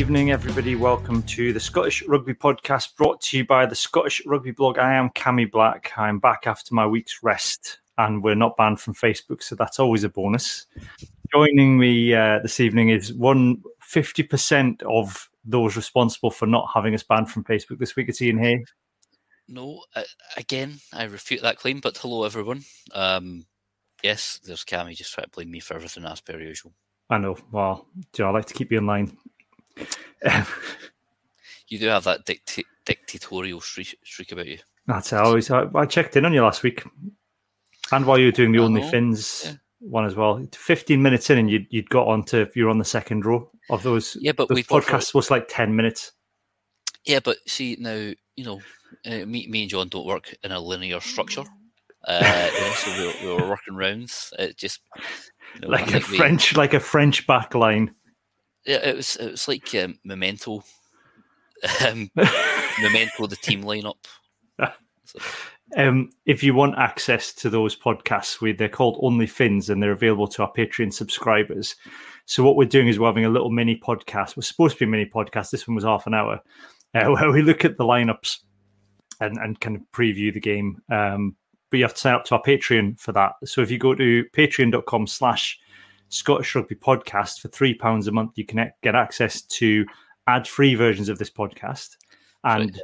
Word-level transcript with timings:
Evening, 0.00 0.30
everybody. 0.30 0.76
Welcome 0.76 1.22
to 1.24 1.52
the 1.52 1.60
Scottish 1.60 2.02
Rugby 2.04 2.32
Podcast 2.32 2.96
brought 2.96 3.20
to 3.20 3.36
you 3.36 3.44
by 3.44 3.66
the 3.66 3.74
Scottish 3.74 4.22
Rugby 4.24 4.50
blog. 4.50 4.78
I 4.78 4.94
am 4.94 5.10
Cammy 5.10 5.48
Black. 5.48 5.92
I'm 5.94 6.18
back 6.18 6.46
after 6.46 6.74
my 6.74 6.86
week's 6.86 7.22
rest, 7.22 7.80
and 7.98 8.22
we're 8.22 8.34
not 8.34 8.56
banned 8.56 8.80
from 8.80 8.94
Facebook, 8.94 9.42
so 9.42 9.56
that's 9.56 9.78
always 9.78 10.02
a 10.02 10.08
bonus. 10.08 10.64
Joining 11.30 11.78
me 11.78 12.14
uh, 12.14 12.38
this 12.38 12.60
evening 12.60 12.88
is 12.88 13.12
one 13.12 13.62
fifty 13.82 14.22
percent 14.22 14.82
of 14.84 15.28
those 15.44 15.76
responsible 15.76 16.30
for 16.30 16.46
not 16.46 16.70
having 16.72 16.94
us 16.94 17.02
banned 17.02 17.30
from 17.30 17.44
Facebook 17.44 17.78
this 17.78 17.94
week. 17.94 18.08
It's 18.08 18.22
Iain 18.22 18.38
Hay. 18.38 18.64
No, 19.48 19.82
uh, 19.94 20.04
again, 20.38 20.78
I 20.94 21.04
refute 21.04 21.42
that 21.42 21.58
claim. 21.58 21.80
But 21.80 21.98
hello, 21.98 22.24
everyone. 22.24 22.64
Um, 22.94 23.44
yes, 24.02 24.40
there's 24.44 24.64
Cammy 24.64 24.96
just 24.96 25.12
trying 25.12 25.26
to 25.26 25.30
blame 25.30 25.50
me 25.50 25.60
for 25.60 25.74
everything 25.74 26.06
as 26.06 26.22
per 26.22 26.40
usual. 26.40 26.72
I 27.10 27.18
know. 27.18 27.36
Well, 27.52 27.86
do 28.14 28.24
I 28.24 28.30
like 28.30 28.46
to 28.46 28.54
keep 28.54 28.72
you 28.72 28.78
in 28.78 28.86
line. 28.86 29.14
You 31.68 31.78
do 31.78 31.86
have 31.86 32.04
that 32.04 32.24
dicta- 32.24 32.64
dictatorial 32.84 33.60
streak, 33.60 33.96
streak 34.04 34.32
about 34.32 34.46
you. 34.46 34.58
That's 34.86 35.12
it. 35.12 35.16
I 35.16 35.20
always. 35.22 35.50
I, 35.50 35.66
I 35.74 35.86
checked 35.86 36.16
in 36.16 36.24
on 36.24 36.32
you 36.32 36.42
last 36.42 36.62
week, 36.62 36.82
and 37.92 38.04
while 38.06 38.18
you 38.18 38.26
were 38.26 38.32
doing 38.32 38.50
the 38.52 38.58
Only 38.58 38.82
Fins 38.90 39.42
yeah. 39.46 39.52
one 39.78 40.04
as 40.04 40.16
well. 40.16 40.44
Fifteen 40.52 41.00
minutes 41.00 41.30
in, 41.30 41.38
and 41.38 41.50
you'd 41.50 41.66
you'd 41.70 41.88
got 41.90 42.08
on 42.08 42.24
to 42.24 42.48
you 42.56 42.64
were 42.64 42.70
on 42.70 42.78
the 42.78 42.84
second 42.84 43.24
row 43.24 43.48
of 43.70 43.82
those. 43.84 44.16
Yeah, 44.20 44.32
but 44.32 44.50
we 44.50 44.64
both 44.64 45.14
was 45.14 45.30
like 45.30 45.46
ten 45.48 45.76
minutes. 45.76 46.12
Yeah, 47.04 47.20
but 47.22 47.36
see 47.46 47.76
now, 47.78 48.10
you 48.36 48.44
know, 48.44 48.60
uh, 49.06 49.24
me, 49.26 49.46
me 49.46 49.62
and 49.62 49.70
John 49.70 49.88
don't 49.88 50.06
work 50.06 50.34
in 50.42 50.50
a 50.52 50.58
linear 50.60 51.00
structure. 51.00 51.44
Uh, 52.06 52.20
know, 52.60 52.72
so 52.74 52.90
we, 53.00 53.06
were- 53.06 53.36
we 53.36 53.42
were 53.42 53.48
working 53.48 53.76
rounds. 53.76 54.32
It 54.38 54.56
just 54.56 54.80
you 55.54 55.60
know, 55.60 55.68
like 55.68 55.86
a 55.88 55.92
think 55.92 56.08
we- 56.08 56.16
French, 56.18 56.56
like 56.56 56.74
a 56.74 56.80
French 56.80 57.26
back 57.28 57.54
line. 57.54 57.94
Yeah, 58.66 58.88
it 58.88 58.96
was 58.96 59.16
it 59.16 59.30
was 59.30 59.48
like 59.48 59.74
um, 59.74 59.98
memento, 60.04 60.62
um, 61.86 62.10
memento 62.80 63.26
the 63.26 63.36
team 63.36 63.62
lineup. 63.62 63.96
So, 65.04 65.18
Um, 65.76 66.10
if 66.26 66.42
you 66.42 66.54
want 66.54 66.78
access 66.78 67.32
to 67.34 67.50
those 67.50 67.76
podcasts, 67.76 68.40
we, 68.40 68.52
they're 68.52 68.68
called 68.68 68.98
Only 69.02 69.26
Fins 69.26 69.70
and 69.70 69.80
they're 69.80 69.92
available 69.92 70.26
to 70.28 70.42
our 70.42 70.52
Patreon 70.52 70.92
subscribers. 70.92 71.76
So 72.26 72.42
what 72.42 72.56
we're 72.56 72.64
doing 72.64 72.88
is 72.88 72.98
we're 72.98 73.06
having 73.06 73.24
a 73.24 73.30
little 73.30 73.50
mini 73.50 73.76
podcast. 73.76 74.36
We're 74.36 74.42
supposed 74.42 74.74
to 74.74 74.80
be 74.80 74.84
a 74.86 74.88
mini 74.88 75.06
podcast. 75.06 75.50
This 75.50 75.68
one 75.68 75.76
was 75.76 75.84
half 75.84 76.06
an 76.08 76.14
hour, 76.14 76.40
uh, 76.94 77.04
where 77.06 77.30
we 77.30 77.42
look 77.42 77.64
at 77.64 77.76
the 77.76 77.84
lineups 77.84 78.38
and, 79.20 79.38
and 79.38 79.60
kind 79.60 79.76
of 79.76 79.82
preview 79.92 80.34
the 80.34 80.40
game. 80.40 80.78
Um, 80.90 81.36
but 81.70 81.78
you 81.78 81.84
have 81.84 81.94
to 81.94 82.00
sign 82.00 82.14
up 82.14 82.24
to 82.24 82.34
our 82.34 82.42
Patreon 82.42 82.98
for 82.98 83.12
that. 83.12 83.34
So 83.44 83.62
if 83.62 83.70
you 83.70 83.78
go 83.78 83.94
to 83.94 84.24
patreon.com 84.34 85.06
slash 85.06 85.59
Scottish 86.10 86.54
Rugby 86.54 86.74
Podcast 86.74 87.40
for 87.40 87.48
three 87.48 87.72
pounds 87.74 88.06
a 88.06 88.12
month, 88.12 88.32
you 88.36 88.44
can 88.44 88.70
get 88.82 88.94
access 88.94 89.42
to 89.42 89.86
ad-free 90.26 90.74
versions 90.74 91.08
of 91.08 91.18
this 91.18 91.30
podcast. 91.30 91.96
And 92.44 92.80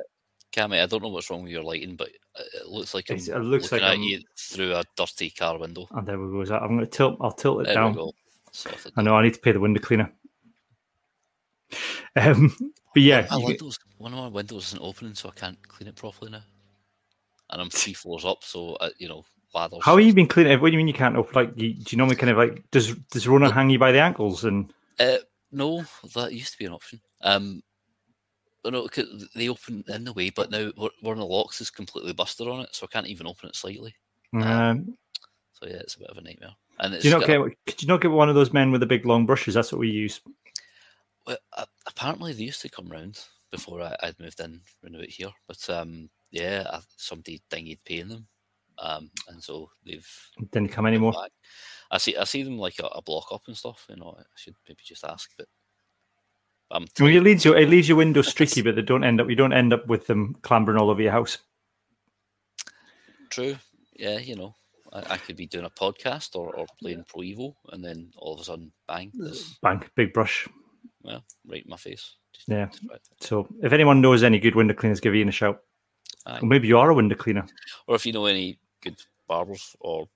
Cammy, 0.53 0.83
I 0.83 0.87
don't 0.87 1.03
know 1.03 1.09
what's 1.11 1.29
wrong 1.31 1.43
with 1.43 1.53
your 1.53 1.63
lighting, 1.63 1.97
but 1.97 2.09
it 2.09 2.67
looks 2.67 2.95
like 2.95 3.11
I'm 3.11 3.17
it 3.17 3.29
looks 3.41 3.71
looking 3.73 3.79
like 3.79 3.83
at 3.83 3.91
I'm- 3.99 4.03
you 4.03 4.21
through 4.39 4.75
a 4.75 4.83
dirty 4.97 5.31
car 5.31 5.59
window. 5.59 5.87
and 5.91 6.07
there 6.07 6.19
we 6.19 6.45
go. 6.47 6.55
I'm 6.55 6.69
going 6.69 6.81
to 6.81 6.87
tilt. 6.87 7.19
I'll 7.21 7.33
tilt 7.33 7.61
it 7.61 7.65
There 7.67 7.75
down. 7.75 7.91
we 7.93 7.97
go. 7.97 8.13
Sorted. 8.53 8.93
I 8.97 9.03
know 9.03 9.15
I 9.17 9.23
need 9.23 9.35
to 9.35 9.41
pay 9.41 9.53
the 9.53 9.61
window 9.61 9.81
cleaner. 9.81 10.11
Um, 12.19 12.55
but 12.95 13.03
yeah, 13.03 13.23
get- 13.23 13.45
windows, 13.45 13.79
one 13.99 14.13
of 14.15 14.19
my 14.19 14.29
windows 14.29 14.69
isn't 14.69 14.81
opening, 14.83 15.15
so 15.15 15.29
I 15.29 15.33
can't 15.39 15.59
clean 15.69 15.89
it 15.89 15.97
properly 15.97 16.31
now. 16.31 16.41
And 17.51 17.61
I'm 17.61 17.69
three 17.71 17.93
floors 18.01 18.25
up, 18.25 18.43
so 18.43 18.75
uh, 18.77 18.89
you 18.99 19.09
know 19.09 19.25
ladders. 19.57 19.81
how 19.83 19.97
have 19.97 20.07
you 20.07 20.13
been 20.15 20.27
cleaning? 20.29 20.53
it? 20.53 20.61
What 20.61 20.69
do 20.69 20.73
you 20.73 20.79
mean 20.79 20.89
you 20.89 20.95
can't 20.95 21.17
open? 21.17 21.33
Like, 21.35 21.53
you, 21.57 21.75
do 21.75 21.85
you 21.89 21.99
normally 21.99 22.17
kind 22.17 22.31
of 22.31 22.37
like 22.39 22.63
does 22.71 22.95
does 23.11 23.27
Rona 23.27 23.51
hang 23.53 23.71
you 23.71 23.79
by 23.79 23.93
the 23.93 24.01
ankles? 24.01 24.45
And 24.45 24.73
Uh, 25.01 25.17
no, 25.51 25.85
that 26.15 26.33
used 26.33 26.53
to 26.53 26.59
be 26.59 26.67
an 26.67 26.73
option. 26.73 27.01
Um, 27.23 27.63
no, 28.65 28.89
they 29.35 29.49
open 29.49 29.85
in 29.89 30.05
the 30.05 30.13
way, 30.13 30.31
but 30.31 30.51
now 30.51 30.71
one 30.77 31.13
of 31.13 31.19
the 31.19 31.25
locks 31.25 31.61
is 31.61 31.71
completely 31.71 32.13
busted 32.13 32.49
on 32.49 32.61
it, 32.61 32.75
so 32.75 32.85
I 32.87 32.93
can't 32.93 33.07
even 33.07 33.27
open 33.27 33.49
it 33.49 33.57
slightly. 33.57 33.95
um, 34.35 34.97
So 35.53 35.67
yeah, 35.67 35.77
it's 35.77 35.95
a 35.95 36.01
bit 36.01 36.11
of 36.11 36.19
a 36.19 36.21
nightmare. 36.21 36.51
And 36.81 36.93
it's 36.93 37.03
do 37.03 37.09
you 37.09 37.15
not 37.19 37.27
get? 37.27 37.41
Could 37.67 37.83
you 37.83 37.89
not 37.89 38.01
get 38.01 38.11
one 38.11 38.29
of 38.29 38.35
those 38.35 38.53
men 38.53 38.71
with 38.71 38.81
the 38.81 38.87
big 38.87 39.07
long 39.07 39.25
brushes? 39.25 39.55
That's 39.55 39.73
what 39.73 39.79
we 39.79 39.89
use. 39.89 40.21
Well, 41.27 41.39
a- 41.55 41.67
apparently 41.87 42.33
they 42.33 42.43
used 42.45 42.61
to 42.63 42.69
come 42.69 42.89
round 42.89 43.19
before 43.51 43.83
I, 43.83 43.97
I'd 44.03 44.19
moved 44.21 44.41
in 44.41 44.61
round 44.83 44.97
about 44.97 45.09
here, 45.09 45.31
but 45.47 45.71
um, 45.71 46.11
yeah, 46.31 46.67
I, 46.71 46.81
somebody 46.97 47.41
dinged 47.49 47.85
paying 47.85 48.09
them, 48.09 48.27
um, 48.79 49.11
and 49.29 49.43
so 49.43 49.71
they've 49.85 50.09
Didn't 50.53 50.71
come 50.73 50.87
anymore. 50.87 51.13
back. 51.13 51.31
I 51.91 51.99
see, 51.99 52.17
I 52.17 52.25
see 52.25 52.43
them 52.43 52.59
like 52.59 52.79
a, 52.81 52.87
a 52.87 53.03
block 53.03 53.29
up 53.33 53.43
and 53.47 53.57
stuff. 53.57 53.87
You 53.89 53.97
know, 53.97 54.17
I 54.19 54.23
should 54.35 54.55
maybe 54.69 54.81
just 54.85 55.05
ask, 55.05 55.31
but 55.39 55.47
Well, 56.71 56.83
it 57.09 57.23
leaves 57.23 57.45
you. 57.45 57.55
It 57.55 57.69
leaves 57.69 57.89
your 57.89 57.99
windows 57.99 58.29
streaky, 58.35 58.63
but 58.63 58.75
they 58.77 58.83
don't 58.83 59.05
end 59.05 59.21
up. 59.21 59.29
You 59.31 59.37
don't 59.37 59.53
end 59.53 59.73
up 59.73 59.87
with 59.87 60.07
them 60.07 60.37
clambering 60.43 60.79
all 60.79 60.91
over 60.91 61.01
your 61.03 61.13
house. 61.13 61.39
true. 63.31 63.57
Yeah, 63.99 64.19
you 64.19 64.37
know, 64.37 64.55
I, 64.93 65.15
I 65.15 65.17
could 65.17 65.37
be 65.37 65.47
doing 65.47 65.65
a 65.65 65.71
podcast 65.71 66.37
or, 66.37 66.55
or 66.55 66.67
playing 66.81 67.05
Pro 67.09 67.23
Evo, 67.23 67.55
and 67.73 67.83
then 67.85 68.11
all 68.17 68.35
of 68.35 68.41
a 68.41 68.45
sudden, 68.45 68.73
bang, 68.87 69.11
this, 69.15 69.57
Bang, 69.63 69.83
big 69.95 70.13
brush. 70.13 70.47
well, 71.03 71.25
right 71.47 71.65
in 71.65 71.71
my 71.71 71.77
face. 71.79 72.17
Just, 72.35 72.49
Yeah. 72.49 72.67
just 72.67 72.83
right 72.91 73.01
there. 73.03 73.27
So 73.29 73.49
if 73.63 73.73
anyone 73.73 74.01
knows 74.03 74.23
any 74.23 74.39
good 74.39 74.55
window 74.55 74.75
cleaners, 74.75 75.01
give 75.01 75.15
Iain 75.15 75.29
a 75.29 75.33
shout. 75.33 75.61
Aye. 76.27 76.41
Or 76.43 76.47
maybe 76.47 76.69
you 76.69 76.77
are 76.79 76.91
a 76.91 76.95
window 76.95 77.15
cleaner. 77.17 77.47
or 77.87 77.95
if 77.95 78.05
you 78.05 78.13
know 78.13 78.27
any 78.27 78.59
good 78.83 79.01
barbers 79.29 79.75
or 79.81 80.09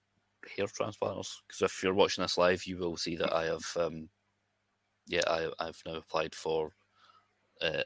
hair 0.57 0.67
transplanters, 0.67 1.43
because 1.47 1.63
if 1.63 1.83
you're 1.83 1.95
watching 1.95 2.23
this 2.23 2.39
live, 2.39 2.65
you 2.65 2.79
will 2.79 2.97
see 2.97 3.17
that 3.17 3.33
I 3.33 3.47
have, 3.47 3.65
um, 3.77 4.09
yeah, 5.07 5.23
I, 5.27 5.51
I've 5.59 5.83
now 5.87 5.97
applied 5.97 6.35
for 6.35 6.73
uh, 7.61 7.83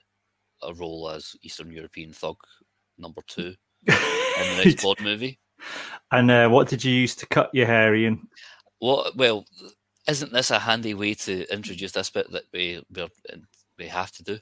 a 0.62 0.74
role 0.74 1.10
as 1.10 1.36
Eastern 1.42 1.70
European 1.70 2.12
thug 2.12 2.36
number 2.98 3.22
two 3.26 3.54
in 3.86 4.56
the 4.56 4.62
next 4.64 4.82
Bond 4.82 5.00
movie. 5.00 5.38
and 6.12 6.30
uh, 6.30 6.48
what 6.48 6.68
did 6.68 6.84
you 6.84 6.92
use 6.92 7.14
to 7.16 7.26
cut 7.26 7.50
your 7.52 7.66
hair, 7.66 7.94
Iain? 7.94 8.28
What? 8.78 9.16
Well, 9.16 9.46
isn't 10.08 10.32
this 10.32 10.50
a 10.50 10.58
handy 10.58 10.94
way 10.94 11.14
to 11.14 11.52
introduce 11.52 11.92
this 11.92 12.10
bit 12.10 12.30
that 12.32 12.44
we 12.52 12.82
we're, 12.94 13.08
we 13.78 13.86
have 13.86 14.12
to 14.12 14.22
do? 14.22 14.38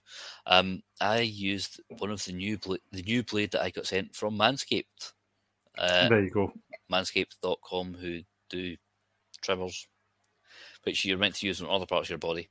Um, 0.47 0.83
I 1.01 1.21
used 1.21 1.81
one 1.99 2.11
of 2.11 2.25
the 2.25 2.33
new 2.33 2.59
bla- 2.59 2.79
the 2.91 3.03
new 3.03 3.23
blade 3.23 3.53
that 3.53 3.63
I 3.63 3.71
got 3.71 3.87
sent 3.87 4.15
from 4.15 4.37
Manscaped. 4.37 5.13
Uh, 5.79 6.09
there 6.09 6.23
you 6.23 6.31
go. 6.31 6.53
manscaped.com 6.91 7.95
who 7.95 8.21
do 8.51 8.77
trimmers, 9.41 9.87
which 10.85 11.05
you're 11.05 11.19
meant 11.19 11.37
to 11.37 11.47
use 11.47 11.63
on 11.63 11.71
other 11.71 11.87
parts 11.87 12.07
of 12.07 12.11
your 12.11 12.19
body. 12.19 12.49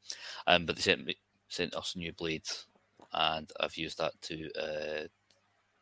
Um, 0.48 0.66
but 0.66 0.76
they 0.76 0.82
sent 0.82 1.06
me 1.06 1.16
sent 1.50 1.76
us 1.76 1.96
new 1.96 2.14
blades, 2.14 2.66
and 3.14 3.52
I've 3.60 3.78
used 3.78 3.98
that 3.98 4.14
to 4.24 4.50
uh, 4.54 5.08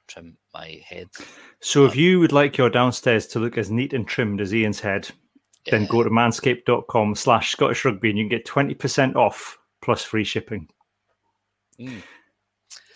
trim 0.07 0.37
my 0.53 0.81
head. 0.85 1.07
So 1.61 1.85
if 1.85 1.95
you 1.95 2.19
would 2.19 2.31
like 2.31 2.57
your 2.57 2.69
downstairs 2.69 3.27
to 3.27 3.39
look 3.39 3.57
as 3.57 3.71
neat 3.71 3.93
and 3.93 4.07
trimmed 4.07 4.41
as 4.41 4.53
Iain's 4.53 4.79
head, 4.79 5.09
then 5.65 5.85
go 5.85 6.03
to 6.03 6.09
manscaped.com 6.09 7.15
slash 7.15 7.51
Scottish 7.51 7.85
Rugby 7.85 8.09
and 8.09 8.17
you 8.17 8.25
can 8.27 8.37
get 8.37 8.45
20% 8.45 9.15
off 9.15 9.57
plus 9.81 10.03
free 10.03 10.23
shipping. 10.23 10.67
Mm. 11.79 12.01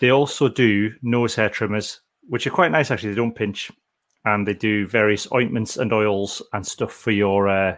They 0.00 0.10
also 0.10 0.48
do 0.48 0.92
nose 1.02 1.34
hair 1.34 1.48
trimmers, 1.48 2.00
which 2.28 2.46
are 2.46 2.50
quite 2.50 2.72
nice 2.72 2.90
actually. 2.90 3.10
They 3.10 3.16
don't 3.16 3.34
pinch. 3.34 3.70
And 4.26 4.46
they 4.46 4.54
do 4.54 4.86
various 4.86 5.30
ointments 5.32 5.76
and 5.76 5.92
oils 5.92 6.40
and 6.52 6.66
stuff 6.66 6.92
for 6.92 7.10
your. 7.10 7.48
Uh, 7.48 7.76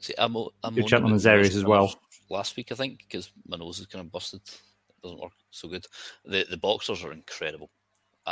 See, 0.00 0.14
I'm, 0.16 0.36
I'm 0.62 0.74
Your 0.76 0.86
gentleman's 0.86 1.26
areas 1.26 1.56
as 1.56 1.64
well. 1.64 1.92
Last 2.30 2.56
week, 2.56 2.70
I 2.70 2.76
think, 2.76 2.98
because 2.98 3.32
my 3.48 3.56
nose 3.56 3.80
is 3.80 3.86
kind 3.86 4.04
of 4.04 4.12
busted. 4.12 4.40
It 4.44 5.02
doesn't 5.02 5.18
work 5.18 5.32
so 5.50 5.68
good. 5.68 5.86
The 6.24 6.46
the 6.48 6.56
boxers 6.56 7.02
are 7.02 7.12
incredible. 7.12 7.70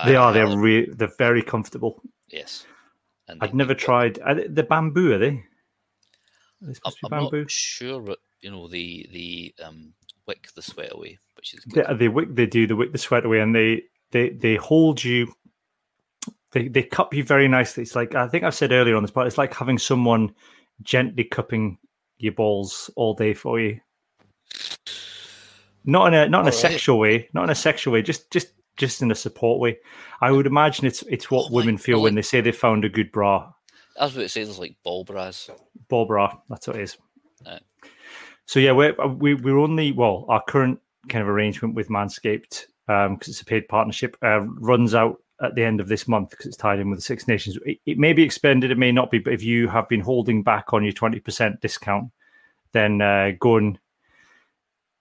They 0.04 0.14
I 0.14 0.20
are. 0.22 0.32
They're 0.32 0.56
re- 0.56 0.88
they're 0.92 1.12
very 1.18 1.42
comfortable. 1.42 2.00
yes. 2.28 2.66
And 3.28 3.42
I've 3.42 3.50
they- 3.50 3.56
never 3.56 3.74
tried. 3.74 4.20
Are 4.20 4.34
they, 4.36 4.46
the 4.46 4.62
bamboo, 4.62 5.14
are 5.14 5.18
they? 5.18 5.28
Are 5.30 5.42
they 6.62 6.68
I'm, 6.68 6.74
supposed 6.74 6.98
to 7.00 7.06
I'm 7.06 7.10
bamboo? 7.10 7.40
not 7.40 7.50
sure, 7.50 8.00
but 8.00 8.18
you 8.42 8.50
know 8.52 8.68
the 8.68 9.08
the 9.12 9.54
um, 9.64 9.92
wick 10.26 10.46
the 10.54 10.62
sweat 10.62 10.92
away, 10.92 11.18
which 11.34 11.54
is 11.54 11.64
They, 11.64 11.82
good. 11.82 11.98
they 11.98 12.08
wick, 12.08 12.28
they 12.32 12.46
do 12.46 12.68
the 12.68 12.76
wick 12.76 12.92
the 12.92 12.98
sweat 12.98 13.24
away, 13.24 13.40
and 13.40 13.52
they 13.52 13.82
they 14.12 14.28
they 14.30 14.54
hold 14.54 15.02
you. 15.02 15.32
They 16.56 16.68
they 16.68 16.84
cup 16.84 17.12
you 17.12 17.22
very 17.22 17.48
nicely. 17.48 17.82
It's 17.82 17.94
like 17.94 18.14
I 18.14 18.26
think 18.28 18.42
I've 18.42 18.54
said 18.54 18.72
earlier 18.72 18.96
on 18.96 19.02
this, 19.02 19.10
but 19.10 19.26
it's 19.26 19.36
like 19.36 19.52
having 19.52 19.76
someone 19.76 20.34
gently 20.82 21.22
cupping 21.22 21.76
your 22.16 22.32
balls 22.32 22.88
all 22.96 23.12
day 23.12 23.34
for 23.34 23.60
you. 23.60 23.78
Not 25.84 26.06
in 26.06 26.14
a 26.14 26.26
not 26.30 26.30
in 26.30 26.32
a 26.34 26.38
All 26.38 26.44
right. 26.44 26.54
sexual 26.54 26.98
way, 26.98 27.28
not 27.34 27.44
in 27.44 27.50
a 27.50 27.54
sexual 27.54 27.92
way, 27.92 28.00
just 28.00 28.30
just 28.30 28.54
just 28.78 29.02
in 29.02 29.10
a 29.10 29.14
support 29.14 29.60
way. 29.60 29.76
I 30.22 30.32
would 30.32 30.46
imagine 30.46 30.86
it's 30.86 31.02
it's 31.02 31.30
what 31.30 31.50
Oh 31.50 31.54
women 31.54 31.76
feel 31.76 32.00
when 32.00 32.14
they 32.14 32.22
say 32.22 32.40
they 32.40 32.52
found 32.52 32.86
a 32.86 32.88
good 32.88 33.12
bra. 33.12 33.52
I 34.00 34.04
was 34.04 34.14
about 34.14 34.22
to 34.22 34.28
say 34.30 34.44
there's 34.44 34.58
like 34.58 34.76
ball 34.82 35.04
bras. 35.04 35.50
ball 35.88 36.06
bra. 36.06 36.38
That's 36.48 36.68
what 36.68 36.76
it 36.76 36.82
is. 36.84 36.96
Right. 37.44 37.60
So 38.46 38.60
yeah, 38.60 38.72
we're 38.72 38.94
we, 39.08 39.34
we're 39.34 39.58
only 39.58 39.92
well, 39.92 40.24
our 40.30 40.42
current 40.42 40.80
kind 41.10 41.20
of 41.20 41.28
arrangement 41.28 41.74
with 41.74 41.90
Manscaped 41.90 42.64
because 42.86 43.28
it's 43.28 43.42
a 43.42 43.44
paid 43.44 43.68
partnership 43.68 44.16
uh, 44.22 44.40
runs 44.40 44.94
out 44.94 45.20
at 45.42 45.54
the 45.54 45.64
end 45.64 45.80
of 45.80 45.88
this 45.88 46.08
month 46.08 46.30
because 46.30 46.46
it's 46.46 46.56
tied 46.56 46.78
in 46.78 46.88
with 46.88 46.98
the 46.98 47.02
Six 47.04 47.28
Nations. 47.28 47.58
It, 47.66 47.78
it 47.84 47.98
may 47.98 48.12
be 48.12 48.22
expended, 48.22 48.70
it 48.70 48.78
may 48.78 48.92
not 48.92 49.10
be, 49.10 49.18
but 49.18 49.32
if 49.32 49.42
you 49.42 49.68
have 49.68 49.88
been 49.88 50.00
holding 50.00 50.42
back 50.42 50.72
on 50.72 50.82
your 50.82 50.92
twenty 50.92 51.20
percent 51.20 51.60
discount, 51.60 52.10
then 52.72 53.00
uh, 53.00 53.32
go 53.38 53.56
and 53.56 53.78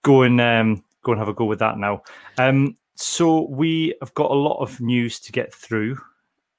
go 0.03 0.23
and 0.23 0.39
um, 0.41 0.83
go 1.03 1.13
and 1.13 1.19
have 1.19 1.29
a 1.29 1.33
go 1.33 1.45
with 1.45 1.59
that 1.59 1.77
now. 1.77 2.03
Um, 2.37 2.75
so 2.95 3.47
we 3.49 3.95
have 4.01 4.13
got 4.13 4.31
a 4.31 4.33
lot 4.33 4.61
of 4.61 4.79
news 4.79 5.19
to 5.21 5.31
get 5.31 5.53
through 5.53 5.97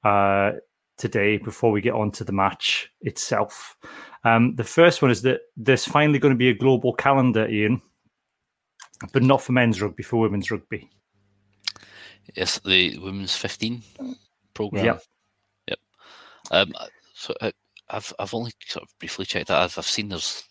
uh, 0.04 0.52
today 0.96 1.36
before 1.38 1.70
we 1.70 1.80
get 1.80 1.94
on 1.94 2.10
to 2.12 2.24
the 2.24 2.32
match 2.32 2.90
itself. 3.02 3.76
Um, 4.24 4.54
the 4.56 4.64
first 4.64 5.02
one 5.02 5.10
is 5.10 5.22
that 5.22 5.40
there's 5.56 5.84
finally 5.84 6.18
going 6.18 6.34
to 6.34 6.38
be 6.38 6.48
a 6.48 6.54
global 6.54 6.92
calendar, 6.92 7.48
Ian, 7.48 7.80
but 9.12 9.22
not 9.22 9.42
for 9.42 9.52
men's 9.52 9.80
rugby, 9.80 10.02
for 10.02 10.18
women's 10.18 10.50
rugby. 10.50 10.90
Yes, 12.34 12.58
the 12.64 12.98
women's 12.98 13.36
15 13.36 13.82
program. 14.54 14.84
Yep. 14.84 15.02
Yep. 15.68 15.78
Um, 16.50 16.72
so 17.14 17.34
I, 17.40 17.46
uh, 17.46 17.50
I've 17.88 18.12
I've 18.18 18.34
only 18.34 18.52
sort 18.66 18.82
of 18.82 18.88
briefly 18.98 19.26
checked 19.26 19.48
that. 19.48 19.62
I've, 19.62 19.78
I've 19.78 19.86
seen 19.86 20.08
there's 20.08 20.44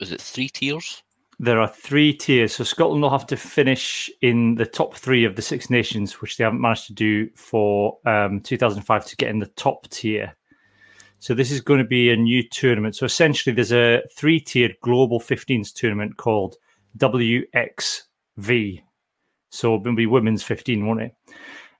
is 0.00 0.12
it 0.12 0.20
three 0.20 0.48
tiers? 0.48 1.02
There 1.38 1.60
are 1.60 1.68
three 1.68 2.12
tiers. 2.14 2.56
So 2.56 2.64
Scotland 2.64 3.02
will 3.02 3.10
have 3.10 3.26
to 3.28 3.36
finish 3.36 4.10
in 4.22 4.56
the 4.56 4.66
top 4.66 4.96
three 4.96 5.24
of 5.24 5.36
the 5.36 5.42
Six 5.42 5.70
Nations, 5.70 6.20
which 6.20 6.36
they 6.36 6.44
haven't 6.44 6.60
managed 6.60 6.86
to 6.88 6.94
do 6.94 7.28
for 7.36 7.98
um, 8.06 8.40
2005 8.40 9.06
to 9.06 9.16
get 9.16 9.28
in 9.28 9.38
the 9.38 9.46
top 9.46 9.88
tier. 9.90 10.34
So 11.20 11.34
this 11.34 11.50
is 11.50 11.60
going 11.60 11.78
to 11.78 11.86
be 11.86 12.10
a 12.10 12.16
new 12.16 12.42
tournament. 12.48 12.96
So 12.96 13.06
essentially, 13.06 13.54
there's 13.54 13.72
a 13.72 14.02
three-tiered 14.16 14.76
global 14.82 15.20
15s 15.20 15.72
tournament 15.72 16.16
called 16.16 16.56
WXV. 16.96 18.82
So 19.50 19.76
it'll 19.76 19.94
be 19.94 20.06
women's 20.06 20.42
15, 20.42 20.86
won't 20.86 21.02
it? 21.02 21.14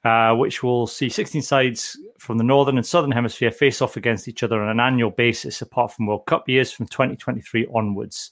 Uh, 0.05 0.35
which 0.35 0.63
will 0.63 0.87
see 0.87 1.09
16 1.09 1.43
sides 1.43 1.99
from 2.19 2.39
the 2.39 2.45
northern 2.45 2.77
and 2.77 2.87
southern 2.87 3.11
hemisphere 3.11 3.51
face 3.51 3.83
off 3.83 3.97
against 3.97 4.29
each 4.29 4.43
other 4.43 4.63
on 4.63 4.69
an 4.69 4.81
annual 4.81 5.11
basis, 5.11 5.61
apart 5.61 5.93
from 5.93 6.07
World 6.07 6.25
Cup 6.27 6.49
years 6.49 6.71
from 6.71 6.87
2023 6.87 7.67
onwards. 7.75 8.31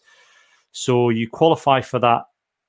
So 0.73 1.11
you 1.11 1.29
qualify 1.29 1.81
for 1.81 1.99
that 2.01 2.23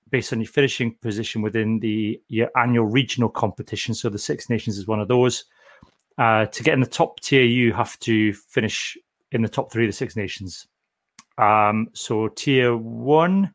based 0.10 0.34
on 0.34 0.40
your 0.40 0.48
finishing 0.48 0.96
position 1.02 1.42
within 1.42 1.80
the 1.80 2.22
your 2.28 2.50
annual 2.58 2.86
regional 2.86 3.30
competition. 3.30 3.94
So 3.94 4.10
the 4.10 4.18
Six 4.18 4.50
Nations 4.50 4.78
is 4.78 4.88
one 4.88 5.00
of 5.00 5.08
those. 5.08 5.46
Uh, 6.18 6.46
to 6.48 6.64
get 6.64 6.74
in 6.74 6.80
the 6.80 6.88
top 6.88 7.20
tier, 7.20 7.44
you 7.44 7.74
have 7.74 8.00
to 8.00 8.34
finish 8.34 8.98
in 9.32 9.42
the 9.42 9.50
top 9.50 9.72
three 9.72 9.86
of 9.86 9.90
the 9.90 9.96
Six 9.96 10.16
Nations. 10.16 10.68
Um, 11.38 11.90
so 11.94 12.30
tier 12.30 12.76
one, 12.76 13.54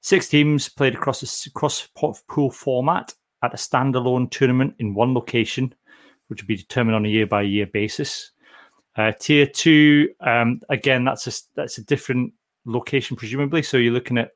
six 0.00 0.28
teams 0.28 0.68
played 0.68 0.94
across 0.94 1.46
a 1.46 1.50
cross 1.50 1.88
pool 1.94 2.50
format 2.50 3.14
at 3.42 3.54
a 3.54 3.56
standalone 3.56 4.30
tournament 4.30 4.74
in 4.78 4.94
one 4.94 5.14
location, 5.14 5.74
which 6.28 6.42
will 6.42 6.48
be 6.48 6.56
determined 6.56 6.96
on 6.96 7.04
a 7.04 7.08
year 7.08 7.26
by 7.26 7.42
year 7.42 7.66
basis. 7.66 8.32
Uh, 8.96 9.12
tier 9.18 9.46
two, 9.46 10.08
um, 10.20 10.60
again, 10.68 11.04
that's 11.04 11.26
a 11.26 11.32
that's 11.54 11.78
a 11.78 11.84
different 11.84 12.32
location, 12.64 13.16
presumably. 13.16 13.62
So 13.62 13.76
you're 13.76 13.92
looking 13.92 14.18
at 14.18 14.32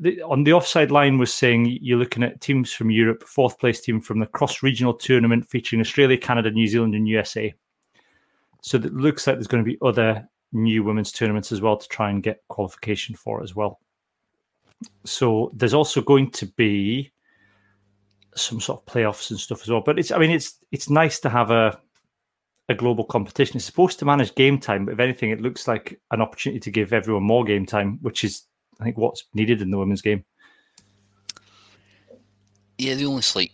the, 0.00 0.20
on 0.22 0.44
the 0.44 0.52
offside 0.52 0.90
line 0.90 1.18
was 1.18 1.32
saying 1.32 1.78
you're 1.80 1.98
looking 1.98 2.22
at 2.22 2.40
teams 2.40 2.72
from 2.72 2.90
Europe, 2.90 3.24
fourth 3.24 3.58
place 3.58 3.80
team 3.80 4.00
from 4.00 4.20
the 4.20 4.26
cross 4.26 4.62
regional 4.62 4.94
tournament 4.94 5.48
featuring 5.48 5.80
Australia, 5.80 6.16
Canada, 6.16 6.50
New 6.50 6.66
Zealand, 6.66 6.94
and 6.94 7.08
USA. 7.08 7.52
So 8.62 8.76
it 8.78 8.92
looks 8.92 9.26
like 9.26 9.36
there's 9.36 9.46
going 9.46 9.64
to 9.64 9.70
be 9.70 9.78
other 9.82 10.28
new 10.52 10.82
women's 10.82 11.12
tournaments 11.12 11.52
as 11.52 11.60
well 11.60 11.76
to 11.76 11.88
try 11.88 12.10
and 12.10 12.22
get 12.22 12.42
qualification 12.48 13.14
for 13.14 13.42
as 13.42 13.54
well. 13.54 13.80
So 15.04 15.50
there's 15.54 15.74
also 15.74 16.00
going 16.00 16.30
to 16.32 16.46
be 16.46 17.12
some 18.34 18.60
sort 18.60 18.80
of 18.80 18.92
playoffs 18.92 19.30
and 19.30 19.38
stuff 19.38 19.62
as 19.62 19.68
well. 19.68 19.82
But 19.84 19.98
it's 19.98 20.12
I 20.12 20.18
mean 20.18 20.30
it's 20.30 20.58
it's 20.70 20.88
nice 20.90 21.18
to 21.20 21.28
have 21.28 21.50
a 21.50 21.78
a 22.68 22.74
global 22.74 23.04
competition. 23.04 23.56
It's 23.56 23.64
supposed 23.64 23.98
to 23.98 24.04
manage 24.04 24.34
game 24.34 24.58
time, 24.58 24.84
but 24.84 24.92
if 24.92 25.00
anything, 25.00 25.30
it 25.30 25.40
looks 25.40 25.66
like 25.66 26.00
an 26.10 26.20
opportunity 26.20 26.60
to 26.60 26.70
give 26.70 26.92
everyone 26.92 27.22
more 27.22 27.44
game 27.44 27.64
time, 27.64 27.98
which 28.02 28.24
is, 28.24 28.42
I 28.78 28.84
think, 28.84 28.98
what's 28.98 29.24
needed 29.32 29.62
in 29.62 29.70
the 29.70 29.78
women's 29.78 30.02
game. 30.02 30.24
Yeah, 32.76 32.94
the 32.94 33.06
only 33.06 33.22
slight 33.22 33.52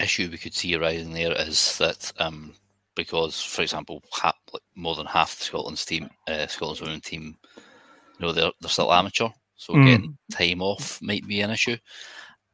issue 0.00 0.28
we 0.30 0.38
could 0.38 0.54
see 0.54 0.74
arising 0.74 1.12
there 1.12 1.32
is 1.32 1.76
that 1.78 2.10
um, 2.18 2.54
because, 2.94 3.42
for 3.42 3.62
example, 3.62 4.02
half, 4.22 4.36
like 4.52 4.62
more 4.74 4.94
than 4.96 5.06
half 5.06 5.32
Scotland's 5.40 5.84
team, 5.84 6.08
uh, 6.26 6.46
Scotland's 6.46 6.80
women's 6.80 7.02
team, 7.02 7.36
you 7.56 8.26
know, 8.26 8.32
they're 8.32 8.50
they're 8.60 8.70
still 8.70 8.92
amateur, 8.92 9.28
so 9.58 9.74
mm. 9.74 9.84
getting 9.84 10.18
time 10.32 10.62
off 10.62 10.98
might 11.02 11.26
be 11.26 11.42
an 11.42 11.50
issue. 11.50 11.76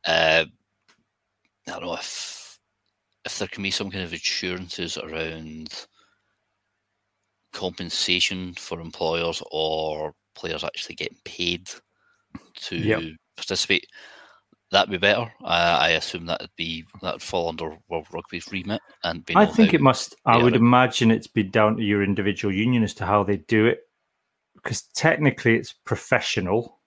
Uh, 0.04 0.44
I 1.68 1.70
don't 1.70 1.84
know 1.84 1.94
if 1.94 2.58
if 3.24 3.38
there 3.38 3.48
can 3.48 3.62
be 3.62 3.70
some 3.70 3.90
kind 3.90 4.02
of 4.04 4.12
assurances 4.12 4.98
around 4.98 5.86
compensation 7.52 8.52
for 8.54 8.80
employers 8.80 9.40
or 9.52 10.12
players 10.34 10.64
actually 10.64 10.96
getting 10.96 11.16
paid 11.24 11.70
to 12.56 12.76
yep. 12.76 13.00
participate, 13.36 13.86
that'd 14.70 14.90
be 14.90 14.98
better. 14.98 15.32
Uh, 15.42 15.78
I 15.80 15.90
assume 15.90 16.26
that'd 16.26 16.50
be 16.56 16.84
that'd 17.00 17.22
fall 17.22 17.48
under 17.48 17.78
World 17.88 18.08
Rugby's 18.12 18.50
remit. 18.50 18.80
And 19.04 19.24
I 19.36 19.46
think 19.46 19.72
it 19.72 19.80
must. 19.80 20.16
I 20.26 20.36
would 20.36 20.56
imagine 20.56 21.10
it's 21.10 21.28
be 21.28 21.44
down 21.44 21.76
to 21.76 21.82
your 21.82 22.02
individual 22.02 22.52
union 22.52 22.82
as 22.82 22.94
to 22.94 23.06
how 23.06 23.22
they 23.22 23.36
do 23.36 23.66
it, 23.66 23.82
because 24.54 24.82
technically 24.94 25.54
it's 25.54 25.72
professional. 25.72 26.80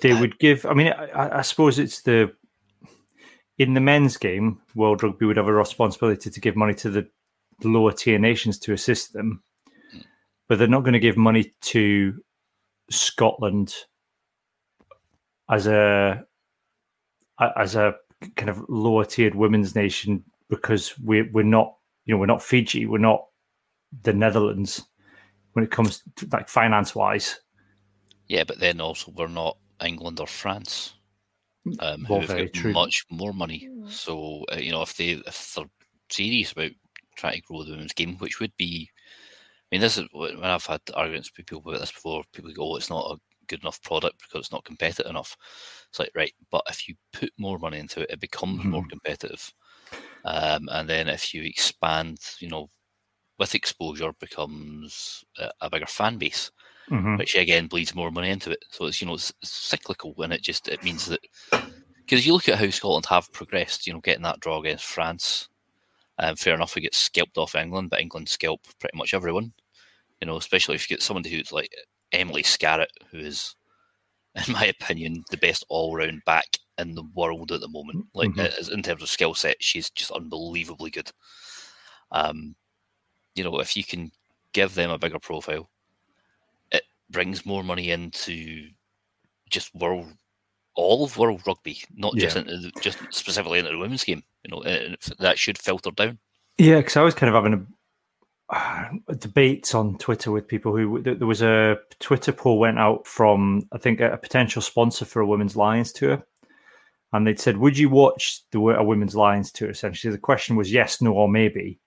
They 0.00 0.12
uh, 0.12 0.20
would 0.20 0.38
give. 0.38 0.66
I 0.66 0.74
mean, 0.74 0.88
I, 0.88 1.38
I, 1.38 1.42
suppose 1.42 1.78
it's 1.78 2.02
the 2.02 2.32
in 3.58 3.74
the 3.74 3.80
men's 3.80 4.16
game, 4.16 4.60
World 4.74 5.02
Rugby 5.02 5.26
would 5.26 5.36
have 5.36 5.48
a 5.48 5.52
responsibility 5.52 6.30
to 6.30 6.40
give 6.40 6.56
money 6.56 6.74
to 6.74 6.90
the 6.90 7.08
lower 7.62 7.92
tier 7.92 8.18
nations 8.18 8.58
to 8.60 8.72
assist 8.72 9.12
them, 9.12 9.42
but 10.48 10.58
they're 10.58 10.68
not 10.68 10.80
going 10.80 10.94
to 10.94 10.98
give 10.98 11.16
money 11.16 11.52
to 11.62 12.22
Scotland 12.90 13.74
as 15.50 15.66
a 15.66 16.24
as 17.56 17.76
a 17.76 17.94
kind 18.36 18.50
of 18.50 18.64
lower 18.68 19.04
tiered 19.04 19.34
women's 19.34 19.74
nation 19.74 20.24
because 20.48 20.98
we're 20.98 21.28
we're 21.32 21.42
not 21.42 21.74
you 22.04 22.14
know 22.14 22.18
we're 22.18 22.26
not 22.26 22.42
Fiji, 22.42 22.86
we're 22.86 22.98
not 22.98 23.26
the 24.02 24.12
Netherlands 24.12 24.82
when 25.52 25.64
it 25.64 25.70
comes 25.70 26.02
to 26.16 26.28
like 26.32 26.48
finance 26.48 26.94
wise. 26.94 27.40
Yeah, 28.28 28.44
but 28.44 28.60
then 28.60 28.80
also 28.80 29.12
we're 29.16 29.26
not 29.26 29.56
England 29.84 30.20
or 30.20 30.26
France, 30.26 30.94
um, 31.80 32.04
who 32.04 32.20
have 32.20 32.28
got 32.28 32.52
true. 32.52 32.72
much 32.72 33.04
more 33.10 33.32
money. 33.32 33.68
So 33.88 34.44
uh, 34.52 34.56
you 34.56 34.72
know, 34.72 34.82
if 34.82 34.96
they 34.96 35.10
if 35.10 35.54
they're 35.54 35.64
serious 36.08 36.52
about 36.52 36.72
trying 37.16 37.34
to 37.34 37.42
grow 37.42 37.64
the 37.64 37.72
women's 37.72 37.92
game, 37.92 38.16
which 38.18 38.40
would 38.40 38.56
be, 38.56 38.88
I 39.70 39.74
mean, 39.74 39.80
this 39.80 39.98
is 39.98 40.06
when 40.12 40.42
I've 40.44 40.66
had 40.66 40.80
arguments 40.94 41.30
with 41.30 41.46
people 41.46 41.62
about 41.66 41.80
this 41.80 41.92
before. 41.92 42.22
People 42.32 42.52
go, 42.52 42.72
"Oh, 42.72 42.76
it's 42.76 42.90
not 42.90 43.12
a 43.12 43.18
good 43.46 43.62
enough 43.62 43.82
product 43.82 44.20
because 44.20 44.46
it's 44.46 44.52
not 44.52 44.64
competitive 44.64 45.06
enough." 45.06 45.36
It's 45.88 45.98
like 45.98 46.10
right, 46.14 46.32
but 46.50 46.62
if 46.68 46.88
you 46.88 46.94
put 47.12 47.30
more 47.38 47.58
money 47.58 47.78
into 47.78 48.00
it, 48.02 48.10
it 48.10 48.20
becomes 48.20 48.60
mm-hmm. 48.60 48.70
more 48.70 48.86
competitive. 48.88 49.52
Um, 50.24 50.68
and 50.70 50.88
then 50.88 51.08
if 51.08 51.34
you 51.34 51.42
expand, 51.42 52.18
you 52.40 52.48
know, 52.48 52.68
with 53.38 53.54
exposure 53.54 54.12
becomes 54.20 55.24
a, 55.38 55.50
a 55.62 55.70
bigger 55.70 55.86
fan 55.86 56.18
base 56.18 56.50
mm-hmm. 56.90 57.16
which 57.16 57.34
again 57.34 57.66
bleeds 57.66 57.94
more 57.94 58.10
money 58.10 58.30
into 58.30 58.50
it. 58.50 58.64
So 58.70 58.86
it's 58.86 59.00
you 59.00 59.06
know 59.06 59.14
it's, 59.14 59.32
cyclical, 59.42 60.14
and 60.18 60.32
it 60.32 60.42
just 60.42 60.68
it 60.68 60.82
means 60.82 61.06
that 61.06 61.20
because 62.10 62.26
you 62.26 62.32
look 62.32 62.48
at 62.48 62.58
how 62.58 62.68
Scotland 62.70 63.06
have 63.06 63.32
progressed, 63.32 63.86
you 63.86 63.92
know, 63.92 64.00
getting 64.00 64.24
that 64.24 64.40
draw 64.40 64.60
against 64.60 64.84
France. 64.84 65.48
Um, 66.18 66.36
fair 66.36 66.54
enough, 66.54 66.74
we 66.74 66.82
get 66.82 66.94
scalped 66.94 67.38
off 67.38 67.54
England, 67.54 67.88
but 67.90 68.00
England 68.00 68.28
scalp 68.28 68.60
pretty 68.78 68.98
much 68.98 69.14
everyone. 69.14 69.52
You 70.20 70.26
know, 70.26 70.36
especially 70.36 70.74
if 70.74 70.90
you 70.90 70.96
get 70.96 71.02
someone 71.02 71.24
who's 71.24 71.52
like 71.52 71.72
Emily 72.12 72.42
Scarratt, 72.42 72.88
who 73.10 73.18
is, 73.18 73.54
in 74.46 74.52
my 74.52 74.66
opinion, 74.66 75.24
the 75.30 75.36
best 75.36 75.64
all-round 75.68 76.22
back 76.26 76.46
in 76.78 76.94
the 76.94 77.04
world 77.14 77.52
at 77.52 77.60
the 77.60 77.68
moment. 77.68 78.06
Like 78.12 78.30
mm-hmm. 78.30 78.72
in 78.72 78.82
terms 78.82 79.02
of 79.02 79.08
skill 79.08 79.34
set, 79.34 79.56
she's 79.60 79.88
just 79.90 80.10
unbelievably 80.10 80.90
good. 80.90 81.10
Um, 82.12 82.56
you 83.34 83.44
know, 83.44 83.60
if 83.60 83.76
you 83.76 83.84
can 83.84 84.10
give 84.52 84.74
them 84.74 84.90
a 84.90 84.98
bigger 84.98 85.20
profile, 85.20 85.70
brings 87.10 87.44
more 87.44 87.62
money 87.62 87.90
into 87.90 88.68
just 89.50 89.74
world 89.74 90.06
all 90.76 91.04
of 91.04 91.18
world 91.18 91.42
rugby, 91.46 91.82
not 91.94 92.14
yeah. 92.14 92.22
just 92.22 92.36
into 92.36 92.70
just 92.80 92.98
specifically 93.10 93.58
into 93.58 93.70
the 93.70 93.78
women's 93.78 94.04
game. 94.04 94.22
You 94.44 94.50
know, 94.50 94.96
that 95.18 95.38
should 95.38 95.58
filter 95.58 95.90
down. 95.90 96.18
Yeah, 96.58 96.78
because 96.78 96.96
I 96.96 97.02
was 97.02 97.14
kind 97.14 97.34
of 97.34 97.42
having 97.42 97.66
a, 98.50 98.54
uh, 98.54 99.14
debates 99.14 99.74
on 99.74 99.98
Twitter 99.98 100.30
with 100.30 100.48
people 100.48 100.76
who 100.76 101.02
there 101.02 101.26
was 101.26 101.42
a 101.42 101.76
Twitter 101.98 102.32
poll 102.32 102.58
went 102.58 102.78
out 102.78 103.06
from 103.06 103.68
I 103.72 103.78
think 103.78 104.00
a, 104.00 104.16
potential 104.16 104.62
sponsor 104.62 105.04
for 105.04 105.20
a 105.20 105.26
women's 105.26 105.56
Lions 105.56 105.92
tour, 105.92 106.22
and 107.12 107.26
they'd 107.26 107.40
said, 107.40 107.58
"Would 107.58 107.78
you 107.78 107.90
watch 107.90 108.42
the 108.52 108.60
a 108.60 108.82
women's 108.84 109.16
Lions 109.16 109.52
tour?" 109.52 109.70
Essentially, 109.70 110.12
the 110.12 110.18
question 110.18 110.56
was 110.56 110.72
yes, 110.72 111.00
no, 111.00 111.12
or 111.12 111.28
maybe. 111.28 111.80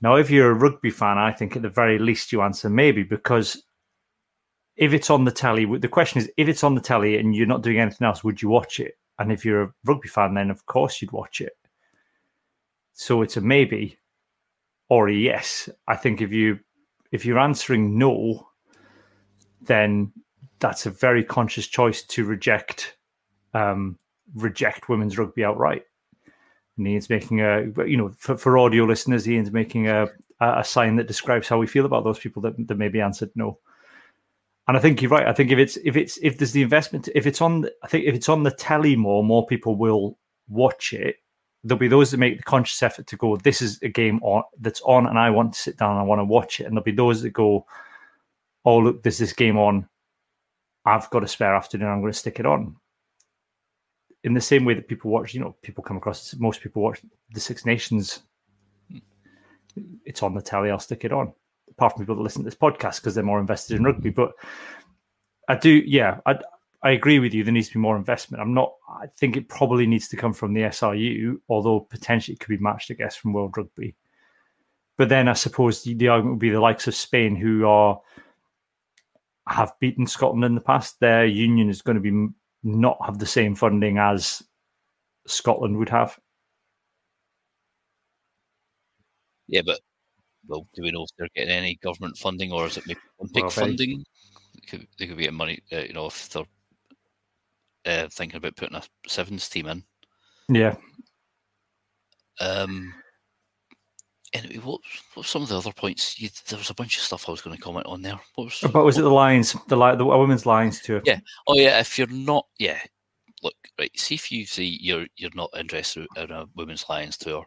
Now, 0.00 0.14
if 0.14 0.30
you're 0.30 0.50
a 0.50 0.54
rugby 0.54 0.90
fan, 0.90 1.18
I 1.18 1.32
think 1.32 1.56
at 1.56 1.62
the 1.62 1.68
very 1.68 1.98
least 1.98 2.30
you 2.32 2.42
answer 2.42 2.70
maybe 2.70 3.02
because 3.02 3.60
if 4.78 4.92
it's 4.92 5.10
on 5.10 5.24
the 5.24 5.32
telly, 5.32 5.66
the 5.78 5.88
question 5.88 6.20
is 6.20 6.30
if 6.36 6.48
it's 6.48 6.62
on 6.62 6.76
the 6.76 6.80
telly 6.80 7.18
and 7.18 7.34
you're 7.34 7.46
not 7.46 7.62
doing 7.62 7.80
anything 7.80 8.06
else, 8.06 8.22
would 8.22 8.40
you 8.40 8.48
watch 8.48 8.78
it? 8.78 8.96
And 9.18 9.32
if 9.32 9.44
you're 9.44 9.62
a 9.62 9.74
rugby 9.84 10.08
fan, 10.08 10.34
then 10.34 10.50
of 10.50 10.64
course 10.66 11.02
you'd 11.02 11.12
watch 11.12 11.40
it. 11.40 11.52
So 12.92 13.22
it's 13.22 13.36
a 13.36 13.40
maybe 13.40 13.98
or 14.88 15.08
a 15.08 15.12
yes. 15.12 15.68
I 15.88 15.96
think 15.96 16.22
if 16.22 16.32
you 16.32 16.60
if 17.10 17.26
you're 17.26 17.40
answering 17.40 17.98
no, 17.98 18.48
then 19.60 20.12
that's 20.60 20.86
a 20.86 20.90
very 20.90 21.24
conscious 21.24 21.66
choice 21.66 22.04
to 22.04 22.24
reject 22.24 22.96
um, 23.54 23.98
reject 24.36 24.88
women's 24.88 25.18
rugby 25.18 25.44
outright. 25.44 25.82
And 26.76 26.86
Iain's 26.86 27.10
making 27.10 27.40
a, 27.40 27.64
you 27.84 27.96
know, 27.96 28.10
for, 28.16 28.36
for 28.36 28.56
audio 28.56 28.84
listeners, 28.84 29.26
Iain's 29.26 29.50
making 29.50 29.88
a, 29.88 30.06
a 30.40 30.62
sign 30.62 30.94
that 30.96 31.08
describes 31.08 31.48
how 31.48 31.58
we 31.58 31.66
feel 31.66 31.84
about 31.84 32.04
those 32.04 32.20
people 32.20 32.42
that, 32.42 32.68
that 32.68 32.78
maybe 32.78 33.00
answered 33.00 33.30
no. 33.34 33.58
And 34.68 34.76
I 34.76 34.80
think 34.80 35.00
you're 35.00 35.10
right. 35.10 35.26
I 35.26 35.32
think 35.32 35.50
if 35.50 35.58
it's 35.58 35.78
if 35.78 35.96
it's 35.96 36.18
if 36.18 36.36
there's 36.36 36.52
the 36.52 36.60
investment, 36.60 37.08
if 37.14 37.26
it's 37.26 37.40
on, 37.40 37.66
I 37.82 37.88
think 37.88 38.04
if 38.04 38.14
it's 38.14 38.28
on 38.28 38.42
the 38.42 38.50
telly 38.50 38.96
more, 38.96 39.24
more 39.24 39.46
people 39.46 39.74
will 39.76 40.18
watch 40.46 40.92
it. 40.92 41.16
There'll 41.64 41.78
be 41.78 41.88
those 41.88 42.10
that 42.10 42.18
make 42.18 42.36
the 42.36 42.42
conscious 42.42 42.82
effort 42.82 43.06
to 43.06 43.16
go. 43.16 43.36
This 43.38 43.62
is 43.62 43.80
a 43.82 43.88
game 43.88 44.22
on 44.22 44.42
that's 44.60 44.82
on, 44.82 45.06
and 45.06 45.18
I 45.18 45.30
want 45.30 45.54
to 45.54 45.58
sit 45.58 45.78
down. 45.78 45.92
and 45.92 46.00
I 46.00 46.02
want 46.02 46.20
to 46.20 46.24
watch 46.24 46.60
it. 46.60 46.64
And 46.64 46.74
there'll 46.74 46.84
be 46.84 46.92
those 46.92 47.22
that 47.22 47.30
go, 47.30 47.64
"Oh, 48.66 48.76
look, 48.78 49.02
there's 49.02 49.16
this 49.16 49.32
game 49.32 49.56
on. 49.56 49.88
I've 50.84 51.08
got 51.08 51.24
a 51.24 51.28
spare 51.28 51.56
afternoon. 51.56 51.88
I'm 51.88 52.02
going 52.02 52.12
to 52.12 52.18
stick 52.18 52.38
it 52.38 52.46
on." 52.46 52.76
In 54.24 54.34
the 54.34 54.40
same 54.40 54.66
way 54.66 54.74
that 54.74 54.88
people 54.88 55.10
watch, 55.10 55.32
you 55.32 55.40
know, 55.40 55.56
people 55.62 55.82
come 55.82 55.96
across. 55.96 56.34
Most 56.34 56.60
people 56.60 56.82
watch 56.82 57.00
the 57.30 57.40
Six 57.40 57.64
Nations. 57.64 58.20
Hmm. 58.90 58.98
It's 60.04 60.22
on 60.22 60.34
the 60.34 60.42
telly. 60.42 60.70
I'll 60.70 60.78
stick 60.78 61.06
it 61.06 61.12
on 61.12 61.32
apart 61.78 61.92
from 61.92 62.02
people 62.02 62.16
that 62.16 62.22
listen 62.22 62.42
to 62.42 62.50
this 62.50 62.58
podcast 62.58 62.96
because 62.96 63.14
they're 63.14 63.24
more 63.24 63.40
invested 63.40 63.76
in 63.76 63.84
rugby. 63.84 64.10
But 64.10 64.32
I 65.48 65.56
do, 65.56 65.82
yeah, 65.86 66.18
I 66.26 66.38
I 66.82 66.90
agree 66.90 67.18
with 67.18 67.34
you. 67.34 67.42
There 67.42 67.52
needs 67.52 67.68
to 67.68 67.74
be 67.74 67.80
more 67.80 67.96
investment. 67.96 68.40
I'm 68.40 68.54
not. 68.54 68.72
I 68.88 69.06
think 69.16 69.36
it 69.36 69.48
probably 69.48 69.86
needs 69.86 70.08
to 70.08 70.16
come 70.16 70.32
from 70.32 70.54
the 70.54 70.62
SRU, 70.62 71.40
although 71.48 71.80
potentially 71.80 72.34
it 72.34 72.40
could 72.40 72.56
be 72.56 72.62
matched, 72.62 72.90
I 72.90 72.94
guess, 72.94 73.16
from 73.16 73.32
World 73.32 73.56
Rugby. 73.56 73.96
But 74.96 75.08
then 75.08 75.28
I 75.28 75.32
suppose 75.32 75.82
the, 75.82 75.94
the 75.94 76.08
argument 76.08 76.34
would 76.34 76.40
be 76.40 76.50
the 76.50 76.60
likes 76.60 76.86
of 76.86 76.94
Spain, 76.94 77.34
who 77.34 77.66
are 77.66 78.00
have 79.48 79.72
beaten 79.80 80.06
Scotland 80.06 80.44
in 80.44 80.54
the 80.54 80.60
past. 80.60 81.00
Their 81.00 81.26
union 81.26 81.68
is 81.68 81.82
going 81.82 81.96
to 81.96 82.00
be 82.00 82.28
not 82.62 82.98
have 83.04 83.18
the 83.18 83.26
same 83.26 83.54
funding 83.54 83.98
as 83.98 84.42
Scotland 85.26 85.76
would 85.78 85.88
have. 85.88 86.18
Yeah, 89.48 89.62
but 89.64 89.80
well, 90.48 90.66
do 90.74 90.82
we 90.82 90.90
know 90.90 91.04
if 91.04 91.10
they're 91.16 91.28
getting 91.36 91.52
any 91.52 91.76
government 91.82 92.16
funding 92.16 92.52
or 92.52 92.66
is 92.66 92.76
it 92.76 92.86
maybe 92.86 93.00
Olympic 93.20 93.42
well, 93.44 93.50
funding? 93.50 94.04
They 94.54 94.66
could, 94.66 94.86
they 94.98 95.06
could 95.06 95.16
be 95.16 95.24
getting 95.24 95.36
money, 95.36 95.60
uh, 95.72 95.80
you 95.80 95.92
know, 95.92 96.06
if 96.06 96.28
they're 96.30 96.44
uh, 97.86 98.08
thinking 98.10 98.38
about 98.38 98.56
putting 98.56 98.76
a 98.76 98.82
sevens 99.06 99.48
team 99.48 99.68
in. 99.68 99.84
Yeah. 100.48 100.76
Um. 102.40 102.94
Anyway, 104.34 104.56
what, 104.58 104.80
what 105.14 105.26
some 105.26 105.42
of 105.42 105.48
the 105.48 105.56
other 105.56 105.72
points? 105.72 106.20
You, 106.20 106.28
there 106.48 106.58
was 106.58 106.70
a 106.70 106.74
bunch 106.74 106.96
of 106.96 107.02
stuff 107.02 107.28
I 107.28 107.32
was 107.32 107.40
going 107.40 107.56
to 107.56 107.62
comment 107.62 107.86
on 107.86 108.02
there. 108.02 108.18
What 108.34 108.44
was, 108.44 108.72
but 108.72 108.84
was 108.84 108.98
it 108.98 109.02
the 109.02 109.10
lines, 109.10 109.56
the 109.68 109.94
the 109.94 110.04
women's 110.04 110.46
lines 110.46 110.80
too? 110.80 111.00
Yeah. 111.04 111.20
Oh 111.46 111.54
yeah. 111.54 111.80
If 111.80 111.98
you're 111.98 112.08
not, 112.08 112.46
yeah. 112.58 112.78
Look, 113.42 113.54
right. 113.78 113.90
See 113.98 114.14
if 114.14 114.30
you 114.30 114.46
see 114.46 114.78
you're 114.80 115.06
you're 115.16 115.30
not 115.34 115.50
interested 115.58 116.06
in 116.16 116.30
a 116.30 116.46
women's 116.56 116.88
lions 116.88 117.16
tour 117.16 117.46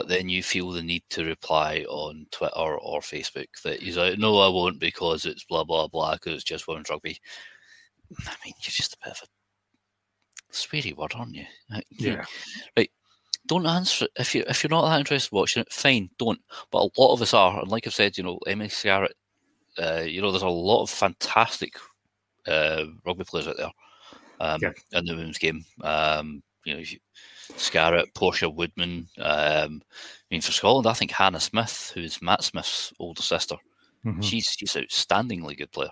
but 0.00 0.08
then 0.08 0.30
you 0.30 0.42
feel 0.42 0.70
the 0.70 0.82
need 0.82 1.02
to 1.10 1.26
reply 1.26 1.84
on 1.86 2.26
Twitter 2.30 2.54
or 2.56 3.00
Facebook 3.00 3.48
that 3.64 3.80
he's 3.80 3.98
like, 3.98 4.18
no, 4.18 4.38
I 4.38 4.48
won't 4.48 4.80
because 4.80 5.26
it's 5.26 5.44
blah 5.44 5.62
blah 5.62 5.88
blah 5.88 6.14
because 6.14 6.36
it's 6.36 6.42
just 6.42 6.66
women's 6.66 6.88
rugby. 6.88 7.20
I 8.26 8.32
mean, 8.42 8.54
you're 8.62 8.70
just 8.70 8.94
a 8.94 8.96
bit 9.04 9.12
of 9.12 9.20
a 9.22 10.54
sweary 10.54 10.96
word, 10.96 11.12
aren't 11.14 11.34
you? 11.34 11.44
Yeah. 11.90 12.24
Right. 12.78 12.90
Don't 13.46 13.66
answer 13.66 14.06
it. 14.06 14.12
if 14.16 14.34
you 14.34 14.42
if 14.48 14.62
you're 14.64 14.70
not 14.70 14.88
that 14.88 15.00
interested 15.00 15.34
in 15.34 15.38
watching 15.38 15.60
it. 15.60 15.70
Fine, 15.70 16.08
don't. 16.18 16.40
But 16.70 16.78
a 16.78 16.90
lot 16.98 17.12
of 17.12 17.20
us 17.20 17.34
are, 17.34 17.60
and 17.60 17.70
like 17.70 17.86
I've 17.86 17.92
said, 17.92 18.16
you 18.16 18.24
know, 18.24 18.38
Emily 18.46 18.70
Scarratt, 18.70 19.12
uh, 19.78 20.00
you 20.06 20.22
know, 20.22 20.30
there's 20.30 20.42
a 20.42 20.48
lot 20.48 20.82
of 20.82 20.88
fantastic 20.88 21.74
uh, 22.46 22.86
rugby 23.04 23.24
players 23.24 23.48
out 23.48 23.58
there 23.58 23.72
um, 24.40 24.60
yeah. 24.62 24.98
in 24.98 25.04
the 25.04 25.14
women's 25.14 25.36
game. 25.36 25.62
Um, 25.82 26.42
you 26.64 26.74
know, 26.74 26.82
Scarratt, 27.56 28.14
Portia 28.14 28.48
Woodman. 28.48 29.08
Um, 29.18 29.82
I 29.82 30.26
mean, 30.30 30.40
for 30.40 30.52
Scotland, 30.52 30.86
I 30.86 30.92
think 30.92 31.10
Hannah 31.10 31.40
Smith, 31.40 31.92
who's 31.94 32.22
Matt 32.22 32.44
Smith's 32.44 32.92
older 32.98 33.22
sister, 33.22 33.56
mm-hmm. 34.04 34.20
she's 34.20 34.46
she's 34.58 34.74
outstandingly 34.74 35.56
good 35.56 35.72
player. 35.72 35.90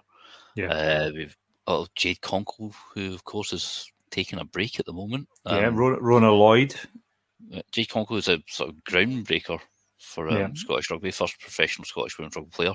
Yeah, 0.54 0.72
uh, 0.72 1.10
we've 1.14 1.36
oh, 1.66 1.86
Jade 1.94 2.20
Konkel, 2.20 2.74
who 2.94 3.14
of 3.14 3.24
course 3.24 3.52
is 3.52 3.90
taking 4.10 4.38
a 4.38 4.44
break 4.44 4.78
at 4.78 4.86
the 4.86 4.92
moment. 4.92 5.28
Um, 5.44 5.56
yeah, 5.56 5.70
Rona 5.72 6.32
Lloyd. 6.32 6.74
Uh, 7.54 7.62
Jade 7.72 7.88
Konkel 7.88 8.18
is 8.18 8.28
a 8.28 8.42
sort 8.48 8.70
of 8.70 8.76
groundbreaker 8.84 9.60
for 9.98 10.28
um, 10.28 10.36
yeah. 10.36 10.48
Scottish 10.54 10.90
rugby, 10.90 11.10
first 11.10 11.40
professional 11.40 11.84
Scottish 11.84 12.18
women's 12.18 12.36
rugby 12.36 12.50
player. 12.50 12.74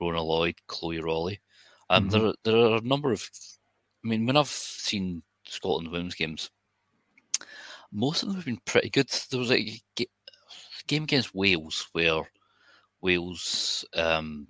Rona 0.00 0.22
Lloyd, 0.22 0.54
Chloe 0.66 0.98
Rollie. 0.98 1.38
Um, 1.90 2.08
mm-hmm. 2.08 2.22
there, 2.22 2.32
there 2.44 2.56
are 2.56 2.76
a 2.76 2.82
number 2.82 3.12
of. 3.12 3.28
I 4.04 4.08
mean, 4.08 4.26
when 4.26 4.36
I've 4.36 4.46
seen 4.46 5.22
Scotland 5.44 5.90
women's 5.90 6.14
games, 6.14 6.50
most 7.92 8.22
of 8.22 8.28
them 8.28 8.36
have 8.36 8.44
been 8.44 8.60
pretty 8.64 8.90
good. 8.90 9.08
There 9.30 9.40
was 9.40 9.50
a 9.50 9.80
game 10.86 11.04
against 11.04 11.34
Wales 11.34 11.88
where 11.92 12.22
Wales, 13.00 13.84
um, 13.94 14.48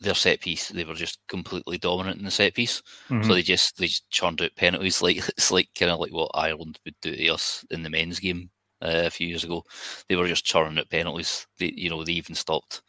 their 0.00 0.14
set 0.14 0.40
piece, 0.40 0.68
they 0.68 0.84
were 0.84 0.94
just 0.94 1.18
completely 1.28 1.78
dominant 1.78 2.18
in 2.18 2.24
the 2.24 2.30
set 2.30 2.54
piece. 2.54 2.82
Mm-hmm. 3.08 3.22
So 3.22 3.34
they 3.34 3.42
just 3.42 3.78
they 3.78 3.86
just 3.86 4.10
churned 4.10 4.42
out 4.42 4.56
penalties 4.56 5.02
like 5.02 5.16
it's 5.16 5.50
like 5.50 5.68
kind 5.78 5.90
of 5.90 6.00
like 6.00 6.12
what 6.12 6.30
Ireland 6.34 6.78
would 6.84 6.96
do 7.00 7.14
to 7.14 7.28
us 7.28 7.64
in 7.70 7.82
the 7.82 7.90
men's 7.90 8.18
game 8.18 8.50
uh, 8.82 9.02
a 9.06 9.10
few 9.10 9.28
years 9.28 9.44
ago. 9.44 9.62
They 10.08 10.16
were 10.16 10.28
just 10.28 10.44
churning 10.44 10.78
out 10.78 10.90
penalties. 10.90 11.46
They 11.58 11.72
you 11.76 11.90
know 11.90 12.04
they 12.04 12.12
even 12.12 12.34
stopped 12.34 12.82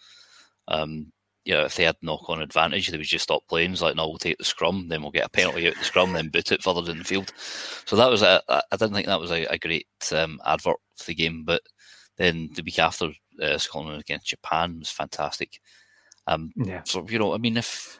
um, 0.67 1.11
you 1.45 1.53
know, 1.53 1.65
if 1.65 1.75
they 1.75 1.83
had 1.83 1.97
knock 2.01 2.29
on 2.29 2.41
advantage, 2.41 2.87
they 2.87 2.97
would 2.97 3.05
just 3.05 3.23
stop 3.23 3.45
playing. 3.47 3.73
It's 3.73 3.81
like, 3.81 3.95
no, 3.95 4.07
we'll 4.07 4.17
take 4.17 4.37
the 4.37 4.45
scrum, 4.45 4.87
then 4.87 5.01
we'll 5.01 5.11
get 5.11 5.25
a 5.25 5.29
penalty 5.29 5.67
out 5.67 5.75
the 5.75 5.83
scrum, 5.83 6.13
then 6.13 6.29
boot 6.29 6.51
it 6.51 6.63
further 6.63 6.89
in 6.89 6.99
the 6.99 7.03
field. 7.03 7.33
So 7.85 7.95
that 7.95 8.09
was 8.09 8.21
a, 8.21 8.41
I 8.49 8.61
didn't 8.71 8.93
think 8.93 9.07
that 9.07 9.19
was 9.19 9.31
a, 9.31 9.45
a 9.45 9.57
great 9.57 9.87
um, 10.13 10.39
advert 10.45 10.77
for 10.95 11.05
the 11.05 11.15
game. 11.15 11.43
But 11.43 11.61
then 12.17 12.49
the 12.55 12.63
week 12.63 12.79
after, 12.79 13.09
uh, 13.41 13.57
Scotland 13.57 13.99
against 13.99 14.27
Japan 14.27 14.79
was 14.79 14.89
fantastic. 14.89 15.59
Um, 16.27 16.51
yeah. 16.55 16.81
So 16.85 17.05
you 17.09 17.19
know, 17.19 17.33
I 17.33 17.37
mean, 17.37 17.57
if 17.57 17.99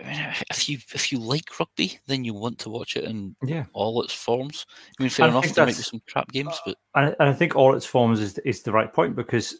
if 0.00 0.68
you 0.68 0.78
if 0.94 1.10
you 1.10 1.18
like 1.18 1.58
rugby, 1.58 1.98
then 2.06 2.24
you 2.24 2.34
want 2.34 2.58
to 2.60 2.70
watch 2.70 2.96
it 2.96 3.04
in 3.04 3.34
yeah. 3.42 3.64
all 3.72 4.02
its 4.02 4.12
forms. 4.12 4.66
I 4.98 5.02
mean, 5.02 5.10
fair 5.10 5.28
enough, 5.28 5.52
there 5.52 5.66
might 5.66 5.76
be 5.76 5.82
some 5.82 6.00
crap 6.08 6.30
games, 6.30 6.58
but 6.64 6.76
and 6.94 7.16
I 7.18 7.32
think 7.32 7.56
all 7.56 7.74
its 7.74 7.86
forms 7.86 8.20
is 8.20 8.38
is 8.38 8.62
the 8.62 8.72
right 8.72 8.92
point 8.92 9.16
because. 9.16 9.56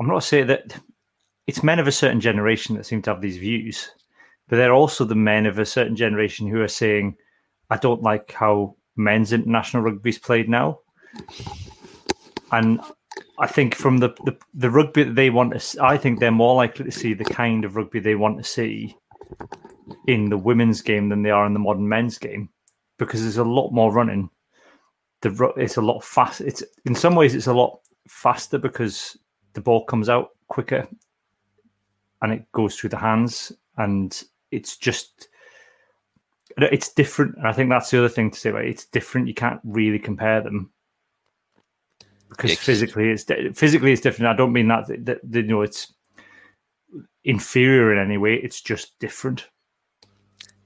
I'm 0.00 0.08
not 0.08 0.24
saying 0.24 0.48
that 0.48 0.78
it's 1.46 1.62
men 1.62 1.78
of 1.78 1.86
a 1.86 1.92
certain 1.92 2.20
generation 2.20 2.76
that 2.76 2.86
seem 2.86 3.02
to 3.02 3.10
have 3.10 3.20
these 3.20 3.38
views, 3.38 3.90
but 4.48 4.56
they're 4.56 4.74
also 4.74 5.04
the 5.04 5.14
men 5.14 5.46
of 5.46 5.58
a 5.58 5.66
certain 5.66 5.96
generation 5.96 6.48
who 6.48 6.60
are 6.60 6.68
saying, 6.68 7.16
I 7.70 7.76
don't 7.76 8.02
like 8.02 8.32
how 8.32 8.76
men's 8.96 9.32
international 9.32 9.82
rugby 9.82 10.10
is 10.10 10.18
played 10.18 10.48
now. 10.48 10.80
And 12.52 12.80
I 13.38 13.46
think 13.46 13.74
from 13.74 13.98
the, 13.98 14.10
the, 14.24 14.36
the 14.54 14.70
rugby 14.70 15.04
that 15.04 15.14
they 15.14 15.30
want 15.30 15.52
to, 15.52 15.60
see, 15.60 15.78
I 15.80 15.96
think 15.96 16.20
they're 16.20 16.30
more 16.30 16.54
likely 16.54 16.84
to 16.84 16.92
see 16.92 17.14
the 17.14 17.24
kind 17.24 17.64
of 17.64 17.76
rugby 17.76 18.00
they 18.00 18.14
want 18.14 18.38
to 18.38 18.44
see 18.44 18.96
in 20.06 20.30
the 20.30 20.38
women's 20.38 20.82
game 20.82 21.08
than 21.08 21.22
they 21.22 21.30
are 21.30 21.46
in 21.46 21.52
the 21.52 21.58
modern 21.58 21.88
men's 21.88 22.18
game 22.18 22.48
because 22.98 23.22
there's 23.22 23.36
a 23.36 23.44
lot 23.44 23.70
more 23.70 23.92
running. 23.92 24.30
The 25.22 25.52
it's 25.56 25.76
a 25.76 25.82
lot 25.82 26.04
fast. 26.04 26.40
It's 26.40 26.62
in 26.84 26.94
some 26.94 27.14
ways 27.14 27.34
it's 27.34 27.46
a 27.46 27.54
lot 27.54 27.80
faster 28.08 28.58
because 28.58 29.16
the 29.56 29.62
ball 29.62 29.84
comes 29.84 30.08
out 30.08 30.30
quicker 30.48 30.86
and 32.22 32.32
it 32.32 32.52
goes 32.52 32.76
through 32.76 32.90
the 32.90 32.98
hands 32.98 33.52
and 33.78 34.22
it's 34.50 34.76
just 34.76 35.28
it's 36.58 36.92
different. 36.92 37.36
And 37.36 37.48
i 37.48 37.52
think 37.52 37.70
that's 37.70 37.90
the 37.90 37.98
other 37.98 38.08
thing 38.08 38.30
to 38.30 38.38
say 38.38 38.50
about 38.50 38.66
it. 38.66 38.70
it's 38.70 38.84
different. 38.84 39.28
You 39.28 39.34
can't 39.34 39.60
really 39.64 39.98
compare 39.98 40.42
them 40.42 40.70
because 42.28 42.58
physically 42.58 43.10
it's 43.10 43.24
physically 43.58 43.92
it's 43.92 44.02
different. 44.02 44.32
I 44.32 44.36
don't 44.36 44.52
mean 44.52 44.68
that, 44.68 44.86
that, 44.88 45.20
that 45.22 45.42
you 45.42 45.48
know 45.48 45.62
it's 45.62 45.92
inferior 47.24 47.92
in 47.92 47.98
any 47.98 48.18
way. 48.18 48.34
It's 48.34 48.60
just 48.60 48.98
different. 48.98 49.48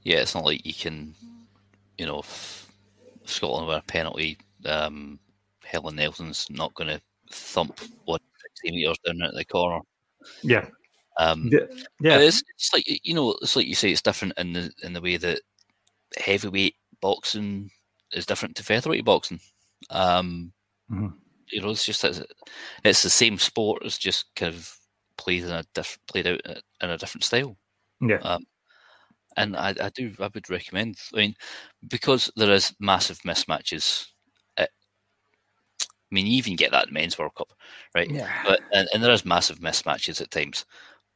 Yeah 0.02 0.18
it's 0.18 0.34
not 0.34 0.44
like 0.44 0.66
you 0.66 0.74
can 0.74 1.14
you 1.96 2.06
know 2.06 2.22
scotland 3.24 3.68
with 3.68 3.76
a 3.76 3.82
penalty 3.82 4.36
um 4.64 5.20
helen 5.62 5.94
nelson's 5.94 6.48
not 6.50 6.74
going 6.74 6.88
to 6.88 7.00
thump 7.30 7.78
one 8.06 8.18
60 8.62 8.70
meters 8.70 8.98
down 9.04 9.22
at 9.22 9.34
the 9.34 9.44
corner. 9.44 9.80
Yeah. 10.42 10.66
Um, 11.18 11.50
yeah, 12.00 12.18
it's, 12.18 12.42
it's, 12.56 12.72
like 12.72 12.84
you 12.86 13.14
know, 13.14 13.36
it's 13.42 13.54
like 13.54 13.66
you 13.66 13.74
say, 13.74 13.90
it's 13.90 14.00
different 14.00 14.34
in 14.38 14.52
the 14.54 14.72
in 14.82 14.94
the 14.94 15.02
way 15.02 15.18
that 15.18 15.40
heavyweight 16.16 16.76
boxing 17.00 17.70
is 18.12 18.24
different 18.24 18.56
to 18.56 18.62
featherweight 18.62 19.04
boxing. 19.04 19.40
Um, 19.90 20.52
mm-hmm. 20.90 21.08
You 21.50 21.60
know, 21.60 21.70
it's 21.70 21.84
just 21.84 22.04
it's, 22.04 22.22
it's 22.84 23.02
the 23.02 23.10
same 23.10 23.38
sport. 23.38 23.82
It's 23.84 23.98
just 23.98 24.34
kind 24.34 24.54
of 24.54 24.74
played 25.18 25.44
in 25.44 25.50
a 25.50 25.64
diff- 25.74 25.98
played 26.06 26.26
out 26.26 26.40
in 26.82 26.90
a 26.90 26.96
different 26.96 27.24
style. 27.24 27.56
Yeah. 28.00 28.18
Um, 28.22 28.46
and 29.36 29.56
I, 29.56 29.74
I 29.80 29.90
do 29.90 30.14
I 30.20 30.30
would 30.32 30.48
recommend. 30.48 30.96
I 31.14 31.18
mean, 31.18 31.34
because 31.86 32.30
there 32.36 32.52
is 32.52 32.74
massive 32.80 33.18
mismatches 33.20 34.06
I 36.10 36.14
mean, 36.14 36.26
you 36.26 36.32
even 36.32 36.56
get 36.56 36.72
that 36.72 36.88
in 36.88 36.94
men's 36.94 37.18
World 37.18 37.34
Cup, 37.36 37.52
right? 37.94 38.10
Yeah. 38.10 38.28
But 38.44 38.60
and, 38.72 38.88
and 38.92 39.02
there 39.02 39.12
is 39.12 39.24
massive 39.24 39.60
mismatches 39.60 40.20
at 40.20 40.30
times, 40.30 40.64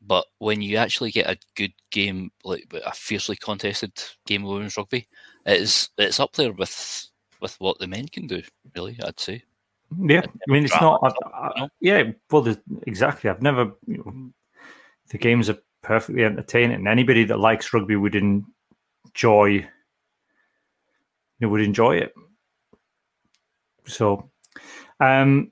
but 0.06 0.26
when 0.38 0.62
you 0.62 0.76
actually 0.76 1.10
get 1.10 1.28
a 1.28 1.38
good 1.56 1.72
game, 1.90 2.30
like 2.44 2.66
a 2.86 2.92
fiercely 2.92 3.36
contested 3.36 3.92
game 4.26 4.44
of 4.44 4.50
women's 4.50 4.76
rugby, 4.76 5.08
it's 5.46 5.90
it's 5.98 6.20
up 6.20 6.32
there 6.34 6.52
with 6.52 7.08
with 7.40 7.56
what 7.58 7.78
the 7.78 7.86
men 7.86 8.08
can 8.08 8.26
do. 8.26 8.42
Really, 8.74 8.98
I'd 9.04 9.20
say. 9.20 9.42
Yeah, 10.02 10.22
I 10.24 10.52
mean, 10.52 10.64
it's 10.64 10.80
not. 10.80 11.00
I, 11.02 11.62
I, 11.62 11.68
yeah, 11.80 12.04
well, 12.30 12.56
exactly. 12.86 13.30
I've 13.30 13.42
never. 13.42 13.72
You 13.86 13.98
know, 13.98 14.30
the 15.10 15.18
games 15.18 15.50
are 15.50 15.58
perfectly 15.82 16.24
entertaining, 16.24 16.76
and 16.76 16.88
anybody 16.88 17.24
that 17.24 17.38
likes 17.38 17.72
rugby 17.72 17.96
would 17.96 18.14
enjoy. 18.14 19.46
You 19.46 19.66
know, 21.40 21.48
would 21.48 21.60
enjoy 21.60 21.98
it. 21.98 22.14
So, 23.86 24.30
um, 25.00 25.50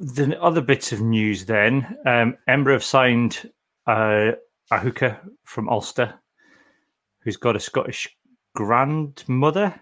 the 0.00 0.40
other 0.40 0.60
bits 0.60 0.92
of 0.92 1.00
news 1.00 1.44
then, 1.44 1.96
um, 2.06 2.36
Embra 2.48 2.72
have 2.72 2.84
signed 2.84 3.50
uh, 3.86 4.32
a 4.70 4.78
hooker 4.78 5.18
from 5.44 5.68
Ulster 5.68 6.14
who's 7.20 7.36
got 7.36 7.56
a 7.56 7.60
Scottish 7.60 8.08
grandmother. 8.54 9.80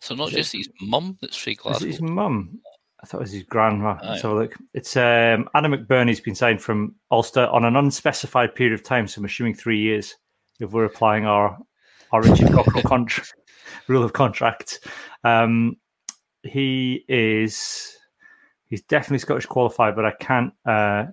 So 0.00 0.14
not 0.14 0.30
just 0.30 0.52
his 0.52 0.68
mum 0.80 1.18
that's 1.20 1.36
free 1.36 1.54
Glasgow. 1.54 1.86
his 1.86 2.00
mum? 2.00 2.60
I 3.02 3.06
thought 3.06 3.18
it 3.18 3.22
was 3.22 3.32
his 3.32 3.42
grandma. 3.42 3.98
Oh, 4.02 4.16
so 4.16 4.34
look, 4.34 4.54
it's 4.72 4.96
um, 4.96 5.48
Adam 5.54 5.72
McBurney's 5.72 6.20
been 6.20 6.34
signed 6.34 6.62
from 6.62 6.94
Ulster 7.10 7.46
on 7.46 7.64
an 7.64 7.76
unspecified 7.76 8.54
period 8.54 8.74
of 8.74 8.82
time. 8.82 9.06
So 9.06 9.18
I'm 9.20 9.24
assuming 9.24 9.54
three 9.54 9.78
years 9.78 10.14
if 10.60 10.70
we're 10.70 10.84
applying 10.84 11.26
our 11.26 11.58
our 12.12 12.22
Richard 12.22 12.48
Cockerill 12.48 12.84
contract 12.84 13.34
rule 13.88 14.04
of 14.04 14.12
contract. 14.12 14.86
Um, 15.24 15.76
he 16.42 17.04
is 17.08 17.96
he's 18.68 18.82
definitely 18.82 19.18
Scottish 19.18 19.46
qualified, 19.46 19.96
but 19.96 20.04
I 20.04 20.12
can't. 20.12 20.52
Uh, 20.66 21.06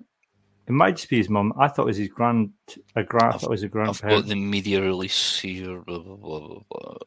it 0.67 0.71
might 0.71 0.95
just 0.95 1.09
be 1.09 1.17
his 1.17 1.29
mum. 1.29 1.53
I 1.59 1.67
thought 1.67 1.83
it 1.83 1.85
was 1.85 1.97
his 1.97 2.09
grand. 2.09 2.51
A 2.95 3.03
grand. 3.03 3.33
I 3.33 3.37
thought 3.37 3.43
it 3.43 3.49
was 3.49 3.63
a 3.63 3.67
grandparent. 3.67 4.15
I've 4.17 4.23
got 4.23 4.29
the 4.29 4.35
media 4.35 4.81
release 4.81 5.39
here. 5.39 5.81
Blah, 5.81 5.99
blah, 5.99 6.15
blah, 6.15 6.59
blah. 6.69 6.97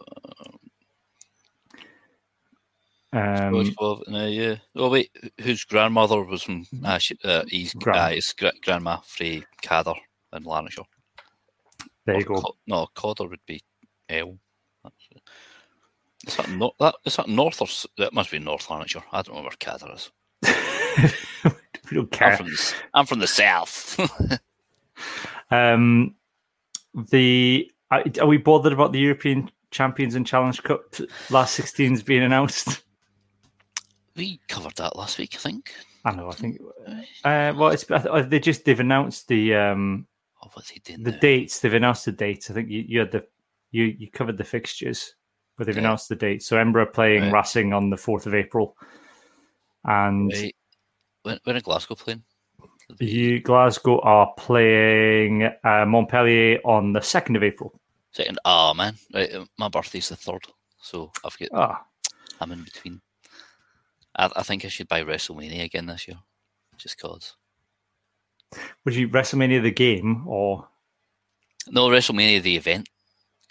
Um, 3.15 3.73
no, 4.09 4.27
yeah. 4.27 4.57
Oh 4.75 4.91
wait, 4.91 5.17
whose 5.41 5.63
grandmother 5.65 6.25
was 6.25 6.43
from? 6.43 6.67
Uh, 6.85 6.99
she, 6.99 7.17
uh, 7.23 7.45
his, 7.47 7.73
Grand. 7.75 7.99
uh, 7.99 8.09
his 8.09 8.33
gra- 8.33 8.53
grandma 8.65 8.97
Frey 9.05 9.45
Cather 9.63 9.95
in 10.33 10.43
Lanarkshire. 10.43 10.83
There 12.07 12.17
or 12.17 12.19
you 12.19 12.25
go. 12.25 12.35
Co- 12.35 12.57
no, 12.67 12.89
Codder 12.95 13.29
would 13.29 13.47
be 13.47 13.63
L. 14.09 14.37
Is 16.27 16.37
that, 16.37 16.51
no, 16.51 16.73
that, 16.81 16.95
is 17.05 17.17
that 17.17 17.29
north 17.29 17.61
or 17.61 17.67
that 17.99 18.13
must 18.13 18.31
be 18.31 18.39
North 18.39 18.71
Lanarkshire? 18.71 19.05
I 19.13 19.23
don't 19.23 19.37
know 19.37 19.43
where 19.43 19.51
Cadder 19.59 19.93
is. 19.95 20.11
we 21.91 21.97
don't 21.97 22.11
care. 22.11 22.33
I'm 22.33 22.37
from 22.37 22.47
the, 22.47 22.75
I'm 22.95 23.07
from 23.07 23.19
the 23.19 23.27
south. 23.27 24.01
um, 25.51 26.15
the 27.11 27.71
are 27.91 28.27
we 28.27 28.39
bothered 28.39 28.73
about 28.73 28.93
the 28.93 28.99
European 28.99 29.51
Champions 29.71 30.15
and 30.15 30.27
Challenge 30.27 30.63
Cup 30.63 30.95
last 31.31 31.59
16s 31.59 32.05
being 32.05 32.23
announced? 32.23 32.83
We 34.17 34.41
covered 34.49 34.77
that 34.77 34.97
last 34.97 35.19
week, 35.19 35.35
I 35.35 35.39
think. 35.39 35.75
I 36.05 36.15
know. 36.15 36.29
I 36.29 36.35
think. 36.35 36.61
Uh, 37.25 37.53
well, 37.57 37.69
it's 37.71 37.85
they 38.29 38.39
just 38.39 38.65
they've 38.65 38.79
announced 38.79 39.27
the 39.29 39.55
um 39.55 40.07
oh, 40.43 40.51
what 40.53 40.67
they 40.67 40.81
did 40.85 41.05
the 41.05 41.13
dates. 41.13 41.61
They've 41.61 41.75
announced 41.75 42.05
the 42.05 42.13
dates. 42.13 42.51
I 42.51 42.55
think 42.55 42.69
you, 42.69 42.85
you 42.87 42.99
had 43.01 43.11
the 43.11 43.27
you 43.71 43.85
you 43.99 44.11
covered 44.11 44.37
the 44.37 44.45
fixtures, 44.45 45.15
but 45.57 45.67
they've 45.67 45.77
yeah. 45.77 45.83
announced 45.83 46.09
the 46.09 46.17
date. 46.17 46.43
So 46.43 46.57
Embra 46.57 46.93
playing 46.93 47.25
right. 47.25 47.33
Racing 47.33 47.73
on 47.73 47.91
the 47.91 47.97
fourth 47.97 48.27
of 48.27 48.35
April, 48.35 48.77
and 49.85 50.31
Wait. 50.33 50.57
when 51.23 51.39
when 51.45 51.57
are 51.57 51.61
Glasgow 51.61 51.95
playing? 51.95 52.23
You 53.01 53.41
Glasgow 53.41 54.01
are 54.01 54.33
playing 54.37 55.45
uh, 55.65 55.87
Montpellier 55.87 56.59
on 56.65 56.93
the 56.93 57.01
second 57.01 57.37
of 57.37 57.43
April. 57.43 57.81
Second, 58.13 58.39
oh 58.45 58.75
man, 58.75 58.95
right, 59.13 59.31
my 59.59 59.69
birthday's 59.69 60.09
the 60.09 60.17
third, 60.17 60.47
so 60.81 61.11
I've 61.25 61.39
got. 61.39 61.49
Ah. 61.53 61.85
I'm 62.41 62.53
in 62.53 62.63
between. 62.63 63.01
I, 64.17 64.31
I 64.37 64.43
think 64.43 64.65
I 64.65 64.69
should 64.69 64.89
buy 64.89 65.03
WrestleMania 65.03 65.65
again 65.65 65.87
this 65.87 66.07
year, 66.07 66.19
just 66.77 67.01
cause. 67.01 67.37
Would 68.85 68.95
you 68.95 69.09
WrestleMania 69.09 69.63
the 69.63 69.71
game 69.71 70.27
or? 70.27 70.69
No, 71.71 71.89
WrestleMania 71.89 72.43
the 72.43 72.57
event. 72.57 72.89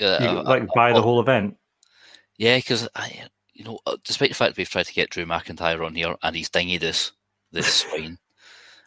Uh, 0.02 0.18
you, 0.22 0.30
like 0.44 0.68
buy 0.76 0.92
I, 0.92 0.94
the 0.94 1.02
whole 1.02 1.20
event. 1.20 1.58
Yeah, 2.38 2.58
because 2.58 2.88
I, 2.96 3.28
you 3.54 3.64
know, 3.64 3.80
uh, 3.86 3.98
despite 4.04 4.30
the 4.30 4.36
fact 4.36 4.58
we've 4.58 4.70
tried 4.70 4.88
to 4.88 4.94
get 4.94 5.10
Drew 5.10 5.26
McIntyre 5.26 5.86
on 5.86 5.96
here 5.96 6.16
and 6.24 6.36
he's 6.36 6.50
dingy 6.50 6.78
this 6.78 7.12
this 7.52 7.74
swine, 7.74 8.18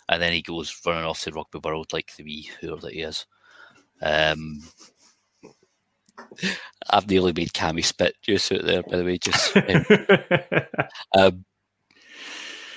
and 0.09 0.23
then 0.23 0.33
he 0.33 0.43
goes 0.43 0.77
running 0.85 1.05
off 1.05 1.21
to 1.23 1.33
Rugby 1.33 1.61
World 1.63 1.93
like 1.93 2.15
the 2.17 2.25
wee 2.25 2.51
whore 2.63 2.81
that 2.81 2.93
he 2.93 3.03
is. 3.03 3.27
Um, 4.03 4.63
I've 6.91 7.09
nearly 7.09 7.33
made 7.33 7.53
Cammy 7.53 7.85
spit 7.85 8.15
juice 8.23 8.53
out 8.53 8.65
there, 8.65 8.83
by 8.83 8.97
the 8.97 9.05
way. 9.05 9.19
Just 9.19 9.57
um, 9.57 9.85
um, 11.17 11.45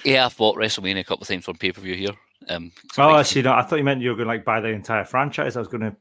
yeah, 0.06 0.26
I've 0.26 0.38
bought 0.38 0.58
WrestleMania 0.58 1.02
a 1.02 1.04
couple 1.04 1.24
of 1.24 1.28
times 1.28 1.48
on 1.48 1.56
pay 1.56 1.72
per 1.72 1.82
view 1.82 1.96
here. 1.96 2.14
Um, 2.48 2.72
oh, 2.98 3.10
I 3.10 3.24
see. 3.24 3.42
No, 3.42 3.54
I 3.54 3.64
thought 3.64 3.78
you 3.78 3.84
meant 3.84 4.02
you 4.02 4.10
were 4.10 4.16
going 4.16 4.28
to 4.28 4.34
like 4.34 4.46
buy 4.46 4.62
the 4.62 4.70
entire 4.70 5.06
franchise. 5.06 5.56
I 5.56 5.60
was 5.60 5.68
going 5.68 5.82
to. 5.82 5.96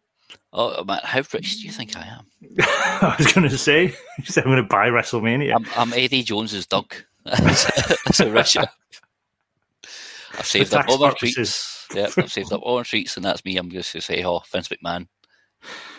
Oh 0.52 0.82
man, 0.84 1.00
how 1.02 1.22
rich 1.32 1.58
do 1.58 1.66
you 1.66 1.72
think 1.72 1.96
I 1.96 2.06
am? 2.06 2.26
I 2.60 3.14
was 3.18 3.32
going 3.32 3.48
to 3.48 3.58
say, 3.58 3.94
you 4.18 4.24
said 4.24 4.44
I'm 4.44 4.50
going 4.50 4.62
to 4.62 4.68
buy 4.68 4.88
WrestleMania. 4.88 5.54
I'm, 5.54 5.66
I'm 5.76 5.92
Eddie 5.92 6.22
Jones's 6.22 6.66
dog. 6.66 6.94
That's 7.24 8.20
a 8.20 8.30
rich. 8.30 8.56
I've 8.56 10.46
saved 10.46 10.72
up 10.72 10.88
all 10.88 10.98
my 10.98 11.10
treats. 11.10 11.86
Yeah, 11.94 12.08
I've 12.16 12.32
saved 12.32 12.52
up 12.52 12.62
all 12.62 12.76
my 12.76 12.82
treats, 12.82 13.16
and 13.16 13.24
that's 13.24 13.44
me. 13.44 13.56
I'm 13.56 13.70
just 13.70 13.92
going 13.92 14.00
to 14.00 14.06
say, 14.06 14.24
oh, 14.24 14.40
Vince 14.52 14.68
McMahon. 14.68 15.08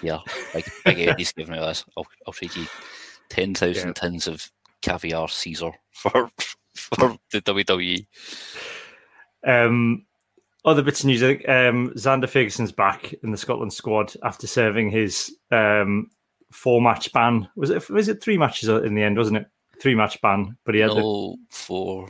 Yeah, 0.01 0.19
like 0.53 0.65
Big 0.85 0.99
Eddie's 0.99 1.33
giving 1.33 1.53
me 1.53 1.59
this. 1.59 1.83
I'll, 1.97 2.05
I'll 2.25 2.33
trade 2.33 2.55
you 2.55 2.65
ten 3.29 3.53
thousand 3.53 3.89
yeah. 3.89 3.93
tins 3.93 4.27
of 4.27 4.49
caviar 4.81 5.27
Caesar 5.27 5.71
for 5.91 6.31
for 6.73 7.17
the 7.31 7.41
WWE. 7.41 8.05
Um, 9.45 10.05
other 10.69 10.83
bits 10.83 11.01
of 11.01 11.07
news. 11.07 11.23
I 11.23 11.27
think 11.27 11.49
um, 11.49 11.91
Zander 11.95 12.29
Fagerson's 12.29 12.71
back 12.71 13.13
in 13.23 13.31
the 13.31 13.37
Scotland 13.37 13.73
squad 13.73 14.13
after 14.23 14.47
serving 14.47 14.91
his 14.91 15.35
um, 15.51 16.09
four 16.51 16.81
match 16.81 17.11
ban. 17.11 17.49
Was 17.55 17.71
it? 17.71 17.89
Was 17.89 18.07
it 18.07 18.21
three 18.21 18.37
matches 18.37 18.69
in 18.69 18.93
the 18.95 19.03
end? 19.03 19.17
Wasn't 19.17 19.37
it? 19.37 19.47
Three 19.81 19.95
match 19.95 20.21
ban, 20.21 20.57
but 20.65 20.75
he 20.75 20.81
had 20.81 20.89
no, 20.89 21.31
the, 21.31 21.37
four. 21.49 22.09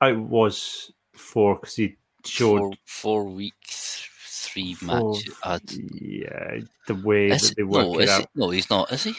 I 0.00 0.12
was 0.12 0.92
four 1.12 1.56
because 1.56 1.76
he 1.76 1.96
showed 2.24 2.58
four, 2.58 2.72
four 2.84 3.24
weeks, 3.24 4.08
three 4.24 4.74
four, 4.74 5.14
matches. 5.42 5.78
Yeah, 5.92 6.60
the 6.86 6.94
way 6.94 7.28
is 7.28 7.48
that 7.48 7.56
they 7.56 7.64
work 7.64 7.86
no, 7.86 8.00
it 8.00 8.08
out. 8.08 8.26
No, 8.34 8.50
he's 8.50 8.70
not. 8.70 8.90
Is 8.92 9.04
he? 9.04 9.14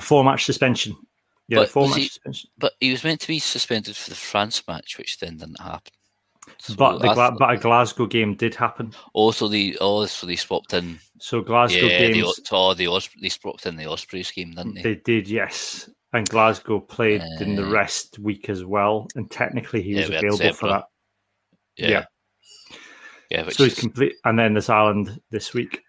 Four 0.00 0.24
match 0.24 0.44
suspension. 0.44 0.96
Yeah, 1.48 1.60
but 1.60 1.70
four 1.70 1.88
match 1.88 1.98
he, 1.98 2.08
suspension. 2.08 2.50
But 2.58 2.72
he 2.80 2.90
was 2.90 3.04
meant 3.04 3.20
to 3.20 3.28
be 3.28 3.38
suspended 3.38 3.96
for 3.96 4.10
the 4.10 4.16
France 4.16 4.62
match, 4.68 4.98
which 4.98 5.18
then 5.18 5.36
didn't 5.36 5.60
happen. 5.60 5.92
So 6.58 6.74
but 6.74 6.98
the 6.98 7.12
Gla- 7.14 7.36
but 7.38 7.50
a 7.50 7.56
Glasgow 7.56 8.06
game 8.06 8.34
did 8.34 8.54
happen. 8.54 8.92
Also, 9.12 9.48
the 9.48 9.76
oh, 9.80 10.06
so 10.06 10.26
they 10.26 10.36
swapped 10.36 10.72
in. 10.74 10.98
So 11.18 11.40
Glasgow 11.40 11.86
yeah, 11.86 11.98
games. 11.98 12.36
The, 12.36 12.48
oh, 12.52 12.74
the 12.74 12.86
Os- 12.88 13.08
they 13.20 13.28
swapped 13.28 13.66
in 13.66 13.76
the 13.76 13.86
Ospreys 13.86 14.30
game, 14.30 14.52
didn't 14.52 14.74
they? 14.74 14.82
They 14.82 14.94
did, 14.96 15.28
yes. 15.28 15.88
And 16.12 16.28
Glasgow 16.28 16.80
played 16.80 17.22
uh, 17.22 17.42
in 17.42 17.54
the 17.54 17.64
rest 17.64 18.18
week 18.18 18.48
as 18.48 18.64
well, 18.64 19.08
and 19.14 19.30
technically 19.30 19.82
he 19.82 19.92
yeah, 19.92 20.00
was 20.00 20.08
available 20.10 20.52
for 20.52 20.68
that. 20.68 20.84
Yeah, 21.76 21.88
yeah. 21.88 22.04
yeah 23.30 23.48
so 23.48 23.64
he's 23.64 23.74
is... 23.74 23.78
complete, 23.80 24.14
and 24.24 24.38
then 24.38 24.54
this 24.54 24.68
Ireland 24.68 25.20
this 25.30 25.54
week. 25.54 25.82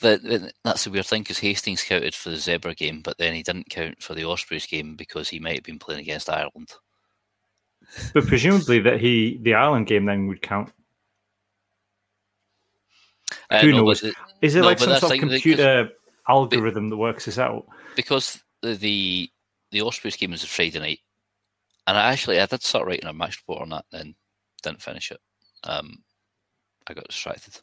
But 0.00 0.20
that's 0.64 0.84
the 0.84 0.90
weird 0.90 1.06
thing 1.06 1.22
because 1.22 1.38
Hastings 1.38 1.82
counted 1.82 2.14
for 2.14 2.30
the 2.30 2.36
Zebra 2.36 2.74
game, 2.74 3.00
but 3.02 3.18
then 3.18 3.34
he 3.34 3.42
didn't 3.42 3.70
count 3.70 4.02
for 4.02 4.14
the 4.14 4.24
Ospreys 4.24 4.66
game 4.66 4.94
because 4.94 5.28
he 5.28 5.40
might 5.40 5.56
have 5.56 5.64
been 5.64 5.78
playing 5.78 6.00
against 6.00 6.30
Ireland. 6.30 6.72
But 8.12 8.26
presumably 8.26 8.80
that 8.80 9.00
he 9.00 9.38
the 9.42 9.54
Ireland 9.54 9.86
game 9.86 10.04
then 10.04 10.26
would 10.26 10.42
count. 10.42 10.72
Uh, 13.50 13.60
Who 13.60 13.72
no, 13.72 13.84
knows? 13.84 14.00
The, 14.00 14.14
Is 14.42 14.54
it 14.54 14.60
no, 14.60 14.66
like 14.66 14.78
some 14.78 14.98
sort 14.98 15.12
of 15.12 15.20
computer 15.20 15.90
algorithm 16.28 16.90
that 16.90 16.96
works 16.96 17.24
this 17.24 17.38
out? 17.38 17.66
Because 17.96 18.42
the, 18.62 18.74
the 18.74 19.30
the 19.70 19.80
Ospreys 19.80 20.16
game 20.16 20.30
was 20.30 20.44
a 20.44 20.46
Friday 20.46 20.78
night, 20.78 21.00
and 21.86 21.96
I 21.96 22.12
actually 22.12 22.40
I 22.40 22.46
did 22.46 22.62
start 22.62 22.86
writing 22.86 23.08
a 23.08 23.12
match 23.12 23.38
report 23.38 23.62
on 23.62 23.70
that, 23.70 23.84
then 23.90 24.14
didn't 24.62 24.82
finish 24.82 25.10
it. 25.10 25.20
Um, 25.64 26.02
I 26.86 26.94
got 26.94 27.08
distracted. 27.08 27.58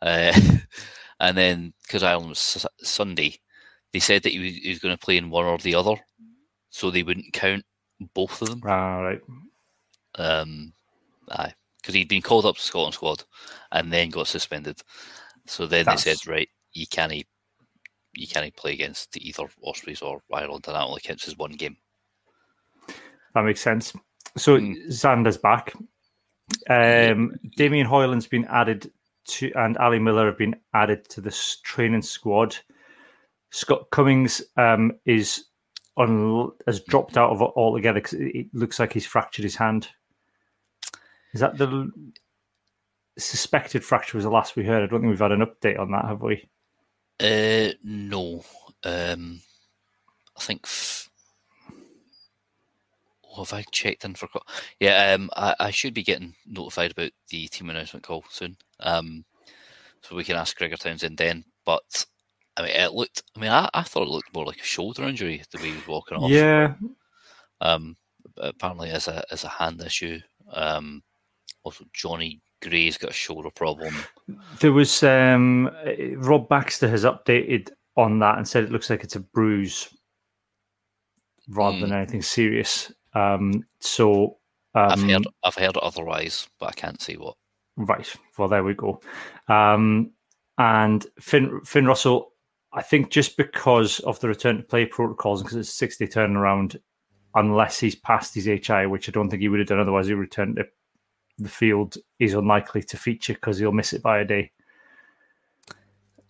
Uh, 0.00 0.32
and 1.20 1.36
then 1.36 1.72
because 1.82 2.02
Ireland 2.02 2.30
was 2.30 2.66
Sunday, 2.82 3.38
they 3.92 4.00
said 4.00 4.22
that 4.22 4.32
he 4.32 4.38
was, 4.38 4.54
he 4.56 4.68
was, 4.70 4.78
going 4.78 4.96
to 4.96 5.04
play 5.04 5.16
in 5.16 5.30
one 5.30 5.46
or 5.46 5.58
the 5.58 5.74
other, 5.74 5.96
so 6.70 6.90
they 6.90 7.02
wouldn't 7.02 7.32
count 7.32 7.64
both 8.14 8.42
of 8.42 8.50
them. 8.50 8.62
Ah, 8.64 9.00
right. 9.00 9.20
Um, 10.16 10.72
aye, 11.30 11.54
because 11.80 11.94
he'd 11.94 12.08
been 12.08 12.22
called 12.22 12.46
up 12.46 12.56
to 12.56 12.62
Scotland 12.62 12.94
squad 12.94 13.24
and 13.72 13.92
then 13.92 14.10
got 14.10 14.28
suspended. 14.28 14.80
So 15.46 15.66
then 15.66 15.84
That's... 15.84 16.04
they 16.04 16.14
said, 16.14 16.26
right, 16.30 16.48
you 16.72 16.86
can't 16.86 17.12
you 18.16 18.28
can't 18.28 18.56
play 18.56 18.72
against 18.72 19.16
either 19.16 19.48
Ospreys 19.62 20.02
or 20.02 20.22
Ireland, 20.32 20.64
and 20.66 20.76
that 20.76 20.84
only 20.84 21.00
counts 21.00 21.26
as 21.26 21.36
one 21.36 21.52
game. 21.52 21.76
That 23.34 23.44
makes 23.44 23.60
sense. 23.60 23.92
So 24.36 24.58
mm. 24.58 24.76
Zander's 24.88 25.36
back. 25.36 25.74
Um, 26.68 27.34
Damien 27.56 27.86
Hoyland's 27.86 28.26
been 28.26 28.44
added 28.46 28.90
to, 29.26 29.50
and 29.56 29.76
Ali 29.78 29.98
Miller 29.98 30.26
have 30.26 30.38
been 30.38 30.56
added 30.74 31.08
to 31.10 31.20
this 31.20 31.58
training 31.64 32.02
squad. 32.02 32.56
Scott 33.50 33.90
Cummings 33.90 34.42
um, 34.56 34.92
is 35.06 35.46
on 35.96 36.52
has 36.66 36.80
dropped 36.80 37.16
out 37.16 37.30
of 37.30 37.40
it 37.40 37.50
altogether 37.56 38.00
because 38.00 38.14
it 38.14 38.46
looks 38.52 38.78
like 38.78 38.92
he's 38.92 39.06
fractured 39.06 39.44
his 39.44 39.56
hand. 39.56 39.88
Is 41.32 41.40
that 41.40 41.58
the 41.58 41.90
suspected 43.18 43.84
fracture? 43.84 44.16
Was 44.16 44.24
the 44.24 44.30
last 44.30 44.56
we 44.56 44.64
heard? 44.64 44.82
I 44.82 44.86
don't 44.86 45.00
think 45.00 45.10
we've 45.10 45.18
had 45.18 45.32
an 45.32 45.44
update 45.44 45.78
on 45.78 45.90
that, 45.92 46.04
have 46.04 46.22
we? 46.22 46.48
Uh, 47.20 47.74
no. 47.82 48.44
Um, 48.82 49.40
I 50.36 50.40
think. 50.40 50.62
F- 50.64 51.10
oh, 53.36 53.44
have 53.44 53.52
I 53.52 53.64
checked 53.70 54.04
in 54.04 54.14
for? 54.14 54.28
Yeah, 54.80 55.12
um, 55.12 55.30
I, 55.36 55.54
I 55.60 55.70
should 55.70 55.94
be 55.94 56.02
getting 56.02 56.34
notified 56.46 56.92
about 56.92 57.12
the 57.28 57.46
team 57.48 57.70
announcement 57.70 58.04
call 58.04 58.24
soon. 58.30 58.56
Um, 58.80 59.24
so 60.02 60.16
we 60.16 60.24
can 60.24 60.36
ask 60.36 60.56
Gregor 60.56 60.76
Townsend 60.76 61.16
then. 61.16 61.44
But 61.64 62.04
I 62.56 62.62
mean, 62.62 62.70
it 62.70 62.92
looked. 62.92 63.22
I 63.36 63.40
mean, 63.40 63.50
I, 63.50 63.68
I 63.74 63.82
thought 63.82 64.06
it 64.06 64.10
looked 64.10 64.34
more 64.34 64.46
like 64.46 64.60
a 64.60 64.64
shoulder 64.64 65.04
injury 65.04 65.42
the 65.50 65.58
way 65.58 65.70
he 65.70 65.74
was 65.74 65.86
walking 65.86 66.18
off. 66.18 66.30
Yeah. 66.30 66.74
Um, 67.60 67.96
apparently, 68.36 68.90
as 68.90 69.08
a 69.08 69.24
as 69.30 69.44
a 69.44 69.48
hand 69.48 69.80
issue. 69.82 70.20
Um, 70.52 71.02
also 71.64 71.84
Jonny 71.92 72.40
Gray's 72.62 72.96
got 72.98 73.10
a 73.10 73.14
shoulder 73.14 73.50
problem. 73.50 73.94
There 74.60 74.72
was 74.72 75.02
um, 75.02 75.70
Rob 76.16 76.48
Baxter 76.48 76.88
has 76.88 77.04
updated 77.04 77.70
on 77.96 78.18
that 78.20 78.38
and 78.38 78.46
said 78.46 78.64
it 78.64 78.70
looks 78.70 78.90
like 78.90 79.04
it's 79.04 79.16
a 79.16 79.20
bruise 79.20 79.88
rather 81.48 81.76
mm. 81.76 81.80
than 81.82 81.92
anything 81.92 82.22
serious. 82.22 82.92
Um, 83.14 83.64
so 83.80 84.38
um, 84.74 84.90
I've 84.90 85.02
heard 85.02 85.26
I've 85.44 85.54
heard 85.54 85.76
otherwise, 85.78 86.48
but 86.58 86.66
I 86.66 86.72
can't 86.72 87.00
see 87.00 87.16
what. 87.16 87.36
Right. 87.76 88.14
Well, 88.38 88.48
there 88.48 88.64
we 88.64 88.74
go. 88.74 89.00
Um, 89.48 90.12
and 90.58 91.04
Finn 91.20 91.60
Finn 91.64 91.86
Russell, 91.86 92.32
I 92.74 92.82
think 92.82 93.10
just 93.10 93.36
because 93.36 94.00
of 94.00 94.18
the 94.20 94.28
return 94.28 94.56
to 94.56 94.62
play 94.62 94.84
protocols 94.84 95.40
and 95.40 95.46
because 95.46 95.58
it's 95.58 95.74
six 95.74 95.96
day 95.96 96.06
turnaround, 96.06 96.76
unless 97.34 97.78
he's 97.78 97.94
passed 97.94 98.34
his 98.34 98.46
HI, 98.46 98.86
which 98.86 99.08
I 99.08 99.12
don't 99.12 99.30
think 99.30 99.42
he 99.42 99.48
would 99.48 99.60
have 99.60 99.68
done 99.68 99.80
otherwise, 99.80 100.08
he 100.08 100.14
returned 100.14 100.56
to 100.56 100.64
the 101.38 101.48
field 101.48 101.96
is 102.18 102.34
unlikely 102.34 102.82
to 102.82 102.96
feature 102.96 103.34
because 103.34 103.58
he'll 103.58 103.72
miss 103.72 103.92
it 103.92 104.02
by 104.02 104.20
a 104.20 104.24
day. 104.24 104.50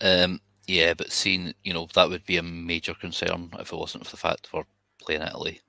Um, 0.01 0.41
yeah, 0.67 0.95
but 0.95 1.13
seeing 1.13 1.55
you 1.63 1.73
know 1.73 1.89
that 1.95 2.09
would 2.09 2.25
be 2.27 2.37
a 2.37 2.43
major 2.43 2.95
concern 2.95 3.51
if 3.59 3.73
it 3.73 3.77
wasn't 3.77 4.05
for 4.05 4.11
the 4.11 4.17
fact 4.17 4.49
we're 4.53 4.65
playing 5.01 5.23
Italy, 5.23 5.61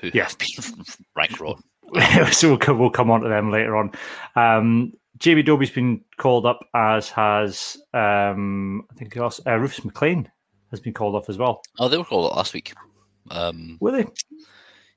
who 0.00 0.10
yeah. 0.12 0.24
have 0.24 0.38
been 0.38 0.84
rank 1.16 1.40
wrong. 1.40 1.62
so 2.32 2.56
we'll, 2.56 2.78
we'll 2.78 2.90
come 2.90 3.10
on 3.10 3.20
to 3.22 3.28
them 3.28 3.50
later 3.50 3.76
on. 3.76 3.90
Um, 4.36 4.92
Jamie 5.18 5.42
Dobie's 5.42 5.70
been 5.70 6.02
called 6.16 6.46
up, 6.46 6.60
as 6.74 7.08
has 7.10 7.76
um, 7.92 8.86
I 8.90 8.94
think 8.94 9.16
also, 9.16 9.42
uh, 9.46 9.56
Rufus 9.56 9.84
McLean 9.84 10.30
has 10.70 10.80
been 10.80 10.94
called 10.94 11.14
off 11.14 11.28
as 11.28 11.36
well. 11.36 11.62
Oh, 11.78 11.88
they 11.88 11.98
were 11.98 12.04
called 12.04 12.30
up 12.30 12.36
last 12.36 12.54
week. 12.54 12.72
Um, 13.30 13.76
were 13.80 13.92
they? 13.92 14.06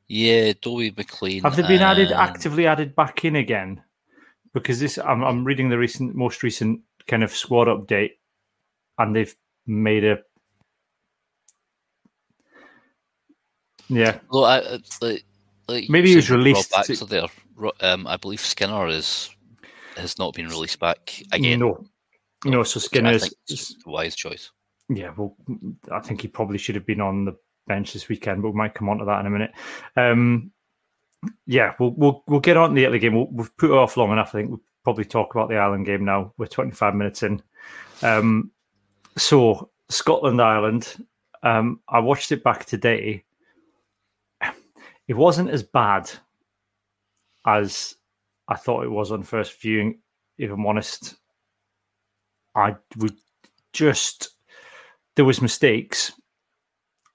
Yeah, 0.08 0.54
Dobie 0.62 0.94
McLean. 0.96 1.44
Have 1.44 1.56
they 1.56 1.64
been 1.64 1.82
added 1.82 2.12
actively 2.12 2.68
added 2.68 2.96
back 2.96 3.26
in 3.26 3.36
again? 3.36 3.82
Because 4.54 4.80
this, 4.80 4.98
I'm, 4.98 5.24
I'm 5.24 5.44
reading 5.44 5.70
the 5.70 5.78
recent, 5.78 6.16
most 6.16 6.44
recent 6.44 6.82
kind 7.08 7.24
of 7.24 7.32
squad 7.32 7.68
update, 7.68 8.12
and 9.00 9.16
they've 9.16 9.36
made 9.66 10.04
a 10.04 10.20
yeah. 13.90 14.20
Well, 14.32 14.46
I, 14.46 14.60
like, 15.02 15.24
like 15.68 15.90
maybe 15.90 16.10
he 16.10 16.16
was 16.16 16.30
released. 16.30 16.72
To... 16.72 17.06
there. 17.06 17.28
Um, 17.82 18.08
I 18.08 18.18
believe 18.18 18.42
Skinner 18.42 18.88
is 18.88 19.30
has 19.98 20.18
not 20.18 20.34
been 20.34 20.48
released 20.48 20.80
back 20.80 21.22
again. 21.32 21.60
No, 21.60 21.86
no. 22.46 22.64
So 22.64 22.80
Skinner 22.80 23.12
is 23.12 23.78
wise 23.86 24.16
choice. 24.16 24.52
Yeah, 24.90 25.14
well, 25.16 25.36
I 25.92 26.00
think 26.00 26.22
he 26.22 26.28
probably 26.28 26.58
should 26.58 26.76
have 26.76 26.86
been 26.86 27.02
on 27.02 27.26
the 27.26 27.36
bench 27.68 27.94
this 27.94 28.10
weekend, 28.10 28.42
but 28.42 28.52
we 28.52 28.58
might 28.58 28.74
come 28.74 28.90
on 28.90 28.98
to 28.98 29.06
that 29.06 29.20
in 29.22 29.26
a 29.26 29.30
minute. 29.30 29.52
Um, 29.96 30.52
yeah, 31.46 31.74
we'll 31.80 31.92
we'll 31.92 32.24
we'll 32.28 32.40
get 32.40 32.58
on 32.58 32.70
to 32.70 32.76
the 32.76 32.84
Italy 32.84 33.00
game. 33.00 33.16
we 33.16 33.24
we 33.32 33.44
have 33.44 33.58
put 33.58 33.72
it 33.72 33.78
off 33.78 33.98
long 33.98 34.12
enough. 34.12 34.30
I 34.30 34.40
think 34.40 34.50
we'll 34.50 34.62
probably 34.84 35.06
talk 35.06 35.34
about 35.34 35.50
the 35.50 35.58
Ireland 35.58 35.86
game 35.86 36.04
now. 36.04 36.34
We're 36.38 36.48
25 36.48 36.96
minutes 36.96 37.24
in. 37.24 37.42
Um, 38.02 38.52
so 39.18 39.70
Scotland 39.90 40.42
Ireland. 40.42 41.06
Um, 41.44 41.82
I 41.90 42.00
watched 42.00 42.32
it 42.32 42.44
back 42.44 42.66
today. 42.66 43.24
It 45.08 45.16
wasn't 45.16 45.50
as 45.50 45.64
bad 45.64 46.10
as 47.46 47.96
I 48.48 48.56
thought 48.56 48.84
it 48.84 48.92
was 48.92 49.12
on 49.12 49.24
first 49.24 49.60
viewing. 49.62 50.00
If 50.38 50.52
I'm 50.52 50.66
honest, 50.66 51.16
I 52.56 52.76
would 52.98 53.16
just 53.72 54.30
there 55.16 55.26
was 55.26 55.42
mistakes 55.42 56.12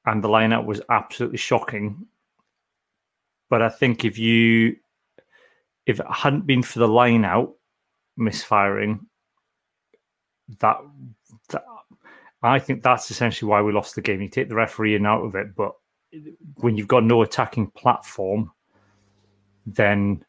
and 0.06 0.22
the 0.22 0.28
lineup 0.28 0.64
was 0.64 0.80
absolutely 0.88 1.38
shocking. 1.38 2.06
But 3.50 3.62
I 3.62 3.68
think 3.68 4.04
if 4.04 4.18
you 4.18 4.76
if 5.86 6.00
it 6.00 6.06
hadn't 6.10 6.46
been 6.46 6.62
for 6.62 6.78
the 6.80 6.88
line 6.88 7.24
out 7.24 7.54
misfiring, 8.16 9.06
that, 10.60 10.76
that 11.48 11.64
I 12.42 12.58
think 12.58 12.82
that's 12.82 13.10
essentially 13.10 13.48
why 13.48 13.62
we 13.62 13.72
lost 13.72 13.94
the 13.94 14.02
game. 14.02 14.20
You 14.20 14.28
take 14.28 14.48
the 14.48 14.54
referee 14.54 14.94
in 14.94 15.06
out 15.06 15.24
of 15.24 15.34
it, 15.34 15.54
but 15.56 15.72
when 16.56 16.76
you've 16.76 16.88
got 16.88 17.04
no 17.04 17.22
attacking 17.22 17.70
platform, 17.70 18.52
then 19.66 20.24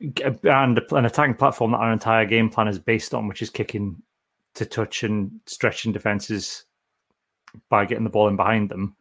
and 0.00 0.80
an 0.90 1.04
attacking 1.04 1.34
platform 1.34 1.72
that 1.72 1.78
our 1.78 1.92
entire 1.92 2.26
game 2.26 2.50
plan 2.50 2.68
is 2.68 2.78
based 2.78 3.14
on, 3.14 3.28
which 3.28 3.42
is 3.42 3.50
kicking 3.50 4.02
to 4.54 4.64
touch 4.66 5.02
and 5.02 5.30
stretching 5.46 5.92
defenses 5.92 6.64
by 7.68 7.84
getting 7.84 8.04
the 8.04 8.10
ball 8.10 8.28
in 8.28 8.36
behind 8.36 8.68
them, 8.68 8.94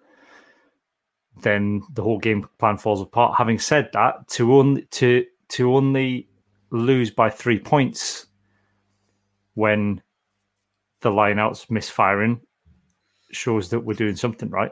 then 1.41 1.81
the 1.93 2.01
whole 2.01 2.19
game 2.19 2.47
plan 2.59 2.77
falls 2.77 3.01
apart. 3.01 3.37
Having 3.37 3.59
said 3.59 3.89
that, 3.93 4.27
to 4.29 4.55
only 4.55 4.83
to 4.91 5.25
to 5.49 5.75
only 5.75 6.29
lose 6.71 7.11
by 7.11 7.29
three 7.29 7.59
points 7.59 8.27
when 9.53 10.01
the 11.01 11.09
lineouts 11.09 11.69
misfiring 11.69 12.39
shows 13.31 13.69
that 13.69 13.81
we're 13.81 13.93
doing 13.93 14.15
something 14.15 14.49
right. 14.49 14.71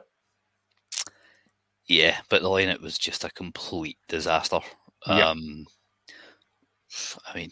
Yeah, 1.85 2.17
but 2.29 2.41
the 2.41 2.49
lineout 2.49 2.81
was 2.81 2.97
just 2.97 3.23
a 3.23 3.29
complete 3.29 3.97
disaster. 4.07 4.59
Um, 5.05 5.65
I 7.27 7.35
mean, 7.35 7.51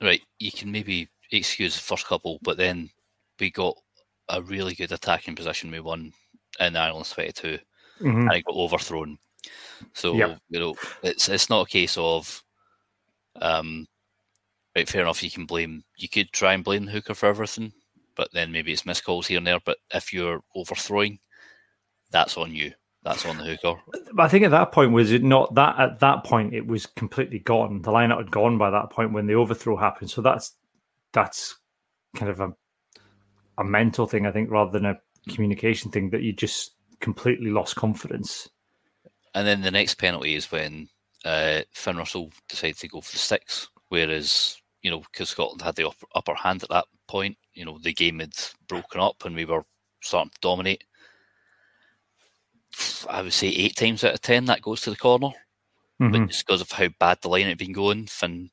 right, 0.00 0.22
you 0.38 0.52
can 0.52 0.70
maybe 0.70 1.08
excuse 1.32 1.74
the 1.74 1.82
first 1.82 2.06
couple, 2.06 2.38
but 2.42 2.56
then 2.56 2.90
we 3.38 3.50
got 3.50 3.76
a 4.28 4.42
really 4.42 4.74
good 4.74 4.92
attacking 4.92 5.36
position. 5.36 5.70
We 5.70 5.80
won 5.80 6.12
in 6.60 6.76
Ireland's 6.76 7.10
22 7.12 7.58
mm-hmm. 8.00 8.06
and 8.06 8.32
it 8.32 8.44
got 8.44 8.56
overthrown. 8.56 9.18
So 9.92 10.14
yep. 10.14 10.38
you 10.48 10.58
know, 10.60 10.74
it's 11.02 11.28
it's 11.28 11.50
not 11.50 11.66
a 11.66 11.70
case 11.70 11.96
of, 11.98 12.42
um, 13.40 13.86
right. 14.74 14.88
Fair 14.88 15.02
enough. 15.02 15.22
You 15.22 15.30
can 15.30 15.46
blame. 15.46 15.84
You 15.96 16.08
could 16.08 16.32
try 16.32 16.54
and 16.54 16.64
blame 16.64 16.86
Hooker 16.86 17.14
for 17.14 17.26
everything, 17.26 17.72
but 18.16 18.32
then 18.32 18.50
maybe 18.50 18.72
it's 18.72 18.86
missed 18.86 19.04
calls 19.04 19.26
here 19.26 19.38
and 19.38 19.46
there. 19.46 19.60
But 19.64 19.78
if 19.94 20.12
you're 20.12 20.40
overthrowing, 20.54 21.18
that's 22.10 22.36
on 22.36 22.54
you. 22.54 22.72
That's 23.06 23.24
on 23.24 23.38
the 23.38 23.44
hooker. 23.44 23.80
I 24.18 24.26
think 24.26 24.44
at 24.44 24.50
that 24.50 24.72
point 24.72 24.90
was 24.90 25.12
it 25.12 25.22
not 25.22 25.54
that 25.54 25.78
at 25.78 26.00
that 26.00 26.24
point 26.24 26.52
it 26.52 26.66
was 26.66 26.86
completely 26.86 27.38
gone. 27.38 27.80
The 27.82 27.92
lineup 27.92 28.16
had 28.16 28.32
gone 28.32 28.58
by 28.58 28.68
that 28.70 28.90
point 28.90 29.12
when 29.12 29.28
the 29.28 29.36
overthrow 29.36 29.76
happened. 29.76 30.10
So 30.10 30.22
that's 30.22 30.54
that's 31.12 31.56
kind 32.16 32.32
of 32.32 32.40
a 32.40 32.52
a 33.58 33.64
mental 33.64 34.08
thing, 34.08 34.26
I 34.26 34.32
think, 34.32 34.50
rather 34.50 34.72
than 34.72 34.86
a 34.86 34.98
communication 35.28 35.92
thing 35.92 36.10
that 36.10 36.22
you 36.22 36.32
just 36.32 36.72
completely 36.98 37.50
lost 37.50 37.76
confidence. 37.76 38.48
And 39.36 39.46
then 39.46 39.60
the 39.60 39.70
next 39.70 39.94
penalty 39.94 40.34
is 40.34 40.50
when 40.50 40.88
uh, 41.24 41.60
Finn 41.74 41.98
Russell 41.98 42.32
decided 42.48 42.78
to 42.78 42.88
go 42.88 43.00
for 43.00 43.12
the 43.12 43.18
sticks, 43.18 43.68
whereas 43.88 44.60
you 44.82 44.90
know 44.90 45.04
because 45.12 45.28
Scotland 45.28 45.62
had 45.62 45.76
the 45.76 45.86
upper, 45.86 46.06
upper 46.16 46.34
hand 46.34 46.64
at 46.64 46.70
that 46.70 46.86
point, 47.06 47.38
you 47.54 47.64
know 47.64 47.78
the 47.78 47.94
game 47.94 48.18
had 48.18 48.34
broken 48.66 49.00
up 49.00 49.24
and 49.24 49.36
we 49.36 49.44
were 49.44 49.64
starting 50.02 50.30
to 50.30 50.38
dominate. 50.40 50.82
I 53.08 53.22
would 53.22 53.32
say 53.32 53.48
eight 53.48 53.76
times 53.76 54.04
out 54.04 54.14
of 54.14 54.20
ten 54.22 54.46
that 54.46 54.62
goes 54.62 54.80
to 54.82 54.90
the 54.90 54.96
corner, 54.96 55.28
mm-hmm. 56.00 56.12
but 56.12 56.26
just 56.28 56.46
because 56.46 56.60
of 56.60 56.70
how 56.72 56.88
bad 56.98 57.18
the 57.22 57.28
line 57.28 57.46
had 57.46 57.58
been 57.58 57.72
going, 57.72 58.06
Finn 58.06 58.50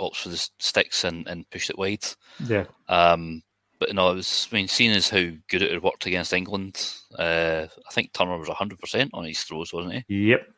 opts 0.00 0.16
for 0.16 0.28
the 0.28 0.48
sticks 0.58 1.04
and, 1.04 1.26
and 1.28 1.48
pushed 1.50 1.70
it 1.70 1.78
wide. 1.78 2.04
Yeah. 2.44 2.64
Um, 2.88 3.42
but 3.78 3.94
no, 3.94 4.10
it 4.10 4.14
was. 4.14 4.48
I 4.50 4.54
mean, 4.54 4.68
seeing 4.68 4.92
as 4.92 5.10
how 5.10 5.28
good 5.48 5.62
it 5.62 5.72
had 5.72 5.82
worked 5.82 6.06
against 6.06 6.32
England, 6.32 6.94
uh, 7.18 7.66
I 7.66 7.92
think 7.92 8.12
Turner 8.12 8.38
was 8.38 8.48
hundred 8.48 8.78
percent 8.78 9.10
on 9.14 9.24
his 9.24 9.42
throws, 9.42 9.72
wasn't 9.72 10.04
he? 10.08 10.30
Yep. 10.30 10.48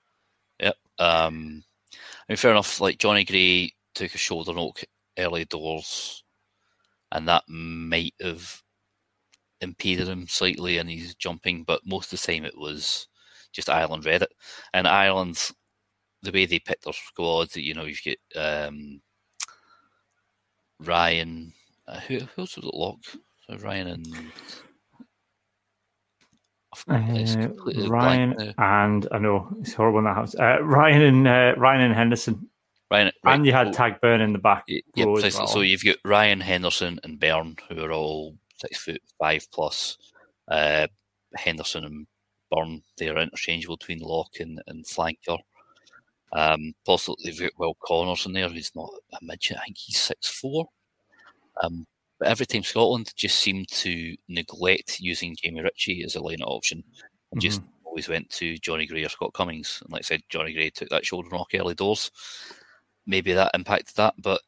Yep. 0.61 0.77
Um, 0.99 1.65
I 1.93 2.33
mean, 2.33 2.37
fair 2.37 2.51
enough. 2.51 2.81
Like 2.81 2.99
Jonny 2.99 3.25
Gray 3.25 3.73
took 3.95 4.15
a 4.15 4.19
shoulder 4.19 4.53
knock 4.53 4.81
early 5.19 5.45
doors, 5.45 6.25
and 7.11 7.29
that 7.29 7.45
might 7.49 8.15
have 8.21 8.63
impeded 9.61 10.09
him 10.09 10.27
slightly 10.29 10.79
in 10.79 10.89
his 10.89 11.15
jumping, 11.15 11.65
but 11.65 11.81
most 11.85 12.13
of 12.13 12.21
the 12.21 12.27
time 12.27 12.45
it 12.45 12.59
was 12.59 13.09
just 13.53 13.71
Ireland 13.71 14.05
read 14.05 14.23
it. 14.23 14.33
And 14.73 14.87
Ireland, 14.87 15.51
the 16.23 16.33
way 16.33 16.47
they 16.47 16.59
picked 16.59 16.85
their 16.85 16.93
squad, 16.93 17.55
you 17.57 17.75
know, 17.75 17.85
you've 17.85 18.01
got 18.05 18.67
um, 18.69 19.01
Ryan. 20.81 21.53
Uh, 21.89 22.01
who, 22.01 22.19
who 22.19 22.43
else 22.43 22.57
was 22.57 22.65
it? 22.65 22.75
Lock. 22.75 22.99
So 23.49 23.57
Ryan 23.65 23.87
and 23.89 24.07
uh, 26.89 27.89
Ryan 27.89 28.55
and 28.59 29.09
I 29.11 29.19
know 29.19 29.49
it's 29.61 29.73
horrible 29.73 30.01
in 30.01 30.05
that 30.05 30.15
house. 30.15 30.35
Uh, 30.35 30.63
Ryan 30.63 31.03
and 31.03 31.29
uh, 31.29 31.55
Ryan 31.57 31.83
and 31.83 31.95
Henderson. 31.95 32.51
Ryan, 32.91 33.13
and 33.25 33.47
you 33.47 33.53
had 33.53 33.69
Tadhg 33.69 34.01
Beirne 34.01 34.23
in 34.23 34.33
the 34.33 34.39
back. 34.39 34.65
Yeah, 34.69 35.07
well. 35.07 35.31
So 35.31 35.61
you've 35.61 35.85
got 35.85 35.97
Ryan 36.05 36.41
Henderson 36.41 37.01
and 37.03 37.19
Beirne, 37.19 37.59
who 37.69 37.83
are 37.83 37.91
all 37.91 38.37
six 38.59 38.79
foot 38.79 39.03
five 39.19 39.47
plus. 39.53 39.99
Uh, 40.49 40.87
Henderson 41.35 41.85
and 41.85 42.07
Beirne, 42.53 42.83
they 42.99 43.09
are 43.09 43.19
interchangeable 43.19 43.77
between 43.77 43.99
lock 43.99 44.41
and, 44.41 44.63
and 44.67 44.85
flanker. 44.85 45.39
Um, 46.33 46.75
possibly 46.85 47.17
they've 47.25 47.41
got 47.41 47.59
Will 47.59 47.77
Connors 47.85 48.27
in 48.27 48.33
there, 48.33 48.49
who's 48.49 48.73
not 48.75 48.91
a 49.13 49.19
midget. 49.23 49.59
I 49.59 49.65
think 49.65 49.79
he's 49.79 50.01
six 50.01 50.29
four. 50.29 50.67
Um, 51.63 51.87
but 52.19 52.29
every 52.29 52.47
time 52.47 52.63
Scotland 52.63 53.13
just 53.17 53.39
seemed 53.39 53.69
to 53.69 54.17
neglect 54.29 55.01
using 55.01 55.37
Jamie 55.37 55.63
Ritchie 55.63 56.03
as 56.05 56.17
a 56.17 56.21
line 56.21 56.43
option 56.43 56.83
and 57.33 57.41
mm-hmm. 57.41 57.41
just 57.41 57.63
always 57.85 58.09
went 58.09 58.29
to 58.31 58.59
Jonny 58.59 58.87
Gray 58.87 59.05
or 59.05 59.09
Scott 59.09 59.33
Cummings. 59.35 59.81
And 59.83 59.93
like 59.93 60.01
I 60.01 60.03
said, 60.03 60.23
Jonny 60.29 60.53
Gray 60.53 60.71
took 60.71 60.89
that 60.91 61.05
shoulder 61.05 61.29
knock 61.31 61.49
early 61.55 61.75
doors. 61.75 62.11
Maybe 63.07 63.33
that 63.33 63.53
impacted 63.55 63.97
that, 63.97 64.15
but 64.19 64.41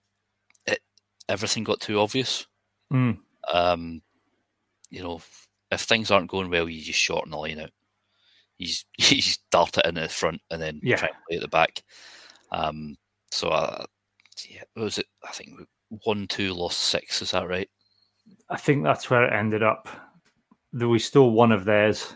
it, 0.66 0.80
everything 1.28 1.64
got 1.64 1.80
too 1.80 1.98
obvious. 1.98 2.46
Mm. 2.92 3.18
Um, 3.52 4.02
you 4.90 5.02
know, 5.02 5.20
if 5.70 5.80
things 5.82 6.10
aren't 6.10 6.30
going 6.30 6.50
well, 6.50 6.68
you 6.68 6.82
just 6.82 6.98
shorten 6.98 7.30
the 7.30 7.36
line 7.36 7.60
out. 7.60 7.70
He's 8.56 8.84
he's 8.96 9.38
dart 9.50 9.78
it 9.78 9.86
in 9.86 9.94
the 9.94 10.08
front 10.08 10.40
and 10.50 10.60
then 10.60 10.80
yeah. 10.82 10.96
try 10.96 11.08
to 11.08 11.14
play 11.28 11.36
at 11.36 11.42
the 11.42 11.48
back. 11.48 11.82
Um, 12.50 12.96
so 13.30 13.48
uh, 13.48 13.84
yeah, 14.48 14.62
was 14.76 14.98
it? 14.98 15.06
I 15.24 15.32
think 15.32 15.60
one, 16.04 16.26
two, 16.28 16.54
lost 16.54 16.78
six. 16.78 17.22
Is 17.22 17.32
that 17.32 17.48
right? 17.48 17.68
I 18.50 18.56
think 18.56 18.84
that's 18.84 19.10
where 19.10 19.24
it 19.24 19.32
ended 19.32 19.62
up. 19.62 19.88
There 20.72 20.88
was 20.88 21.04
still 21.04 21.30
one 21.30 21.52
of 21.52 21.64
theirs, 21.64 22.14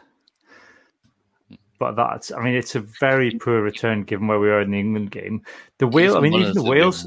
but 1.79 1.97
that's. 1.97 2.33
I 2.33 2.43
mean, 2.43 2.55
it's 2.55 2.75
a 2.75 2.81
very 2.81 3.31
poor 3.41 3.63
return 3.63 4.05
given 4.05 4.27
where 4.27 4.41
we 4.41 4.51
are 4.51 4.61
in 4.61 4.71
the 4.71 4.81
England 4.81 5.11
game. 5.11 5.43
The 5.79 5.87
Wales. 5.87 6.17
I 6.17 6.21
mean, 6.21 6.35
even 6.35 6.55
the 6.55 6.63
Wales. 6.63 7.07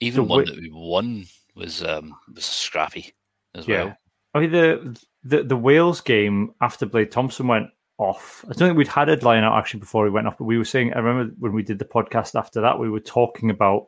Even 0.00 0.28
one 0.28 0.44
that 0.44 0.60
we 0.60 0.70
won 0.70 1.24
was 1.54 1.82
um 1.82 2.14
was 2.34 2.44
scrappy 2.44 3.14
as 3.56 3.66
yeah. 3.66 3.84
well. 3.84 3.96
I 4.34 4.40
mean, 4.40 4.52
the, 4.52 5.00
the 5.24 5.42
the 5.42 5.56
Wales 5.56 6.00
game 6.00 6.54
after 6.60 6.86
Blade 6.86 7.10
Thomson 7.10 7.48
went 7.48 7.70
off. 7.98 8.44
I 8.44 8.52
don't 8.52 8.68
think 8.68 8.78
we'd 8.78 8.88
had 8.88 9.08
a 9.08 9.16
line 9.24 9.44
out 9.44 9.58
actually 9.58 9.80
before 9.80 10.04
he 10.04 10.10
went 10.10 10.26
off, 10.26 10.38
but 10.38 10.44
we 10.44 10.58
were 10.58 10.64
saying. 10.64 10.92
I 10.92 10.98
remember 10.98 11.34
when 11.38 11.52
we 11.52 11.62
did 11.62 11.78
the 11.78 11.84
podcast 11.84 12.38
after 12.38 12.60
that, 12.60 12.78
we 12.78 12.90
were 12.90 13.00
talking 13.00 13.50
about 13.50 13.86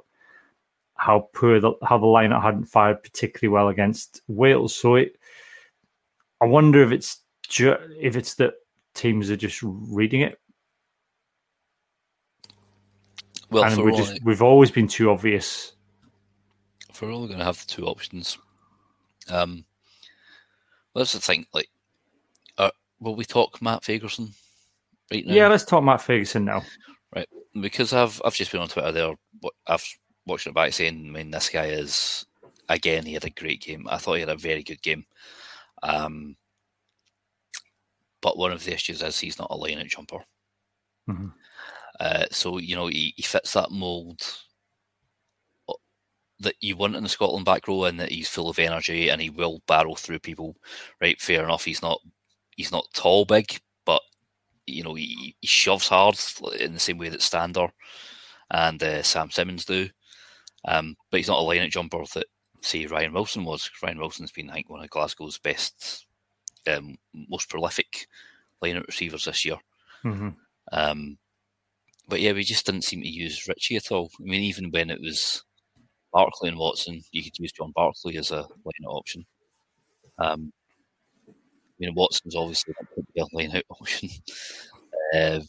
how 0.95 1.29
poor 1.33 1.61
the, 1.61 1.73
how 1.85 1.97
the 1.97 2.07
lineup 2.07 2.43
hadn't 2.43 2.65
fired 2.65 3.03
particularly 3.03 3.53
well 3.53 3.69
against 3.69 4.21
Wales. 4.27 4.75
So 4.75 4.97
it, 4.97 5.17
I 6.41 6.47
wonder 6.47 6.83
if 6.83 6.91
it's 6.91 7.19
ju- 7.49 7.77
if 8.01 8.17
it's 8.17 8.35
that 8.37 8.55
teams 8.95 9.31
are 9.31 9.37
just 9.37 9.61
reading 9.63 10.23
it. 10.23 10.41
Well, 13.51 13.65
and 13.65 13.83
we're 13.83 13.97
just, 13.97 14.23
we've 14.25 14.43
always 14.43 14.71
been 14.71 14.89
too 14.89 15.11
obvious. 15.11 15.73
If 16.91 17.01
we're 17.01 17.13
only 17.13 17.29
going 17.29 17.39
to 17.39 17.45
have 17.45 17.61
the 17.61 17.67
two 17.67 17.87
options, 17.87 18.39
um, 19.31 19.64
well, 20.95 21.03
that's 21.03 21.12
the 21.12 21.21
thing. 21.21 21.47
Like, 21.53 21.69
uh, 22.57 22.71
will 23.01 23.17
we 23.17 23.25
talk 23.25 23.61
Matt 23.62 23.83
Fagerson 23.83 24.31
right 25.12 25.27
now? 25.27 25.35
Yeah, 25.35 25.49
let's 25.49 25.64
talk 25.64 25.85
Matt 25.85 26.01
Fagerson 26.01 26.45
now. 26.45 26.62
Right, 27.14 27.29
because 27.61 27.93
I've 27.93 28.21
I've 28.25 28.35
just 28.35 28.53
been 28.53 28.61
on 28.61 28.69
Twitter 28.69 28.93
there. 28.93 29.14
I've 29.67 29.85
watching 30.27 30.51
it 30.51 30.55
back 30.55 30.73
saying, 30.73 31.07
I 31.09 31.11
mean, 31.11 31.31
this 31.31 31.49
guy 31.49 31.67
is 31.67 32.27
again, 32.69 33.05
he 33.05 33.14
had 33.14 33.25
a 33.25 33.31
great 33.31 33.62
game. 33.62 33.87
I 33.91 33.97
thought 33.99 34.14
he 34.14 34.21
had 34.21 34.29
a 34.29 34.37
very 34.37 34.62
good 34.62 34.83
game. 34.83 35.05
Um, 35.83 36.37
but 38.21 38.37
one 38.37 38.53
of 38.53 38.64
the 38.64 38.75
issues 38.75 39.03
is 39.03 39.19
he's 39.19 39.38
not 39.38 39.51
a 39.51 39.57
line 39.57 39.79
out 39.79 39.87
jumper. 39.87 40.19
Mm-hmm. 41.09 41.29
Uh, 41.99 42.25
so, 42.31 42.59
you 42.59 42.77
know, 42.77 42.87
he, 42.87 43.14
he 43.17 43.23
fits 43.23 43.55
that 43.55 43.71
mould 43.71 44.21
that 46.40 46.55
you 46.61 46.77
want 46.77 46.96
in 46.96 47.03
the 47.03 47.09
Scotland 47.09 47.44
back 47.44 47.66
row 47.66 47.85
and 47.85 47.98
that 47.98 48.12
he's 48.12 48.29
full 48.29 48.48
of 48.48 48.59
energy 48.59 49.09
and 49.09 49.20
he 49.20 49.31
will 49.31 49.62
barrel 49.66 49.96
through 49.96 50.20
people. 50.20 50.57
Right, 51.01 51.20
fair 51.20 51.44
enough. 51.44 51.64
He's 51.64 51.83
not 51.83 52.01
he's 52.57 52.72
not 52.72 52.87
tall 52.92 53.24
big, 53.24 53.61
but 53.85 54.03
you 54.66 54.83
know, 54.83 54.94
he, 54.94 55.35
he 55.40 55.46
shoves 55.46 55.88
hard 55.88 56.18
in 56.59 56.74
the 56.74 56.81
same 56.81 56.98
way 56.98 57.09
that 57.09 57.22
Stander 57.22 57.68
and 58.51 58.83
uh, 58.83 59.03
Sam 59.03 59.31
Simmonds 59.31 59.64
do. 59.64 59.88
Um, 60.64 60.96
but 61.11 61.18
he's 61.18 61.29
not 61.29 61.38
a 61.38 61.42
line 61.42 61.68
jumper 61.70 62.03
that, 62.14 62.27
say, 62.61 62.87
Ryan 62.87 63.12
Wilson 63.12 63.44
was. 63.44 63.70
Ryan 63.83 63.98
Wilson's 63.98 64.33
been, 64.33 64.51
I 64.51 64.55
think, 64.55 64.70
one 64.70 64.83
of 64.83 64.90
Glasgow's 64.90 65.38
best, 65.38 66.07
um, 66.66 66.96
most 67.29 67.48
prolific 67.48 68.09
line 68.61 68.83
receivers 68.87 69.24
this 69.24 69.44
year. 69.44 69.57
Mm-hmm. 70.05 70.31
Um, 70.72 71.18
but 72.09 72.20
yeah, 72.20 72.33
we 72.33 72.42
just 72.42 72.66
didn't 72.66 72.85
seem 72.85 73.03
to 73.03 73.09
use 73.09 73.46
Ritchie 73.46 73.77
at 73.77 73.92
all. 73.92 74.11
I 74.20 74.24
mean, 74.24 74.42
even 74.42 74.70
when 74.70 74.90
it 74.90 75.01
was 75.01 75.44
Barclay 76.12 76.49
and 76.51 76.59
Watson, 76.59 77.03
you 77.12 77.23
could 77.23 77.38
use 77.38 77.53
John 77.53 77.73
Barclay 77.75 78.16
as 78.16 78.31
a 78.31 78.37
line 78.37 78.87
option. 78.87 79.27
Um, 80.18 80.53
I 81.29 81.33
mean, 81.79 81.94
Watson's 81.94 82.35
obviously 82.35 82.75
a 83.16 83.25
line 83.33 83.55
out 83.55 83.64
option. 83.71 84.09
Uh, 85.14 85.40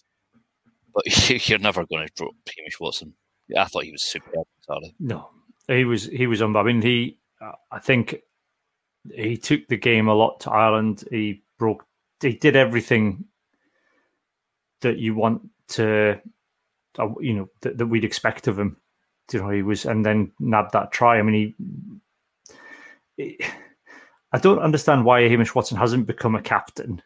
but 0.93 1.29
you're 1.49 1.59
never 1.59 1.85
going 1.85 2.07
to 2.07 2.13
drop 2.15 2.33
Hamish 2.57 2.79
Watson. 2.79 3.13
I 3.57 3.65
thought 3.65 3.83
he 3.83 3.91
was 3.91 4.03
superb. 4.03 4.45
Sorry. 4.61 4.93
No, 4.99 5.29
he 5.67 5.85
was 5.85 6.05
he 6.05 6.27
was 6.27 6.41
on. 6.41 6.55
I 6.55 6.63
mean, 6.63 6.81
he 6.81 7.17
I 7.71 7.79
think 7.79 8.21
he 9.11 9.37
took 9.37 9.67
the 9.67 9.77
game 9.77 10.07
a 10.07 10.13
lot 10.13 10.41
to 10.41 10.51
Ireland. 10.51 11.03
He 11.09 11.43
broke. 11.57 11.85
He 12.21 12.33
did 12.33 12.55
everything 12.55 13.25
that 14.81 14.97
you 14.97 15.15
want 15.15 15.41
to, 15.69 16.19
uh, 16.97 17.07
you 17.19 17.33
know, 17.33 17.49
that, 17.61 17.77
that 17.77 17.87
we'd 17.87 18.03
expect 18.03 18.47
of 18.47 18.59
him. 18.59 18.77
You 19.33 19.41
know, 19.41 19.49
he 19.49 19.61
was, 19.61 19.85
and 19.85 20.05
then 20.05 20.31
nabbed 20.39 20.73
that 20.73 20.91
try. 20.91 21.19
I 21.19 21.21
mean, 21.21 21.55
he, 23.17 23.23
he 23.23 23.45
I 24.31 24.37
don't 24.37 24.59
understand 24.59 25.05
why 25.05 25.27
Hamish 25.27 25.55
Watson 25.55 25.77
hasn't 25.77 26.07
become 26.07 26.35
a 26.35 26.41
captain 26.41 27.01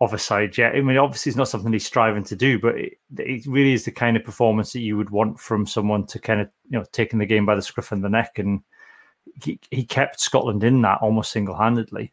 of 0.00 0.12
a 0.12 0.18
side 0.18 0.56
yet. 0.56 0.74
I 0.74 0.80
mean, 0.80 0.96
obviously, 0.96 1.30
it's 1.30 1.36
not 1.36 1.48
something 1.48 1.72
he's 1.72 1.86
striving 1.86 2.24
to 2.24 2.36
do, 2.36 2.58
but 2.58 2.76
it, 2.76 2.98
it, 3.18 3.46
really 3.46 3.72
is 3.72 3.84
the 3.84 3.90
kind 3.90 4.16
of 4.16 4.24
performance 4.24 4.72
that 4.72 4.80
you 4.80 4.96
would 4.96 5.10
want 5.10 5.40
from 5.40 5.66
someone 5.66 6.06
to 6.06 6.18
kind 6.18 6.40
of, 6.40 6.48
you 6.68 6.78
know, 6.78 6.84
taking 6.92 7.18
the 7.18 7.26
game 7.26 7.46
by 7.46 7.54
the 7.54 7.62
scruff 7.62 7.92
of 7.92 8.02
the 8.02 8.08
neck. 8.08 8.38
And 8.38 8.60
he, 9.42 9.58
he 9.70 9.84
kept 9.84 10.20
Scotland 10.20 10.64
in 10.64 10.82
that 10.82 10.98
almost 11.00 11.32
single 11.32 11.56
handedly. 11.56 12.12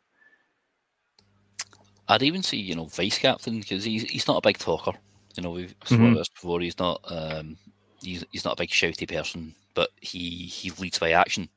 I'd 2.07 2.23
even 2.23 2.43
see, 2.43 2.57
you 2.57 2.75
know, 2.75 2.85
vice 2.85 3.17
captain 3.17 3.59
because 3.59 3.85
he's 3.85 4.03
he's 4.03 4.27
not 4.27 4.37
a 4.37 4.47
big 4.47 4.57
talker. 4.57 4.91
You 5.35 5.43
know, 5.43 5.51
we've 5.51 5.75
spoken 5.85 6.07
mm-hmm. 6.07 6.15
this 6.15 6.29
before. 6.29 6.59
He's 6.59 6.77
not 6.77 7.01
um, 7.05 7.57
he's 8.03 8.23
he's 8.31 8.45
not 8.45 8.53
a 8.53 8.61
big 8.61 8.69
shouty 8.69 9.07
person, 9.07 9.55
but 9.73 9.89
he 10.01 10.45
he 10.45 10.71
leads 10.71 10.99
by 10.99 11.11
action. 11.11 11.49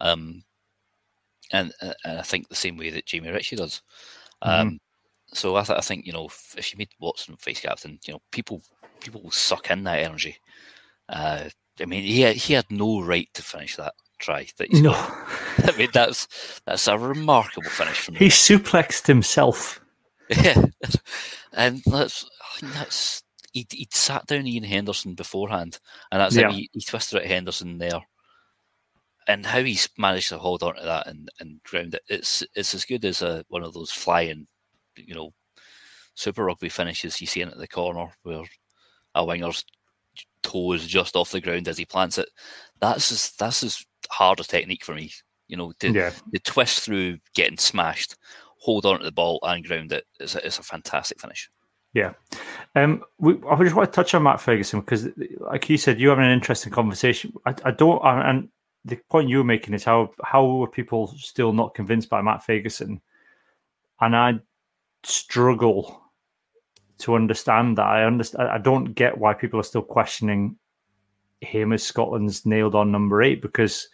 Um, 0.00 0.44
and, 1.52 1.72
and 1.80 2.18
I 2.18 2.22
think 2.22 2.48
the 2.48 2.54
same 2.54 2.76
way 2.76 2.90
that 2.90 3.06
Jamie 3.06 3.30
Ritchie 3.30 3.56
does. 3.56 3.82
Um, 4.42 4.66
mm-hmm. 4.66 4.76
So 5.32 5.56
I, 5.56 5.62
th- 5.62 5.78
I 5.78 5.82
think 5.82 6.06
you 6.06 6.12
know 6.12 6.26
if, 6.26 6.54
if 6.56 6.72
you 6.72 6.78
made 6.78 6.90
Watson 7.00 7.36
vice 7.44 7.60
captain, 7.60 7.98
you 8.06 8.14
know 8.14 8.22
people 8.30 8.62
people 9.00 9.22
will 9.22 9.30
suck 9.30 9.70
in 9.70 9.84
that 9.84 10.00
energy. 10.00 10.36
Uh, 11.08 11.48
I 11.80 11.86
mean, 11.86 12.02
he 12.02 12.20
had, 12.20 12.36
he 12.36 12.54
had 12.54 12.70
no 12.70 13.02
right 13.02 13.28
to 13.34 13.42
finish 13.42 13.76
that 13.76 13.94
try. 14.18 14.46
That 14.58 14.68
he's 14.70 14.82
no, 14.82 14.92
I 15.58 15.74
mean 15.76 15.88
that's 15.92 16.60
that's 16.66 16.86
a 16.88 16.98
remarkable 16.98 17.70
finish 17.70 17.98
from 17.98 18.14
him. 18.14 18.20
He 18.20 18.28
suplexed 18.28 19.06
himself. 19.06 19.80
Yeah, 20.30 20.64
and 21.52 21.82
that's 21.84 22.24
that's 22.62 23.23
he'd, 23.54 23.72
he'd 23.72 23.94
sat 23.94 24.26
down 24.26 24.46
Iain 24.46 24.64
Henderson 24.64 25.14
beforehand, 25.14 25.78
and 26.12 26.20
that's 26.20 26.36
yeah. 26.36 26.50
He, 26.50 26.68
he 26.74 26.82
twisted 26.82 27.20
at 27.20 27.26
Henderson 27.26 27.78
there. 27.78 28.02
And 29.26 29.46
how 29.46 29.62
he's 29.62 29.88
managed 29.96 30.28
to 30.28 30.38
hold 30.38 30.62
on 30.62 30.74
to 30.74 30.82
that 30.82 31.06
and, 31.06 31.30
and 31.40 31.62
ground 31.62 31.94
it, 31.94 32.02
it's 32.08 32.44
it's 32.54 32.74
as 32.74 32.84
good 32.84 33.06
as 33.06 33.22
a, 33.22 33.42
one 33.48 33.62
of 33.62 33.72
those 33.72 33.90
flying 33.90 34.46
you 34.96 35.14
know, 35.14 35.32
Super 36.14 36.44
Rugby 36.44 36.68
finishes, 36.68 37.20
you 37.20 37.26
see 37.26 37.40
in 37.40 37.48
at 37.48 37.58
the 37.58 37.68
corner 37.68 38.08
where 38.22 38.42
a 39.14 39.24
winger's 39.24 39.64
toe 40.42 40.72
is 40.72 40.86
just 40.86 41.16
off 41.16 41.30
the 41.30 41.40
ground 41.40 41.68
as 41.68 41.78
he 41.78 41.84
plants 41.84 42.18
it. 42.18 42.28
That's 42.80 43.10
as, 43.10 43.32
that's 43.32 43.62
as 43.62 43.84
hard 44.10 44.40
a 44.40 44.44
technique 44.44 44.84
for 44.84 44.94
me. 44.94 45.10
You 45.48 45.56
know, 45.56 45.72
to, 45.80 45.90
yeah. 45.90 46.10
to 46.32 46.40
twist 46.40 46.80
through 46.80 47.18
getting 47.34 47.58
smashed, 47.58 48.16
hold 48.58 48.86
on 48.86 48.98
to 48.98 49.04
the 49.04 49.12
ball 49.12 49.38
and 49.42 49.64
ground 49.64 49.92
it. 49.92 50.04
It's 50.18 50.34
a, 50.34 50.46
it's 50.46 50.58
a 50.58 50.62
fantastic 50.62 51.20
finish. 51.20 51.50
Yeah. 51.92 52.14
Um, 52.74 53.04
we, 53.18 53.38
I 53.48 53.62
just 53.62 53.76
want 53.76 53.92
to 53.92 53.94
touch 53.94 54.14
on 54.14 54.24
Matt 54.24 54.38
Fagerson 54.38 54.80
because, 54.80 55.08
like 55.38 55.68
you 55.70 55.76
said, 55.76 56.00
you 56.00 56.08
having 56.08 56.24
an 56.24 56.32
interesting 56.32 56.72
conversation. 56.72 57.32
I, 57.46 57.54
I 57.64 57.70
don't, 57.70 58.00
and 58.04 58.48
the 58.84 58.96
point 59.10 59.28
you 59.28 59.38
were 59.38 59.44
making 59.44 59.74
is 59.74 59.84
how 59.84 60.10
how 60.22 60.62
are 60.62 60.68
people 60.68 61.14
still 61.16 61.52
not 61.52 61.74
convinced 61.74 62.08
by 62.08 62.20
Matt 62.20 62.42
Fagerson? 62.46 63.00
And 64.00 64.16
I 64.16 64.40
struggle 65.04 66.02
to 66.98 67.14
understand 67.14 67.78
that. 67.78 67.86
I 67.86 68.04
understand. 68.04 68.48
I 68.48 68.58
don't 68.58 68.94
get 68.94 69.18
why 69.18 69.34
people 69.34 69.60
are 69.60 69.64
still 69.64 69.82
questioning 69.82 70.56
him 71.40 71.72
as 71.72 71.82
Scotland's 71.82 72.44
nailed 72.44 72.74
on 72.74 72.90
number 72.90 73.22
eight 73.22 73.40
because 73.40 73.88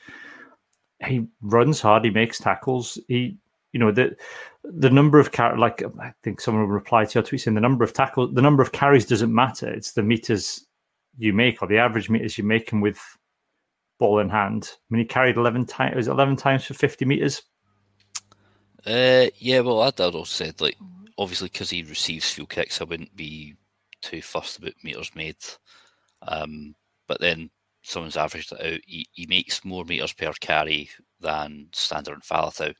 he 1.06 1.26
runs 1.42 1.80
hard, 1.80 2.04
he 2.04 2.10
makes 2.10 2.38
tackles, 2.38 2.98
he 3.08 3.36
you 3.72 3.80
know 3.80 3.92
the 3.92 4.16
the 4.64 4.90
number 4.90 5.18
of 5.18 5.32
car 5.32 5.56
like 5.56 5.82
I 5.82 6.12
think 6.22 6.40
someone 6.40 6.66
replied 6.66 7.10
to 7.10 7.18
your 7.18 7.22
tweet 7.24 7.40
saying 7.40 7.54
the 7.54 7.60
number 7.60 7.84
of 7.84 7.92
tackles 7.92 8.34
the 8.34 8.42
number 8.42 8.62
of 8.62 8.72
carries 8.72 9.06
doesn't 9.06 9.34
matter. 9.34 9.68
It's 9.68 9.92
the 9.92 10.02
meters 10.02 10.66
you 11.16 11.32
make 11.32 11.62
or 11.62 11.68
the 11.68 11.78
average 11.78 12.10
meters 12.10 12.36
you 12.36 12.44
make 12.44 12.70
him 12.70 12.80
with 12.80 13.00
ball 13.98 14.18
in 14.18 14.28
hand. 14.28 14.70
I 14.72 14.76
mean 14.90 15.02
he 15.02 15.06
carried 15.08 15.36
eleven 15.36 15.64
times 15.66 15.96
was 15.96 16.08
eleven 16.08 16.36
times 16.36 16.64
for 16.64 16.74
fifty 16.74 17.04
meters. 17.04 17.42
Uh, 18.86 19.26
yeah, 19.36 19.60
well, 19.60 19.82
I'd 19.82 20.00
also 20.00 20.24
said 20.24 20.60
like 20.60 20.76
obviously 21.18 21.48
because 21.48 21.70
he 21.70 21.82
receives 21.82 22.30
few 22.30 22.46
kicks, 22.46 22.80
I 22.80 22.84
wouldn't 22.84 23.14
be 23.16 23.54
too 24.02 24.22
fussed 24.22 24.58
about 24.58 24.72
meters 24.82 25.10
made. 25.14 25.36
Um, 26.22 26.74
but 27.06 27.20
then 27.20 27.50
someone's 27.82 28.16
averaged 28.16 28.52
it 28.52 28.60
out. 28.60 28.80
He, 28.86 29.06
he 29.12 29.26
makes 29.26 29.64
more 29.64 29.84
meters 29.84 30.12
per 30.12 30.32
carry 30.40 30.90
than 31.20 31.68
Stander 31.72 32.12
and 32.12 32.22
Faletau. 32.22 32.74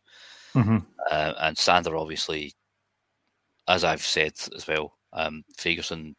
Mm-hmm. 0.54 0.78
Uh, 1.10 1.32
and 1.40 1.56
Stander, 1.56 1.96
obviously, 1.96 2.52
as 3.68 3.84
I've 3.84 4.02
said 4.02 4.32
as 4.54 4.66
well, 4.66 4.96
um, 5.12 5.44
Fagerson 5.56 6.14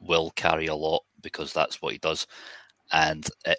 will 0.00 0.30
carry 0.32 0.66
a 0.66 0.74
lot 0.74 1.02
because 1.22 1.52
that's 1.52 1.82
what 1.82 1.92
he 1.92 1.98
does. 1.98 2.26
And 2.92 3.28
it, 3.44 3.58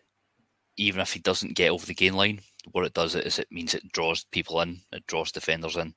even 0.77 1.01
if 1.01 1.13
he 1.13 1.19
doesn't 1.19 1.55
get 1.55 1.71
over 1.71 1.85
the 1.85 1.93
gain 1.93 2.13
line, 2.13 2.39
what 2.71 2.85
it 2.85 2.93
does 2.93 3.15
is 3.15 3.39
it 3.39 3.51
means 3.51 3.73
it 3.73 3.91
draws 3.91 4.23
people 4.25 4.61
in, 4.61 4.79
it 4.91 5.05
draws 5.07 5.31
defenders 5.31 5.75
in, 5.75 5.93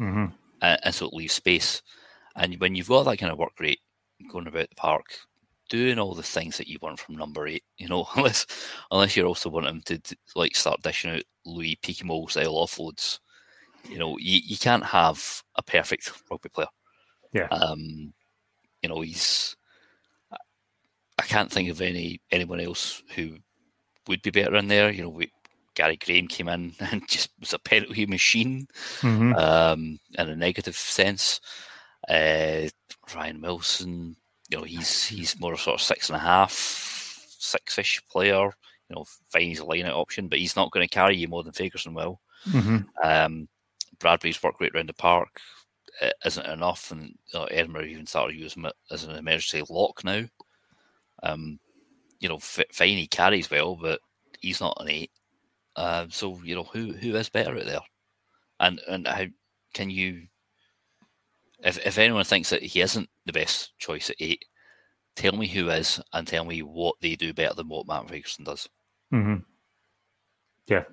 mm-hmm. 0.00 0.26
and, 0.62 0.80
and 0.82 0.94
so 0.94 1.06
it 1.06 1.12
leaves 1.12 1.34
space. 1.34 1.82
And 2.36 2.58
when 2.60 2.74
you've 2.74 2.88
got 2.88 3.04
that 3.04 3.18
kind 3.18 3.32
of 3.32 3.38
work 3.38 3.58
rate 3.60 3.80
going 4.30 4.46
about 4.46 4.68
the 4.70 4.76
park, 4.76 5.04
doing 5.68 5.98
all 5.98 6.14
the 6.14 6.22
things 6.22 6.56
that 6.56 6.68
you 6.68 6.78
want 6.80 6.98
from 6.98 7.16
number 7.16 7.46
eight, 7.46 7.64
you 7.78 7.88
know, 7.88 8.06
unless 8.16 8.46
unless 8.90 9.16
you're 9.16 9.26
also 9.26 9.50
wanting 9.50 9.82
to, 9.82 9.98
to 9.98 10.16
like 10.34 10.56
start 10.56 10.82
dishing 10.82 11.10
out 11.10 11.22
Louis 11.44 11.78
Picamoles 11.82 12.32
style 12.32 12.54
offloads, 12.54 13.18
you 13.88 13.98
know, 13.98 14.16
you, 14.18 14.40
you 14.44 14.56
can't 14.56 14.84
have 14.84 15.42
a 15.56 15.62
perfect 15.62 16.10
rugby 16.30 16.48
player. 16.48 16.68
Yeah. 17.32 17.48
Um, 17.48 18.12
you 18.82 18.88
know, 18.88 19.00
he's. 19.00 19.56
I 21.16 21.22
can't 21.22 21.50
think 21.50 21.70
of 21.70 21.80
any 21.80 22.20
anyone 22.30 22.60
else 22.60 23.02
who 23.14 23.36
would 24.08 24.22
be 24.22 24.30
better 24.30 24.56
in 24.56 24.68
there. 24.68 24.90
You 24.90 25.02
know, 25.02 25.08
we, 25.08 25.30
Gary 25.74 25.96
Graham 25.96 26.28
came 26.28 26.48
in 26.48 26.74
and 26.80 27.08
just 27.08 27.30
was 27.40 27.52
a 27.52 27.58
penalty 27.58 28.06
machine, 28.06 28.66
mm-hmm. 29.00 29.34
um, 29.34 29.98
in 30.18 30.28
a 30.28 30.36
negative 30.36 30.76
sense. 30.76 31.40
Uh, 32.08 32.68
Ryan 33.14 33.40
Wilson, 33.40 34.16
you 34.50 34.58
know, 34.58 34.64
he's 34.64 35.06
he's 35.06 35.38
more 35.40 35.54
a 35.54 35.58
sort 35.58 35.80
of 35.80 35.82
six 35.82 36.08
and 36.08 36.16
a 36.16 36.20
half, 36.20 36.52
six-ish 37.38 38.02
player. 38.08 38.50
You 38.88 38.96
know, 38.96 39.04
fine, 39.30 39.42
he's 39.48 39.60
a 39.60 39.64
line-out 39.64 39.94
option, 39.94 40.28
but 40.28 40.38
he's 40.38 40.56
not 40.56 40.70
going 40.70 40.86
to 40.86 40.94
carry 40.94 41.16
you 41.16 41.28
more 41.28 41.42
than 41.42 41.52
Fagerson 41.52 41.94
will. 41.94 42.20
Mm-hmm. 42.50 42.78
Um, 43.02 43.48
Bradbury's 44.04 44.42
work 44.42 44.60
rate 44.60 44.72
around 44.74 44.90
the 44.90 44.94
park 44.94 45.40
uh, 46.02 46.10
isn't 46.26 46.46
enough, 46.46 46.90
and 46.90 47.14
know, 47.32 47.44
Edinburgh 47.44 47.86
even 47.86 48.06
started 48.06 48.36
using 48.36 48.66
it 48.66 48.74
as 48.90 49.04
an 49.04 49.16
emergency 49.16 49.62
lock 49.70 50.04
now. 50.04 50.24
Um, 51.22 51.58
you 52.20 52.28
know, 52.28 52.38
fine, 52.38 52.98
he 52.98 53.06
carries 53.06 53.50
well, 53.50 53.76
but 53.80 54.00
he's 54.40 54.60
not 54.60 54.76
an 54.78 54.90
eight. 54.90 55.10
Uh, 55.74 56.06
so 56.10 56.38
you 56.44 56.54
know, 56.54 56.64
who 56.64 56.92
who 56.92 57.16
is 57.16 57.30
better 57.30 57.56
out 57.56 57.64
there, 57.64 57.80
and 58.60 58.78
and 58.88 59.06
how 59.06 59.24
can 59.72 59.88
you? 59.88 60.26
If 61.60 61.78
if 61.86 61.96
anyone 61.96 62.24
thinks 62.24 62.50
that 62.50 62.62
he 62.62 62.82
isn't 62.82 63.08
the 63.24 63.32
best 63.32 63.72
choice 63.78 64.10
at 64.10 64.16
eight, 64.20 64.44
tell 65.16 65.32
me 65.32 65.46
who 65.46 65.70
is, 65.70 65.98
and 66.12 66.26
tell 66.26 66.44
me 66.44 66.60
what 66.60 66.96
they 67.00 67.16
do 67.16 67.32
better 67.32 67.54
than 67.54 67.68
what 67.68 67.86
Matt 67.86 68.06
Fagerson 68.08 68.44
does. 68.44 68.68
Mm-hmm. 69.12 69.42
Yeah. 70.66 70.84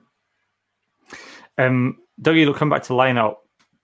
Um, 1.58 1.98
Dougie, 2.22 2.46
will 2.46 2.54
come 2.54 2.70
back 2.70 2.84
to 2.84 2.96
line 2.96 3.18
out 3.18 3.40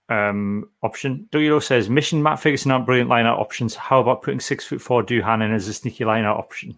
um, 0.09 0.69
option. 0.83 1.27
Dougie 1.31 1.61
says, 1.61 1.89
Mission 1.89 2.23
Matt 2.23 2.39
Fagerson 2.39 2.71
aren't 2.71 2.85
brilliant 2.85 3.09
line 3.09 3.25
out 3.25 3.39
options. 3.39 3.75
How 3.75 3.99
about 3.99 4.21
putting 4.21 4.39
six 4.39 4.65
foot 4.65 4.81
four 4.81 5.03
Duhan 5.03 5.43
in 5.43 5.53
as 5.53 5.67
a 5.67 5.73
sneaky 5.73 6.05
line 6.05 6.25
out 6.25 6.37
option? 6.37 6.75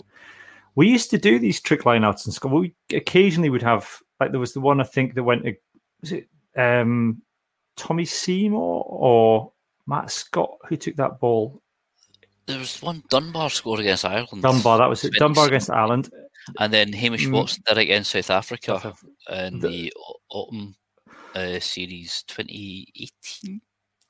We 0.76 0.88
used 0.88 1.10
to 1.12 1.18
do 1.18 1.40
these 1.40 1.60
trick 1.60 1.82
lineouts 1.82 2.26
in 2.26 2.32
school. 2.32 2.60
We 2.60 2.76
occasionally 2.94 3.50
would 3.50 3.64
have 3.64 4.02
like 4.20 4.32
there 4.32 4.40
was 4.40 4.54
the 4.54 4.62
one 4.62 4.80
I 4.80 4.86
think 4.86 5.14
that 5.16 5.24
went 5.24 5.46
was 6.02 6.12
it 6.12 6.30
um, 6.56 7.22
Tommy 7.76 8.06
Seymour 8.06 8.86
or 8.88 9.52
Matt 9.88 10.12
Scott 10.12 10.58
who 10.68 10.78
took 10.78 10.96
that 10.96 11.20
ball. 11.20 11.62
There 12.46 12.60
was 12.60 12.82
one 12.82 13.04
Dunbar 13.10 13.50
scored 13.50 13.80
against 13.80 14.06
Ireland. 14.06 14.42
Dunbar, 14.42 14.80
that 14.80 14.90
was 14.90 15.04
it. 15.04 15.14
Dunbar 15.20 15.48
against 15.48 15.70
Ireland. 15.70 16.10
And 16.58 16.74
then 16.74 16.94
Hamish 16.94 17.28
mm. 17.28 17.32
Watson 17.34 17.64
did 17.68 17.78
it 17.78 17.82
against 17.82 18.12
South 18.12 18.32
Africa 18.32 18.94
in 19.30 19.60
the 19.60 19.94
autumn 20.32 20.76
uh, 21.36 21.60
series 21.60 22.24
2018. 22.24 23.62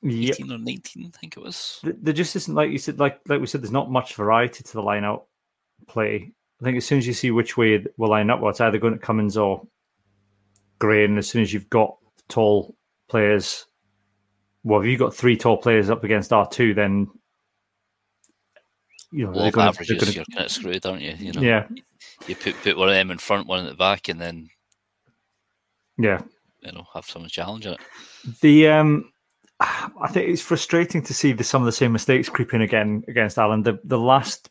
Yep. 0.02 0.34
18 0.36 0.52
or 0.52 0.58
19, 0.58 1.12
I 1.14 1.18
think 1.18 1.36
it 1.36 1.42
was. 1.42 1.80
There 1.82 2.14
just 2.14 2.34
isn't 2.34 2.54
like 2.54 2.70
you 2.70 2.78
said, 2.78 2.98
like 2.98 3.20
like 3.28 3.40
we 3.40 3.46
said, 3.46 3.62
there's 3.62 3.70
not 3.70 3.90
much 3.90 4.14
variety 4.14 4.64
to 4.64 4.72
the 4.72 4.82
line 4.82 5.04
out 5.04 5.26
play. 5.88 6.32
I 6.60 6.64
think 6.64 6.76
as 6.78 6.86
soon 6.86 6.98
as 6.98 7.06
you 7.06 7.12
see 7.12 7.30
which 7.30 7.56
way 7.56 7.84
we'll 7.96 8.10
line 8.10 8.30
up, 8.30 8.40
well, 8.40 8.50
it's 8.50 8.60
either 8.60 8.78
going 8.78 8.94
to 8.94 8.98
Cummings 8.98 9.36
or 9.36 9.66
Gray, 10.78 11.04
and 11.04 11.18
as 11.18 11.28
soon 11.28 11.42
as 11.42 11.52
you've 11.52 11.68
got 11.68 11.96
tall 12.28 12.74
players, 13.08 13.66
well, 14.64 14.80
if 14.80 14.86
you've 14.86 14.98
got 14.98 15.14
three 15.14 15.36
tall 15.36 15.58
players 15.58 15.90
up 15.90 16.02
against 16.02 16.32
R 16.32 16.48
two, 16.48 16.72
then 16.72 17.08
you 19.12 19.26
know, 19.26 19.32
well, 19.32 19.50
going 19.50 19.68
averages, 19.68 20.02
to, 20.02 20.12
you're 20.12 20.24
kind 20.24 20.46
of 20.46 20.52
screwed, 20.52 20.86
aren't 20.86 21.02
you? 21.02 21.14
You 21.18 21.32
know, 21.32 21.42
yeah. 21.42 21.66
You 22.26 22.36
put 22.36 22.54
put 22.62 22.76
one 22.76 22.88
of 22.88 22.94
them 22.94 23.10
in 23.10 23.18
front, 23.18 23.46
one 23.46 23.66
at 23.66 23.70
the 23.70 23.76
back, 23.76 24.08
and 24.08 24.20
then 24.20 24.48
yeah, 26.02 26.20
you 26.60 26.72
know, 26.72 26.86
have 26.94 27.06
someone 27.06 27.30
challenge 27.30 27.66
it. 27.66 27.78
The 28.40 28.68
um, 28.68 29.12
I 29.60 30.08
think 30.10 30.28
it's 30.28 30.42
frustrating 30.42 31.02
to 31.02 31.14
see 31.14 31.32
the, 31.32 31.44
some 31.44 31.62
of 31.62 31.66
the 31.66 31.72
same 31.72 31.92
mistakes 31.92 32.28
creeping 32.28 32.62
again 32.62 33.04
against 33.08 33.38
Ireland. 33.38 33.64
The 33.64 33.78
the 33.84 33.98
last 33.98 34.50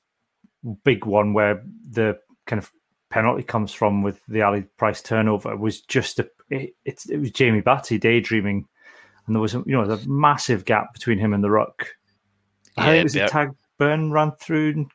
big 0.83 1.05
one 1.05 1.33
where 1.33 1.63
the 1.89 2.19
kind 2.45 2.61
of 2.61 2.71
penalty 3.09 3.43
comes 3.43 3.73
from 3.73 4.03
with 4.03 4.21
the 4.27 4.41
Ali 4.41 4.63
Price 4.77 5.01
turnover 5.01 5.55
was 5.55 5.81
just 5.81 6.19
a 6.19 6.29
it, 6.49 6.75
it, 6.85 7.03
it 7.09 7.17
was 7.17 7.31
Jamie 7.31 7.61
Bhatti 7.61 7.99
daydreaming, 7.99 8.67
and 9.25 9.35
there 9.35 9.41
was 9.41 9.55
a, 9.55 9.63
you 9.65 9.73
know 9.73 9.83
a 9.83 9.99
massive 10.07 10.65
gap 10.65 10.93
between 10.93 11.19
him 11.19 11.33
and 11.33 11.43
the 11.43 11.51
ruck. 11.51 11.87
Yeah, 12.77 12.83
I 12.83 12.85
think 12.87 12.99
it 12.99 13.03
was 13.03 13.15
a 13.15 13.19
Tadhg 13.27 13.55
Beirne 13.79 14.11
ran 14.11 14.31
through. 14.33 14.87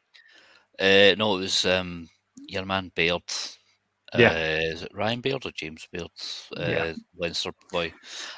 Uh, 0.78 1.14
no, 1.16 1.36
it 1.36 1.40
was 1.40 1.66
um, 1.66 2.08
your 2.48 2.64
man 2.64 2.92
Baird. 2.94 3.22
Uh, 4.14 4.18
yeah, 4.18 4.60
is 4.60 4.82
it 4.82 4.92
Ryan 4.94 5.20
Baird 5.20 5.44
or 5.44 5.50
James 5.50 5.88
Baird? 5.90 6.10
Uh, 6.56 6.68
yeah. 6.68 6.92
Leinster 7.16 7.52
boy. 7.70 7.92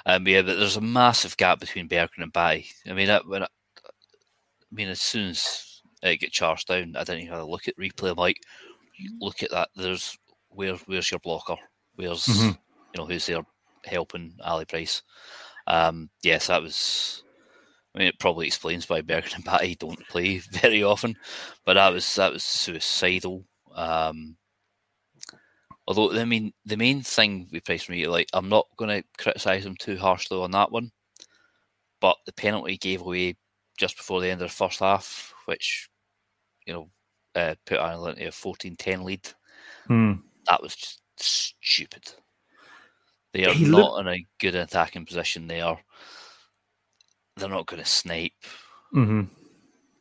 Um, 0.07 0.27
yeah, 0.27 0.43
but 0.43 0.57
there's 0.59 0.77
a 0.77 0.81
massive 0.81 1.37
gap 1.37 1.61
between 1.61 1.89
Berghan 1.89 2.23
and 2.23 2.33
Bhatti. 2.33 2.67
I 2.89 2.95
mean, 2.95 3.09
that, 3.09 3.29
when 3.29 3.43
I, 3.43 3.47
I 3.47 4.75
mean, 4.75 4.89
as 4.89 5.01
soon 5.01 5.31
as 5.31 5.67
uh, 6.03 6.15
get 6.19 6.33
charged 6.33 6.69
down. 6.69 6.95
I 6.97 7.05
didn't 7.05 7.23
even 7.23 7.43
look 7.43 7.69
at 7.69 7.77
replay. 7.77 8.11
I'm 8.11 8.17
like, 8.17 8.41
look 9.21 9.43
at 9.43 9.51
that. 9.51 9.71
There's 9.75 10.17
where 10.49 10.75
where's 10.87 11.11
your 11.11 11.21
blocker? 11.21 11.57
Where's 11.95 12.27
mm-hmm. 12.27 12.49
you 12.49 12.99
know 12.99 13.07
who's 13.07 13.27
there 13.27 13.45
helping 13.85 14.37
Ali 14.43 14.65
Price? 14.65 15.03
Um, 15.67 16.11
yes, 16.23 16.47
that 16.47 16.63
was. 16.63 17.23
I 17.95 17.99
mean, 17.99 18.09
it 18.09 18.19
probably 18.19 18.47
explains 18.47 18.89
why 18.89 19.01
Berghan 19.01 19.37
and 19.37 19.45
Bhatti 19.45 19.79
don't 19.79 20.07
play 20.09 20.39
very 20.53 20.83
often, 20.83 21.17
but 21.65 21.75
that 21.75 21.93
was 21.93 22.15
that 22.17 22.33
was 22.33 22.45
suicidal. 22.45 23.45
Um, 23.75 24.37
although 25.87 26.13
I 26.13 26.25
mean, 26.25 26.53
the 26.65 26.77
main 26.77 27.03
thing 27.03 27.49
with 27.53 27.65
Price 27.65 27.85
for 27.85 27.93
me, 27.93 28.07
like, 28.07 28.29
I'm 28.33 28.49
not 28.49 28.67
going 28.77 28.91
to 28.91 29.23
criticise 29.23 29.65
him 29.65 29.77
too 29.77 29.97
harshly 29.97 30.39
on 30.39 30.51
that 30.53 30.71
one, 30.71 30.91
but 32.01 32.17
the 32.27 32.33
penalty 32.33 32.73
he 32.73 32.79
gave 32.79 33.01
away 33.03 33.37
just 33.79 33.97
before 33.97 34.21
the 34.21 34.31
end 34.31 34.43
of 34.43 34.49
the 34.49 34.55
first 34.55 34.81
half, 34.81 35.35
which 35.47 35.89
you 36.67 36.73
know, 36.75 36.89
uh, 37.35 37.55
put 37.65 37.79
Ireland 37.79 38.19
into 38.19 38.29
a 38.29 38.33
14-10 38.33 39.05
lead. 39.05 39.29
Hmm. 39.87 40.13
That 40.49 40.63
was 40.63 40.75
just 40.75 41.01
stupid. 41.19 42.13
They 43.33 43.47
are 43.47 43.53
he 43.53 43.65
not 43.65 44.01
in 44.01 44.09
a 44.09 44.27
good 44.41 44.55
attacking 44.55 45.07
position. 45.07 45.47
They 45.47 45.61
are. 45.61 45.79
They're 47.37 47.49
not 47.49 47.67
going 47.67 47.83
to 47.83 47.89
snipe. 47.89 48.33
Mm-hmm. 48.95 49.23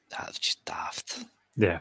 That's 0.10 0.40
just 0.40 0.64
daft. 0.64 1.26
Yeah, 1.58 1.80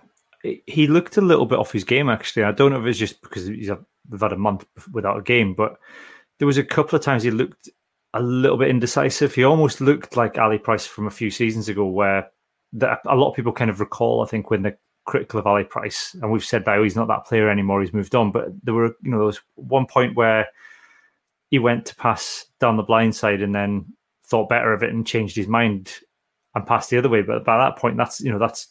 he 0.66 0.86
looked 0.86 1.16
a 1.16 1.20
little 1.20 1.46
bit 1.46 1.58
off 1.58 1.72
his 1.72 1.84
game. 1.84 2.08
Actually, 2.08 2.44
I 2.44 2.52
don't 2.52 2.72
know 2.72 2.80
if 2.80 2.86
it's 2.86 2.98
just 2.98 3.20
because 3.22 3.46
he's 3.46 3.68
a, 3.68 3.78
we've 4.08 4.20
had 4.20 4.32
a 4.32 4.38
month 4.38 4.66
without 4.92 5.18
a 5.18 5.22
game, 5.22 5.54
but 5.54 5.78
there 6.38 6.46
was 6.46 6.58
a 6.58 6.64
couple 6.64 6.96
of 6.96 7.04
times 7.04 7.22
he 7.22 7.30
looked 7.30 7.68
a 8.14 8.22
little 8.22 8.56
bit 8.56 8.70
indecisive. 8.70 9.34
He 9.34 9.44
almost 9.44 9.80
looked 9.80 10.16
like 10.16 10.38
Ali 10.38 10.58
Price 10.58 10.86
from 10.86 11.06
a 11.06 11.10
few 11.10 11.30
seasons 11.30 11.68
ago, 11.68 11.86
where 11.86 12.30
that 12.74 13.00
a 13.06 13.16
lot 13.16 13.30
of 13.30 13.36
people 13.36 13.52
kind 13.52 13.70
of 13.70 13.80
recall. 13.80 14.22
I 14.22 14.26
think 14.26 14.50
when 14.50 14.62
they're 14.62 14.78
critical 15.04 15.40
of 15.40 15.46
Ali 15.46 15.64
Price, 15.64 16.14
and 16.20 16.30
we've 16.30 16.44
said 16.44 16.64
that 16.64 16.78
oh, 16.78 16.82
he's 16.82 16.96
not 16.96 17.08
that 17.08 17.26
player 17.26 17.50
anymore. 17.50 17.80
He's 17.80 17.92
moved 17.92 18.14
on. 18.14 18.32
But 18.32 18.48
there 18.62 18.74
were, 18.74 18.94
you 19.02 19.10
know, 19.10 19.18
there 19.18 19.26
was 19.26 19.40
one 19.54 19.86
point 19.86 20.16
where 20.16 20.46
he 21.50 21.58
went 21.58 21.86
to 21.86 21.96
pass 21.96 22.46
down 22.60 22.76
the 22.76 22.82
blind 22.82 23.14
side 23.14 23.42
and 23.42 23.54
then 23.54 23.86
thought 24.26 24.48
better 24.48 24.72
of 24.72 24.82
it 24.82 24.90
and 24.90 25.06
changed 25.06 25.36
his 25.36 25.48
mind 25.48 25.92
and 26.54 26.66
passed 26.66 26.90
the 26.90 26.98
other 26.98 27.08
way. 27.08 27.22
But 27.22 27.44
by 27.44 27.58
that 27.58 27.78
point, 27.78 27.96
that's 27.96 28.20
you 28.20 28.32
know 28.32 28.38
that's 28.38 28.68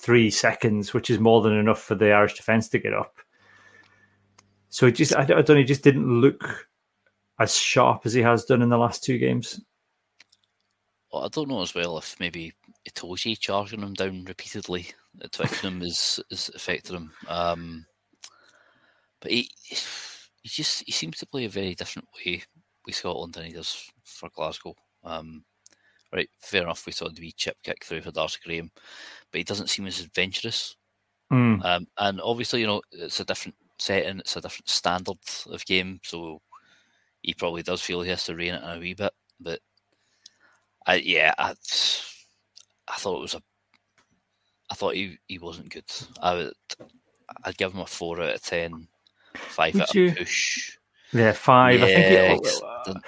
three 0.00 0.30
seconds, 0.30 0.94
which 0.94 1.10
is 1.10 1.18
more 1.18 1.42
than 1.42 1.54
enough 1.54 1.82
for 1.82 1.94
the 1.94 2.12
Irish 2.12 2.34
defence 2.34 2.68
to 2.70 2.78
get 2.78 2.94
up. 2.94 3.16
So 4.70 4.86
it 4.86 4.92
just 4.92 5.16
I, 5.16 5.24
don't 5.24 5.48
know, 5.48 5.54
he 5.56 5.64
just 5.64 5.84
didn't 5.84 6.20
look 6.20 6.68
as 7.38 7.56
sharp 7.56 8.02
as 8.04 8.12
he 8.12 8.20
has 8.22 8.44
done 8.44 8.62
in 8.62 8.68
the 8.68 8.78
last 8.78 9.02
two 9.02 9.18
games. 9.18 9.60
Well, 11.12 11.24
I 11.24 11.28
don't 11.28 11.48
know 11.48 11.62
as 11.62 11.74
well 11.74 11.96
if 11.98 12.18
maybe 12.20 12.52
Itoje 12.88 13.38
charging 13.38 13.80
him 13.80 13.94
down 13.94 14.24
repeatedly 14.24 14.88
at 15.22 15.32
Twickenham 15.32 15.82
is 15.82 16.20
is 16.30 16.50
affecting 16.54 16.96
him. 16.96 17.12
Um, 17.28 17.86
but 19.20 19.30
he 19.30 19.50
he 19.66 20.48
just 20.48 20.84
he 20.84 20.92
seems 20.92 21.18
to 21.18 21.26
play 21.26 21.44
a 21.46 21.50
very 21.50 21.74
different 21.74 22.08
way 22.16 22.42
with 22.84 22.94
Scotland 22.94 23.34
than 23.34 23.46
he 23.46 23.52
does 23.52 23.90
for 24.04 24.28
Glasgow. 24.34 24.74
Um, 25.02 25.44
right, 26.12 26.28
fair 26.40 26.62
enough. 26.62 26.84
We 26.86 26.92
saw 26.92 27.08
the 27.08 27.20
wee 27.20 27.32
chip 27.36 27.56
kick 27.62 27.84
through 27.84 28.02
for 28.02 28.10
Darcy 28.10 28.38
Graham, 28.44 28.70
but 29.32 29.38
he 29.38 29.44
doesn't 29.44 29.68
seem 29.68 29.86
as 29.86 30.00
adventurous. 30.00 30.76
Mm. 31.32 31.64
Um, 31.64 31.86
and 31.98 32.20
obviously, 32.20 32.60
you 32.60 32.66
know, 32.66 32.80
it's 32.92 33.20
a 33.20 33.24
different 33.24 33.54
setting, 33.78 34.18
it's 34.20 34.36
a 34.36 34.40
different 34.40 34.68
standard 34.68 35.16
of 35.46 35.64
game, 35.64 36.00
so 36.02 36.40
he 37.22 37.34
probably 37.34 37.62
does 37.62 37.82
feel 37.82 38.02
he 38.02 38.10
has 38.10 38.24
to 38.24 38.34
rein 38.34 38.54
it 38.54 38.62
in 38.62 38.68
a 38.70 38.78
wee 38.78 38.94
bit. 38.94 39.12
But 39.40 39.60
I, 40.86 40.96
yeah, 40.96 41.34
I, 41.38 41.50
I 42.88 42.96
thought 42.96 43.18
it 43.18 43.22
was 43.22 43.34
a, 43.34 43.42
I 44.70 44.74
thought 44.74 44.94
he, 44.94 45.18
he 45.26 45.38
wasn't 45.38 45.70
good. 45.70 45.90
I 46.20 46.34
would, 46.34 46.52
I'd 47.44 47.56
give 47.56 47.72
him 47.72 47.80
a 47.80 47.86
four 47.86 48.20
out 48.20 48.34
of 48.34 48.42
ten, 48.42 48.88
five 49.34 49.74
would 49.74 49.82
out 49.82 49.94
you? 49.94 50.08
of 50.08 50.16
push. 50.16 50.76
Yeah, 51.12 51.32
five. 51.32 51.80
Yeah, 51.80 51.86
I 51.86 51.88
think. 51.88 52.46
It, 52.46 53.02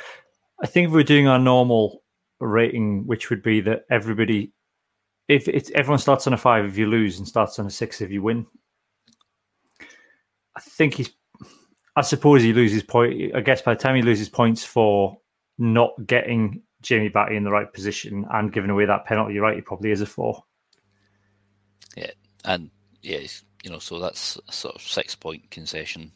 I 0.63 0.67
think 0.67 0.89
if 0.89 0.93
we're 0.93 1.03
doing 1.03 1.27
our 1.27 1.39
normal 1.39 2.03
rating, 2.39 3.07
which 3.07 3.31
would 3.31 3.43
be 3.43 3.61
that 3.63 3.85
everybody, 3.91 4.53
if 5.29 5.49
it's 5.49 5.71
everyone 5.73 5.99
starts 5.99 6.27
on 6.27 6.33
a 6.33 6.39
five 6.39 6.65
if 6.65 6.77
you 6.77 6.87
lose 6.87 7.19
and 7.19 7.29
starts 7.29 7.59
on 7.59 7.67
a 7.67 7.71
six 7.71 8.01
if 8.01 8.11
you 8.11 8.23
win. 8.23 8.47
I 10.57 10.61
think 10.61 10.95
he's. 10.95 11.11
I 11.97 12.03
suppose 12.03 12.43
he 12.43 12.53
loses 12.53 12.83
point. 12.83 13.35
I 13.35 13.41
guess 13.41 13.63
by 13.63 13.75
the 13.75 13.81
time 13.81 13.97
he 13.97 14.03
loses 14.03 14.29
points 14.29 14.65
for 14.65 15.19
not 15.59 15.91
getting 16.07 16.63
Jamie 16.83 17.11
Bhatti 17.11 17.37
in 17.37 17.45
the 17.45 17.51
right 17.51 17.71
position 17.73 18.25
and 18.31 18.53
giving 18.53 18.71
away 18.71 18.87
that 18.87 19.05
penalty, 19.05 19.39
right, 19.39 19.57
he 19.57 19.61
probably 19.61 19.91
is 19.91 20.01
a 20.01 20.07
four. 20.07 20.43
Yeah, 21.97 22.13
and 22.45 22.71
yeah, 23.03 23.21
you 23.63 23.71
know, 23.71 23.79
so 23.79 23.99
that's 23.99 24.39
a 24.49 24.53
sort 24.53 24.77
of 24.77 24.83
six 24.83 25.15
point 25.15 25.51
concession, 25.51 26.13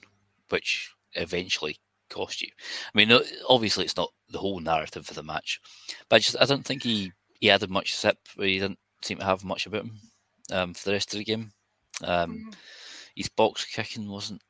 which 0.48 0.92
eventually 1.14 1.76
cost 2.08 2.42
you. 2.42 2.48
I 2.94 2.98
mean, 2.98 3.20
obviously 3.48 3.84
it's 3.84 3.96
not 3.96 4.12
the 4.30 4.38
whole 4.38 4.60
narrative 4.60 5.06
for 5.06 5.14
the 5.14 5.22
match, 5.22 5.60
but 6.08 6.16
I 6.16 6.18
just 6.20 6.36
I 6.40 6.44
don't 6.44 6.64
think 6.64 6.82
he 6.82 7.12
he 7.40 7.50
added 7.50 7.70
much 7.70 7.98
zip. 7.98 8.18
He 8.36 8.58
didn't 8.58 8.78
seem 9.02 9.18
to 9.18 9.24
have 9.24 9.44
much 9.44 9.66
about 9.66 9.82
him 9.82 9.98
um, 10.52 10.74
for 10.74 10.86
the 10.86 10.92
rest 10.92 11.12
of 11.12 11.18
the 11.18 11.24
game. 11.24 11.52
Um, 12.02 12.30
mm-hmm. 12.30 12.50
His 13.14 13.28
box 13.28 13.64
kicking 13.64 14.08
wasn't. 14.08 14.42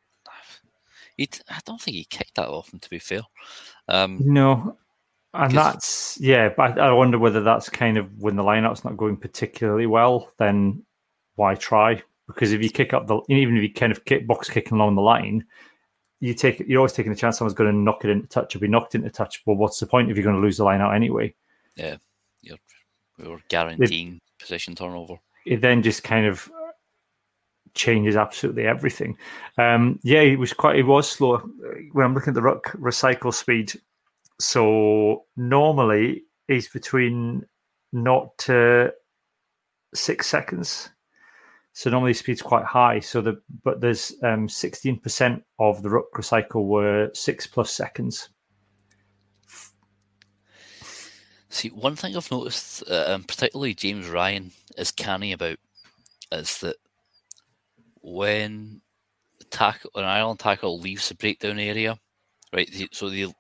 He, 1.17 1.29
I 1.49 1.61
don't 1.65 1.81
think 1.81 1.97
he 1.97 2.05
kicked 2.05 2.35
that 2.37 2.49
often, 2.49 2.81
to 2.81 2.91
be 2.91 2.99
fair. 2.99 3.21
Um, 3.89 4.19
no, 4.21 4.77
and 5.33 5.53
that's 5.53 6.19
yeah. 6.21 6.49
But 6.49 6.79
I 6.79 6.93
wonder 6.93 7.19
whether 7.19 7.41
that's 7.41 7.69
kind 7.69 7.97
of 7.97 8.11
when 8.19 8.37
the 8.37 8.43
lineup's 8.43 8.85
not 8.85 8.97
going 8.97 9.17
particularly 9.17 9.87
well. 9.87 10.33
Then 10.39 10.85
why 11.37 11.55
try? 11.55 12.03
Because 12.27 12.53
if 12.53 12.62
you 12.62 12.71
kick 12.71 12.95
up 12.95 13.07
the, 13.07 13.21
even 13.29 13.57
if 13.57 13.62
you 13.62 13.73
kind 13.73 13.93
of 13.93 14.05
kick 14.05 14.27
box 14.27 14.49
kicking 14.49 14.77
along 14.77 14.95
the 14.95 15.03
line, 15.03 15.45
you 16.21 16.33
take 16.35 16.61
you're 16.61 16.79
always 16.79 16.93
taking 16.93 17.12
a 17.12 17.17
chance 17.17 17.39
someone's 17.39 17.55
going 17.55 17.71
to 17.71 17.77
knock 17.77 18.05
it 18.05 18.11
into 18.11 18.27
touch 18.27 18.57
or 18.57 18.59
be 18.59 18.69
knocked 18.69 18.95
into 18.95 19.11
touch. 19.11 19.43
Well, 19.47 19.57
what's 19.57 19.79
the 19.79 19.87
point 19.87 20.11
if 20.11 20.17
you're 20.17 20.25
going 20.25 20.37
to 20.37 20.43
lose 20.43 20.57
the 20.57 20.65
line 20.65 20.81
out 20.81 20.95
anyway? 20.95 21.35
Yeah, 21.77 21.97
you're, 22.41 22.59
you're 23.19 23.43
guaranteeing 23.49 24.15
it, 24.17 24.23
position 24.39 24.75
turnover. 24.75 25.17
It 25.45 25.61
then 25.61 25.83
just 25.83 26.03
kind 26.03 26.27
of 26.27 26.51
changes 27.75 28.16
absolutely 28.16 28.66
everything. 28.66 29.16
Um, 29.59 29.99
yeah, 30.03 30.20
it 30.20 30.39
was 30.39 30.53
quite. 30.53 30.77
It 30.77 30.85
was 30.85 31.11
slow 31.11 31.39
when 31.93 32.07
I'm 32.07 32.14
looking 32.14 32.31
at 32.31 32.35
the 32.35 32.43
ruck 32.43 32.72
recycle 32.72 33.33
speed. 33.33 33.72
So 34.41 35.25
normally 35.37 36.25
it's 36.49 36.68
between 36.68 37.47
not 37.93 38.37
to 38.39 38.93
six 39.95 40.27
seconds 40.27 40.91
so 41.75 41.91
normally 41.91 42.14
speed's 42.14 42.41
quite 42.41 42.64
high. 42.64 43.01
So 43.01 43.20
the 43.20 43.43
but 43.64 43.81
there's 43.81 44.14
um, 44.22 44.47
16% 44.47 45.43
of 45.59 45.83
the 45.83 45.91
ruck 45.91 46.12
recycle 46.14 46.66
were 46.66 47.11
six 47.14 47.49
plus 47.49 47.72
seconds. 47.72 48.31
See, 51.49 51.68
one 51.68 51.97
thing 51.97 52.16
I've 52.16 52.31
noticed, 52.31 52.89
uh, 52.89 53.18
particularly 53.27 53.75
James 53.75 54.09
Ryan 54.09 54.53
is 54.79 54.93
canny 54.93 55.33
about, 55.33 55.59
is 56.33 56.59
that 56.61 56.77
when 58.05 58.83
tackle 59.51 59.91
an 59.95 60.05
Ireland 60.05 60.39
tackle 60.39 60.79
leaves 60.79 61.09
the 61.09 61.15
breakdown 61.15 61.59
area, 61.59 61.99
right? 62.53 62.69
So 62.93 63.09
they 63.09 63.33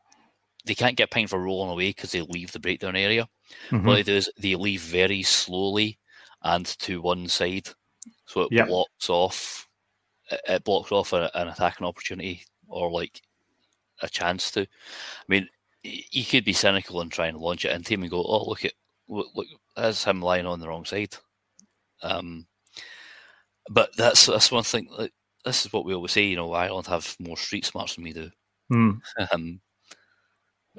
they 0.64 0.74
can't 0.74 0.96
get 0.96 1.10
pinged 1.10 1.30
for 1.30 1.38
rolling 1.38 1.70
away 1.70 1.90
because 1.90 2.12
they 2.12 2.22
leave 2.22 2.52
the 2.52 2.60
breakdown 2.60 2.96
area. 2.96 3.28
Mm-hmm. 3.70 3.86
What 3.86 3.96
they 3.96 4.02
do 4.02 4.14
is 4.14 4.30
they 4.38 4.54
leave 4.54 4.80
very 4.80 5.22
slowly 5.22 5.98
and 6.42 6.66
to 6.66 7.02
one 7.02 7.28
side 7.28 7.68
so 8.26 8.42
it 8.42 8.52
yep. 8.52 8.68
blocks 8.68 9.10
off 9.10 9.68
it 10.30 10.64
blocks 10.64 10.90
off 10.90 11.12
an 11.12 11.28
attacking 11.34 11.86
opportunity 11.86 12.44
or 12.68 12.90
like 12.90 13.20
a 14.02 14.08
chance 14.08 14.50
to. 14.52 14.62
I 14.62 14.66
mean, 15.28 15.48
you 15.82 16.24
could 16.24 16.44
be 16.44 16.52
cynical 16.52 17.00
and 17.00 17.12
try 17.12 17.26
and 17.26 17.38
launch 17.38 17.64
it 17.64 17.72
into 17.72 17.94
him 17.94 18.02
and 18.02 18.10
go, 18.10 18.24
"Oh, 18.24 18.48
look 18.48 18.64
at 18.64 18.72
look, 19.08 19.28
look 19.34 19.46
that's 19.76 20.04
him 20.04 20.22
lying 20.22 20.46
on 20.46 20.60
the 20.60 20.68
wrong 20.68 20.84
side." 20.84 21.14
Um, 22.02 22.46
but 23.70 23.96
that's 23.96 24.26
that's 24.26 24.50
one 24.52 24.64
thing. 24.64 24.88
Like, 24.96 25.12
this 25.44 25.66
is 25.66 25.72
what 25.72 25.84
we 25.84 25.94
always 25.94 26.12
say. 26.12 26.24
You 26.24 26.36
know, 26.36 26.52
Ireland 26.52 26.86
have 26.86 27.16
more 27.18 27.36
street 27.36 27.64
smarts 27.64 27.94
than 27.94 28.04
we 28.04 28.12
do. 28.12 28.30
Mm. 28.72 29.00
Um, 29.32 29.60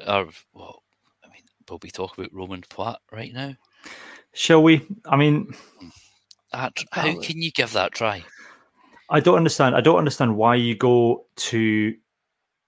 our, 0.06 0.28
well, 0.54 0.84
I 1.24 1.28
mean, 1.30 1.44
will 1.70 1.80
we 1.82 1.90
talk 1.90 2.18
about 2.18 2.34
Romain 2.34 2.64
Poite 2.70 2.98
right 3.14 3.34
now? 3.34 3.56
Shall 4.34 4.62
we? 4.62 4.86
I 5.06 5.16
mean, 5.16 5.54
hmm. 5.80 5.88
That, 6.52 6.84
how 6.92 7.20
can 7.20 7.42
you 7.42 7.52
give 7.52 7.74
that 7.74 7.92
try? 7.92 8.24
I 9.10 9.20
don't 9.20 9.36
understand. 9.36 9.76
I 9.76 9.82
don't 9.82 9.98
understand 9.98 10.38
why 10.38 10.56
you 10.56 10.76
go 10.76 11.26
to 11.36 11.94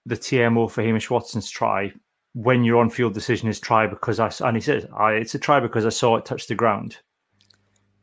the 0.04 0.16
TMO 0.16 0.70
for 0.70 0.82
Hamish 0.82 1.08
Watson's 1.08 1.48
try 1.48 1.92
when 2.34 2.64
your 2.64 2.80
on-field 2.80 3.14
decision 3.14 3.48
is 3.48 3.58
try 3.58 3.86
because 3.86 4.20
I 4.20 4.30
and 4.46 4.56
he 4.56 4.60
says 4.60 4.86
I, 4.94 5.12
it's 5.12 5.34
a 5.34 5.38
try 5.38 5.58
because 5.58 5.86
I 5.86 5.88
saw 5.88 6.16
it 6.16 6.26
touch 6.26 6.46
the 6.46 6.54
ground. 6.54 6.98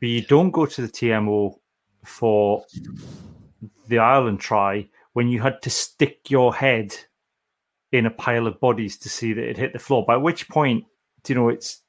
But 0.00 0.08
you 0.08 0.22
don't 0.22 0.50
go 0.50 0.66
to 0.66 0.82
the 0.82 0.88
TMO 0.88 1.54
for 2.06 2.64
the 3.88 3.98
Ireland 3.98 4.40
try 4.40 4.88
when 5.12 5.28
you 5.28 5.40
had 5.40 5.62
to 5.62 5.70
stick 5.70 6.30
your 6.30 6.54
head 6.54 6.94
in 7.92 8.06
a 8.06 8.10
pile 8.10 8.46
of 8.46 8.60
bodies 8.60 8.96
to 8.98 9.08
see 9.08 9.32
that 9.32 9.48
it 9.48 9.56
hit 9.56 9.72
the 9.72 9.78
floor. 9.78 10.04
By 10.06 10.16
which 10.16 10.48
point, 10.48 10.84
do 11.22 11.32
you 11.32 11.38
know 11.38 11.48
it's 11.48 11.80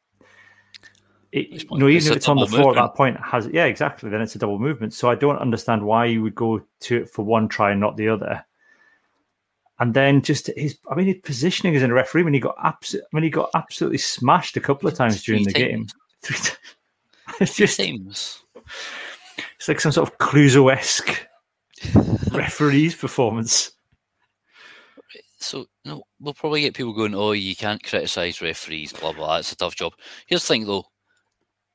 it, 1.32 1.64
you 1.70 1.78
know, 1.78 1.90
even 1.90 2.12
if 2.12 2.18
it's 2.18 2.30
on 2.30 2.38
the 2.38 2.48
floor 2.48 2.68
movement. 2.68 2.78
at 2.78 2.82
that 2.84 2.96
point, 2.96 3.18
has 3.20 3.48
yeah, 3.52 3.66
exactly. 3.66 4.10
Then 4.10 4.22
it's 4.22 4.36
a 4.36 4.40
double 4.40 4.60
movement. 4.60 4.94
So 4.94 5.10
I 5.10 5.16
don't 5.16 5.38
understand 5.38 5.84
why 5.84 6.06
you 6.06 6.22
would 6.24 6.36
go 6.36 6.64
to 6.82 6.98
it 6.98 7.10
for 7.10 7.26
one 7.26 7.48
try 7.48 7.72
and 7.72 7.80
not 7.82 7.98
the 7.98 8.08
other. 8.08 8.46
And 9.80 9.94
then 9.94 10.22
just 10.22 10.50
his, 10.56 10.78
I 10.90 10.96
mean, 10.96 11.08
his 11.08 11.18
positioning 11.24 11.76
as 11.76 11.84
a 11.84 11.94
referee 11.94 12.24
when 12.24 12.34
he 12.34 12.40
got 12.40 12.56
absolutely, 12.64 13.08
mean, 13.14 13.24
he 13.24 13.30
got 13.30 13.50
absolutely 13.54 14.00
smashed 14.00 14.58
a 14.58 14.62
couple 14.62 14.90
of 14.90 14.96
times 14.96 15.22
during 15.22 15.44
the 15.44 15.52
game. 15.52 15.88
it's 17.40 17.56
just 17.56 17.76
seems 17.76 18.42
it's 19.58 19.68
like 19.68 19.82
some 19.82 19.92
sort 19.92 20.10
of 20.10 20.18
Clouseau 20.18 20.72
esque 20.72 21.28
referee's 22.32 22.96
performance. 22.96 23.72
So 25.40 25.66
no, 25.86 26.04
we'll 26.20 26.34
probably 26.34 26.62
get 26.62 26.74
people 26.74 26.94
going. 26.94 27.14
Oh, 27.14 27.32
you 27.32 27.56
can't 27.56 27.84
criticize 27.84 28.42
referees. 28.42 28.94
Blah 28.94 29.14
blah. 29.14 29.38
It's 29.38 29.52
a 29.52 29.58
tough 29.58 29.76
job. 29.76 29.94
Here's 30.28 30.42
the 30.42 30.48
thing, 30.48 30.66
though 30.66 30.86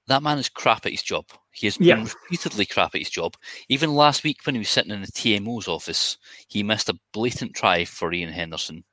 that 0.09 0.23
man 0.23 0.39
is 0.39 0.49
crap 0.49 0.87
at 0.87 0.93
his 0.93 1.03
job. 1.03 1.25
He 1.53 1.67
has 1.67 1.79
yeah. 1.81 1.97
been 1.97 2.05
repeatedly 2.05 2.67
crap 2.67 2.95
at 2.95 3.01
his 3.01 3.11
job. 3.11 3.37
Even 3.69 3.95
last 3.95 4.25
week 4.25 4.39
when 4.45 4.55
he 4.55 4.59
was 4.59 4.69
sitting 4.69 4.91
in 4.91 5.01
the 5.01 5.07
TMO's 5.07 5.69
office, 5.69 6.19
he 6.49 6.63
missed 6.63 6.89
a 6.89 6.99
blatant 7.13 7.55
try 7.55 7.85
for 7.85 8.13
Iain 8.13 8.29
Henderson. 8.29 8.85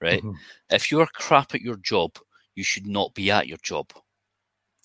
Right? 0.00 0.22
Mm-hmm. 0.22 0.36
If 0.70 0.90
you're 0.90 1.06
crap 1.06 1.54
at 1.54 1.60
your 1.60 1.76
job, 1.76 2.12
you 2.54 2.64
should 2.64 2.86
not 2.86 3.14
be 3.14 3.30
at 3.30 3.48
your 3.48 3.58
job. 3.62 3.92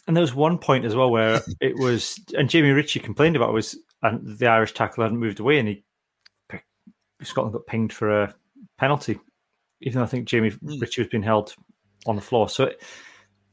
And 0.08 0.16
there 0.16 0.22
was 0.22 0.36
one 0.36 0.58
point 0.58 0.86
as 0.86 0.96
well 0.96 1.10
where 1.10 1.42
it 1.62 1.78
was, 1.78 2.20
and 2.38 2.50
Jamie 2.50 2.70
Ritchie 2.70 3.00
complained 3.00 3.36
about 3.36 3.50
it 3.50 3.54
was, 3.54 3.78
and 4.04 4.38
the 4.38 4.48
Irish 4.48 4.74
tackle 4.74 5.04
hadn't 5.04 5.20
moved 5.20 5.40
away, 5.40 5.58
and 5.58 5.68
he 5.68 5.84
Scotland 7.24 7.54
got 7.54 7.66
pinged 7.66 7.94
for 7.94 8.24
a 8.24 8.36
penalty, 8.78 9.20
even 9.82 10.00
though 10.00 10.04
I 10.04 10.08
think 10.08 10.28
Jamie 10.28 10.52
mm. 10.52 10.82
Ritchie 10.82 11.02
was 11.02 11.08
being 11.08 11.24
held 11.24 11.56
on 12.06 12.16
the 12.16 12.22
floor. 12.22 12.50
So, 12.50 12.66
it, 12.66 12.84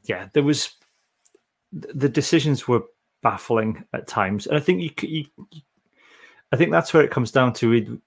yeah, 0.03 0.27
there 0.33 0.43
was 0.43 0.69
the 1.71 2.09
decisions 2.09 2.67
were 2.67 2.83
baffling 3.23 3.83
at 3.93 4.07
times, 4.07 4.45
and 4.45 4.55
I 4.57 4.59
think 4.59 4.81
you, 4.81 4.91
you 5.09 5.25
I 6.51 6.55
think 6.55 6.71
that's 6.71 6.93
where 6.93 7.03
it 7.03 7.11
comes 7.11 7.31
down 7.31 7.53
to 7.53 7.99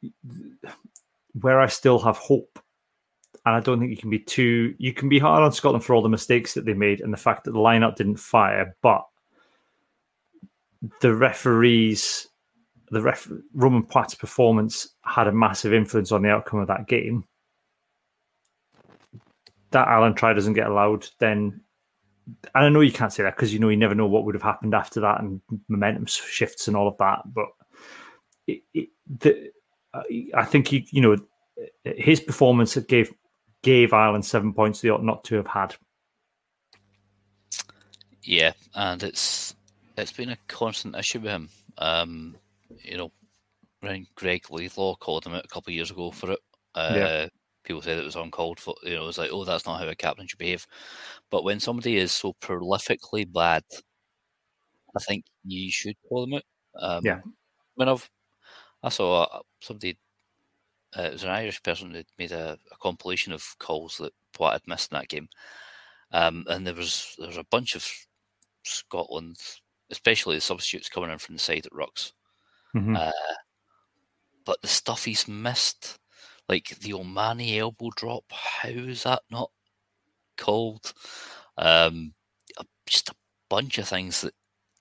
where 1.41 1.61
I 1.61 1.67
still 1.67 1.99
have 1.99 2.17
hope 2.17 2.61
and 3.47 3.55
I 3.55 3.61
don't 3.61 3.79
think 3.79 3.93
you 3.93 3.97
can 3.97 4.11
be 4.11 4.19
too. 4.19 4.75
You 4.77 4.93
can 4.93 5.09
be 5.09 5.21
hard 5.21 5.45
on 5.45 5.53
Scotland 5.53 5.85
for 5.85 5.95
all 5.95 6.03
the 6.03 6.09
mistakes 6.09 6.55
that 6.55 6.65
they 6.65 6.75
made 6.75 7.01
and 7.01 7.13
the 7.13 7.19
fact 7.19 7.45
that 7.45 7.53
the 7.53 7.59
lineup 7.59 7.95
didn't 7.95 8.17
fire, 8.17 8.77
but 8.83 9.07
the 11.01 11.15
referees, 11.15 12.27
the 12.91 13.01
ref, 13.01 13.31
Romain 13.55 13.85
Poite's 13.85 14.17
performance 14.17 14.89
had 15.03 15.29
a 15.29 15.33
massive 15.33 15.73
influence 15.73 16.11
on 16.11 16.23
the 16.23 16.29
outcome 16.29 16.59
of 16.59 16.67
that 16.67 16.89
game. 16.89 17.25
That 19.71 19.87
Alan 19.89 20.15
try 20.15 20.33
doesn't 20.33 20.55
get 20.55 20.67
allowed, 20.67 21.09
then 21.21 21.61
and 22.27 22.65
I 22.65 22.69
know 22.69 22.81
you 22.81 22.93
can't 22.93 23.13
say 23.13 23.23
that 23.23 23.37
because 23.37 23.53
you 23.53 23.61
know 23.61 23.69
you 23.69 23.77
never 23.77 23.95
know 23.95 24.09
what 24.09 24.25
would 24.25 24.35
have 24.35 24.43
happened 24.43 24.75
after 24.75 25.01
that 25.03 25.21
and 25.21 25.41
momentum 25.69 26.07
shifts 26.07 26.67
and 26.67 26.77
all 26.77 26.89
of 26.89 26.99
that. 26.99 27.23
But 27.27 27.47
it, 28.49 28.63
it, 28.75 28.89
the, 29.21 29.53
I 30.35 30.45
think 30.45 30.67
he, 30.67 30.89
you 30.91 31.01
know, 31.01 31.17
his 31.85 32.19
performance 32.19 32.77
gave 32.77 33.13
gave 33.67 33.93
Ireland 33.93 34.25
seven 34.25 34.53
points 34.53 34.81
they 34.81 34.91
ought 34.91 35.05
not 35.05 35.25
to 35.25 35.37
have 35.37 35.47
had. 35.47 35.75
Yeah, 38.23 38.53
and 38.75 39.03
it's 39.03 39.55
it's 39.99 40.13
been 40.13 40.31
a 40.31 40.39
constant 40.49 40.97
issue 40.97 41.21
with 41.21 41.31
him. 41.31 41.49
Um, 41.79 42.37
you 42.83 42.97
know, 42.97 43.13
when 43.81 44.07
Greig 44.15 44.51
Laidlaw 44.51 44.97
called 44.97 45.27
him 45.27 45.35
out 45.35 45.45
a 45.45 45.49
couple 45.49 45.71
of 45.71 45.75
years 45.75 45.91
ago 45.91 46.11
for 46.11 46.33
it. 46.33 46.39
Uh, 46.75 46.93
yeah 46.95 47.27
people 47.67 47.83
said 47.83 47.99
it 47.99 48.05
was 48.05 48.17
uncalled 48.17 48.59
for. 48.59 48.75
You 48.83 48.95
know, 48.95 49.03
it 49.03 49.07
was 49.07 49.19
like, 49.19 49.31
oh, 49.33 49.45
that's 49.45 49.67
not 49.67 49.81
how 49.81 49.89
a 49.89 49.95
captain 49.95 50.27
should 50.27 50.39
behave. 50.39 50.67
But 51.31 51.45
when 51.45 51.61
somebody 51.61 51.97
is 51.97 52.13
so 52.13 52.35
prolifically 52.41 53.31
bad, 53.31 53.65
I 54.97 55.01
think 55.01 55.25
you 55.45 55.71
should 55.71 55.97
call 56.09 56.23
them 56.23 56.35
out. 56.35 56.43
Um, 56.81 57.05
yeah. 57.05 57.21
When 57.75 57.89
I've, 57.89 58.09
I 58.83 58.89
saw 58.89 59.25
uh, 59.25 59.41
somebody, 59.61 59.99
uh, 60.99 61.03
it 61.03 61.13
was 61.13 61.25
an 61.25 61.31
Irish 61.31 61.63
person 61.63 61.93
who 61.93 62.03
made 62.19 62.33
a, 62.33 62.59
a, 62.73 62.77
compilation 62.79 63.33
of 63.33 63.45
calls 63.59 63.99
that 63.99 64.13
what 64.39 64.53
had 64.53 64.63
missed 64.67 64.93
in 64.93 64.99
that 64.99 65.09
game, 65.09 65.29
um, 66.13 66.45
and 66.49 66.67
there 66.67 66.75
was 66.75 67.15
there 67.19 67.29
was 67.29 67.37
a 67.37 67.45
bunch 67.51 67.75
of 67.75 67.87
Scotland, 68.65 69.37
especially 69.91 70.37
the 70.37 70.41
substitutes 70.41 70.89
coming 70.89 71.11
in 71.11 71.19
from 71.19 71.35
the 71.35 71.41
side 71.41 71.67
at 71.67 71.73
rucks. 71.73 72.13
Mm-hmm. 72.75 72.97
Uh, 72.97 73.11
but 74.45 74.61
the 74.63 74.69
stuff 74.69 75.05
he's 75.05 75.27
missed 75.27 75.99
like 76.49 76.69
the 76.81 76.95
O'Mahony 76.95 77.59
elbow 77.59 77.91
drop. 77.97 78.25
How 78.31 78.69
is 78.69 79.03
that 79.03 79.23
not 79.31 79.51
called? 80.37 80.93
Um, 81.59 82.15
just 82.87 83.09
a 83.09 83.15
bunch 83.49 83.79
of 83.79 83.89
things 83.89 84.21
that 84.21 84.35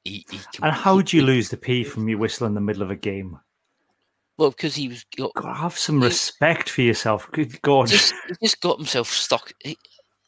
he. 0.03 0.25
he 0.29 0.39
and 0.61 0.73
how 0.73 0.95
would 0.95 1.11
you 1.11 1.23
lose 1.23 1.49
the 1.49 1.57
P 1.57 1.83
from 1.83 2.07
you 2.07 2.17
whistle 2.17 2.47
in 2.47 2.53
the 2.53 2.61
middle 2.61 2.83
of 2.83 2.91
a 2.91 2.95
game? 2.95 3.39
Well, 4.37 4.49
because 4.49 4.75
he 4.75 4.89
was. 4.89 5.05
Got, 5.15 5.33
God, 5.35 5.55
have 5.55 5.77
some 5.77 5.99
he, 5.99 6.07
respect 6.07 6.69
for 6.69 6.81
yourself. 6.81 7.29
Good 7.31 7.61
God. 7.61 7.87
Just, 7.87 8.13
he 8.27 8.35
just 8.43 8.61
got 8.61 8.77
himself 8.77 9.09
stuck. 9.09 9.51
He, 9.63 9.77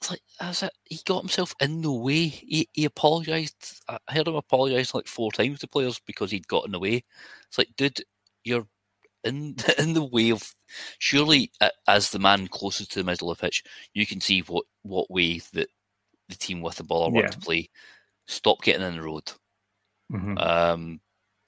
like 0.09 0.21
as 0.39 0.63
it, 0.63 0.71
he 0.85 0.99
got 1.05 1.21
himself 1.21 1.55
in 1.59 1.81
the 1.81 1.91
way. 1.91 2.27
He, 2.27 2.69
he 2.73 2.85
apologized. 2.85 3.81
I 3.89 3.97
heard 4.09 4.27
him 4.27 4.35
apologize 4.35 4.93
like 4.93 5.07
four 5.07 5.31
times 5.31 5.59
to 5.59 5.67
players 5.67 5.99
because 6.05 6.31
he'd 6.31 6.47
got 6.47 6.65
in 6.65 6.71
the 6.71 6.79
way. 6.79 7.03
It's 7.47 7.57
like, 7.57 7.69
dude, 7.75 8.01
you're 8.43 8.67
in 9.23 9.55
in 9.77 9.93
the 9.93 10.03
way 10.03 10.31
of 10.31 10.53
surely 10.99 11.51
as 11.87 12.11
the 12.11 12.19
man 12.19 12.47
closest 12.47 12.91
to 12.93 12.99
the 12.99 13.05
middle 13.05 13.31
of 13.31 13.37
the 13.37 13.41
pitch, 13.41 13.63
you 13.93 14.05
can 14.05 14.21
see 14.21 14.41
what 14.41 14.65
what 14.83 15.11
way 15.11 15.41
that 15.53 15.69
the 16.29 16.35
team 16.35 16.61
with 16.61 16.75
the 16.75 16.83
ball 16.83 17.15
are 17.17 17.21
yeah. 17.21 17.27
to 17.27 17.39
play. 17.39 17.69
Stop 18.27 18.61
getting 18.61 18.85
in 18.85 18.95
the 18.95 19.01
road. 19.01 19.31
Mm-hmm. 20.11 20.37
Um, 20.37 20.99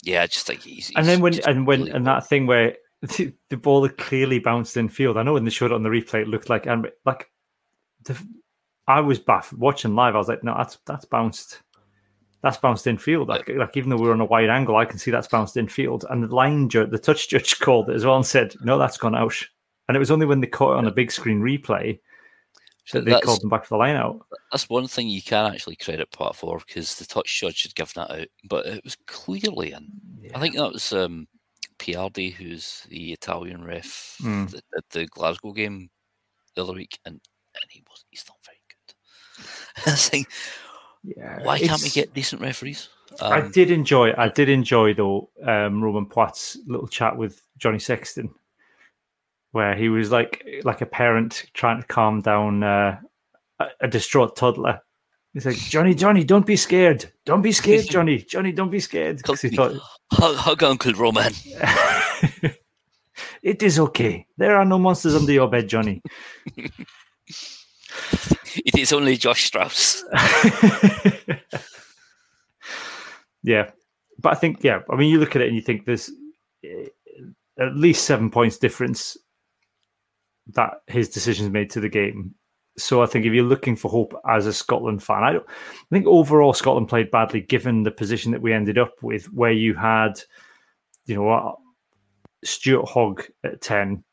yeah, 0.04 0.24
I 0.24 0.28
just 0.28 0.46
think 0.46 0.62
he's, 0.62 0.88
he's 0.88 0.96
and 0.96 1.06
then 1.06 1.22
when 1.22 1.40
and 1.48 1.68
when 1.68 1.88
and 1.90 2.08
that 2.08 2.28
thing 2.28 2.48
where 2.48 2.76
the, 3.02 3.34
the 3.50 3.58
ball 3.58 3.88
clearly 3.90 4.40
bounced 4.40 4.78
in 4.78 4.90
field. 4.90 5.18
I 5.18 5.24
know 5.24 5.34
when 5.34 5.44
they 5.44 5.50
showed 5.50 5.72
it 5.72 5.76
on 5.76 5.84
the 5.84 5.90
replay, 5.90 6.22
it 6.22 6.28
looked 6.28 6.50
like 6.50 6.66
and 6.66 6.90
like 7.06 7.30
the, 8.04 8.18
I 8.88 9.02
was 9.02 9.20
baff 9.20 9.54
watching 9.54 9.96
live. 9.96 10.16
I 10.16 10.18
was 10.18 10.28
like, 10.28 10.44
no, 10.44 10.56
that's 10.58 10.78
that's 10.86 11.06
bounced 11.06 11.62
that's 12.42 12.58
bounced 12.58 12.88
in 12.88 12.98
field. 12.98 13.28
Like, 13.28 13.50
like 13.50 13.76
even 13.76 13.90
though 13.90 13.98
we 13.98 14.08
are 14.08 14.14
on 14.14 14.22
a 14.22 14.26
wide 14.26 14.50
angle, 14.50 14.78
I 14.78 14.86
can 14.86 14.98
see 14.98 15.12
that's 15.12 15.28
bounced 15.28 15.58
in 15.58 15.68
field. 15.68 16.06
And 16.10 16.24
the 16.24 16.34
line 16.34 16.70
judge, 16.70 16.90
the 16.90 17.00
touch 17.00 17.30
judge 17.30 17.60
called 17.60 17.90
it 17.90 17.96
as 17.96 18.06
well 18.06 18.16
and 18.16 18.26
said, 18.26 18.56
no, 18.62 18.78
that's 18.78 18.98
gone 18.98 19.16
out. 19.16 19.36
And 19.88 19.96
it 19.96 20.00
was 20.00 20.12
only 20.12 20.26
when 20.26 20.40
they 20.40 20.48
caught 20.48 20.74
it 20.74 20.78
on 20.78 20.88
a 20.88 20.92
big 20.92 21.12
screen 21.12 21.42
replay 21.42 22.00
that 22.94 23.06
they 23.06 23.20
called 23.22 23.42
them 23.42 23.50
back 23.50 23.66
for 23.66 23.76
the 23.76 23.80
line 23.80 23.96
out. 23.96 24.26
That's 24.52 24.70
one 24.70 24.88
thing 24.88 25.10
you 25.10 25.22
can 25.22 25.52
actually 25.52 25.76
credit 25.76 26.12
Pat 26.12 26.36
for 26.36 26.60
because 26.60 26.96
the 26.96 27.06
touch 27.06 27.40
judge 27.40 27.64
had 27.64 27.76
given 27.76 27.94
that 27.96 28.12
out, 28.12 28.28
but 28.46 28.66
it 28.66 28.84
was 28.84 28.98
clearly 29.08 29.74
in. 29.74 29.90
Yeah. 30.22 30.32
I 30.36 30.40
think 30.40 30.56
that 30.56 30.74
was 30.74 30.92
um, 30.94 31.28
Piardi, 31.78 32.34
who's 32.34 32.86
the 32.90 33.14
Italian 33.14 33.64
ref 33.64 34.18
mm. 34.22 34.60
the 34.92 35.06
Glasgow 35.08 35.54
game 35.54 35.90
the 36.56 36.64
other 36.64 36.74
week, 36.74 37.00
and, 37.06 37.14
and 37.16 37.64
he 37.70 37.84
was 37.90 38.06
he's 38.10 38.26
not 38.28 38.38
very 38.46 38.60
good. 38.70 39.92
I 39.94 39.96
think 39.96 40.28
yeah, 41.04 41.44
why 41.44 41.60
can't 41.60 41.82
we 41.82 41.90
get 41.90 42.14
decent 42.14 42.42
referees? 42.42 42.90
Um, 43.22 43.34
I 43.34 43.42
did 43.42 43.72
enjoy. 43.72 44.14
I 44.18 44.30
did 44.30 44.50
enjoy 44.50 44.94
though 44.94 45.30
um, 45.46 45.84
Romain 45.84 46.06
Poite's 46.06 46.58
little 46.68 46.88
chat 46.88 47.16
with 47.16 47.42
Johnny 47.58 47.80
Sexton, 47.80 48.30
where 49.52 49.76
he 49.76 49.90
was 49.90 50.12
like 50.12 50.46
like 50.64 50.82
a 50.82 50.86
parent 50.86 51.46
trying 51.54 51.82
to 51.82 51.88
calm 51.88 52.22
down 52.22 52.64
uh, 52.64 53.00
a, 53.60 53.66
a 53.82 53.88
distraught 53.88 54.36
toddler. 54.36 54.82
He's 55.34 55.46
like, 55.46 55.58
Johnny, 55.58 55.94
Johnny, 55.94 56.24
don't 56.24 56.46
be 56.46 56.56
scared. 56.56 57.12
Don't 57.26 57.44
be 57.44 57.52
scared, 57.52 57.86
Johnny. 57.90 58.18
Johnny, 58.18 58.52
don't 58.52 58.72
be 58.72 58.80
scared. 58.80 59.18
Because 59.18 59.42
he 59.42 59.50
thought, 59.50 59.74
hug, 60.12 60.36
hug 60.36 60.64
Uncle 60.64 60.94
Roman. 60.94 61.34
it 63.44 63.62
is 63.62 63.80
okay. 63.80 64.26
There 64.38 64.56
are 64.56 64.66
no 64.66 64.80
monsters 64.80 65.16
under 65.16 65.32
your 65.32 65.48
bed, 65.48 65.70
Johnny. 65.70 66.02
it 68.56 68.76
is 68.78 68.92
only 68.92 69.18
Josh 69.18 69.44
Strauss. 69.44 70.04
yeah, 73.44 73.70
but 74.18 74.34
I 74.34 74.36
think 74.36 74.64
yeah. 74.64 74.80
I 74.90 74.96
mean, 74.96 75.10
you 75.12 75.20
look 75.20 75.36
at 75.36 75.44
it 75.44 75.50
and 75.50 75.56
you 75.56 75.62
think 75.62 75.86
there's 75.86 76.10
eh, 76.64 76.88
at 77.60 77.76
least 77.76 78.06
seven 78.06 78.32
points 78.32 78.58
difference 78.58 79.16
that 80.54 80.82
his 80.88 81.10
decisions 81.10 81.50
made 81.50 81.70
to 81.72 81.80
the 81.80 81.90
game. 81.90 82.34
So 82.78 83.02
I 83.04 83.06
think 83.08 83.26
if 83.26 83.34
you're 83.34 83.44
looking 83.44 83.76
for 83.76 83.90
hope 83.90 84.14
as 84.30 84.46
a 84.46 84.54
Scotland 84.54 85.04
fan, 85.04 85.24
I 85.24 85.34
don't 85.34 85.46
I 85.48 85.90
think 85.92 86.08
overall 86.08 86.54
Scotland 86.54 86.88
played 86.88 87.12
badly 87.12 87.42
given 87.42 87.84
the 87.84 87.92
position 87.92 88.32
that 88.32 88.42
we 88.42 88.54
ended 88.54 88.78
up 88.78 88.94
with, 89.02 89.26
where 89.34 89.52
you 89.52 89.74
had, 89.74 90.22
you 91.06 91.16
know, 91.16 91.60
Stuart 92.44 92.88
Hogg 92.88 93.24
at 93.44 93.62
ten, 93.62 94.04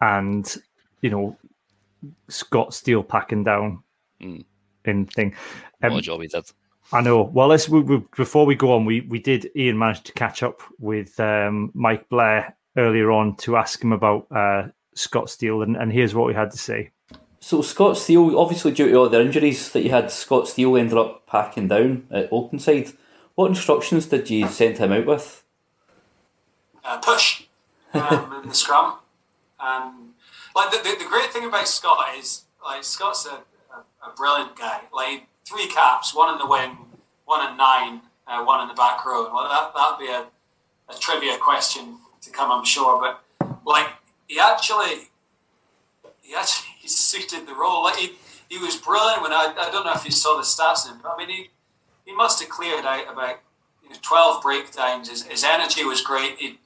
and 0.00 0.56
you 1.00 1.10
know 1.10 1.36
Scott 2.28 2.74
Steele 2.74 3.02
packing 3.02 3.44
down 3.44 3.82
mm. 4.22 4.44
in 4.84 5.06
thing. 5.06 5.34
Um, 5.82 5.92
what 5.92 5.98
a 5.98 6.02
job 6.02 6.20
he 6.20 6.28
did. 6.28 6.44
I 6.92 7.00
know. 7.00 7.22
Well, 7.22 7.48
let's 7.48 7.68
we, 7.68 7.80
we, 7.80 8.02
before 8.16 8.46
we 8.46 8.54
go 8.54 8.72
on, 8.72 8.84
we 8.84 9.00
we 9.02 9.18
did. 9.18 9.50
Iain 9.56 9.78
managed 9.78 10.06
to 10.06 10.12
catch 10.12 10.42
up 10.42 10.62
with 10.78 11.18
um, 11.18 11.72
Mike 11.74 12.08
Blair 12.08 12.56
earlier 12.76 13.10
on 13.10 13.36
to 13.36 13.56
ask 13.56 13.82
him 13.82 13.92
about 13.92 14.26
uh, 14.30 14.68
Scott 14.94 15.30
Steele, 15.30 15.62
and, 15.62 15.76
and 15.76 15.92
here's 15.92 16.14
what 16.14 16.26
we 16.26 16.34
had 16.34 16.50
to 16.52 16.58
say. 16.58 16.90
So 17.40 17.60
Scott 17.60 17.98
Steele, 17.98 18.38
obviously 18.38 18.72
due 18.72 18.88
to 18.88 18.94
all 18.96 19.08
the 19.08 19.20
injuries 19.20 19.70
that 19.72 19.82
you 19.82 19.90
had, 19.90 20.10
Scott 20.10 20.48
Steele 20.48 20.76
ended 20.76 20.96
up 20.96 21.26
packing 21.26 21.68
down 21.68 22.06
at 22.10 22.30
openside. 22.30 22.96
What 23.34 23.48
instructions 23.48 24.06
did 24.06 24.30
you 24.30 24.48
send 24.48 24.78
him 24.78 24.92
out 24.92 25.04
with? 25.04 25.44
Uh, 26.82 26.98
push 26.98 27.44
um, 27.92 28.40
in 28.42 28.48
the 28.48 28.54
scrum. 28.54 28.94
Um, 29.60 30.14
like 30.54 30.70
the, 30.70 30.78
the, 30.78 30.96
the, 31.04 31.08
great 31.08 31.32
thing 31.32 31.44
about 31.44 31.66
Scott 31.68 32.16
is 32.16 32.44
like 32.64 32.84
Scott's 32.84 33.26
a, 33.26 33.42
a, 33.74 34.08
a, 34.10 34.14
brilliant 34.16 34.56
guy. 34.56 34.80
Like 34.92 35.26
three 35.44 35.66
caps, 35.66 36.14
one 36.14 36.32
in 36.32 36.38
the 36.38 36.46
wing, 36.46 36.76
one 37.24 37.50
in 37.50 37.56
nine, 37.56 38.02
uh, 38.26 38.44
one 38.44 38.62
in 38.62 38.68
the 38.68 38.74
back 38.74 39.04
row. 39.04 39.30
Well, 39.32 39.48
that 39.48 39.72
that'd 39.74 39.98
be 39.98 40.12
a, 40.12 40.26
a 40.88 40.98
trivia 40.98 41.38
question 41.38 41.98
to 42.22 42.30
come, 42.30 42.50
I'm 42.50 42.64
sure. 42.64 43.00
But 43.00 43.58
like 43.66 43.88
he 44.34 44.40
actually, 44.40 45.10
he 46.22 46.34
actually 46.34 46.68
he 46.80 46.88
suited 46.88 47.46
the 47.46 47.54
role. 47.54 47.84
Like 47.84 47.96
he, 47.96 48.12
he 48.48 48.58
was 48.58 48.76
brilliant 48.76 49.22
when 49.22 49.32
I, 49.32 49.54
I 49.56 49.70
don't 49.70 49.84
know 49.84 49.92
if 49.94 50.04
you 50.04 50.10
saw 50.10 50.36
the 50.36 50.42
stats 50.42 50.86
in 50.86 50.94
him, 50.94 51.00
but 51.02 51.14
I 51.14 51.18
mean 51.18 51.28
he 51.28 51.50
he 52.04 52.14
must 52.14 52.40
have 52.40 52.50
cleared 52.50 52.84
out 52.84 53.10
about 53.10 53.36
you 53.82 53.90
know, 53.90 53.96
12 54.02 54.42
breakdowns. 54.42 55.08
His, 55.08 55.22
his 55.22 55.44
energy 55.44 55.84
was 55.84 56.02
great. 56.02 56.36
He 56.38 56.58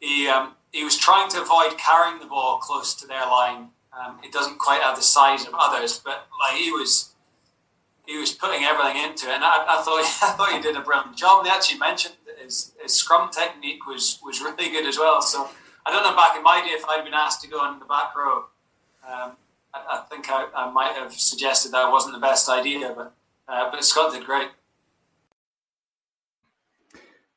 he 0.00 0.28
um, 0.28 0.54
he 0.72 0.84
was 0.84 0.96
trying 0.96 1.30
to 1.30 1.40
avoid 1.40 1.78
carrying 1.78 2.18
the 2.18 2.26
ball 2.26 2.58
close 2.58 2.94
to 2.96 3.06
their 3.06 3.26
line. 3.26 3.68
Um, 3.98 4.18
it 4.22 4.32
doesn't 4.32 4.58
quite 4.58 4.82
have 4.82 4.96
the 4.96 5.02
size 5.02 5.46
of 5.46 5.54
others, 5.58 5.98
but 6.04 6.26
like 6.40 6.56
he 6.56 6.70
was, 6.70 7.14
he 8.06 8.18
was 8.18 8.32
putting 8.32 8.62
everything 8.62 9.02
into 9.02 9.26
it, 9.26 9.32
and 9.32 9.44
I, 9.44 9.64
I 9.66 9.82
thought 9.82 10.00
I 10.22 10.32
thought 10.36 10.52
he 10.52 10.60
did 10.60 10.76
a 10.76 10.80
brilliant 10.80 11.16
job. 11.16 11.38
And 11.38 11.46
they 11.46 11.50
actually 11.50 11.78
mentioned 11.78 12.14
his, 12.42 12.72
his 12.82 12.94
scrum 12.94 13.30
technique 13.30 13.86
was 13.86 14.18
was 14.22 14.40
really 14.40 14.70
good 14.70 14.86
as 14.86 14.98
well. 14.98 15.22
So 15.22 15.48
I 15.86 15.90
don't 15.90 16.02
know 16.02 16.16
back 16.16 16.36
in 16.36 16.42
my 16.42 16.60
day 16.60 16.70
if 16.70 16.84
I'd 16.84 17.04
been 17.04 17.14
asked 17.14 17.42
to 17.42 17.48
go 17.48 17.70
in 17.72 17.78
the 17.78 17.84
back 17.86 18.14
row, 18.16 18.44
um, 19.06 19.32
I, 19.72 19.84
I, 19.90 20.04
think 20.10 20.30
I, 20.30 20.46
I, 20.54 20.70
might 20.70 20.94
have 20.94 21.12
suggested 21.12 21.72
that 21.72 21.90
wasn't 21.90 22.14
the 22.14 22.20
best 22.20 22.48
idea, 22.48 22.92
but 22.94 23.14
uh, 23.48 23.70
but 23.70 23.82
Scott 23.84 24.12
did 24.12 24.24
great. 24.24 24.48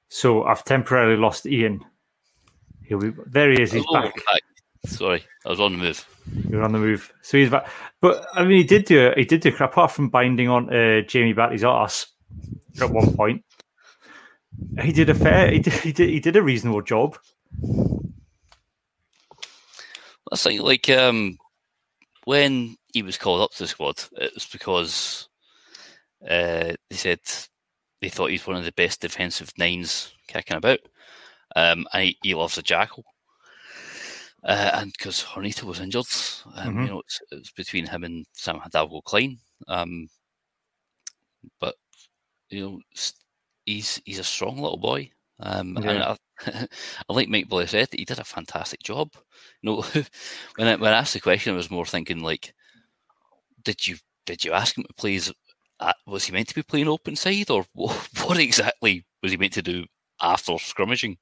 So 0.10 0.44
I've 0.44 0.66
temporarily 0.66 1.16
lost 1.16 1.46
Iain 1.46 1.86
He'll 2.92 3.00
be 3.00 3.14
there. 3.26 3.50
He 3.50 3.62
is. 3.62 3.72
He's 3.72 3.86
back. 3.94 4.14
back. 4.14 4.42
Sorry, 4.86 5.24
I 5.46 5.50
was 5.50 5.62
on 5.62 5.72
the 5.72 5.78
move. 5.78 6.06
You're 6.50 6.62
on 6.62 6.74
the 6.74 6.78
move. 6.78 7.14
So 7.22 7.38
he's 7.38 7.50
back. 7.50 7.70
But 8.02 8.28
I 8.34 8.44
mean, 8.44 8.58
he 8.58 8.64
did 8.66 8.84
do 8.84 9.14
he 9.16 9.24
did 9.24 9.40
do 9.40 9.56
apart 9.62 9.92
from 9.92 10.10
binding 10.10 10.50
on 10.50 10.70
uh, 10.70 11.00
Jamie 11.08 11.34
Bhatti's 11.34 11.64
ass 11.64 12.08
at 12.82 12.90
one 12.90 13.16
point. 13.16 13.46
He 14.82 14.92
did 14.92 15.10
a 15.10 15.16
fair. 15.16 15.52
He 15.52 15.60
did, 15.60 15.72
he 15.72 15.94
did. 15.94 16.10
He 16.10 16.20
did 16.20 16.36
a 16.36 16.42
reasonable 16.42 16.82
job. 16.82 17.18
That's 20.32 20.46
like 20.46 20.60
like 20.62 20.90
um, 20.90 21.38
when 22.24 22.78
he 22.94 23.04
was 23.04 23.18
called 23.18 23.42
up 23.42 23.52
to 23.52 23.60
the 23.64 23.68
squad, 23.68 24.04
it 24.14 24.34
was 24.34 24.46
because 24.46 25.28
uh, 26.24 26.74
they 26.90 26.96
said 26.96 27.20
they 28.02 28.10
thought 28.10 28.32
he's 28.32 28.48
one 28.48 28.56
of 28.56 28.64
the 28.64 28.72
best 28.72 29.02
defensive 29.02 29.52
nines 29.58 30.14
kicking 30.28 30.58
about, 30.58 30.80
um, 31.56 31.86
and 31.94 32.04
he, 32.04 32.18
he 32.24 32.34
loves 32.34 32.58
a 32.58 32.62
jackal. 32.62 33.04
Uh, 34.44 34.72
and 34.74 34.92
because 34.94 35.24
Hornito 35.24 35.64
was 35.64 35.80
injured, 35.80 36.06
um, 36.56 36.78
Mhm. 36.78 36.84
you 36.86 36.90
know, 36.90 37.00
it's, 37.02 37.20
it's 37.30 37.52
between 37.52 37.86
him 37.86 38.04
and 38.04 38.26
Sam 38.34 38.60
Hidalgo-Clyne. 38.60 39.38
Um, 39.68 40.08
but 41.60 41.76
you 42.50 42.62
know, 42.62 42.80
he's 43.66 44.02
he's 44.06 44.20
a 44.20 44.24
strong 44.24 44.58
little 44.58 44.78
boy. 44.80 45.12
Um, 45.40 45.78
and 45.78 45.86
Yeah. 45.86 46.12
I, 46.12 46.18
I 46.48 47.14
like 47.14 47.30
Mike 47.30 47.50
Blair 47.50 47.68
said, 47.68 47.90
he 47.92 48.06
did 48.06 48.20
a 48.20 48.24
fantastic 48.24 48.82
job. 48.84 49.12
You 49.62 49.72
know, 49.72 49.82
when 50.56 50.68
I, 50.68 50.76
when 50.76 50.94
I 50.94 51.00
asked 51.00 51.14
the 51.14 51.20
question, 51.20 51.54
I 51.54 51.58
was 51.58 51.72
more 51.72 51.86
thinking 51.86 52.22
like, 52.22 52.54
did 53.64 53.86
you 53.88 53.98
did 54.26 54.44
you 54.44 54.54
ask 54.54 54.78
him 54.78 54.84
to 54.84 54.94
play? 54.94 55.16
As, 55.16 55.32
uh, 55.80 55.94
was 56.06 56.26
he 56.26 56.32
meant 56.32 56.48
to 56.48 56.56
be 56.56 56.64
playing 56.64 56.88
open 56.88 57.16
side, 57.16 57.50
or 57.50 57.66
what, 57.74 57.96
what 58.24 58.40
exactly 58.40 59.06
was 59.22 59.32
he 59.32 59.38
meant 59.38 59.54
to 59.54 59.62
do 59.62 59.86
after 60.22 60.54
scrummaging? 60.54 61.18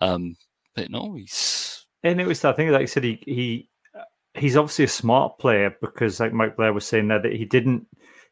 Um, 0.00 0.36
but 0.74 0.90
no, 0.90 1.14
he's 1.14 1.86
And 2.02 2.20
it 2.20 2.26
was 2.26 2.40
that 2.40 2.56
thing, 2.56 2.70
like 2.70 2.82
I 2.82 2.86
said, 2.86 3.04
he 3.04 3.22
he 3.26 3.68
he's 4.34 4.56
obviously 4.56 4.84
a 4.84 4.88
smart 4.88 5.38
player 5.38 5.74
because, 5.80 6.20
like 6.20 6.32
Mike 6.32 6.56
Blair 6.56 6.72
was 6.72 6.86
saying 6.86 7.08
there, 7.08 7.22
that 7.22 7.32
he 7.32 7.44
didn't 7.44 7.86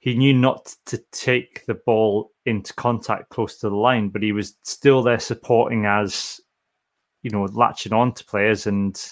he 0.05 0.15
knew 0.15 0.35
not 0.35 0.77
to 0.85 0.99
take 1.13 1.65
the 1.65 1.73
ball 1.73 2.31
into 2.45 2.75
contact 2.75 3.31
close 3.31 3.57
to 3.57 3.71
the 3.71 3.75
line, 3.75 4.11
but 4.11 4.23
he 4.23 4.33
was 4.33 4.55
still 4.63 5.03
there 5.03 5.19
supporting 5.19 5.87
as 5.87 6.43
you 7.23 7.31
know 7.31 7.45
latching 7.45 7.95
on 7.95 8.13
to 8.13 8.25
players 8.27 8.67
and 8.67 9.03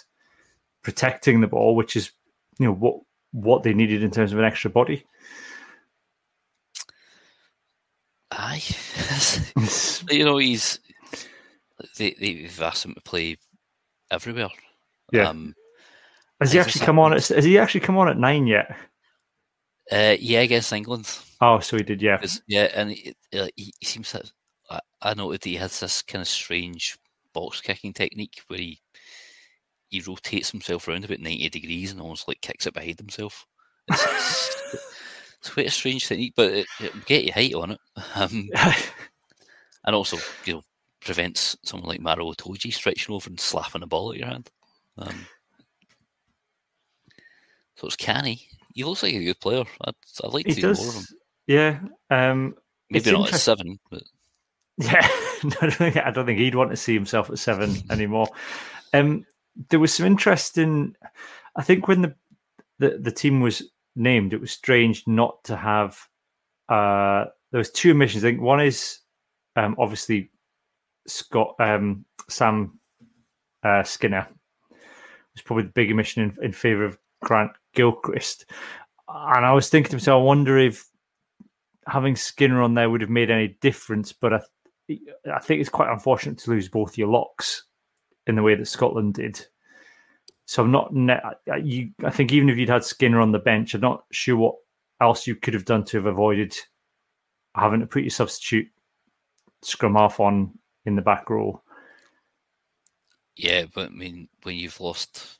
protecting 0.82 1.40
the 1.40 1.46
ball, 1.46 1.74
which 1.74 1.96
is 1.96 2.12
you 2.58 2.66
know 2.66 2.74
what 2.74 3.00
what 3.30 3.62
they 3.62 3.72
needed 3.72 4.04
in 4.04 4.10
terms 4.10 4.34
of 4.34 4.38
an 4.38 4.44
extra 4.44 4.68
body. 4.68 5.02
aye. 8.30 8.62
you 10.10 10.26
know, 10.26 10.36
he's 10.36 10.78
they 11.96 12.14
they've 12.20 12.60
asked 12.60 12.84
him 12.84 12.92
to 12.92 13.00
play 13.00 13.38
everywhere. 14.10 14.50
Yeah. 15.10 15.30
Um, 15.30 15.54
Has 16.38 16.52
he 16.52 16.58
actually 16.58 16.84
come 16.84 16.98
on? 16.98 17.14
At, 17.14 17.28
has 17.28 17.46
he 17.46 17.58
actually 17.58 17.80
come 17.80 17.96
on 17.96 18.10
at 18.10 18.18
nine 18.18 18.46
yet? 18.46 18.76
Uh, 19.92 20.16
yeah, 20.18 20.40
against 20.40 20.72
England. 20.72 21.06
Oh, 21.40 21.58
so 21.60 21.76
he 21.76 21.82
did. 21.82 22.00
yeah. 22.00 22.18
yeah, 22.46 22.68
and 22.74 22.92
he, 22.92 23.14
uh, 23.34 23.48
he, 23.56 23.74
he 23.78 23.86
seems 23.86 24.10
to. 24.12 24.22
I, 24.70 24.80
I 25.02 25.14
noted 25.14 25.42
that 25.42 25.48
he 25.48 25.56
has 25.56 25.80
this 25.80 26.00
kind 26.00 26.22
of 26.22 26.28
strange 26.28 26.96
box 27.34 27.60
kicking 27.60 27.92
technique 27.92 28.42
where 28.46 28.58
he 28.58 28.80
he 29.88 30.00
rotates 30.00 30.50
himself 30.50 30.88
around 30.88 31.04
about 31.04 31.20
ninety 31.20 31.48
degrees 31.50 31.92
and 31.92 32.00
almost 32.00 32.26
like 32.26 32.40
kicks 32.40 32.66
it 32.66 32.72
behind 32.72 32.98
himself. 32.98 33.46
It's, 33.88 34.56
it's, 35.40 35.50
quite 35.50 35.66
a 35.66 35.70
strange 35.70 36.06
technique, 36.06 36.32
but 36.36 36.52
it, 36.52 36.66
it 36.80 37.04
get 37.04 37.24
you 37.24 37.32
height 37.32 37.54
on 37.54 37.72
it, 37.72 37.80
um, 38.14 38.48
and 39.84 39.94
also 39.94 40.16
you 40.46 40.54
know 40.54 40.62
prevents 41.00 41.56
someone 41.64 41.88
like 41.88 42.00
Maro 42.00 42.32
Itoje 42.32 42.72
stretching 42.72 43.14
over 43.14 43.28
and 43.28 43.38
slapping 43.38 43.82
a 43.82 43.86
ball 43.86 44.12
at 44.12 44.18
your 44.18 44.28
hand. 44.28 44.50
Um, 44.96 45.26
so 47.76 47.88
it's 47.88 47.96
canny. 47.96 48.48
He 48.74 48.84
looks 48.84 49.02
like 49.02 49.14
a 49.14 49.24
good 49.24 49.40
player. 49.40 49.64
I'd, 49.82 49.94
I'd 50.24 50.32
like 50.32 50.46
he 50.46 50.54
to 50.54 50.74
see 50.74 50.82
more 50.82 50.88
of 50.90 50.94
him. 50.96 51.04
Yeah. 51.46 51.80
Um, 52.10 52.54
Maybe 52.90 53.12
not 53.12 53.32
at 53.32 53.40
seven, 53.40 53.78
but 53.90 54.02
Yeah, 54.78 55.00
I 55.02 55.48
don't 55.60 55.74
think 55.74 55.96
I 55.96 56.10
don't 56.10 56.26
think 56.26 56.38
he'd 56.38 56.54
want 56.54 56.70
to 56.70 56.76
see 56.76 56.94
himself 56.94 57.30
at 57.30 57.38
seven 57.38 57.74
anymore. 57.90 58.28
Um, 58.94 59.26
there 59.70 59.80
was 59.80 59.92
some 59.92 60.06
interesting. 60.06 60.94
I 61.56 61.62
think 61.62 61.88
when 61.88 62.02
the, 62.02 62.14
the 62.78 62.98
the 62.98 63.12
team 63.12 63.40
was 63.40 63.62
named, 63.96 64.32
it 64.32 64.40
was 64.40 64.50
strange 64.50 65.04
not 65.06 65.44
to 65.44 65.56
have. 65.56 65.98
Uh, 66.68 67.26
there 67.50 67.58
was 67.58 67.70
two 67.70 67.90
omissions. 67.90 68.24
I 68.24 68.30
think 68.30 68.40
one 68.40 68.60
is 68.60 68.98
um, 69.56 69.76
obviously 69.78 70.30
Scott 71.06 71.54
um, 71.58 72.06
Sam 72.28 72.78
uh, 73.62 73.82
Skinner 73.82 74.26
was 74.70 75.42
probably 75.44 75.64
the 75.64 75.70
big 75.70 75.90
omission 75.90 76.22
in, 76.22 76.44
in 76.46 76.52
favor 76.52 76.84
of 76.84 76.98
Grant 77.22 77.52
Gilchrist, 77.74 78.46
and 79.08 79.44
I 79.46 79.52
was 79.52 79.68
thinking 79.68 79.90
to 79.90 79.96
myself, 79.96 80.20
I 80.20 80.24
wonder 80.24 80.58
if 80.58 80.86
having 81.86 82.16
Skinner 82.16 82.62
on 82.62 82.74
there 82.74 82.88
would 82.90 83.00
have 83.00 83.10
made 83.10 83.30
any 83.30 83.56
difference. 83.60 84.12
But 84.12 84.34
I, 84.34 84.40
I 85.32 85.38
think 85.40 85.60
it's 85.60 85.68
quite 85.70 85.90
unfortunate 85.90 86.38
to 86.38 86.50
lose 86.50 86.68
both 86.68 86.96
your 86.98 87.08
locks 87.08 87.64
in 88.26 88.36
the 88.36 88.42
way 88.42 88.54
that 88.54 88.66
Scotland 88.66 89.14
did. 89.14 89.44
So 90.46 90.62
I'm 90.62 90.70
not. 90.70 90.92
Ne- 90.94 91.20
I- 91.50 91.56
you, 91.56 91.90
I 92.04 92.10
think 92.10 92.32
even 92.32 92.48
if 92.50 92.58
you'd 92.58 92.68
had 92.68 92.84
Skinner 92.84 93.20
on 93.20 93.32
the 93.32 93.38
bench, 93.38 93.74
I'm 93.74 93.80
not 93.80 94.04
sure 94.12 94.36
what 94.36 94.54
else 95.00 95.26
you 95.26 95.34
could 95.34 95.54
have 95.54 95.64
done 95.64 95.84
to 95.86 95.96
have 95.96 96.06
avoided 96.06 96.54
having 97.54 97.80
to 97.80 97.86
put 97.86 98.02
your 98.02 98.10
substitute 98.10 98.68
scrum 99.62 99.94
half 99.94 100.20
on 100.20 100.56
in 100.86 100.96
the 100.96 101.02
back 101.02 101.28
row. 101.30 101.62
yeah, 103.36 103.64
but 103.74 103.88
I 103.88 103.92
mean, 103.92 104.28
when 104.42 104.56
you've 104.56 104.80
lost, 104.80 105.38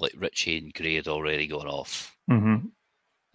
like 0.00 0.14
Ritchie 0.16 0.58
and 0.58 0.74
Gray 0.74 0.96
had 0.96 1.08
already 1.08 1.46
gone 1.46 1.66
off. 1.66 2.16
Mm-hmm. 2.30 2.66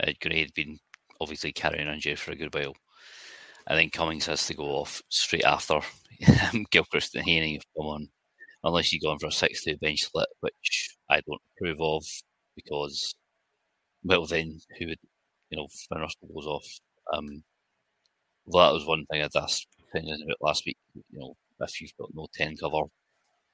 Uh, 0.01 0.11
Gray 0.21 0.41
had 0.41 0.53
been 0.53 0.79
obviously 1.21 1.51
carrying 1.51 1.87
on 1.87 1.99
Jeff 1.99 2.19
for 2.19 2.31
a 2.31 2.35
good 2.35 2.53
while, 2.53 2.75
and 3.67 3.79
then 3.79 3.89
Cummings 3.89 4.25
has 4.25 4.45
to 4.47 4.53
go 4.53 4.65
off 4.65 5.01
straight 5.09 5.45
after 5.45 5.79
Gilchrist 6.71 7.15
and 7.15 7.25
Haney 7.25 7.53
have 7.53 7.65
come 7.77 7.87
on, 7.87 8.09
unless 8.63 8.91
you 8.91 8.99
go 8.99 9.11
in 9.11 9.19
for 9.19 9.27
a 9.27 9.31
six-two 9.31 9.77
bench 9.77 10.03
split, 10.03 10.27
which 10.41 10.95
I 11.09 11.21
don't 11.21 11.41
approve 11.57 11.81
of 11.81 12.03
because, 12.55 13.15
well, 14.03 14.25
then 14.25 14.59
who 14.77 14.87
would, 14.87 14.99
you 15.49 15.57
know, 15.57 15.67
when 15.89 16.01
Russell 16.01 16.29
goes 16.33 16.47
off. 16.47 16.67
Um, 17.13 17.43
well, 18.45 18.67
that 18.67 18.73
was 18.73 18.85
one 18.85 19.05
thing 19.05 19.21
I'd 19.21 19.35
asked 19.35 19.67
opinions 19.89 20.21
about 20.21 20.37
last 20.41 20.65
week. 20.65 20.77
You 20.93 21.19
know, 21.19 21.35
if 21.61 21.81
you've 21.81 21.95
got 21.99 22.13
no 22.13 22.27
ten 22.33 22.55
cover, 22.57 22.83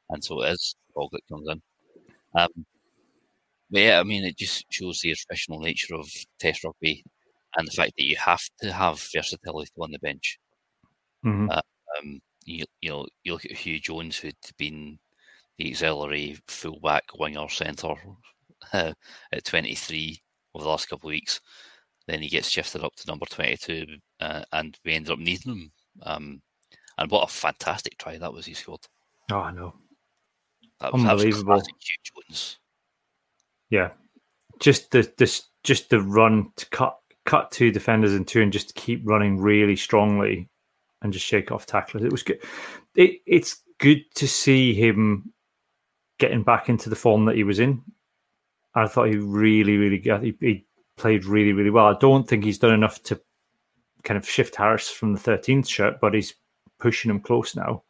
and 0.10 0.24
so 0.24 0.42
it 0.42 0.52
is, 0.52 0.76
Boglett 0.96 1.28
comes 1.30 1.48
in. 1.50 1.62
Um, 2.36 2.66
but 3.72 3.82
yeah, 3.82 4.00
I 4.00 4.04
mean, 4.04 4.26
it 4.26 4.38
just 4.38 4.66
shows 4.70 5.00
the 5.00 5.16
professional 5.28 5.60
nature 5.60 5.96
of 5.96 6.10
Test 6.40 6.64
rugby 6.64 7.04
and 7.56 7.68
the 7.68 7.72
fact 7.72 7.94
that 7.98 8.06
you 8.06 8.18
have 8.18 8.42
to 8.62 8.72
have 8.72 9.02
versatility 9.14 9.72
on 9.80 9.92
the 9.92 10.00
bench. 10.00 10.38
Mm-hmm. 11.26 11.50
Um, 11.52 12.20
you, 12.46 12.66
you 12.82 12.90
know, 12.90 13.08
you 13.24 13.34
look 13.34 13.46
at 13.46 13.52
Huw 13.52 13.82
Jones, 13.82 14.18
who'd 14.18 14.36
been 14.58 15.00
the 15.58 15.70
auxiliary 15.72 16.38
fullback, 16.48 17.04
winger, 17.18 17.48
centre 17.50 17.96
uh, 18.74 18.94
at 19.32 19.44
23 19.46 20.22
over 20.54 20.64
the 20.64 20.70
last 20.70 20.90
couple 20.90 21.10
of 21.10 21.14
weeks. 21.14 21.40
Then 22.08 22.22
he 22.22 22.30
gets 22.30 22.50
shifted 22.50 22.84
up 22.84 22.96
to 22.96 23.08
number 23.08 23.26
22, 23.26 23.86
uh, 24.20 24.44
and 24.52 24.78
we 24.84 24.94
ended 24.94 25.12
up 25.12 25.20
needing 25.20 25.52
him. 25.54 25.72
Um, 26.04 26.42
and 26.98 27.12
what 27.12 27.24
a 27.24 27.32
fantastic 27.32 27.98
try 27.98 28.18
that 28.18 28.34
was 28.34 28.46
he 28.46 28.54
scored. 28.54 28.82
Oh, 29.32 29.38
I 29.38 29.52
know. 29.52 29.76
That 30.80 30.94
was, 30.94 31.04
that 31.04 31.14
was 31.14 31.24
Unbelievable. 31.24 31.54
classic 31.54 31.76
Huw 31.76 32.26
Jones. 32.28 32.60
Yeah, 33.72 33.90
just 34.60 34.92
the 34.92 35.12
this 35.18 35.46
just 35.64 35.90
the 35.90 36.02
run 36.02 36.52
to 36.58 36.70
cut 36.70 36.98
cut 37.26 37.52
two 37.52 37.72
defenders 37.72 38.14
in 38.14 38.26
two 38.26 38.42
and 38.42 38.54
just 38.54 38.76
keep 38.76 39.02
running 39.04 39.40
really 39.40 39.76
strongly 39.76 40.50
and 41.02 41.14
just 41.14 41.26
shake 41.26 41.52
off 41.52 41.66
tacklers. 41.66 42.04
It 42.04 42.12
was 42.12 42.24
good. 42.24 42.40
It, 42.96 43.22
it's 43.26 43.62
good 43.80 44.04
to 44.16 44.28
see 44.28 44.74
him 44.74 45.34
getting 46.20 46.44
back 46.44 46.70
into 46.70 46.90
the 46.90 46.96
form 46.96 47.26
that 47.26 47.36
he 47.36 47.44
was 47.44 47.60
in. 47.60 47.82
I 48.76 48.88
thought 48.88 49.10
he 49.10 49.18
really, 49.18 49.78
really 49.78 49.98
got. 49.98 50.24
He, 50.24 50.36
he 50.40 50.66
played 50.98 51.26
really, 51.26 51.52
really 51.52 51.70
well. 51.72 51.88
I 51.88 51.98
don't 51.98 52.28
think 52.28 52.44
he's 52.44 52.60
done 52.60 52.74
enough 52.74 53.02
to 53.04 53.20
kind 54.04 54.18
of 54.18 54.28
shift 54.28 54.56
Harris 54.56 54.90
from 54.90 55.14
the 55.14 55.20
13th 55.20 55.68
shirt, 55.68 56.00
but 56.00 56.14
he's 56.14 56.34
pushing 56.80 57.12
him 57.12 57.20
close 57.20 57.56
now. 57.56 57.84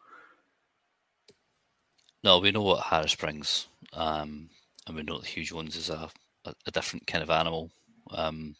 No, 2.24 2.40
we 2.40 2.52
know 2.52 2.62
what 2.62 2.84
Harris 2.84 3.16
brings, 3.16 3.68
um, 3.94 4.50
and 4.88 4.96
we 4.96 5.04
know 5.04 5.20
that 5.20 5.28
Huw 5.28 5.44
Jones 5.44 5.76
is 5.76 5.90
a, 5.90 6.10
a, 6.46 6.54
a 6.66 6.72
different 6.72 7.08
kind 7.08 7.24
of 7.24 7.30
animal. 7.30 7.70
Um, 8.12 8.56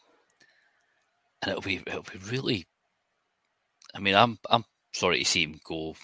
and 1.42 1.50
it'll 1.50 1.62
be 1.62 1.82
it'll 1.86 2.02
be 2.02 2.18
really. 2.30 2.66
I 3.94 3.98
mean, 3.98 4.14
I'm 4.14 4.38
I'm 4.50 4.64
sorry 4.92 5.18
to 5.18 5.24
see 5.24 5.42
him 5.44 5.60
go 5.64 5.94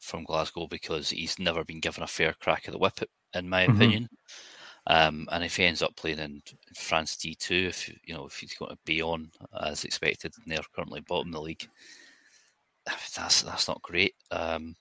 from 0.00 0.24
Glasgow 0.24 0.66
because 0.66 1.10
he's 1.10 1.38
never 1.38 1.64
been 1.64 1.80
given 1.80 2.02
a 2.02 2.06
fair 2.06 2.34
crack 2.40 2.64
at 2.66 2.72
the 2.72 2.78
whip, 2.78 3.00
in 3.34 3.48
my 3.48 3.66
Mhm. 3.66 3.74
opinion. 3.74 4.08
Um, 4.86 5.28
and 5.32 5.44
if 5.44 5.56
he 5.56 5.64
ends 5.64 5.82
up 5.82 5.96
playing 5.96 6.18
in 6.18 6.42
France 6.74 7.16
D 7.16 7.34
two, 7.34 7.66
if 7.68 7.88
you 8.04 8.14
know 8.14 8.26
if 8.26 8.36
he's 8.38 8.54
going 8.54 8.70
to 8.70 8.78
be 8.84 9.02
on 9.02 9.30
as 9.62 9.84
expected, 9.84 10.32
and 10.36 10.52
they're 10.52 10.64
currently 10.74 11.00
bottom 11.00 11.28
of 11.28 11.34
the 11.34 11.40
league, 11.40 11.68
that's 12.86 13.42
that's 13.42 13.68
not 13.68 13.82
great. 13.82 14.14
Um, 14.30 14.76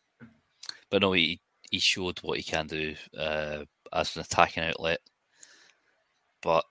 but 0.90 1.02
no, 1.02 1.14
he 1.14 1.40
he 1.72 1.80
showed 1.80 2.20
what 2.20 2.38
he 2.38 2.44
can 2.44 2.68
do 2.68 2.96
uh, 3.18 3.64
as 3.94 4.16
an 4.16 4.22
attacking 4.22 4.64
outlet, 4.64 5.00
but 6.42 6.64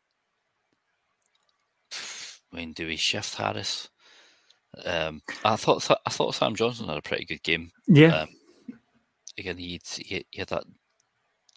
I 2.53 2.57
mean, 2.57 2.73
do 2.73 2.87
we 2.87 2.97
shift 2.97 3.35
Harris? 3.35 3.89
Um, 4.85 5.23
I 5.45 5.57
thought 5.57 5.89
I 6.07 6.11
thought 6.11 6.35
Sam 6.35 6.55
Johnson 6.55 6.89
had 6.89 6.99
a 6.99 7.03
pretty 7.03 7.25
good 7.25 7.43
game. 7.43 7.71
Yeah. 7.87 8.23
Um, 8.23 8.29
again, 9.39 9.57
he 9.57 9.81
he 9.99 10.25
had 10.37 10.49
that 10.49 10.65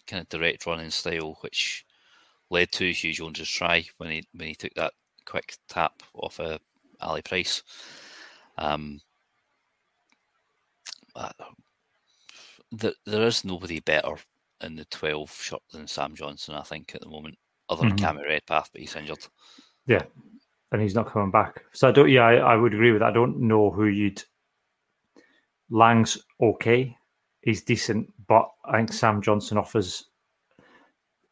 kind 0.07 0.22
of 0.22 0.30
direct 0.30 0.66
running 0.66 0.89
style, 0.89 1.38
which 1.41 1.86
led 2.49 2.72
to 2.74 2.89
Huw 2.89 3.14
Jones's 3.14 3.49
try 3.49 3.86
when 3.97 4.12
he 4.12 4.24
when 4.34 4.47
he 4.47 4.55
took 4.55 4.74
that 4.76 4.93
quick 5.26 5.57
tap 5.68 6.01
off 6.14 6.39
a 6.39 6.43
uh, 6.43 6.57
Ali 7.01 7.22
Price. 7.22 7.64
Um, 8.57 8.99
uh, 11.16 11.32
there, 12.72 12.93
there 13.05 13.28
is 13.28 13.45
nobody 13.45 13.80
better 13.80 14.16
in 14.62 14.76
the 14.76 14.86
12 14.86 15.32
shot 15.32 15.62
than 15.72 15.88
Sam 15.88 16.16
Johnson, 16.16 16.55
I 16.55 16.62
think, 16.62 16.93
at 16.95 17.01
the 17.01 17.10
moment, 17.10 17.38
other 17.70 17.82
than 17.82 17.95
mm-hmm. 17.95 18.05
Cammy 18.05 18.28
Redpath, 18.28 18.70
but 18.72 18.82
he's 18.82 18.95
injured. 18.95 19.26
Yeah, 19.86 20.03
and 20.72 20.82
he's 20.82 20.95
not 20.95 21.12
coming 21.12 21.32
back. 21.32 21.64
So 21.74 21.88
I 21.88 21.91
don't, 21.91 22.10
yeah, 22.10 22.24
I, 22.24 22.36
I 22.36 22.55
would 22.55 22.74
agree 22.74 22.91
with 22.91 23.01
that. 23.01 23.10
I 23.10 23.14
don't 23.14 23.39
know 23.39 23.72
who 23.72 23.86
you'd. 23.86 24.22
Lang's 25.70 26.18
okay, 26.41 26.95
he's 27.41 27.64
decent, 27.64 28.12
but 28.28 28.49
I 28.66 28.78
think 28.78 28.93
Sam 28.93 29.22
Johnson 29.22 29.57
offers. 29.57 30.05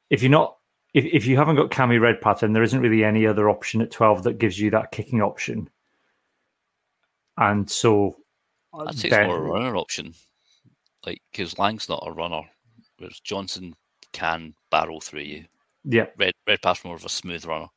If 0.09 0.21
you're 0.21 0.32
not, 0.32 0.57
if, 0.93 1.05
if 1.05 1.25
you 1.25 1.38
haven't 1.38 1.55
got 1.55 1.71
Cammy 1.71 1.99
Redpath, 1.99 2.41
then 2.41 2.53
there 2.53 2.63
isn't 2.63 2.80
really 2.80 3.03
any 3.03 3.25
other 3.25 3.49
option 3.49 3.82
at 3.82 3.91
12 3.91 4.23
that 4.23 4.38
gives 4.38 4.59
you 4.59 4.69
that 4.71 4.91
kicking 4.91 5.21
option. 5.21 5.69
And 7.38 7.69
so. 7.69 8.15
I'd 8.73 8.95
say 8.95 9.09
then, 9.09 9.21
it's 9.21 9.28
more 9.28 9.38
a 9.38 9.41
runner 9.41 9.75
option 9.75 10.13
like 11.07 11.21
because 11.32 11.57
Lang's 11.57 11.89
not 11.89 12.03
a 12.05 12.11
runner, 12.11 12.41
whereas 12.97 13.19
Johnson 13.19 13.73
can 14.11 14.53
barrel 14.71 15.01
through 15.01 15.21
you. 15.21 15.45
Yeah, 15.83 16.07
Red 16.17 16.33
Redpath's 16.47 16.83
more 16.83 16.95
of 16.95 17.05
a 17.05 17.09
smooth 17.09 17.45
runner. 17.45 17.67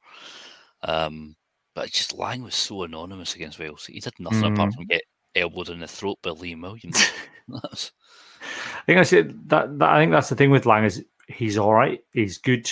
Um, 0.83 1.37
but 1.75 1.91
just 1.91 2.17
Lang 2.17 2.43
was 2.43 2.55
so 2.55 2.83
anonymous 2.83 3.35
against 3.35 3.59
Wales. 3.59 3.87
He 3.87 4.01
did 4.01 4.15
nothing 4.19 4.43
mm. 4.43 4.53
apart 4.53 4.75
from 4.75 4.87
get 4.87 5.03
elbowed 5.35 5.69
in 5.69 5.81
the 5.81 5.87
throat 5.87 6.19
by 6.23 6.31
Liam 6.31 6.63
Williams. 6.63 7.11
I 7.53 8.83
think 8.87 8.99
I 8.99 9.03
said 9.03 9.49
that, 9.49 9.79
that. 9.79 9.89
I 9.89 10.01
think 10.01 10.13
that's 10.13 10.29
the 10.29 10.37
thing 10.37 10.51
with 10.51 10.67
Lang 10.67 10.85
is 10.85 11.05
he's 11.29 11.59
all 11.59 11.75
right. 11.75 12.01
He's 12.13 12.39
good. 12.39 12.71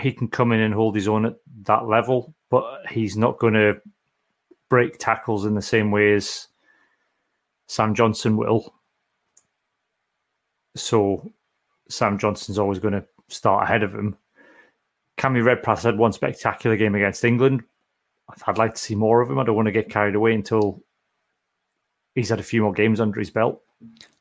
He 0.00 0.12
can 0.12 0.28
come 0.28 0.52
in 0.52 0.60
and 0.60 0.74
hold 0.74 0.94
his 0.94 1.08
own 1.08 1.26
at 1.26 1.36
that 1.62 1.86
level, 1.86 2.34
but 2.50 2.82
he's 2.90 3.16
not 3.16 3.38
going 3.38 3.54
to 3.54 3.80
break 4.68 4.98
tackles 4.98 5.46
in 5.46 5.54
the 5.54 5.62
same 5.62 5.90
way 5.90 6.12
as 6.14 6.48
Sam 7.66 7.94
Johnson 7.94 8.36
will. 8.36 8.74
So 10.74 11.32
Sam 11.88 12.18
Johnson's 12.18 12.58
always 12.58 12.78
going 12.78 12.94
to 12.94 13.04
start 13.28 13.64
ahead 13.64 13.82
of 13.82 13.94
him. 13.94 14.16
Cammy 15.18 15.44
Redpath 15.44 15.82
had 15.82 15.98
one 15.98 16.12
spectacular 16.12 16.76
game 16.76 16.94
against 16.94 17.24
England. 17.24 17.62
I'd 18.46 18.58
like 18.58 18.74
to 18.74 18.80
see 18.80 18.94
more 18.94 19.20
of 19.20 19.30
him. 19.30 19.38
I 19.38 19.44
don't 19.44 19.56
want 19.56 19.66
to 19.66 19.72
get 19.72 19.88
carried 19.88 20.14
away 20.14 20.34
until 20.34 20.82
he's 22.14 22.28
had 22.28 22.40
a 22.40 22.44
few 22.44 22.62
more 22.62 22.72
games 22.72 23.00
under 23.00 23.18
his 23.18 23.30
belt. 23.30 23.62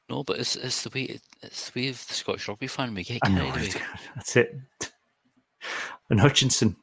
No, 0.09 0.24
but 0.24 0.39
it's, 0.39 0.55
it's 0.55 0.84
the 0.84 0.91
way 0.93 1.20
it's 1.41 1.72
the 1.72 1.82
way 1.82 1.88
of 1.89 2.07
the 2.07 2.13
Scottish 2.13 2.47
rugby 2.47 2.68
fan. 2.68 2.93
We 2.93 3.03
get 3.03 3.22
carried 3.22 3.39
away. 3.55 3.70
That's 4.13 4.36
it. 4.36 4.55
And 6.09 6.20
Hutchinson, 6.20 6.76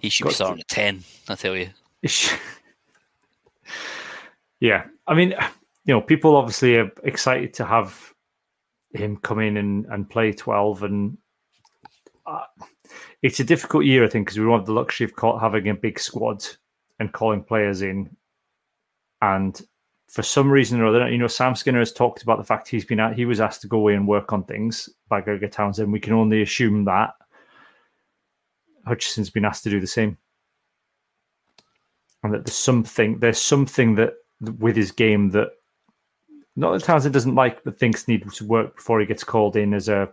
he 0.00 0.08
should 0.08 0.28
be 0.28 0.32
starting 0.32 0.60
at 0.60 0.68
ten. 0.68 1.04
I 1.28 1.34
tell 1.34 1.54
you. 1.54 1.68
yeah, 4.60 4.84
I 5.06 5.14
mean, 5.14 5.34
you 5.84 5.92
know, 5.92 6.00
people 6.00 6.36
obviously 6.36 6.76
are 6.76 6.90
excited 7.02 7.54
to 7.54 7.64
have 7.64 8.14
him 8.92 9.16
come 9.18 9.40
in 9.40 9.56
and, 9.56 9.86
and 9.86 10.08
play 10.08 10.32
12. 10.32 10.82
And 10.82 11.18
uh, 12.26 12.44
it's 13.22 13.40
a 13.40 13.44
difficult 13.44 13.84
year, 13.84 14.04
I 14.04 14.08
think, 14.08 14.26
because 14.26 14.38
we 14.38 14.46
want 14.46 14.66
the 14.66 14.72
luxury 14.72 15.10
of 15.10 15.40
having 15.40 15.68
a 15.68 15.74
big 15.74 15.98
squad 15.98 16.44
and 16.98 17.12
calling 17.12 17.42
players 17.42 17.82
in. 17.82 18.16
And 19.20 19.60
for 20.08 20.22
some 20.22 20.50
reason 20.50 20.80
or 20.80 20.86
other, 20.86 21.10
you 21.10 21.18
know, 21.18 21.26
Sam 21.26 21.54
Skinner 21.54 21.80
has 21.80 21.92
talked 21.92 22.22
about 22.22 22.38
the 22.38 22.44
fact 22.44 22.68
he's 22.68 22.84
been 22.84 23.00
at, 23.00 23.16
he 23.16 23.26
was 23.26 23.40
asked 23.40 23.62
to 23.62 23.68
go 23.68 23.78
away 23.78 23.94
and 23.94 24.08
work 24.08 24.32
on 24.32 24.44
things 24.44 24.88
by 25.08 25.20
Gregor 25.20 25.48
Townsend. 25.48 25.92
We 25.92 26.00
can 26.00 26.12
only 26.14 26.40
assume 26.40 26.84
that 26.86 27.14
Hutchinson's 28.86 29.30
been 29.30 29.44
asked 29.44 29.64
to 29.64 29.70
do 29.70 29.80
the 29.80 29.86
same. 29.86 30.16
And 32.22 32.32
that 32.32 32.46
there's 32.46 32.56
something, 32.56 33.18
there's 33.18 33.40
something 33.40 33.96
that 33.96 34.14
with 34.58 34.76
his 34.76 34.92
game 34.92 35.30
that 35.30 35.48
not 36.56 36.72
that 36.72 36.84
Townsend 36.84 37.12
doesn't 37.12 37.34
like, 37.34 37.64
but 37.64 37.78
thinks 37.78 38.08
need 38.08 38.30
to 38.32 38.46
work 38.46 38.76
before 38.76 39.00
he 39.00 39.06
gets 39.06 39.24
called 39.24 39.56
in 39.56 39.74
as 39.74 39.88
a 39.88 40.08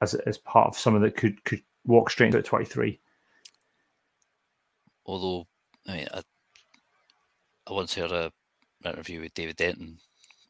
as 0.00 0.14
as 0.14 0.38
part 0.38 0.68
of 0.68 0.78
someone 0.78 1.02
that 1.02 1.16
could 1.16 1.42
could 1.44 1.62
walk 1.84 2.10
straight 2.10 2.28
into 2.28 2.42
twenty 2.42 2.64
three. 2.64 3.00
Although, 5.04 5.46
I 5.88 5.96
mean, 5.96 6.06
I, 6.14 6.22
I 7.68 7.72
once 7.72 7.94
heard 7.94 8.12
a 8.12 8.32
interview 8.84 9.20
with 9.20 9.34
David 9.34 9.56
Denton 9.56 9.98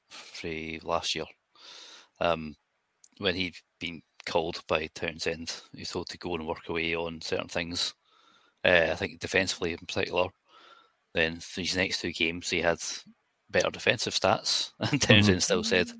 for 0.08 0.50
last 0.82 1.14
year, 1.14 1.24
um, 2.20 2.54
when 3.18 3.34
he'd 3.34 3.56
been 3.80 4.02
called 4.26 4.62
by 4.68 4.88
Townsend, 4.94 5.62
he 5.74 5.84
told 5.84 6.08
to 6.08 6.18
go 6.18 6.34
and 6.34 6.46
work 6.46 6.68
away 6.68 6.94
on 6.94 7.20
certain 7.20 7.48
things. 7.48 7.94
Uh, 8.64 8.88
I 8.90 8.94
think 8.94 9.20
defensively 9.20 9.72
in 9.72 9.78
particular. 9.78 10.28
Then 11.14 11.40
these 11.56 11.76
next 11.76 12.00
two 12.00 12.12
games, 12.12 12.48
he 12.48 12.60
had 12.60 12.78
better 13.52 13.70
defensive 13.70 14.14
stats. 14.14 14.72
And 14.80 15.00
Townsend 15.00 15.38
mm-hmm. 15.38 15.40
still 15.40 15.64
said, 15.64 15.90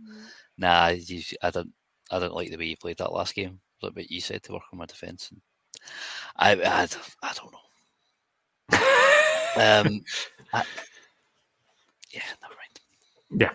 "Nah, 0.59 0.89
you, 0.89 1.23
I 1.43 1.51
don't, 1.51 1.73
I 2.11 2.19
don't 2.19 2.35
like 2.35 2.51
the 2.51 2.57
way 2.57 2.67
you 2.67 2.77
played 2.77 2.99
that 2.99 3.13
last 3.13 3.35
game. 3.35 3.61
Like 3.83 3.97
what 3.97 4.11
you 4.11 4.21
said 4.21 4.43
to 4.45 4.53
work 4.53 4.63
on 4.73 4.79
my 4.79 4.87
defense." 4.87 5.31
And 5.31 5.41
I, 6.37 6.53
I, 6.55 6.89
I 7.23 7.33
don't 7.35 7.53
know. 7.53 7.59
um, 9.63 10.05
I, 10.53 10.65
yeah, 12.13 12.23
never 12.41 12.55
mind. 12.55 13.41
Yeah. 13.41 13.53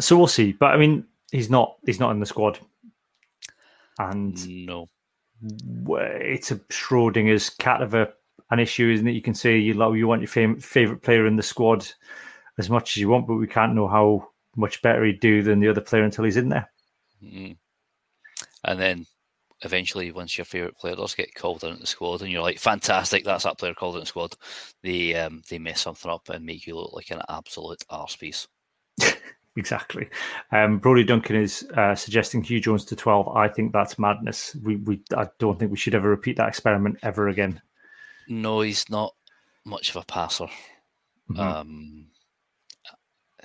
So 0.00 0.16
we'll 0.16 0.26
see, 0.26 0.52
but 0.52 0.72
I 0.72 0.76
mean, 0.76 1.04
he's 1.30 1.50
not, 1.50 1.76
he's 1.84 2.00
not 2.00 2.12
in 2.12 2.20
the 2.20 2.26
squad, 2.26 2.58
and 3.98 4.66
no, 4.66 4.88
it's 5.42 6.52
a 6.52 6.56
Schrodinger's 6.56 7.50
cat 7.50 7.82
of 7.82 7.94
a 7.94 8.12
an 8.50 8.58
issue, 8.58 8.90
isn't 8.90 9.06
it? 9.06 9.12
You 9.12 9.22
can 9.22 9.34
say 9.34 9.56
you 9.56 9.74
love, 9.74 9.96
you 9.96 10.06
want 10.06 10.22
your 10.22 10.28
fam- 10.28 10.58
favorite 10.58 11.02
player 11.02 11.26
in 11.26 11.36
the 11.36 11.42
squad 11.42 11.86
as 12.60 12.70
much 12.70 12.96
as 12.96 13.00
you 13.00 13.08
want, 13.08 13.26
but 13.26 13.34
we 13.34 13.48
can't 13.48 13.74
know 13.74 13.88
how 13.88 14.28
much 14.54 14.82
better 14.82 15.04
he'd 15.04 15.20
do 15.20 15.42
than 15.42 15.58
the 15.58 15.68
other 15.68 15.80
player 15.80 16.04
until 16.04 16.24
he's 16.24 16.36
in 16.36 16.50
there. 16.50 16.70
Mm. 17.24 17.56
And 18.64 18.78
then 18.78 19.06
eventually, 19.62 20.12
once 20.12 20.36
your 20.38 20.44
favourite 20.44 20.76
player 20.76 20.94
does 20.94 21.14
get 21.14 21.34
called 21.34 21.64
into 21.64 21.80
the 21.80 21.86
squad, 21.86 22.22
and 22.22 22.30
you're 22.30 22.42
like, 22.42 22.58
"Fantastic, 22.58 23.24
that's 23.24 23.44
that 23.44 23.58
player 23.58 23.74
called 23.74 23.96
in 23.96 24.00
the 24.00 24.06
squad," 24.06 24.36
they 24.82 25.14
um, 25.14 25.42
they 25.48 25.58
mess 25.58 25.80
something 25.80 26.10
up 26.10 26.28
and 26.28 26.44
make 26.44 26.66
you 26.66 26.76
look 26.76 26.92
like 26.92 27.10
an 27.10 27.22
absolute 27.28 27.82
arse 27.88 28.16
piece. 28.16 28.46
exactly. 29.56 30.08
Um, 30.52 30.78
Brody 30.78 31.04
Duncan 31.04 31.36
is 31.36 31.66
uh, 31.74 31.94
suggesting 31.94 32.42
Huw 32.42 32.60
Jones 32.60 32.84
to 32.86 32.96
twelve. 32.96 33.28
I 33.28 33.48
think 33.48 33.72
that's 33.72 33.98
madness. 33.98 34.54
We 34.62 34.76
we 34.76 35.00
I 35.16 35.26
don't 35.38 35.58
think 35.58 35.70
we 35.70 35.78
should 35.78 35.94
ever 35.94 36.08
repeat 36.08 36.36
that 36.36 36.48
experiment 36.48 36.98
ever 37.02 37.28
again. 37.28 37.60
No, 38.28 38.60
he's 38.60 38.88
not 38.90 39.14
much 39.64 39.90
of 39.90 39.96
a 39.96 40.04
passer. 40.04 40.46
Mm-hmm. 41.30 41.40
Um, 41.40 42.06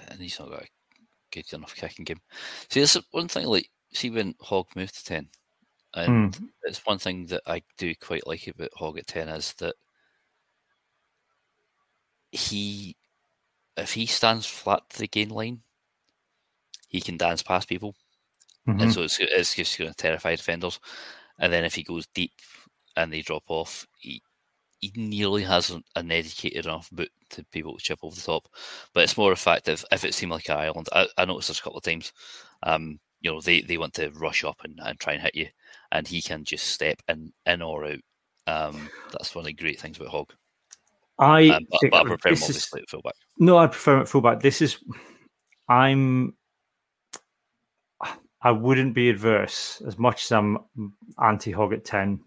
and 0.09 0.19
he's 0.19 0.39
not 0.39 0.49
got 0.49 0.63
a 0.63 0.67
good 1.31 1.51
enough 1.53 1.75
kicking 1.75 2.05
game. 2.05 2.21
See, 2.69 2.79
this 2.79 2.95
is 2.95 3.03
one 3.11 3.27
thing. 3.27 3.47
Like, 3.47 3.69
see 3.93 4.09
when 4.09 4.35
Hogg 4.41 4.67
moved 4.75 4.95
to 4.97 5.03
ten, 5.05 5.29
and 5.93 6.33
mm. 6.33 6.43
it's 6.63 6.85
one 6.85 6.99
thing 6.99 7.25
that 7.27 7.41
I 7.45 7.61
do 7.77 7.93
quite 7.95 8.27
like 8.27 8.47
about 8.47 8.71
Hogg 8.75 8.99
at 8.99 9.07
ten 9.07 9.29
is 9.29 9.53
that 9.53 9.75
he, 12.31 12.95
if 13.77 13.93
he 13.93 14.05
stands 14.05 14.45
flat 14.45 14.81
to 14.89 14.99
the 14.99 15.07
gain 15.07 15.29
line, 15.29 15.61
he 16.87 17.01
can 17.01 17.17
dance 17.17 17.41
past 17.41 17.69
people, 17.69 17.95
mm-hmm. 18.67 18.79
and 18.79 18.93
so 18.93 19.03
it's, 19.03 19.17
it's 19.19 19.55
just 19.55 19.77
going 19.77 19.89
to 19.89 19.95
terrify 19.95 20.35
defenders. 20.35 20.79
And 21.39 21.51
then 21.51 21.65
if 21.65 21.75
he 21.75 21.83
goes 21.83 22.07
deep 22.07 22.31
and 22.95 23.11
they 23.11 23.21
drop 23.21 23.43
off, 23.49 23.85
he 23.99 24.21
he 24.93 25.01
nearly 25.01 25.43
has 25.43 25.69
an, 25.69 26.11
educated 26.11 26.65
enough 26.65 26.89
boot 26.91 27.11
to 27.31 27.43
be 27.51 27.59
able 27.59 27.77
to 27.77 27.83
chip 27.83 27.99
over 28.03 28.15
the 28.15 28.21
top. 28.21 28.47
But 28.93 29.03
it's 29.03 29.17
more 29.17 29.31
effective 29.31 29.83
if 29.91 30.03
it 30.03 30.13
seemed 30.13 30.31
like 30.31 30.49
an 30.49 30.57
island. 30.57 30.87
I, 30.91 31.07
I 31.17 31.25
noticed 31.25 31.47
this 31.47 31.59
a 31.59 31.63
couple 31.63 31.77
of 31.77 31.83
times. 31.83 32.13
Um, 32.63 32.99
you 33.21 33.31
know, 33.31 33.41
they, 33.41 33.61
they 33.61 33.77
want 33.77 33.93
to 33.95 34.11
rush 34.11 34.43
up 34.43 34.61
and, 34.63 34.79
and 34.83 34.99
try 34.99 35.13
and 35.13 35.21
hit 35.21 35.35
you, 35.35 35.47
and 35.91 36.07
he 36.07 36.21
can 36.21 36.43
just 36.43 36.67
step 36.67 37.01
in 37.07 37.33
in 37.45 37.61
or 37.61 37.85
out. 37.85 37.99
Um, 38.47 38.89
that's 39.11 39.33
one 39.33 39.43
of 39.43 39.47
the 39.47 39.53
great 39.53 39.79
things 39.79 39.97
about 39.97 40.09
Hogg. 40.09 40.33
I 41.17 41.49
um, 41.49 41.65
but, 41.71 41.79
but 41.91 41.97
I 41.97 42.03
prefer 42.03 42.29
him 42.29 42.33
obviously 42.33 42.81
is, 42.81 42.83
at 42.83 42.89
fullback. 42.89 43.15
No, 43.39 43.57
I 43.57 43.67
prefer 43.67 43.95
him 43.95 44.01
at 44.01 44.09
fullback. 44.09 44.41
This 44.41 44.61
is 44.61 44.77
I'm 45.67 46.35
I 48.41 48.51
wouldn't 48.51 48.93
be 48.93 49.09
adverse 49.09 49.81
as 49.87 49.97
much 49.97 50.25
as 50.25 50.31
I'm 50.31 50.59
anti 51.23 51.51
Hogg 51.51 51.73
at 51.73 51.85
ten. 51.85 52.19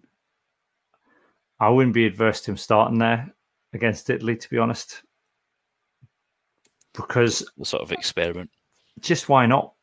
I 1.59 1.69
wouldn't 1.69 1.93
be 1.93 2.05
adverse 2.05 2.41
to 2.41 2.51
him 2.51 2.57
starting 2.57 2.97
there 2.99 3.33
against 3.73 4.09
Italy, 4.09 4.35
to 4.35 4.49
be 4.49 4.57
honest, 4.57 5.03
because 6.93 7.45
the 7.57 7.65
sort 7.65 7.83
of 7.83 7.91
experiment. 7.91 8.49
just 8.99 9.29
why 9.29 9.45
not? 9.45 9.73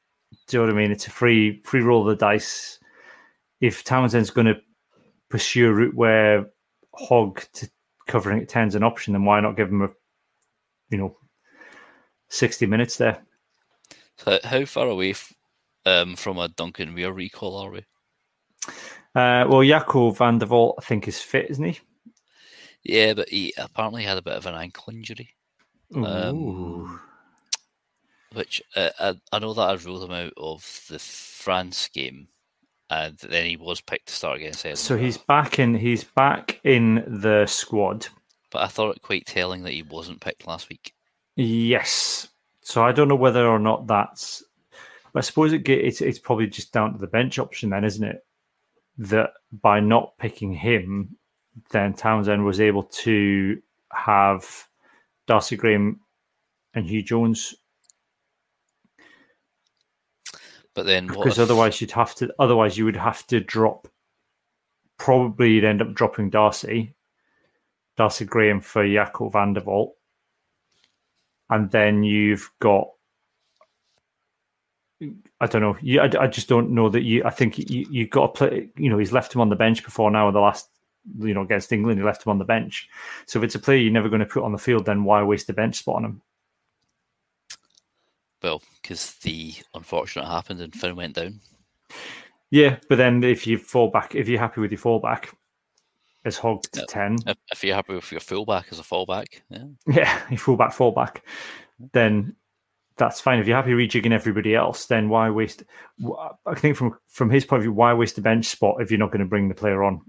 Do 0.48 0.56
you 0.56 0.62
know 0.62 0.72
what 0.72 0.78
I 0.78 0.82
mean? 0.82 0.92
It's 0.92 1.06
a 1.06 1.10
free 1.10 1.62
free 1.64 1.82
roll 1.82 2.02
of 2.02 2.08
the 2.08 2.24
dice. 2.24 2.78
If 3.60 3.84
Townsend's 3.84 4.30
going 4.30 4.48
to 4.48 4.60
pursue 5.28 5.68
a 5.68 5.72
route 5.72 5.94
where 5.94 6.46
Hogg 6.94 7.42
to 7.54 7.70
covering 8.06 8.40
at 8.40 8.48
ten's 8.48 8.74
an 8.74 8.82
option, 8.82 9.12
then 9.12 9.24
why 9.24 9.40
not 9.40 9.56
give 9.56 9.68
him 9.68 9.82
a 9.82 9.88
you 10.90 10.98
know 10.98 11.16
sixty 12.28 12.66
minutes 12.66 12.96
there? 12.96 13.22
So 14.18 14.38
how 14.42 14.64
far 14.64 14.88
away 14.88 15.10
f- 15.10 15.32
um, 15.84 16.16
from 16.16 16.38
a 16.38 16.48
Duncan 16.48 16.94
Weir 16.94 17.12
recall 17.12 17.56
are 17.56 17.70
we? 17.70 17.84
Uh, 19.16 19.46
well, 19.48 19.60
Jaco 19.60 20.14
van 20.14 20.36
der 20.36 20.46
Walt, 20.46 20.74
I 20.78 20.82
think, 20.82 21.08
is 21.08 21.22
fit, 21.22 21.50
isn't 21.50 21.64
he? 21.64 21.80
Yeah, 22.84 23.14
but 23.14 23.30
he 23.30 23.54
apparently 23.56 24.02
had 24.02 24.18
a 24.18 24.22
bit 24.22 24.34
of 24.34 24.44
an 24.44 24.54
ankle 24.54 24.92
injury. 24.92 25.30
Um, 25.94 27.00
which 28.34 28.60
uh, 28.74 28.90
I, 29.00 29.14
I 29.32 29.38
know 29.38 29.54
that 29.54 29.70
I 29.70 29.72
ruled 29.72 30.04
him 30.04 30.14
out 30.14 30.34
of 30.36 30.84
the 30.90 30.98
France 30.98 31.88
game, 31.88 32.28
and 32.90 33.16
then 33.16 33.46
he 33.46 33.56
was 33.56 33.80
picked 33.80 34.08
to 34.08 34.14
start 34.14 34.36
against 34.36 34.66
Edinburgh. 34.66 34.76
so 34.82 34.98
he's 34.98 35.16
back 35.16 35.58
in. 35.58 35.74
He's 35.74 36.04
back 36.04 36.60
in 36.62 37.02
the 37.06 37.46
squad. 37.46 38.08
But 38.50 38.64
I 38.64 38.66
thought 38.66 38.96
it 38.96 39.02
quite 39.02 39.24
telling 39.24 39.62
that 39.62 39.72
he 39.72 39.82
wasn't 39.82 40.20
picked 40.20 40.46
last 40.46 40.68
week. 40.68 40.92
Yes. 41.36 42.28
So 42.60 42.84
I 42.84 42.92
don't 42.92 43.08
know 43.08 43.16
whether 43.16 43.46
or 43.46 43.58
not 43.58 43.86
that's. 43.86 44.44
I 45.14 45.22
suppose 45.22 45.54
it 45.54 45.66
it's 45.66 46.02
it's 46.02 46.18
probably 46.18 46.48
just 46.48 46.74
down 46.74 46.92
to 46.92 46.98
the 46.98 47.06
bench 47.06 47.38
option 47.38 47.70
then, 47.70 47.82
isn't 47.82 48.04
it? 48.04 48.25
That 48.98 49.30
by 49.52 49.80
not 49.80 50.16
picking 50.18 50.52
him, 50.52 51.16
then 51.70 51.94
Townsend 51.94 52.44
was 52.44 52.60
able 52.60 52.84
to 52.84 53.60
have 53.92 54.68
Darcy 55.26 55.56
Graham 55.56 56.00
and 56.74 56.86
Huw 56.86 57.04
Jones. 57.04 57.54
But 60.74 60.86
then 60.86 61.06
because 61.06 61.38
if- 61.38 61.42
otherwise 61.42 61.80
you'd 61.80 61.90
have 61.92 62.14
to 62.16 62.34
otherwise 62.38 62.76
you 62.76 62.84
would 62.84 62.96
have 62.96 63.26
to 63.28 63.40
drop 63.40 63.88
probably 64.98 65.52
you'd 65.52 65.64
end 65.64 65.82
up 65.82 65.94
dropping 65.94 66.30
Darcy 66.30 66.94
Darcy 67.96 68.26
Graham 68.26 68.60
for 68.60 68.84
Jaco 68.84 69.32
van 69.32 69.54
der 69.54 69.62
Walt. 69.62 69.94
And 71.48 71.70
then 71.70 72.02
you've 72.02 72.50
got 72.60 72.88
I 75.40 75.46
don't 75.46 75.60
know 75.60 75.76
you, 75.82 76.00
I, 76.00 76.10
I 76.20 76.26
just 76.26 76.48
don't 76.48 76.70
know 76.70 76.88
that 76.88 77.02
you 77.02 77.22
I 77.24 77.30
think 77.30 77.58
you, 77.58 77.86
you've 77.90 78.10
got 78.10 78.34
to 78.34 78.38
play 78.38 78.68
you 78.76 78.88
know 78.88 78.98
he's 78.98 79.12
left 79.12 79.34
him 79.34 79.40
on 79.40 79.50
the 79.50 79.56
bench 79.56 79.84
before 79.84 80.10
now 80.10 80.28
in 80.28 80.34
the 80.34 80.40
last 80.40 80.68
you 81.18 81.34
know 81.34 81.42
against 81.42 81.72
England 81.72 81.98
he 81.98 82.04
left 82.04 82.24
him 82.24 82.30
on 82.30 82.38
the 82.38 82.44
bench 82.44 82.88
so 83.26 83.38
if 83.38 83.44
it's 83.44 83.54
a 83.54 83.58
player 83.58 83.78
you're 83.78 83.92
never 83.92 84.08
going 84.08 84.20
to 84.20 84.26
put 84.26 84.42
on 84.42 84.52
the 84.52 84.58
field 84.58 84.86
then 84.86 85.04
why 85.04 85.22
waste 85.22 85.50
a 85.50 85.52
bench 85.52 85.76
spot 85.76 85.96
on 85.96 86.04
him 86.04 86.22
well, 88.42 88.62
because 88.80 89.14
the 89.22 89.54
unfortunate 89.74 90.26
happened 90.26 90.60
and 90.60 90.74
Finn 90.74 90.94
went 90.94 91.16
down. 91.16 91.40
yeah 92.50 92.78
but 92.88 92.96
then 92.96 93.22
if 93.22 93.46
you 93.46 93.58
fall 93.58 93.88
back 93.88 94.14
if 94.14 94.28
you're 94.28 94.40
happy 94.40 94.60
with 94.60 94.70
your 94.70 94.80
fallback 94.80 95.28
as 96.26 96.36
Hogg 96.36 96.64
to 96.72 96.80
Yep. 96.80 96.88
10 96.88 97.16
If, 97.52 97.64
you're 97.64 97.76
happy 97.76 97.94
with 97.94 98.10
your 98.10 98.20
fullback 98.20 98.66
as 98.72 98.80
a 98.80 98.82
fallback, 98.82 99.26
yeah. 99.48 99.64
Yeah, 99.86 100.22
you 100.28 100.36
fullback, 100.36 100.72
fallback, 100.72 101.18
then 101.92 102.34
that's 102.96 103.20
fine. 103.20 103.38
If 103.38 103.46
you're 103.46 103.56
happy 103.56 103.70
rejigging 103.70 104.12
everybody 104.12 104.54
else, 104.54 104.86
then 104.86 105.08
why 105.08 105.30
waste? 105.30 105.62
I 106.46 106.54
think 106.54 106.76
from 106.76 106.98
from 107.08 107.30
his 107.30 107.44
point 107.44 107.60
of 107.60 107.64
view, 107.64 107.72
why 107.72 107.92
waste 107.94 108.18
a 108.18 108.22
bench 108.22 108.46
spot 108.46 108.80
if 108.80 108.90
you're 108.90 108.98
not 108.98 109.10
going 109.10 109.20
to 109.20 109.26
bring 109.26 109.48
the 109.48 109.54
player 109.54 109.82
on? 109.82 110.00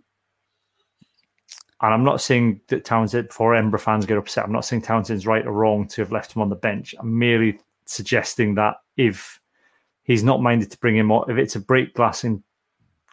And 1.81 1.93
I'm 1.93 2.03
not 2.03 2.21
saying 2.21 2.61
that 2.69 2.85
Townsend, 2.85 3.27
before 3.27 3.53
Embra 3.53 3.79
fans 3.79 4.05
get 4.05 4.17
upset, 4.17 4.45
I'm 4.45 4.51
not 4.51 4.65
saying 4.65 4.81
Townsend's 4.81 5.27
right 5.27 5.45
or 5.45 5.51
wrong 5.51 5.87
to 5.89 6.01
have 6.01 6.11
left 6.11 6.35
him 6.35 6.41
on 6.41 6.49
the 6.49 6.55
bench. 6.55 6.95
I'm 6.97 7.19
merely 7.19 7.59
suggesting 7.85 8.55
that 8.55 8.77
if 8.95 9.39
he's 10.03 10.23
not 10.23 10.41
minded 10.41 10.71
to 10.71 10.77
bring 10.79 10.97
him 10.97 11.11
on, 11.11 11.29
if 11.29 11.37
it's 11.37 11.55
a 11.55 11.59
break 11.59 11.93
glass 11.93 12.23
in 12.23 12.41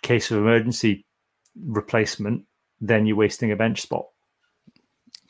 case 0.01 0.31
of 0.31 0.39
emergency 0.39 1.05
replacement, 1.67 2.45
then 2.81 3.05
you're 3.05 3.17
wasting 3.17 3.53
a 3.53 3.57
bench 3.57 3.83
spot. 3.83 4.07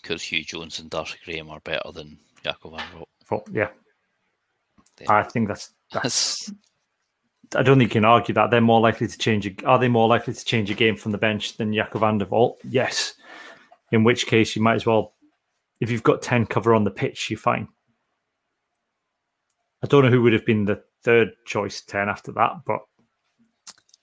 Because 0.01 0.22
Huw 0.22 0.47
Jones 0.47 0.78
and 0.78 0.90
Darcy 0.90 1.18
Graham 1.24 1.51
are 1.51 1.61
better 1.61 1.90
than 1.92 2.18
Jaco 2.45 2.76
van. 2.76 3.05
For, 3.24 3.42
yeah, 5.01 5.12
I 5.12 5.22
think 5.22 5.49
that's 5.49 5.72
that's 5.92 6.53
I 7.57 7.62
don't 7.62 7.78
think 7.78 7.90
you 7.90 8.01
can 8.01 8.05
argue 8.05 8.34
that 8.34 8.51
they're 8.51 8.61
more 8.61 8.80
likely 8.80 9.07
to 9.07 9.18
change. 9.18 9.47
A, 9.47 9.55
are 9.66 9.78
they 9.78 9.88
more 9.88 10.09
likely 10.09 10.34
to 10.34 10.45
change 10.45 10.70
a 10.70 10.74
game 10.74 10.97
from 10.97 11.12
the 11.12 11.18
bench 11.18 11.57
than 11.57 11.72
Jaco 11.72 12.01
van 12.01 12.18
der 12.18 12.26
Walt? 12.26 12.61
Yes. 12.64 13.14
In 13.92 14.03
which 14.03 14.26
case, 14.26 14.57
you 14.57 14.62
might 14.62 14.74
as 14.74 14.86
well, 14.86 15.14
if 15.80 15.90
you've 15.90 16.03
got 16.03 16.22
ten 16.22 16.47
cover 16.47 16.74
on 16.74 16.84
the 16.84 16.90
pitch, 16.90 17.30
you're 17.30 17.38
fine. 17.38 17.68
I 19.82 19.86
don't 19.86 20.03
know 20.05 20.11
who 20.11 20.22
would 20.22 20.32
have 20.32 20.47
been 20.47 20.64
the 20.64 20.82
third 21.03 21.30
choice 21.45 21.82
ten 21.82 22.09
after 22.09 22.32
that, 22.32 22.53
but 22.66 22.80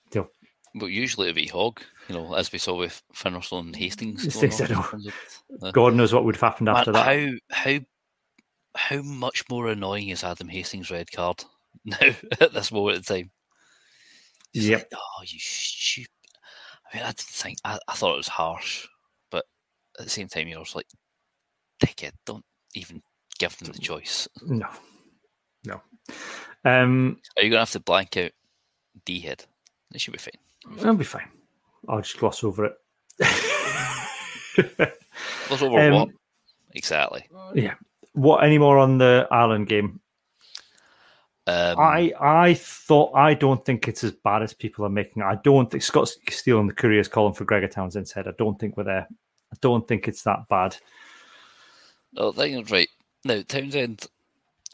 still, 0.08 0.30
But 0.76 0.88
usually 0.88 1.28
it'd 1.28 1.36
be 1.36 1.48
Hogg, 1.48 1.82
you 2.08 2.16
know, 2.16 2.34
as 2.36 2.52
we 2.54 2.60
saw 2.60 2.78
with 2.78 3.02
Finn 3.14 3.34
Russell 3.34 3.60
and 3.60 3.76
Hastings. 3.76 4.24
Yes, 4.24 4.36
going 4.36 4.52
yes, 4.52 4.62
I 4.62 4.64
off 4.64 4.70
in 4.70 4.76
know. 4.76 4.84
terms 4.84 5.08
of- 5.64 5.74
God 5.74 5.96
knows 5.96 6.14
what 6.14 6.24
would 6.24 6.36
have 6.36 6.42
happened 6.42 6.68
man, 6.68 6.76
after 6.78 6.92
that. 6.94 7.06
How 7.06 7.32
how 7.50 7.80
how 8.76 9.02
much 9.02 9.44
more 9.50 9.68
annoying 9.68 10.10
is 10.10 10.24
Adam 10.24 10.48
Hastings' 10.50 10.92
red 10.92 11.12
card 11.12 11.44
now 11.86 11.98
at 12.40 12.54
this 12.54 12.72
moment 12.72 12.98
in 12.98 13.04
time? 13.04 13.32
It's 14.54 14.66
Yep. 14.66 14.80
like, 14.80 14.88
oh, 14.96 15.24
you 15.26 15.40
stupid. 15.40 16.10
I 16.92 16.98
mean, 16.98 17.04
I 17.06 17.08
didn't 17.10 17.20
think 17.22 17.58
I, 17.64 17.80
I 17.88 17.94
thought 17.94 18.14
it 18.14 18.18
was 18.18 18.28
harsh, 18.28 18.88
but 19.30 19.46
at 19.98 20.06
the 20.06 20.10
same 20.12 20.28
time, 20.28 20.48
you're 20.48 20.64
just 20.64 20.76
like, 20.76 20.88
dickhead, 21.84 22.12
don't 22.26 22.44
even 22.76 23.02
give 23.40 23.58
them 23.58 23.72
the 23.72 23.80
choice. 23.80 24.28
No, 24.44 24.68
no. 25.66 25.82
Um, 26.66 27.20
Are 27.38 27.44
you 27.44 27.50
gonna 27.50 27.60
have 27.62 27.72
to 27.72 27.80
blank 27.80 28.18
out 28.18 28.32
D 29.06 29.20
head? 29.22 29.46
It 29.94 30.02
should 30.02 30.12
be 30.14 30.18
fine. 30.20 30.78
that'll 30.78 30.96
be 30.96 31.04
fine. 31.06 31.28
I'll 31.88 32.02
just 32.02 32.18
gloss 32.18 32.44
over 32.44 32.66
it. 32.66 32.74
What's 35.48 35.62
over 35.64 35.80
Um, 35.88 35.94
what? 35.94 36.10
Exactly. 36.74 37.28
yeah. 37.54 37.76
What 38.14 38.44
any 38.44 38.58
more 38.58 38.78
on 38.78 38.98
the 38.98 39.28
Ireland 39.32 39.68
game? 39.68 40.00
Um, 41.48 41.80
I 41.80 42.14
I 42.20 42.54
thought 42.54 43.14
I 43.16 43.34
don't 43.34 43.66
think 43.66 43.88
it's 43.88 44.04
as 44.04 44.12
bad 44.12 44.44
as 44.44 44.54
people 44.54 44.86
are 44.86 44.90
making. 44.90 45.24
I 45.24 45.36
don't 45.44 45.72
think 45.72 45.82
Scott 45.84 46.14
Steele 46.30 46.60
and 46.60 46.70
the 46.70 46.74
Courier's 46.74 47.08
calling 47.08 47.34
for 47.34 47.46
Gregor 47.46 47.68
Townsend 47.68 48.08
said. 48.08 48.28
I 48.28 48.34
don't 48.38 48.60
think 48.60 48.78
we're 48.78 48.84
there. 48.84 49.08
I 49.10 49.58
don't 49.60 49.88
think 49.88 50.08
it's 50.08 50.24
that 50.24 50.48
bad. 50.50 50.78
No, 52.14 52.30
I 52.30 52.32
think 52.34 52.70
right. 52.70 52.90
Now, 53.26 53.42
Townsend, 53.48 54.06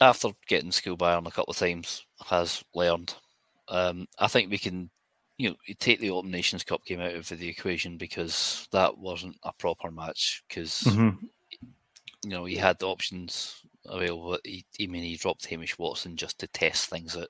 after 0.01 0.29
getting 0.47 0.71
school 0.71 0.97
by 0.97 1.13
on 1.13 1.25
a 1.25 1.31
couple 1.31 1.51
of 1.51 1.57
times, 1.57 2.05
has 2.25 2.63
learned. 2.75 3.13
Um, 3.69 4.07
I 4.19 4.27
think 4.27 4.49
we 4.51 4.57
can, 4.57 4.89
you 5.37 5.49
know, 5.49 5.55
take 5.79 5.99
the 5.99 6.11
Autumn 6.11 6.31
Nations 6.31 6.63
Cup 6.63 6.83
game 6.85 6.99
out 6.99 7.13
of 7.13 7.29
the 7.29 7.47
equation 7.47 7.97
because 7.97 8.67
that 8.71 8.97
wasn't 8.97 9.37
a 9.43 9.53
proper 9.53 9.91
match. 9.91 10.43
Because 10.47 10.81
Mhm. 10.81 11.29
You 12.23 12.31
know 12.31 12.45
he 12.45 12.55
had 12.55 12.79
the 12.79 12.87
options 12.87 13.61
available. 13.85 14.31
but 14.31 14.41
He, 14.43 14.65
I 14.81 14.87
mean, 14.87 15.03
he 15.03 15.15
dropped 15.15 15.45
Hamish 15.45 15.77
Watson 15.77 16.17
just 16.17 16.39
to 16.39 16.47
test 16.47 16.89
things 16.89 17.15
out. 17.15 17.29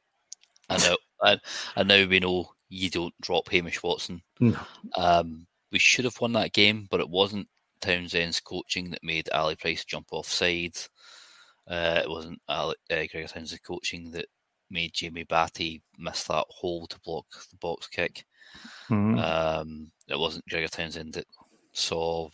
I 0.69 0.77
know, 0.77 0.97
and, 1.21 1.39
and 1.75 1.87
now 1.87 2.07
we 2.07 2.19
know 2.19 2.51
you 2.69 2.89
don't 2.89 3.13
drop 3.21 3.49
Hamish 3.49 3.81
Watson. 3.83 4.21
No. 4.39 4.59
Um, 4.97 5.47
we 5.71 5.79
should 5.79 6.05
have 6.05 6.19
won 6.19 6.33
that 6.33 6.53
game, 6.53 6.87
but 6.89 6.99
it 6.99 7.09
wasn't 7.09 7.47
Townsend's 7.81 8.39
coaching 8.39 8.89
that 8.91 9.03
made 9.03 9.29
Ali 9.31 9.55
Price 9.55 9.85
jump 9.85 10.07
offside. 10.11 10.77
Uh, 11.67 12.01
it 12.03 12.09
wasn't 12.09 12.41
Ali, 12.47 12.75
uh, 12.89 12.95
Gregor 13.11 13.27
Townsend's 13.27 13.59
coaching 13.59 14.11
that 14.11 14.25
made 14.69 14.93
Jamie 14.93 15.25
Bhatti 15.25 15.81
miss 15.97 16.23
that 16.23 16.45
hole 16.49 16.87
to 16.87 16.99
block 17.01 17.25
the 17.51 17.57
box 17.57 17.87
kick. 17.87 18.25
Mhm. 18.89 19.21
Um, 19.21 19.91
it 20.07 20.17
wasn't 20.17 20.47
Gregor 20.47 20.67
Townsend 20.69 21.13
that 21.13 21.27
saw, 21.73 22.29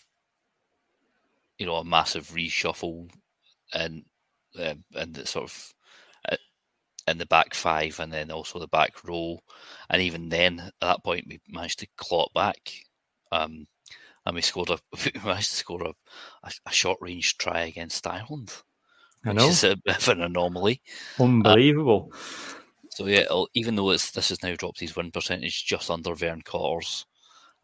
you 1.63 1.67
know, 1.69 1.77
a 1.77 1.85
massive 1.85 2.27
reshuffle 2.31 3.09
and 3.73 4.03
uh, 4.59 4.73
and 4.95 5.13
the 5.13 5.25
sort 5.25 5.45
of 5.45 5.73
uh, 6.29 6.35
in 7.07 7.17
the 7.17 7.25
back 7.25 7.53
five 7.53 8.01
and 8.01 8.11
then 8.11 8.31
also 8.31 8.59
the 8.59 8.67
back 8.67 9.01
row, 9.05 9.39
and 9.89 10.01
even 10.01 10.27
then 10.27 10.59
at 10.59 10.73
that 10.81 11.03
point 11.05 11.23
we 11.25 11.39
managed 11.47 11.79
to 11.79 11.87
claw 11.95 12.27
back, 12.35 12.73
um, 13.31 13.65
and 14.25 14.35
we 14.35 14.41
scored 14.41 14.71
a 14.71 14.77
we 15.05 15.21
managed 15.23 15.51
to 15.51 15.55
score 15.55 15.83
a, 15.83 15.93
a, 16.43 16.51
a 16.65 16.71
short 16.73 16.97
range 16.99 17.37
try 17.37 17.61
against 17.61 18.05
Ireland, 18.05 18.53
I 19.25 19.29
which 19.29 19.37
know. 19.37 19.47
is 19.47 19.63
a 19.63 19.77
bit 19.85 19.95
of 19.99 20.09
an 20.09 20.21
anomaly. 20.21 20.81
Unbelievable. 21.17 22.11
So 22.89 23.05
yeah, 23.05 23.23
even 23.53 23.77
though 23.77 23.91
it's 23.91 24.11
this 24.11 24.27
has 24.29 24.43
now 24.43 24.53
dropped 24.57 24.81
his 24.81 24.97
win 24.97 25.11
percentage 25.11 25.63
just 25.63 25.89
under 25.89 26.13
Vern 26.13 26.41
Cotters, 26.41 27.05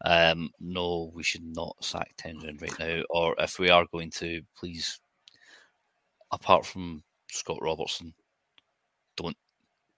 um, 0.04 0.50
no, 0.60 1.10
we 1.14 1.22
should 1.22 1.44
not 1.44 1.76
sack 1.84 2.12
Townsend 2.16 2.62
right 2.62 2.78
now. 2.78 3.02
Or 3.10 3.34
if 3.38 3.58
we 3.58 3.70
are 3.70 3.86
going 3.92 4.10
to, 4.12 4.40
please, 4.56 4.98
apart 6.32 6.64
from 6.64 7.02
Scott 7.30 7.58
Robertson, 7.60 8.14
don't 9.16 9.36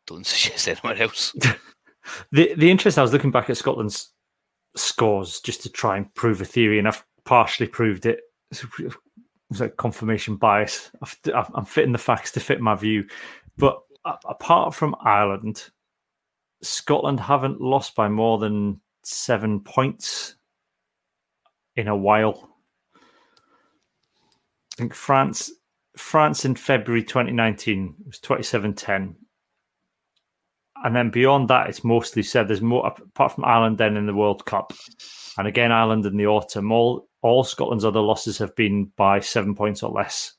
don't 0.07 0.27
suggest 0.27 0.69
anyone 0.69 1.01
else. 1.01 1.33
the 2.33 2.55
the 2.57 2.71
interest 2.71 2.99
I 2.99 3.03
was 3.03 3.13
looking 3.13 3.31
back 3.31 3.49
at 3.51 3.57
Scotland's 3.57 4.13
scores 4.77 5.41
just 5.41 5.63
to 5.63 5.71
try 5.71 5.97
and 5.97 6.13
prove 6.15 6.41
a 6.41 6.45
theory, 6.45 6.79
and 6.79 6.89
I've 6.89 7.05
partially 7.25 7.69
proved 7.69 8.07
it. 8.07 8.21
It 8.51 8.95
was 9.51 9.61
like 9.61 9.77
confirmation 9.77 10.37
bias. 10.37 10.91
I've- 11.03 11.33
I'm 11.55 11.65
fitting 11.65 11.93
the 11.93 11.99
facts 11.99 12.33
to 12.33 12.41
fit 12.41 12.61
my 12.61 12.75
view, 12.75 13.07
but 13.57 13.81
apart 14.05 14.75
from 14.75 14.97
Ireland, 15.01 15.71
Scotland 16.63 17.21
haven't 17.21 17.61
lost 17.61 17.95
by 17.95 18.09
more 18.09 18.39
than 18.39 18.81
seven 19.03 19.61
points 19.61 20.37
in 21.77 21.89
a 21.89 21.97
while. 21.97 22.49
I 24.75 24.77
think 24.77 24.95
France 24.95 25.51
France 25.97 26.45
in 26.45 26.55
February 26.55 27.03
2019 27.03 27.95
was 28.07 28.19
27-10. 28.21 29.15
And 30.85 30.97
then 30.97 31.11
beyond 31.11 31.49
that, 31.49 31.69
it's 31.69 31.85
mostly 31.85 32.23
said 32.23 32.49
there's 32.49 32.61
more 32.61 32.87
apart 32.87 33.33
from 33.33 33.45
Ireland 33.45 33.79
then 33.79 33.97
in 33.97 34.07
the 34.07 34.15
World 34.15 34.45
Cup. 34.47 34.73
And 35.39 35.47
again, 35.47 35.71
Ireland 35.71 36.05
in 36.07 36.17
the 36.17 36.27
autumn. 36.27 36.73
All 36.73 37.09
all 37.23 37.45
Scotland's 37.45 37.85
other 37.85 38.01
losses 38.01 38.39
have 38.39 38.57
been 38.57 38.91
by 38.97 39.21
seven 39.21 39.55
points 39.55 39.83
or 39.85 39.93
less. 39.93 40.35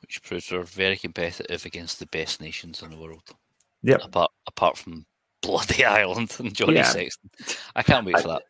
Which 0.00 0.22
proves 0.22 0.50
we're 0.50 0.62
very 0.62 0.96
competitive 0.96 1.66
against 1.66 1.98
the 1.98 2.06
best 2.06 2.40
nations 2.40 2.82
in 2.82 2.90
the 2.90 2.96
world. 2.96 3.22
Yep. 3.82 4.04
Apart 4.04 4.30
apart 4.46 4.78
from 4.78 5.04
bloody 5.44 5.84
Ireland 5.84 6.34
and 6.38 6.54
Johnny 6.54 6.76
Yeah. 6.76 6.84
Sexton. 6.84 7.30
I 7.76 7.82
can't 7.82 8.06
wait 8.06 8.18
for 8.20 8.28
that 8.28 8.42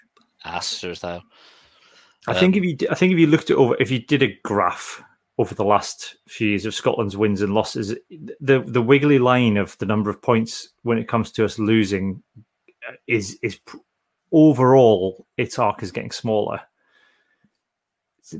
ass 0.44 0.66
style. 0.66 1.22
I 2.26 2.34
think 2.34 2.56
if 2.56 2.64
you 2.64 2.76
I 2.90 2.94
think 2.94 3.12
if 3.12 3.18
you 3.18 3.26
looked 3.26 3.50
at 3.50 3.56
over 3.56 3.76
if 3.78 3.90
you 3.90 3.98
did 3.98 4.22
a 4.22 4.38
graph 4.44 5.02
over 5.36 5.54
the 5.54 5.64
last 5.64 6.16
few 6.28 6.48
years 6.48 6.64
of 6.64 6.74
Scotland's 6.74 7.16
wins 7.16 7.42
and 7.42 7.52
losses, 7.54 7.94
the 8.40 8.60
the 8.66 8.82
wiggly 8.82 9.18
line 9.18 9.56
of 9.56 9.76
the 9.78 9.86
number 9.86 10.08
of 10.10 10.22
points 10.22 10.70
when 10.82 10.96
it 10.98 11.08
comes 11.08 11.30
to 11.32 11.44
us 11.44 11.58
losing 11.58 12.22
uh, 12.88 12.92
is 13.06 13.38
is 13.42 13.58
overall 14.32 15.26
its 15.36 15.58
arc 15.58 15.82
is 15.82 15.92
getting 15.92 16.10
smaller. 16.10 16.60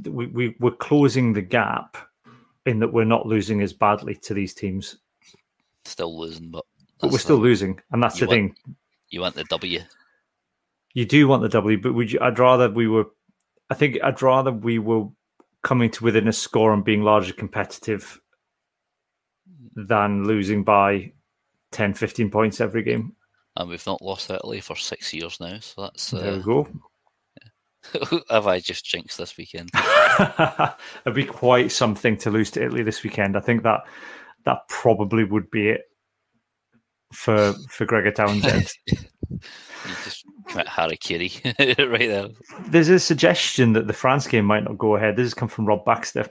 We, 0.05 0.27
we 0.29 0.57
we're 0.61 0.71
closing 0.71 1.33
the 1.35 1.43
gap 1.43 1.99
in 2.65 2.79
that 2.79 2.93
we're 2.93 3.05
not 3.05 3.27
losing 3.27 3.61
as 3.61 3.75
badly 3.75 4.15
to 4.23 4.33
these 4.33 4.55
teams, 4.55 4.97
Still 5.85 6.19
losing, 6.19 6.51
but 6.51 6.65
but 7.01 7.11
we're 7.11 7.19
still 7.19 7.37
the- 7.37 7.43
losing, 7.43 7.81
and 7.91 8.03
that's 8.03 8.19
the 8.19 8.27
want- 8.27 8.37
thing. 8.37 8.75
you 9.11 9.21
want 9.21 9.35
the 9.35 9.45
W. 9.45 9.81
You 10.95 11.05
do 11.05 11.27
want 11.27 11.43
the 11.43 11.49
W, 11.49 11.79
but 11.81 11.93
would 11.93 12.13
you? 12.13 12.19
I'd 12.21 12.39
rather 12.39 12.71
we 12.71 12.87
were. 12.87 13.07
I 13.71 13.75
think 13.75 13.99
I'd 14.03 14.23
rather 14.23 14.53
we 14.53 14.79
were 14.79 15.07
coming 15.63 15.91
to 15.91 16.05
within 16.05 16.29
a 16.29 16.33
score 16.33 16.73
and 16.73 16.85
being 16.85 17.03
largely 17.03 17.33
competitive 17.33 18.21
than 19.75 20.25
losing 20.25 20.63
by 20.63 21.13
10, 21.73 21.95
15 21.95 22.31
points 22.31 22.61
every 22.61 22.83
game. 22.83 23.17
And 23.57 23.69
we've 23.69 23.87
not 23.87 24.03
lost 24.03 24.31
Italy 24.31 24.61
for 24.61 24.77
six 24.77 25.13
years 25.13 25.41
now, 25.41 25.59
so 25.61 25.83
that's 25.83 26.11
there 26.11 26.33
we 26.33 26.39
uh, 26.39 26.43
go. 26.43 26.69
have 28.31 28.47
I 28.47 28.61
just 28.61 28.85
jinxed 28.85 29.19
this 29.19 29.37
weekend? 29.37 29.71
It'd 31.07 31.15
be 31.15 31.25
quite 31.25 31.73
something 31.73 32.17
to 32.19 32.31
lose 32.31 32.51
to 32.53 32.65
Italy 32.65 32.83
this 32.83 33.03
weekend. 33.03 33.37
I 33.37 33.41
think 33.41 33.63
that 33.63 33.81
that 34.45 34.69
probably 34.69 35.25
would 35.25 35.51
be 35.51 35.69
it 35.71 35.83
for 37.13 37.55
for 37.71 37.85
Gregor 37.87 38.11
Townsend. 38.11 38.71
Just 40.05 40.25
commit 40.49 40.67
right 40.79 42.09
there. 42.09 42.29
There's 42.69 42.89
a 42.89 42.99
suggestion 42.99 43.75
that 43.75 43.87
the 43.87 43.93
France 43.93 44.27
game 44.27 44.47
might 44.47 44.65
not 44.65 44.79
go 44.79 44.97
ahead. 44.97 45.17
This 45.17 45.25
has 45.27 45.35
come 45.35 45.49
from 45.49 45.67
Rob 45.67 45.85
Baxter. 45.85 46.27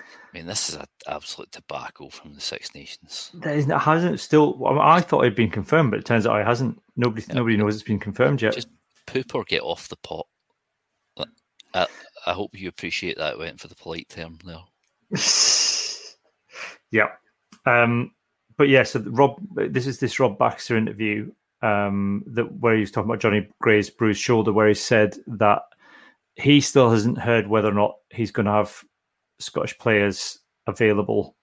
I 0.00 0.04
mean, 0.38 0.46
this 0.46 0.68
is 0.68 0.76
an 0.76 0.84
absolute 1.08 1.50
debacle 1.50 2.10
from 2.10 2.34
the 2.34 2.40
Six 2.40 2.74
Nations. 2.74 3.30
There 3.34 3.54
is, 3.54 3.68
it 3.68 3.76
hasn't 3.78 4.20
still. 4.20 4.56
well, 4.58 4.78
I 4.80 5.00
thought 5.00 5.22
it'd 5.22 5.34
been 5.34 5.50
confirmed, 5.50 5.90
but 5.90 5.98
it 6.00 6.06
turns 6.06 6.26
out 6.26 6.40
it 6.40 6.46
hasn't. 6.46 6.80
Nobody, 6.96 7.24
Yeah. 7.28 7.34
nobody 7.34 7.56
knows 7.56 7.74
it's 7.74 7.82
been 7.82 7.98
confirmed 7.98 8.40
yet. 8.42 8.54
Just 8.54 8.68
poop 9.06 9.34
or 9.34 9.44
get 9.44 9.62
off 9.62 9.88
the 9.88 9.96
pot. 9.96 10.26
I, 11.72 11.86
I 12.26 12.32
hope 12.32 12.58
you 12.58 12.68
appreciate 12.68 13.16
that. 13.18 13.34
I 13.34 13.38
went 13.38 13.60
for 13.60 13.68
the 13.68 13.76
polite 13.76 14.08
term 14.08 14.38
there. 14.44 14.58
yeah. 16.90 17.08
Um, 17.66 18.12
but 18.60 18.68
yeah, 18.68 18.82
so 18.82 19.00
Rob, 19.06 19.40
this 19.54 19.86
is 19.86 20.00
this 20.00 20.20
Rob 20.20 20.36
Baxter 20.36 20.76
interview 20.76 21.32
um, 21.62 22.22
that 22.26 22.52
where 22.60 22.74
he 22.74 22.82
was 22.82 22.90
talking 22.90 23.08
about 23.08 23.22
Jonny 23.22 23.48
Gray's 23.58 23.88
bruised 23.88 24.20
shoulder, 24.20 24.52
where 24.52 24.68
he 24.68 24.74
said 24.74 25.16
that 25.28 25.62
he 26.34 26.60
still 26.60 26.90
hasn't 26.90 27.16
heard 27.16 27.48
whether 27.48 27.70
or 27.70 27.72
not 27.72 27.94
he's 28.10 28.30
going 28.30 28.44
to 28.44 28.52
have 28.52 28.84
Scottish 29.38 29.78
players 29.78 30.40
available 30.66 31.36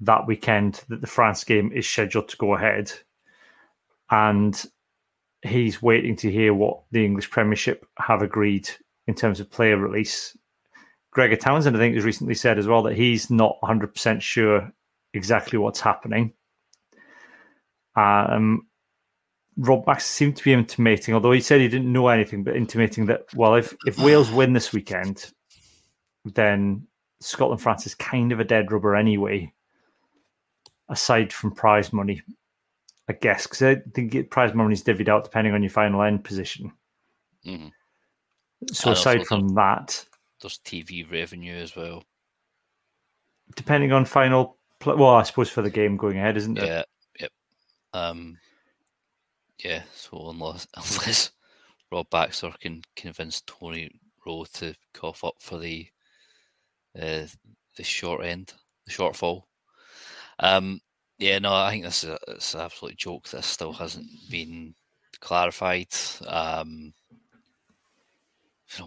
that 0.00 0.26
weekend. 0.26 0.82
That 0.88 1.02
the 1.02 1.06
France 1.06 1.44
game 1.44 1.70
is 1.70 1.88
scheduled 1.88 2.28
to 2.30 2.36
go 2.36 2.56
ahead, 2.56 2.90
and 4.10 4.60
he's 5.42 5.80
waiting 5.80 6.16
to 6.16 6.32
hear 6.32 6.52
what 6.52 6.82
the 6.90 7.04
English 7.04 7.30
Premiership 7.30 7.86
have 7.98 8.22
agreed 8.22 8.68
in 9.06 9.14
terms 9.14 9.38
of 9.38 9.52
player 9.52 9.76
release. 9.76 10.36
Gregor 11.12 11.36
Townsend, 11.36 11.76
I 11.76 11.78
think, 11.78 11.94
has 11.94 12.04
recently 12.04 12.34
said 12.34 12.58
as 12.58 12.66
well 12.66 12.82
that 12.82 12.96
he's 12.96 13.30
not 13.30 13.56
100% 13.62 14.20
sure 14.20 14.72
exactly 15.14 15.58
what's 15.58 15.80
happening. 15.80 16.32
Um, 17.96 18.66
Rob 19.56 19.86
Baxter 19.86 20.08
seemed 20.10 20.36
to 20.36 20.44
be 20.44 20.52
intimating, 20.52 21.14
although 21.14 21.32
he 21.32 21.40
said 21.40 21.60
he 21.60 21.68
didn't 21.68 21.92
know 21.92 22.08
anything, 22.08 22.42
but 22.42 22.56
intimating 22.56 23.06
that, 23.06 23.26
well, 23.34 23.54
if, 23.54 23.74
if 23.86 23.98
Wales 23.98 24.30
win 24.30 24.52
this 24.52 24.72
weekend, 24.72 25.32
then 26.24 26.86
Scotland 27.20 27.62
France 27.62 27.86
is 27.86 27.94
kind 27.94 28.32
of 28.32 28.40
a 28.40 28.44
dead 28.44 28.72
rubber 28.72 28.96
anyway, 28.96 29.52
aside 30.88 31.32
from 31.32 31.52
prize 31.54 31.92
money, 31.92 32.20
I 33.08 33.12
guess, 33.12 33.46
because 33.46 33.62
I 33.62 33.76
think 33.94 34.30
prize 34.30 34.54
money 34.54 34.72
is 34.72 34.82
divvied 34.82 35.08
out 35.08 35.24
depending 35.24 35.54
on 35.54 35.62
your 35.62 35.70
final 35.70 36.02
end 36.02 36.24
position. 36.24 36.72
Mhm. 37.46 37.70
So 38.72 38.90
And 38.90 38.98
aside 38.98 39.26
from 39.26 39.48
that, 39.54 40.04
There's 40.40 40.58
TV 40.58 41.08
revenue 41.08 41.54
as 41.54 41.76
well. 41.76 42.02
depending 43.56 43.92
on 43.92 44.04
final, 44.04 44.58
pl- 44.84 44.96
well, 44.96 45.14
I 45.14 45.22
suppose 45.22 45.50
for 45.50 45.62
the 45.62 45.70
game 45.70 45.96
going 45.96 46.18
ahead, 46.18 46.36
isn't 46.36 46.58
it? 46.58 46.64
Yeah, 46.64 46.82
yep. 47.18 47.30
Um, 47.92 48.38
yeah. 49.64 49.82
So 49.94 50.30
unless 50.30 50.66
unless 50.76 51.30
Rob 51.90 52.08
Baxter 52.10 52.52
can 52.60 52.82
convince 52.94 53.42
Tony 53.46 53.90
Rowe 54.24 54.44
to 54.54 54.74
cough 54.92 55.24
up 55.24 55.36
for 55.40 55.58
the 55.58 55.88
uh, 56.96 57.26
the 57.76 57.82
short 57.82 58.24
end, 58.24 58.52
the 58.86 58.92
shortfall. 58.92 59.42
Um, 60.38 60.80
yeah, 61.18 61.38
no, 61.38 61.54
I 61.54 61.70
think 61.70 61.84
this 61.84 62.04
is 62.04 62.10
a, 62.10 62.18
it's 62.28 62.54
an 62.54 62.60
absolute 62.60 62.96
joke. 62.96 63.28
This 63.28 63.46
still 63.46 63.72
hasn't 63.72 64.06
been 64.30 64.74
clarified. 65.20 65.88
Um, 66.26 66.92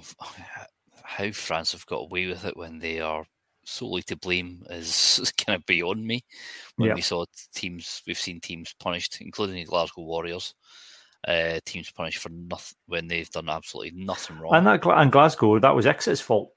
how 1.03 1.31
France 1.31 1.71
have 1.71 1.85
got 1.85 2.01
away 2.01 2.27
with 2.27 2.45
it 2.45 2.57
when 2.57 2.79
they 2.79 2.99
are 2.99 3.25
solely 3.67 4.01
to 4.03 4.15
blame 4.15 4.63
is 4.69 5.31
kind 5.45 5.57
of 5.57 5.65
beyond 5.65 6.05
me. 6.05 6.23
When 6.77 6.89
Yeah. 6.89 6.95
we 6.95 7.01
saw 7.01 7.25
teams, 7.53 8.01
we've 8.07 8.17
seen 8.17 8.39
teams 8.39 8.73
punished, 8.79 9.19
including 9.21 9.55
the 9.55 9.65
Glasgow 9.65 10.03
Warriors, 10.03 10.55
uh, 11.27 11.59
teams 11.65 11.91
punished 11.91 12.19
for 12.19 12.29
nothing 12.29 12.77
when 12.87 13.07
they've 13.07 13.29
done 13.29 13.49
absolutely 13.49 13.91
nothing 14.03 14.39
wrong. 14.39 14.55
And 14.55 14.65
that 14.67 14.85
and 14.85 15.11
Glasgow, 15.11 15.59
that 15.59 15.75
was 15.75 15.85
Exeter's 15.85 16.21
fault. 16.21 16.53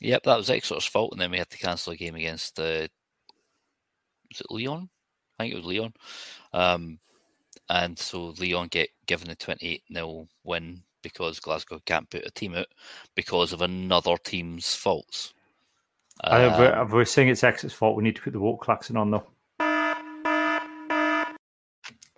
Yep, 0.00 0.22
that 0.24 0.36
was 0.36 0.50
Exeter's 0.50 0.86
fault, 0.86 1.12
and 1.12 1.20
then 1.20 1.30
we 1.30 1.38
had 1.38 1.50
to 1.50 1.58
cancel 1.58 1.92
a 1.92 1.96
game 1.96 2.14
against 2.14 2.58
uh, 2.58 2.86
was 4.30 4.40
it 4.40 4.50
Lyon? 4.50 4.88
I 5.38 5.44
think 5.44 5.54
it 5.54 5.56
was 5.58 5.66
Lyon. 5.66 5.92
Um, 6.52 6.98
and 7.68 7.98
so 7.98 8.34
Lyon 8.38 8.68
get 8.68 8.88
given 9.06 9.28
the 9.28 9.36
twenty-eight 9.36 9.82
0 9.92 10.26
win 10.44 10.82
because 11.02 11.38
Glasgow 11.40 11.80
can't 11.86 12.08
put 12.10 12.26
a 12.26 12.30
team 12.30 12.54
out 12.54 12.66
because 13.14 13.52
of 13.52 13.62
another 13.62 14.16
team's 14.24 14.74
faults. 14.74 15.34
I, 16.22 16.46
we're, 16.58 16.74
Um, 16.74 16.90
we're 16.90 17.04
saying 17.04 17.28
it's 17.28 17.44
Exit's 17.44 17.74
fault. 17.74 17.96
We 17.96 18.02
need 18.04 18.16
to 18.16 18.22
put 18.22 18.32
the 18.32 18.40
walk 18.40 18.62
klaxon 18.62 18.96
on, 18.96 19.10
though. 19.10 19.26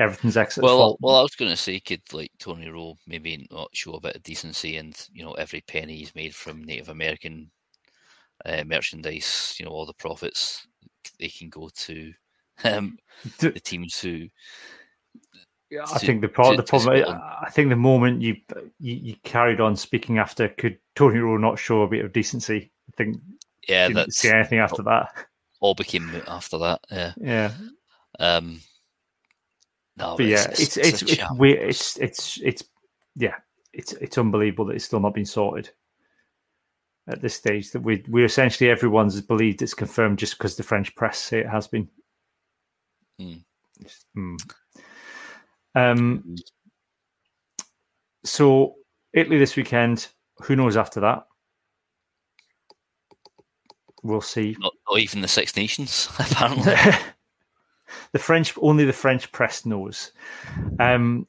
Everything's 0.01 0.37
Exeter's 0.37 0.63
well, 0.63 0.77
fault. 0.79 0.99
well, 1.01 1.17
I 1.17 1.23
was 1.23 1.35
going 1.35 1.51
to 1.51 1.57
say, 1.57 1.81
could 1.81 2.03
like 2.13 2.31
Tony 2.39 2.69
Rowe 2.69 2.97
maybe 3.09 3.49
not 3.51 3.71
show 3.73 3.95
a 3.95 4.01
bit 4.01 4.15
of 4.15 4.23
decency, 4.23 4.77
and 4.77 4.95
you 5.13 5.25
know, 5.25 5.33
every 5.33 5.61
penny 5.63 5.97
he's 5.97 6.15
made 6.15 6.33
from 6.35 6.63
Native 6.63 6.89
American 6.89 7.51
uh, 8.47 8.63
merchandise, 8.65 9.57
you 9.59 9.65
know, 9.67 9.73
all 9.73 9.87
the 9.87 9.95
profits 9.95 10.67
they 11.19 11.29
can 11.29 11.49
go 11.49 11.69
to 11.75 12.13
um, 12.65 12.97
D- 13.41 13.49
the 13.51 13.59
teams 13.59 13.99
who 14.01 14.29
Yeah, 15.69 15.83
I 15.93 15.99
to- 15.99 16.07
think 16.07 16.21
the, 16.21 16.29
pro- 16.29 16.53
to- 16.53 16.57
the 16.59 16.63
problem. 16.63 16.97
Scotland. 17.01 17.21
I 17.45 17.51
think 17.51 17.69
the 17.69 17.75
moment 17.77 18.23
you, 18.23 18.37
you 18.79 18.95
you 18.95 19.17
carried 19.25 19.61
on 19.61 19.75
speaking 19.75 20.19
after, 20.19 20.47
could 20.49 20.79
Tony 20.95 21.19
Rowe 21.19 21.39
not 21.39 21.59
show 21.59 21.83
a 21.83 21.89
bit 21.89 22.05
of 22.05 22.13
decency? 22.13 22.71
I 22.89 22.93
think 22.97 23.21
yeah, 23.67 23.89
didn't 23.89 23.97
that's 23.97 24.19
see 24.19 24.31
anything 24.31 24.59
after 24.59 24.83
that. 24.83 25.13
all 25.61 25.75
became 25.75 26.11
after 26.27 26.59
that. 26.59 26.81
Yeah. 26.91 27.13
Yeah, 27.19 27.53
Um, 28.19 28.61
no, 29.97 30.17
but 30.17 30.27
yeah, 30.27 30.47
it's 30.51 30.77
it's 30.77 31.03
it's 31.03 31.13
shambles. 31.15 31.39
weird. 31.39 31.69
It's 31.69 31.97
it's 31.99 32.39
it's 32.43 32.65
yeah, 33.17 33.35
it's 33.73 33.93
it's 33.95 34.19
unbelievable 34.19 34.67
that 34.67 34.77
it's 34.77 34.85
still 34.85 35.01
not 35.01 35.15
been 35.15 35.25
sorted 35.27 35.71
at 37.09 37.21
this 37.21 37.35
stage. 37.35 37.71
That 37.73 37.81
we 37.83 38.05
we 38.09 38.25
essentially 38.25 38.71
everyone's 38.71 39.21
believed 39.21 39.63
it's 39.63 39.75
confirmed 39.75 40.19
just 40.19 40.39
because 40.39 40.57
the 40.57 40.63
French 40.63 40.95
press 40.95 41.19
say 41.19 41.41
it 41.41 41.49
has 41.49 41.67
been. 41.67 41.89
Mm. 43.21 43.43
Mm. 44.17 44.53
Um. 45.75 46.37
So 48.25 48.77
Italy 49.13 49.39
this 49.39 49.57
weekend. 49.57 50.09
Who 50.43 50.55
knows 50.55 50.77
after 50.77 51.01
that? 51.01 51.27
We'll 54.03 54.21
see. 54.21 54.57
not, 54.59 54.75
not 54.89 55.01
even 55.01 55.21
the 55.21 55.29
Six 55.29 55.57
Nations 55.57 56.09
apparently. 56.19 56.75
the 58.13 58.19
French 58.19 58.55
only 58.61 58.85
the 58.85 58.93
French 58.93 59.31
press 59.33 59.67
knows. 59.67 60.13
Um, 60.79 61.27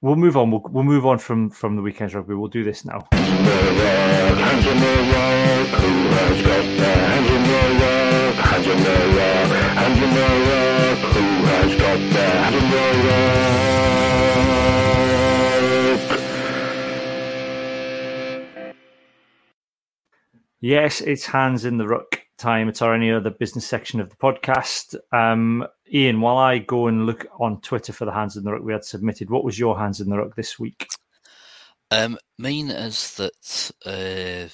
we'll 0.00 0.16
move 0.16 0.36
on. 0.36 0.50
We'll, 0.50 0.62
we'll 0.68 0.84
move 0.84 1.06
on 1.06 1.18
from 1.18 1.50
from 1.50 1.76
the 1.76 1.82
weekend's 1.82 2.14
rugby. 2.14 2.34
We'll 2.34 2.48
do 2.48 2.64
this 2.64 2.84
now. 2.84 3.08
Yes, 20.60 21.00
it's 21.00 21.24
hands 21.26 21.64
in 21.64 21.76
the 21.78 21.86
ruck 21.86 22.20
time. 22.36 22.68
It's 22.68 22.82
our 22.82 22.94
any 22.94 23.12
other 23.12 23.30
business 23.30 23.66
section 23.66 24.00
of 24.00 24.10
the 24.10 24.16
podcast. 24.16 24.96
Um, 25.12 25.66
Iain, 25.94 26.20
while 26.20 26.36
I 26.38 26.58
go 26.58 26.88
and 26.88 27.06
look 27.06 27.26
on 27.38 27.60
Twitter 27.60 27.92
for 27.92 28.04
the 28.04 28.12
hands 28.12 28.36
in 28.36 28.44
the 28.44 28.52
ruck 28.52 28.62
we 28.62 28.72
had 28.72 28.84
submitted, 28.84 29.30
what 29.30 29.44
was 29.44 29.58
your 29.58 29.78
hands 29.78 30.00
in 30.00 30.08
the 30.10 30.18
ruck 30.18 30.34
this 30.34 30.58
week? 30.58 30.88
Um, 31.90 32.18
mine 32.38 32.70
is 32.70 33.14
that. 33.16 33.70
Uh, 33.86 34.48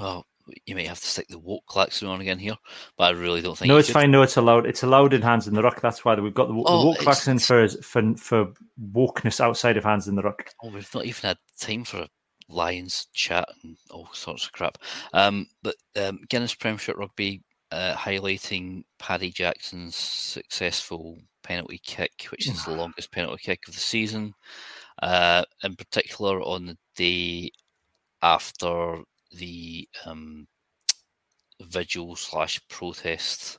well, 0.00 0.26
you 0.66 0.74
may 0.74 0.84
have 0.86 1.00
to 1.00 1.06
stick 1.06 1.26
the 1.28 1.38
walk 1.38 1.64
klaxon 1.66 2.08
on 2.08 2.20
again 2.20 2.38
here, 2.38 2.56
but 2.96 3.04
I 3.04 3.10
really 3.10 3.40
don't 3.42 3.56
think. 3.58 3.68
No, 3.68 3.76
it's 3.76 3.90
fine. 3.90 4.10
No, 4.10 4.22
it's 4.22 4.36
allowed. 4.36 4.66
It's 4.66 4.82
allowed 4.82 5.14
in 5.14 5.22
hands 5.22 5.48
in 5.48 5.54
the 5.54 5.62
ruck. 5.62 5.80
That's 5.80 6.04
why 6.04 6.14
we've 6.14 6.32
got 6.34 6.48
the, 6.48 6.54
Oh, 6.66 6.84
the 6.84 6.90
it's- 6.90 7.02
klaxon 7.04 7.38
for 7.38 7.66
for 7.68 8.14
for 8.16 8.52
wokeness 8.92 9.40
outside 9.40 9.76
of 9.76 9.84
hands 9.84 10.06
in 10.06 10.14
the 10.14 10.22
ruck. 10.22 10.48
Oh, 10.62 10.68
we've 10.70 10.94
not 10.94 11.04
even 11.06 11.22
had 11.22 11.38
time 11.58 11.84
for 11.84 11.98
a 12.02 12.08
Lions 12.48 13.06
chat 13.12 13.48
and 13.62 13.76
all 13.90 14.08
sorts 14.12 14.44
of 14.46 14.52
crap. 14.52 14.78
Um, 15.12 15.46
but 15.62 15.76
um, 15.96 16.20
Guinness 16.28 16.54
Premiership 16.54 16.96
Rugby 16.96 17.42
uh, 17.70 17.94
highlighting 17.96 18.84
Paddy 18.98 19.30
Jackson's 19.30 19.96
successful 19.96 21.18
penalty 21.42 21.78
kick, 21.78 22.26
which 22.30 22.50
is 22.50 22.64
the 22.64 22.72
longest 22.72 23.10
penalty 23.12 23.42
kick 23.42 23.66
of 23.68 23.74
the 23.74 23.80
season. 23.80 24.34
Uh, 25.02 25.44
in 25.62 25.76
particular, 25.76 26.40
on 26.42 26.66
the 26.66 26.78
day 26.96 27.50
after 28.22 29.02
the 29.32 29.88
um, 30.06 30.48
vigil 31.62 32.14
slash 32.14 32.60
protest, 32.68 33.58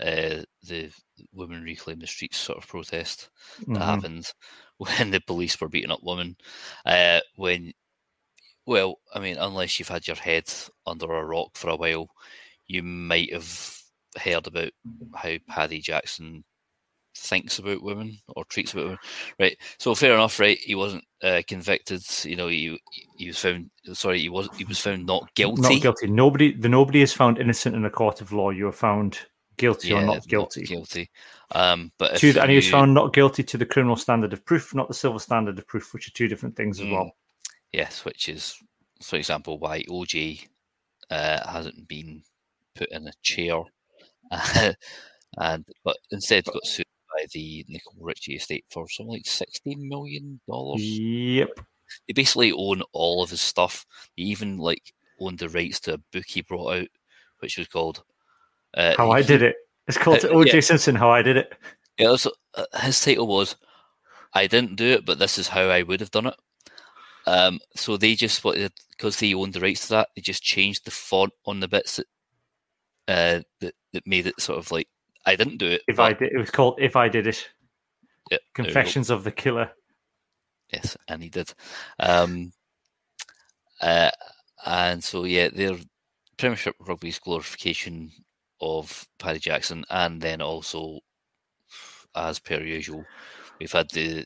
uh, 0.00 0.42
the 0.62 0.92
women 1.32 1.62
reclaim 1.62 1.98
the 1.98 2.06
streets 2.06 2.36
sort 2.36 2.58
of 2.58 2.68
protest 2.68 3.30
that 3.72 3.84
Mhm. 3.84 3.84
happened 3.84 4.30
when 4.78 5.10
the 5.10 5.20
police 5.20 5.60
were 5.60 5.68
beating 5.68 5.90
up 5.90 6.02
women. 6.02 6.36
Uh, 6.84 7.20
when, 7.36 7.72
well, 8.66 8.96
I 9.14 9.20
mean, 9.20 9.36
unless 9.38 9.78
you've 9.78 9.88
had 9.88 10.06
your 10.06 10.16
head 10.16 10.52
under 10.86 11.12
a 11.12 11.24
rock 11.24 11.50
for 11.54 11.70
a 11.70 11.76
while, 11.76 12.08
you 12.66 12.82
might 12.82 13.32
have 13.32 13.80
heard 14.18 14.46
about 14.46 14.70
how 15.14 15.36
Paddy 15.48 15.80
Jackson 15.80 16.44
thinks 17.16 17.58
about 17.58 17.82
women 17.82 18.18
or 18.28 18.44
treats 18.44 18.72
about 18.72 18.84
women, 18.84 18.98
right? 19.40 19.56
So 19.78 19.94
fair 19.94 20.14
enough, 20.14 20.38
right? 20.38 20.58
He 20.58 20.74
wasn't 20.74 21.04
uh, 21.22 21.42
convicted. 21.46 22.02
You 22.24 22.36
know, 22.36 22.48
he 22.48 22.78
he 23.16 23.28
was 23.28 23.38
found. 23.38 23.70
Sorry, 23.92 24.20
he 24.20 24.28
was 24.28 24.48
he 24.56 24.64
was 24.64 24.78
found 24.78 25.06
not 25.06 25.32
guilty. 25.34 25.62
Not 25.62 25.82
guilty. 25.82 26.06
Nobody. 26.08 26.52
The 26.52 26.68
nobody 26.68 27.02
is 27.02 27.12
found 27.12 27.38
innocent 27.38 27.74
in 27.74 27.84
a 27.84 27.90
court 27.90 28.20
of 28.20 28.32
law. 28.32 28.50
You 28.50 28.68
are 28.68 28.72
found 28.72 29.18
guilty 29.56 29.92
or 29.92 30.02
not 30.02 30.26
guilty. 30.26 30.64
guilty. 30.64 31.10
Um, 31.52 31.92
but 31.98 32.16
To 32.18 32.38
and 32.40 32.50
he 32.50 32.56
was 32.56 32.68
found 32.68 32.92
not 32.94 33.12
guilty 33.12 33.42
to 33.44 33.56
the 33.58 33.66
criminal 33.66 33.96
standard 33.96 34.32
of 34.32 34.44
proof, 34.44 34.74
not 34.74 34.88
the 34.88 34.94
civil 34.94 35.18
standard 35.18 35.58
of 35.58 35.66
proof, 35.66 35.92
which 35.94 36.08
are 36.08 36.12
two 36.12 36.28
different 36.28 36.56
things 36.56 36.80
as 36.80 36.86
Mm. 36.86 36.92
well. 36.92 37.12
Yes, 37.72 38.04
which 38.04 38.28
is, 38.28 38.56
for 39.02 39.16
example, 39.16 39.58
why 39.58 39.82
OJ 39.88 40.46
uh, 41.10 41.48
hasn't 41.50 41.86
been 41.88 42.22
put 42.74 42.88
in 42.90 43.06
a 43.06 43.12
chair, 43.22 43.62
and 45.38 45.64
but 45.84 45.96
instead 46.10 46.44
got 46.44 46.66
sued 46.66 46.84
by 47.16 47.26
the 47.32 47.64
Nicole 47.68 47.94
Richie 48.00 48.36
estate 48.36 48.64
for 48.70 48.88
something 48.88 49.12
like 49.12 49.26
sixty 49.26 49.74
million 49.76 50.40
dollars. 50.48 50.82
Yep. 50.82 51.60
They 52.08 52.12
basically 52.14 52.52
own 52.52 52.82
all 52.92 53.22
of 53.22 53.30
his 53.30 53.40
stuff. 53.40 53.86
They 54.16 54.24
even 54.24 54.58
like 54.58 54.92
owned 55.20 55.38
the 55.38 55.48
rights 55.48 55.80
to 55.80 55.94
a 55.94 55.98
book 56.12 56.24
he 56.26 56.42
brought 56.42 56.76
out, 56.78 56.88
which 57.38 57.58
was 57.58 57.68
called 57.68 58.02
uh, 58.74 58.94
How 58.96 59.10
I 59.10 59.22
did 59.22 59.42
it. 59.42 59.56
It's 59.88 59.98
called 59.98 60.24
Uh, 60.24 60.28
O.J. 60.28 60.54
yeah. 60.54 60.60
Simpson. 60.60 60.94
How 60.96 61.10
I 61.10 61.22
did 61.22 61.36
it. 61.36 61.52
Yeah, 61.98 62.10
that's, 62.10 62.26
uh, 62.54 62.64
his 62.80 63.00
title 63.00 63.26
was 63.26 63.56
"I 64.34 64.46
didn't 64.46 64.76
do 64.76 64.86
it, 64.86 65.06
but 65.06 65.18
this 65.18 65.38
is 65.38 65.48
how 65.48 65.62
I 65.68 65.82
would 65.82 66.00
have 66.00 66.10
done 66.10 66.26
it." 66.26 66.34
Um, 67.26 67.60
so 67.74 67.96
they 67.96 68.14
just 68.14 68.44
wanted 68.44 68.72
because 68.90 69.18
they 69.18 69.34
owned 69.34 69.52
the 69.52 69.60
rights 69.60 69.82
to 69.82 69.88
that, 69.90 70.08
they 70.14 70.22
just 70.22 70.42
changed 70.42 70.84
the 70.84 70.90
font 70.90 71.32
on 71.44 71.60
the 71.60 71.68
bits 71.68 71.96
that 71.96 72.06
uh, 73.08 73.42
that 73.60 73.74
that 73.92 74.06
made 74.06 74.26
it 74.26 74.40
sort 74.40 74.58
of 74.58 74.70
like 74.70 74.88
I 75.24 75.36
didn't 75.36 75.58
do 75.58 75.66
it. 75.66 75.82
If 75.88 75.98
I 75.98 76.12
did, 76.12 76.32
it 76.32 76.38
was 76.38 76.50
called 76.50 76.78
If 76.80 76.96
I 76.96 77.08
Did 77.08 77.26
It. 77.26 77.48
Yeah, 78.30 78.38
there 78.38 78.38
we 78.58 78.64
go. 78.64 78.72
Confessions 78.74 79.10
of 79.10 79.24
the 79.24 79.32
Killer. 79.32 79.70
Yes, 80.72 80.96
and 81.08 81.22
he 81.22 81.28
did. 81.28 81.52
Um, 81.98 82.52
uh, 83.80 84.10
and 84.64 85.02
so 85.02 85.24
yeah, 85.24 85.48
their 85.48 85.76
Premiership 86.36 86.74
Rugby's 86.80 87.18
glorification 87.18 88.10
of 88.60 89.06
Paddy 89.18 89.38
Jackson, 89.38 89.84
and 89.90 90.20
then 90.20 90.40
also, 90.40 91.00
as 92.14 92.38
per 92.38 92.60
usual, 92.60 93.04
we've 93.60 93.72
had 93.72 93.90
the 93.90 94.24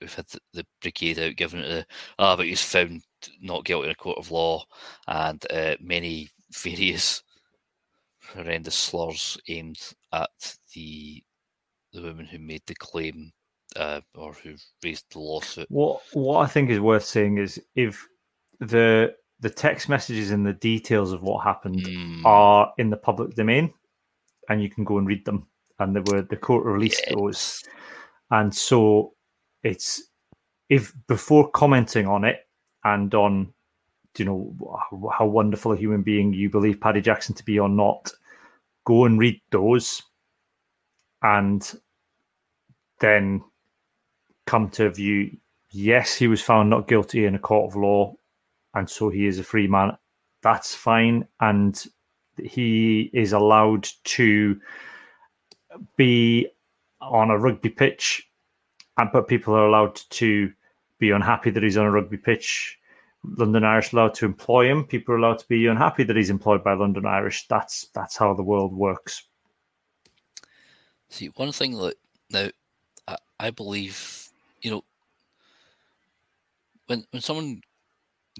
we've 0.00 0.14
had 0.14 0.26
the, 0.28 0.40
the 0.52 0.66
brigade 0.80 1.18
out 1.18 1.36
giving 1.36 1.60
it 1.60 1.68
the 1.68 1.86
ah, 2.18 2.36
but 2.36 2.46
he's 2.46 2.62
found 2.62 3.02
not 3.40 3.64
guilty 3.64 3.86
in 3.86 3.92
a 3.92 3.94
court 3.94 4.18
of 4.18 4.30
law, 4.30 4.64
and 5.06 5.44
uh, 5.50 5.76
many 5.80 6.28
various 6.52 7.22
horrendous 8.34 8.74
slurs 8.74 9.38
aimed 9.48 9.78
at 10.12 10.56
the 10.74 11.22
the 11.92 12.02
women 12.02 12.26
who 12.26 12.38
made 12.38 12.62
the 12.66 12.74
claim 12.74 13.30
uh, 13.76 14.00
or 14.14 14.32
who 14.32 14.54
raised 14.82 15.04
the 15.12 15.18
lawsuit. 15.18 15.66
What 15.70 16.02
what 16.12 16.40
I 16.40 16.46
think 16.46 16.70
is 16.70 16.80
worth 16.80 17.04
saying 17.04 17.38
is 17.38 17.60
if 17.74 18.06
the 18.60 19.14
the 19.42 19.50
text 19.50 19.88
messages 19.88 20.30
and 20.30 20.46
the 20.46 20.52
details 20.52 21.12
of 21.12 21.22
what 21.22 21.44
happened 21.44 21.84
Mm, 21.84 22.22
are 22.24 22.72
in 22.78 22.90
the 22.90 22.96
public 22.96 23.34
domain, 23.34 23.74
and 24.48 24.62
you 24.62 24.70
can 24.70 24.84
go 24.84 24.98
and 24.98 25.06
read 25.06 25.24
them. 25.24 25.46
And 25.78 25.94
they 25.94 26.00
were 26.00 26.22
the 26.22 26.36
court 26.36 26.64
released 26.64 27.02
those, 27.10 27.64
and 28.30 28.54
so 28.54 29.14
it's 29.64 30.04
if 30.68 30.94
before 31.08 31.50
commenting 31.50 32.06
on 32.06 32.24
it 32.24 32.46
and 32.84 33.12
on 33.14 33.52
you 34.16 34.24
know 34.24 34.54
how- 34.90 35.08
how 35.08 35.26
wonderful 35.26 35.72
a 35.72 35.76
human 35.76 36.02
being 36.02 36.32
you 36.32 36.48
believe 36.50 36.80
Paddy 36.80 37.00
Jackson 37.00 37.34
to 37.34 37.44
be 37.44 37.58
or 37.58 37.68
not, 37.68 38.12
go 38.84 39.06
and 39.06 39.18
read 39.18 39.40
those, 39.50 40.02
and 41.22 41.80
then 43.00 43.42
come 44.46 44.70
to 44.70 44.88
view. 44.90 45.36
Yes, 45.70 46.14
he 46.14 46.28
was 46.28 46.42
found 46.42 46.70
not 46.70 46.86
guilty 46.86 47.24
in 47.24 47.34
a 47.34 47.38
court 47.38 47.70
of 47.70 47.76
law, 47.76 48.14
and 48.74 48.88
so 48.88 49.08
he 49.08 49.26
is 49.26 49.38
a 49.38 49.44
free 49.44 49.66
man. 49.66 49.96
That's 50.42 50.74
fine, 50.74 51.26
and 51.40 51.82
he 52.42 53.10
is 53.12 53.32
allowed 53.32 53.88
to 54.04 54.60
be 55.96 56.48
on 57.00 57.30
a 57.30 57.38
rugby 57.38 57.68
pitch, 57.68 58.28
and 58.98 59.10
but 59.12 59.28
people 59.28 59.54
are 59.54 59.66
allowed 59.66 59.96
to 60.10 60.52
be 60.98 61.10
unhappy 61.10 61.50
that 61.50 61.62
he's 61.62 61.76
on 61.76 61.86
a 61.86 61.90
rugby 61.90 62.16
pitch. 62.16 62.78
London 63.24 63.64
Irish 63.64 63.92
allowed 63.92 64.14
to 64.14 64.26
employ 64.26 64.68
him. 64.68 64.84
People 64.84 65.14
are 65.14 65.18
allowed 65.18 65.38
to 65.38 65.48
be 65.48 65.66
unhappy 65.66 66.02
that 66.04 66.16
he's 66.16 66.30
employed 66.30 66.64
by 66.64 66.74
London 66.74 67.06
Irish. 67.06 67.46
That's 67.48 67.88
that's 67.94 68.16
how 68.16 68.34
the 68.34 68.42
world 68.42 68.72
works. 68.72 69.24
See, 71.08 71.26
one 71.36 71.52
thing 71.52 71.78
that 71.78 71.94
now 72.30 72.48
I, 73.06 73.16
I 73.38 73.50
believe, 73.50 74.28
you 74.60 74.70
know, 74.70 74.84
when 76.86 77.04
when 77.10 77.22
someone 77.22 77.62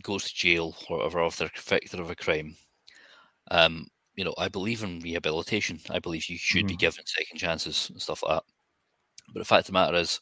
goes 0.03 0.25
to 0.25 0.35
jail 0.35 0.77
or 0.89 0.99
whatever 0.99 1.25
if 1.27 1.37
they're 1.37 1.49
convicted 1.51 2.01
of 2.01 2.11
a 2.11 2.17
crime, 2.17 2.57
um, 3.51 3.89
you 4.17 4.25
know, 4.25 4.35
I 4.39 4.49
believe 4.49 4.83
in 4.83 5.01
rehabilitation. 5.01 5.81
I 5.91 5.99
believe 5.99 6.29
you 6.29 6.39
should 6.39 6.67
be 6.67 6.77
Mhm. 6.77 6.79
given 6.79 7.05
second 7.07 7.39
chances 7.39 7.91
and 7.91 8.01
stuff 8.03 8.23
like 8.23 8.37
that. 8.39 8.45
But 9.35 9.41
the 9.41 9.45
fact 9.47 9.63
of 9.63 9.67
the 9.69 9.73
matter 9.75 9.97
is, 9.97 10.21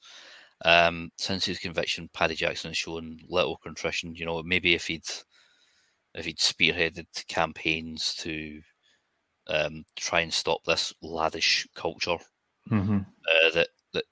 um, 0.64 1.10
since 1.18 1.44
his 1.46 1.58
conviction, 1.60 2.08
Paddy 2.10 2.36
Jackson 2.36 2.70
has 2.70 2.78
shown 2.78 3.20
little 3.28 3.58
contrition. 3.58 4.14
You 4.16 4.26
know, 4.26 4.42
maybe 4.42 4.74
if 4.74 4.88
he'd 4.88 5.06
if 6.14 6.24
he'd 6.24 6.38
spearheaded 6.38 7.26
campaigns 7.26 8.14
to 8.16 8.62
um, 9.48 9.84
try 9.96 10.20
and 10.20 10.34
stop 10.34 10.64
this 10.64 10.94
laddish 11.02 11.66
culture 11.74 12.18
Mm-hmm. 12.70 13.00
uh, 13.28 13.50
that 13.50 13.68
that 13.92 14.04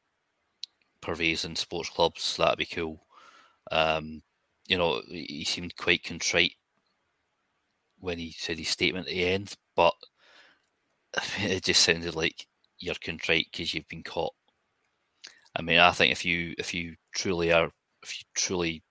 pervades 1.00 1.44
in 1.44 1.56
sports 1.56 1.88
clubs, 1.90 2.36
that'd 2.36 2.58
be 2.58 2.66
cool. 2.66 3.06
Um, 3.70 4.22
you 4.68 4.78
know, 4.78 5.02
he 5.08 5.44
seemed 5.44 5.76
quite 5.76 6.04
contrite 6.04 6.52
when 7.98 8.18
he 8.18 8.32
said 8.32 8.58
his 8.58 8.68
statement 8.68 9.08
at 9.08 9.12
the 9.12 9.24
end, 9.24 9.54
but 9.74 9.94
it 11.38 11.64
just 11.64 11.82
sounded 11.82 12.14
like 12.14 12.46
you're 12.78 12.94
contrite 13.02 13.48
because 13.50 13.74
you've 13.74 13.88
been 13.88 14.02
caught. 14.02 14.34
I 15.56 15.62
mean, 15.62 15.78
I 15.78 15.90
think 15.92 16.12
if 16.12 16.24
you 16.24 16.54
if 16.58 16.72
you 16.74 16.94
truly 17.14 17.52
are, 17.52 17.70
if 18.02 18.20
you 18.20 18.24
truly 18.34 18.82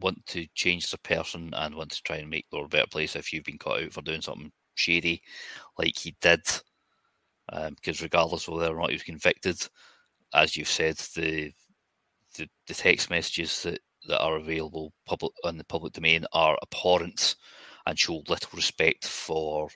want 0.00 0.24
to 0.26 0.46
change 0.54 0.92
a 0.92 0.98
person 0.98 1.52
and 1.54 1.74
want 1.74 1.90
to 1.92 2.02
try 2.02 2.16
and 2.16 2.30
make 2.30 2.46
the 2.50 2.58
world 2.58 2.66
a 2.72 2.76
better 2.76 2.86
place, 2.88 3.16
if 3.16 3.32
you've 3.32 3.44
been 3.44 3.58
caught 3.58 3.82
out 3.82 3.92
for 3.92 4.02
doing 4.02 4.20
something 4.20 4.52
shady, 4.74 5.22
like 5.78 5.98
he 5.98 6.14
did, 6.20 6.40
um, 7.52 7.74
because 7.74 8.02
regardless 8.02 8.46
of 8.46 8.54
whether 8.54 8.76
or 8.76 8.80
not 8.80 8.90
he 8.90 8.96
was 8.96 9.02
convicted, 9.02 9.58
as 10.34 10.56
you've 10.56 10.68
said, 10.68 10.96
the 11.16 11.52
the, 12.36 12.48
the 12.66 12.74
text 12.74 13.10
messages 13.10 13.62
that, 13.62 13.80
that 14.08 14.20
are 14.20 14.36
available 14.36 14.92
public 15.06 15.32
on 15.44 15.58
the 15.58 15.64
public 15.64 15.92
domain 15.92 16.24
are 16.32 16.58
abhorrent 16.62 17.36
and 17.86 17.98
show 17.98 18.22
little 18.28 18.50
respect 18.54 19.06
for 19.06 19.68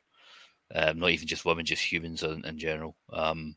um, 0.74 0.98
not 0.98 1.10
even 1.10 1.26
just 1.26 1.44
women, 1.44 1.64
just 1.64 1.90
humans 1.90 2.22
in, 2.22 2.44
in 2.44 2.58
general. 2.58 2.96
Um, 3.12 3.56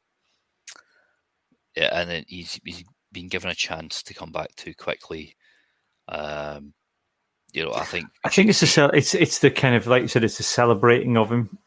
yeah, 1.75 1.89
and 1.99 2.09
then 2.09 2.25
he's 2.27 2.59
he's 2.63 2.83
been 3.11 3.27
given 3.27 3.49
a 3.49 3.55
chance 3.55 4.03
to 4.03 4.13
come 4.13 4.31
back 4.31 4.55
too 4.55 4.73
quickly. 4.73 5.35
Um, 6.07 6.73
you 7.51 7.63
know, 7.63 7.73
I 7.73 7.83
think 7.83 8.07
I 8.23 8.29
think 8.29 8.49
it's 8.49 8.77
a 8.77 8.89
it's 8.93 9.13
it's 9.13 9.39
the 9.39 9.51
kind 9.51 9.75
of 9.75 9.87
like 9.87 10.01
you 10.01 10.07
said, 10.07 10.23
it's 10.23 10.37
the 10.37 10.43
celebrating 10.43 11.17
of 11.17 11.31
him. 11.31 11.57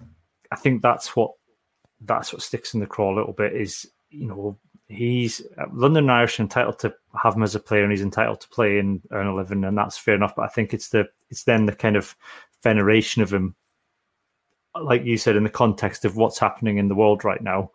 I 0.51 0.57
think 0.57 0.83
that's 0.83 1.15
what 1.15 1.33
that's 2.01 2.33
what 2.33 2.43
sticks 2.43 2.75
in 2.75 2.81
the 2.81 2.87
craw 2.87 3.13
a 3.13 3.17
little 3.17 3.33
bit. 3.33 3.55
Is 3.55 3.87
you 4.11 4.27
know 4.27 4.59
he's 4.89 5.43
London 5.73 6.11
Irish 6.11 6.39
entitled 6.39 6.79
to 6.81 6.95
have 7.21 7.35
him 7.35 7.43
as 7.43 7.55
a 7.55 7.61
player, 7.61 7.83
and 7.83 7.93
he's 7.93 8.03
entitled 8.03 8.41
to 8.41 8.49
play 8.49 8.79
and 8.79 9.01
earn 9.11 9.27
a 9.27 9.35
living, 9.35 9.65
and 9.65 9.77
that's 9.77 9.99
fair 9.99 10.15
enough. 10.15 10.35
But 10.37 10.43
I 10.43 10.49
think 10.49 10.73
it's 10.73 10.91
the 10.91 11.07
it's 11.31 11.45
then 11.45 11.67
the 11.67 11.75
kind 11.75 11.97
of 11.97 12.15
veneration 12.63 13.23
of 13.23 13.33
him, 13.33 13.55
like 14.81 15.05
you 15.05 15.17
said, 15.17 15.37
in 15.37 15.45
the 15.45 15.51
context 15.51 16.05
of 16.05 16.17
what's 16.17 16.39
happening 16.39 16.79
in 16.79 16.89
the 16.89 16.95
world 16.95 17.25
right 17.25 17.43
now. 17.43 17.71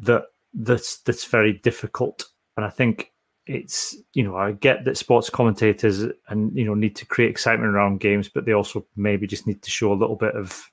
That 0.00 0.26
that's 0.54 0.98
that's 1.00 1.24
very 1.24 1.54
difficult, 1.54 2.24
and 2.56 2.64
I 2.64 2.70
think 2.70 3.12
it's 3.46 3.96
you 4.14 4.22
know 4.22 4.36
I 4.36 4.52
get 4.52 4.84
that 4.84 4.96
sports 4.96 5.28
commentators 5.28 6.04
and 6.28 6.56
you 6.56 6.64
know 6.64 6.74
need 6.74 6.96
to 6.96 7.06
create 7.06 7.30
excitement 7.30 7.74
around 7.74 8.00
games, 8.00 8.28
but 8.28 8.46
they 8.46 8.52
also 8.52 8.86
maybe 8.96 9.26
just 9.26 9.46
need 9.46 9.62
to 9.62 9.70
show 9.70 9.92
a 9.92 9.94
little 9.94 10.16
bit 10.16 10.34
of 10.34 10.70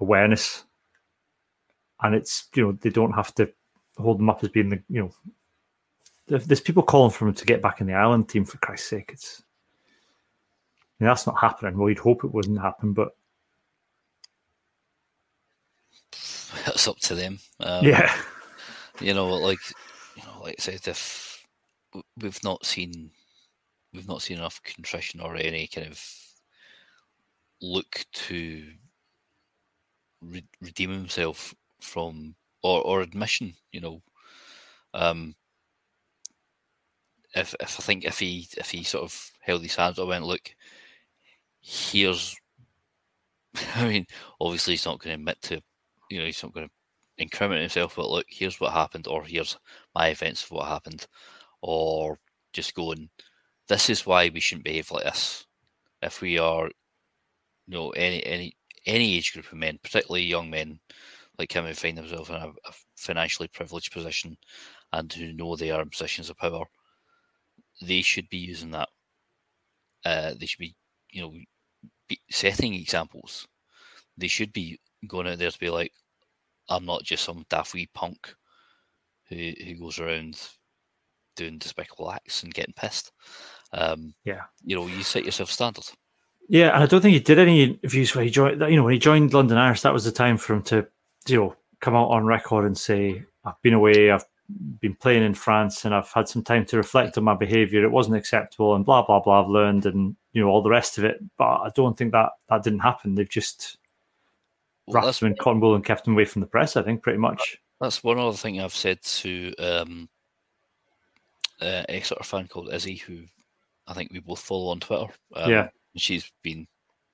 awareness 0.00 0.64
and 2.02 2.14
it's 2.14 2.48
you 2.54 2.64
know 2.64 2.72
they 2.72 2.90
don't 2.90 3.12
have 3.12 3.34
to 3.34 3.50
hold 3.96 4.18
them 4.18 4.30
up 4.30 4.42
as 4.42 4.50
being 4.50 4.68
the 4.68 4.82
you 4.88 5.02
know 5.02 5.12
there's 6.28 6.60
people 6.60 6.82
calling 6.82 7.10
for 7.10 7.26
him 7.26 7.34
to 7.34 7.46
get 7.46 7.62
back 7.62 7.80
in 7.80 7.86
the 7.86 7.94
Ireland 7.94 8.28
team 8.28 8.44
for 8.44 8.58
Christ's 8.58 8.90
sake. 8.90 9.10
It's 9.12 9.42
I 11.00 11.04
mean, 11.04 11.08
that's 11.08 11.26
not 11.26 11.40
happening. 11.40 11.78
Well, 11.78 11.88
you'd 11.88 11.98
hope 11.98 12.24
it 12.24 12.34
wouldn't 12.34 12.60
happen, 12.60 12.92
but 12.92 13.16
it's 16.66 16.88
up 16.88 16.98
to 17.00 17.14
them. 17.14 17.38
Um, 17.60 17.84
yeah, 17.84 18.14
you 19.00 19.14
know, 19.14 19.28
like 19.28 19.58
you 20.16 20.22
know, 20.24 20.42
like 20.42 20.56
I 20.58 20.62
said, 20.62 20.86
if 20.86 21.46
we've 22.20 22.44
not 22.44 22.66
seen 22.66 23.10
we've 23.92 24.08
not 24.08 24.22
seen 24.22 24.38
enough 24.38 24.60
contrition 24.62 25.20
or 25.20 25.36
any 25.36 25.66
kind 25.66 25.86
of 25.86 26.04
look 27.62 28.04
to 28.12 28.64
re- 30.22 30.44
redeem 30.60 30.90
himself 30.90 31.54
from 31.80 32.34
or, 32.62 32.82
or 32.82 33.00
admission, 33.00 33.54
you 33.72 33.80
know. 33.80 34.02
Um, 34.94 35.34
if 37.34 37.54
if 37.60 37.80
I 37.80 37.82
think 37.82 38.04
if 38.04 38.18
he 38.18 38.48
if 38.56 38.70
he 38.70 38.82
sort 38.82 39.04
of 39.04 39.30
held 39.40 39.62
his 39.62 39.76
hands, 39.76 39.98
I 39.98 40.04
went, 40.04 40.24
look, 40.26 40.54
here's. 41.60 42.36
I 43.74 43.86
mean, 43.88 44.06
obviously 44.40 44.74
he's 44.74 44.86
not 44.86 44.98
going 45.00 45.14
to 45.14 45.20
admit 45.20 45.40
to, 45.42 45.62
you 46.10 46.18
know, 46.18 46.26
he's 46.26 46.42
not 46.42 46.54
going 46.54 46.66
to 46.66 46.72
incriminate 47.18 47.62
himself. 47.62 47.96
But 47.96 48.10
look, 48.10 48.26
here's 48.28 48.60
what 48.60 48.72
happened, 48.72 49.06
or 49.06 49.24
here's 49.24 49.58
my 49.94 50.08
events 50.08 50.44
of 50.44 50.52
what 50.52 50.68
happened, 50.68 51.06
or 51.62 52.18
just 52.52 52.74
going, 52.74 53.10
this 53.68 53.90
is 53.90 54.06
why 54.06 54.30
we 54.32 54.40
shouldn't 54.40 54.64
behave 54.64 54.90
like 54.90 55.04
this. 55.04 55.46
If 56.02 56.20
we 56.20 56.38
are, 56.38 56.66
you 57.66 57.74
know, 57.74 57.90
any 57.90 58.24
any 58.26 58.56
any 58.86 59.16
age 59.16 59.32
group 59.32 59.46
of 59.52 59.58
men, 59.58 59.78
particularly 59.82 60.24
young 60.24 60.50
men, 60.50 60.80
like 61.38 61.52
him 61.52 61.64
who 61.64 61.74
find 61.74 61.96
themselves 61.96 62.30
in 62.30 62.36
a, 62.36 62.48
a 62.48 62.72
financially 62.96 63.48
privileged 63.48 63.92
position 63.92 64.36
and 64.92 65.12
who 65.12 65.32
know 65.32 65.54
they 65.56 65.70
are 65.70 65.82
in 65.82 65.90
positions 65.90 66.30
of 66.30 66.36
power, 66.36 66.64
they 67.82 68.02
should 68.02 68.28
be 68.28 68.38
using 68.38 68.70
that. 68.72 68.88
Uh, 70.04 70.32
they 70.38 70.46
should 70.46 70.60
be, 70.60 70.74
you 71.10 71.22
know, 71.22 71.32
be 72.08 72.20
setting 72.30 72.74
examples. 72.74 73.46
They 74.16 74.28
should 74.28 74.52
be 74.52 74.80
going 75.06 75.28
out 75.28 75.38
there 75.38 75.50
to 75.50 75.58
be 75.58 75.70
like, 75.70 75.92
I'm 76.68 76.84
not 76.84 77.04
just 77.04 77.24
some 77.24 77.44
daft 77.48 77.74
wee 77.74 77.88
punk 77.94 78.34
who 79.28 79.52
who 79.64 79.74
goes 79.74 79.98
around 79.98 80.40
doing 81.36 81.58
despicable 81.58 82.10
acts 82.10 82.42
and 82.42 82.52
getting 82.52 82.74
pissed. 82.74 83.12
Um, 83.72 84.14
yeah, 84.24 84.42
you 84.64 84.76
know, 84.76 84.86
you 84.86 85.02
set 85.02 85.24
yourself 85.24 85.50
standard. 85.50 85.84
Yeah, 86.48 86.74
and 86.74 86.82
I 86.82 86.86
don't 86.86 87.00
think 87.00 87.12
he 87.12 87.20
did 87.20 87.38
any 87.38 87.62
interviews 87.62 88.14
where 88.14 88.24
he 88.24 88.30
joined. 88.30 88.60
You 88.62 88.76
know, 88.76 88.84
when 88.84 88.94
he 88.94 88.98
joined 88.98 89.34
London 89.34 89.58
Irish, 89.58 89.82
that 89.82 89.92
was 89.92 90.04
the 90.04 90.12
time 90.12 90.38
for 90.38 90.54
him 90.54 90.62
to 90.64 90.86
you 91.30 91.38
know, 91.38 91.56
come 91.80 91.94
out 91.94 92.10
on 92.10 92.26
record 92.26 92.64
and 92.64 92.76
say, 92.76 93.22
I've 93.44 93.60
been 93.62 93.74
away, 93.74 94.10
I've 94.10 94.24
been 94.80 94.94
playing 94.94 95.22
in 95.22 95.34
France 95.34 95.84
and 95.84 95.94
I've 95.94 96.10
had 96.12 96.28
some 96.28 96.42
time 96.42 96.64
to 96.66 96.76
reflect 96.76 97.18
on 97.18 97.24
my 97.24 97.34
behaviour. 97.34 97.84
It 97.84 97.90
wasn't 97.90 98.16
acceptable 98.16 98.74
and 98.74 98.84
blah, 98.84 99.02
blah, 99.02 99.20
blah. 99.20 99.42
I've 99.42 99.50
learned 99.50 99.86
and, 99.86 100.16
you 100.32 100.42
know, 100.42 100.48
all 100.48 100.62
the 100.62 100.70
rest 100.70 100.98
of 100.98 101.04
it. 101.04 101.18
But 101.36 101.58
I 101.58 101.70
don't 101.74 101.96
think 101.96 102.12
that 102.12 102.30
that 102.48 102.62
didn't 102.62 102.80
happen. 102.80 103.14
They've 103.14 103.28
just 103.28 103.78
well, 104.86 105.02
wrapped 105.02 105.22
him 105.22 105.28
in 105.28 105.36
cotton 105.36 105.60
wool 105.60 105.74
and 105.74 105.84
kept 105.84 106.06
him 106.06 106.14
away 106.14 106.24
from 106.24 106.40
the 106.40 106.46
press, 106.46 106.76
I 106.76 106.82
think, 106.82 107.02
pretty 107.02 107.18
much. 107.18 107.58
That's 107.80 108.02
one 108.02 108.18
other 108.18 108.36
thing 108.36 108.60
I've 108.60 108.74
said 108.74 109.02
to 109.02 109.54
um, 109.58 110.08
uh, 111.60 111.84
a 111.88 112.00
sort 112.00 112.20
of 112.20 112.26
fan 112.26 112.48
called 112.48 112.72
Izzy, 112.72 112.96
who 112.96 113.20
I 113.86 113.94
think 113.94 114.12
we 114.12 114.20
both 114.20 114.40
follow 114.40 114.70
on 114.70 114.80
Twitter. 114.80 115.12
Um, 115.34 115.50
yeah. 115.50 115.68
She's 115.96 116.30
been 116.42 116.66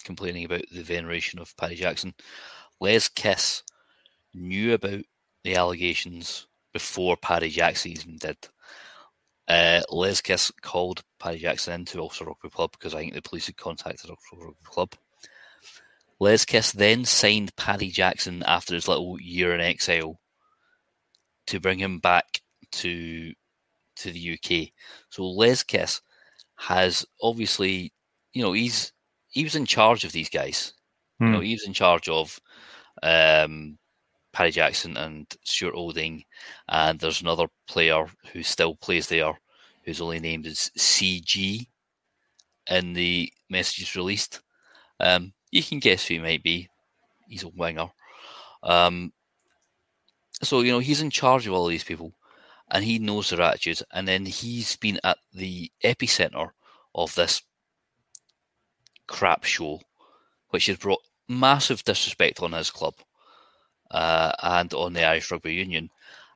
complaining 0.05 0.45
about 0.45 0.63
the 0.73 0.83
veneration 0.83 1.39
of 1.39 1.57
Paddy 1.57 1.77
Jackson. 1.77 2.15
Les 2.81 3.09
Kiss 3.09 3.63
knew 4.35 4.75
about 4.75 5.03
the 5.45 5.57
allegations 5.57 6.47
before 6.73 7.17
Paddy 7.17 7.51
Jackson 7.51 7.93
even 7.93 8.17
did. 8.17 8.37
Uh, 9.47 9.83
Les 9.91 10.21
Kiss 10.21 10.51
called 10.63 11.03
Paddy 11.19 11.39
Jackson 11.39 11.75
into 11.75 12.01
Ulster 12.01 12.25
Rugby 12.25 12.49
Club 12.49 12.73
because 12.73 12.95
I 12.95 13.01
think 13.01 13.15
the 13.15 13.23
police 13.23 13.47
had 13.47 13.57
contacted 13.57 14.11
Ulster 14.11 14.37
Rugby 14.37 14.57
Club. 14.65 14.95
Les 16.21 16.45
Kiss 16.45 16.73
then 16.73 17.05
signed 17.05 17.55
Paddy 17.57 17.91
Jackson 17.91 18.43
after 18.47 18.75
his 18.75 18.89
little 18.89 19.21
year 19.21 19.55
in 19.55 19.61
exile 19.61 20.19
to 21.47 21.61
bring 21.61 21.79
him 21.79 21.99
back 21.99 22.41
to 22.73 23.33
to 23.97 24.11
the 24.11 24.33
UK. 24.33 24.71
So 25.11 25.29
Les 25.29 25.63
Kiss 25.63 26.01
has 26.57 27.05
obviously, 27.23 27.93
you 28.33 28.43
know, 28.43 28.53
he's 28.53 28.93
he 29.29 29.45
was 29.45 29.55
in 29.55 29.67
charge 29.67 30.05
of 30.05 30.13
these 30.13 30.31
guys. 30.31 30.73
Hmm. 31.19 31.27
You 31.27 31.33
know, 31.33 31.39
hmm. 31.39 31.45
he 31.45 31.55
was 31.55 31.67
in 31.67 31.75
charge 31.75 32.09
of 32.09 32.41
um, 33.03 33.79
Paddy 34.35 34.51
Jackson 34.51 34.97
and 34.97 35.27
Stuart 35.45 35.77
Olding, 35.77 36.25
and 36.69 36.99
there's 36.99 37.23
another 37.23 37.47
player 37.69 38.07
who 38.33 38.43
still 38.43 38.75
plays 38.75 39.09
there, 39.09 39.33
who's 39.85 40.01
only 40.01 40.19
named 40.19 40.45
as 40.47 40.73
CG 40.77 41.69
in 42.69 42.93
the 42.95 43.33
messages 43.49 43.95
released. 43.95 44.41
Um, 44.99 45.33
you 45.53 45.63
can 45.63 45.79
guess 45.79 46.05
who 46.05 46.15
he 46.15 46.21
might 46.21 46.43
be. 46.43 46.69
He's 47.29 47.45
a 47.45 47.49
winger. 47.49 47.87
Um, 48.65 49.13
so 50.43 50.63
you 50.63 50.73
know 50.73 50.81
he's 50.81 51.01
in 51.01 51.11
charge 51.11 51.47
of 51.47 51.55
all 51.55 51.69
these 51.69 51.85
people, 51.85 52.13
and 52.73 52.85
he 52.85 52.99
knows 52.99 53.31
their 53.31 53.41
attitudes. 53.41 53.85
And 53.93 54.09
then 54.09 54.27
he's 54.27 54.75
been 54.75 54.99
at 55.05 55.19
the 55.33 55.71
epicenter 55.85 56.51
of 56.93 57.15
this 57.15 57.41
crap 59.07 59.45
show, 59.45 59.81
which 60.49 60.67
has 60.67 60.77
brought 60.77 61.03
massive 61.29 61.85
disrespect 61.85 62.43
on 62.43 62.51
his 62.51 62.73
club 62.73 62.95
uh, 63.95 64.33
and 64.43 64.75
on 64.75 64.93
the 64.93 65.05
Irish 65.05 65.31
Rugby 65.31 65.55
Union. 65.55 65.89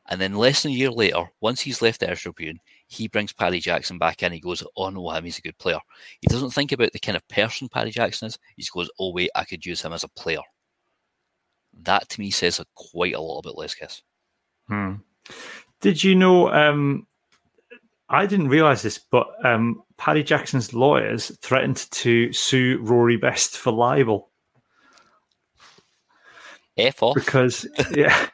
And 0.08 0.20
then 0.20 0.36
less 0.36 0.62
than 0.62 0.72
a 0.72 0.74
year 0.74 0.90
later, 0.90 1.24
once 1.40 1.60
he's 1.60 1.82
left 1.82 2.00
the 2.00 2.06
Irish 2.06 2.24
Rugby 2.24 2.44
Union, 2.44 2.60
he 2.86 3.08
brings 3.08 3.32
Paddy 3.32 3.60
Jackson 3.60 3.98
back 3.98 4.22
in. 4.22 4.32
He 4.32 4.40
goes, 4.40 4.62
"Oh 4.76 4.88
no, 4.88 5.10
him, 5.10 5.24
he's 5.24 5.38
a 5.38 5.42
good 5.42 5.58
player." 5.58 5.80
He 6.20 6.28
doesn't 6.28 6.50
think 6.50 6.72
about 6.72 6.92
the 6.92 6.98
kind 6.98 7.16
of 7.16 7.28
person 7.28 7.68
Paddy 7.68 7.90
Jackson 7.90 8.28
is. 8.28 8.38
He 8.56 8.62
just 8.62 8.72
goes, 8.72 8.90
"Oh 8.98 9.12
wait, 9.12 9.30
I 9.34 9.44
could 9.44 9.66
use 9.66 9.82
him 9.82 9.92
as 9.92 10.04
a 10.04 10.08
player." 10.08 10.40
That 11.82 12.08
to 12.08 12.20
me 12.20 12.30
says 12.30 12.60
a, 12.60 12.64
quite 12.74 13.14
a 13.14 13.20
lot 13.20 13.40
about 13.40 13.58
Les 13.58 13.74
Kiss. 13.74 14.02
Hmm. 14.68 14.94
Did 15.80 16.02
you 16.02 16.14
know? 16.14 16.48
Um, 16.50 17.06
I 18.08 18.24
didn't 18.24 18.48
realize 18.48 18.80
this, 18.82 18.98
but 18.98 19.26
um, 19.44 19.82
Paddy 19.98 20.22
Jackson's 20.22 20.72
lawyers 20.72 21.36
threatened 21.42 21.86
to 21.90 22.32
sue 22.32 22.78
Rory 22.80 23.16
Best 23.18 23.58
for 23.58 23.72
libel. 23.72 24.30
Because 27.14 27.66
yeah, 27.90 28.28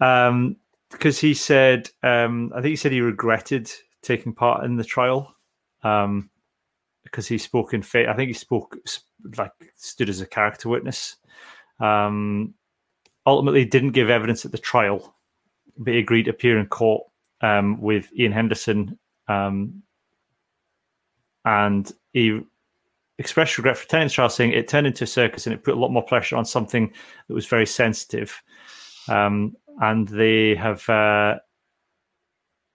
um, 0.00 0.56
because 0.90 1.18
he 1.18 1.32
said 1.32 1.88
um, 2.02 2.52
I 2.54 2.60
think 2.60 2.70
he 2.70 2.76
said 2.76 2.92
he 2.92 3.00
regretted 3.00 3.70
taking 4.02 4.34
part 4.34 4.64
in 4.64 4.76
the 4.76 4.84
trial 4.84 5.34
um, 5.82 6.30
because 7.04 7.26
he 7.28 7.38
spoke 7.38 7.72
in 7.72 7.82
faith. 7.82 8.08
I 8.08 8.14
think 8.14 8.28
he 8.28 8.34
spoke 8.34 8.76
like 9.38 9.52
stood 9.76 10.08
as 10.08 10.20
a 10.20 10.26
character 10.26 10.68
witness. 10.68 11.16
Um, 11.80 12.54
ultimately, 13.26 13.64
didn't 13.64 13.92
give 13.92 14.10
evidence 14.10 14.44
at 14.44 14.52
the 14.52 14.58
trial, 14.58 15.16
but 15.78 15.94
he 15.94 16.00
agreed 16.00 16.24
to 16.24 16.30
appear 16.30 16.58
in 16.58 16.66
court 16.66 17.04
um, 17.40 17.80
with 17.80 18.10
Iain 18.18 18.32
Henderson, 18.32 18.98
um, 19.28 19.82
and 21.44 21.90
he 22.12 22.40
expressed 23.22 23.56
regret 23.56 23.78
for 23.78 23.86
the 23.86 24.08
trial, 24.08 24.28
saying 24.28 24.52
it 24.52 24.66
turned 24.66 24.86
into 24.86 25.04
a 25.04 25.06
circus 25.06 25.46
and 25.46 25.54
it 25.54 25.62
put 25.62 25.74
a 25.74 25.78
lot 25.78 25.92
more 25.92 26.02
pressure 26.02 26.36
on 26.36 26.44
something 26.44 26.92
that 27.28 27.34
was 27.34 27.46
very 27.46 27.66
sensitive. 27.66 28.42
Um, 29.08 29.56
and 29.80 30.08
they 30.08 30.56
have. 30.56 30.88
Uh, 30.88 31.36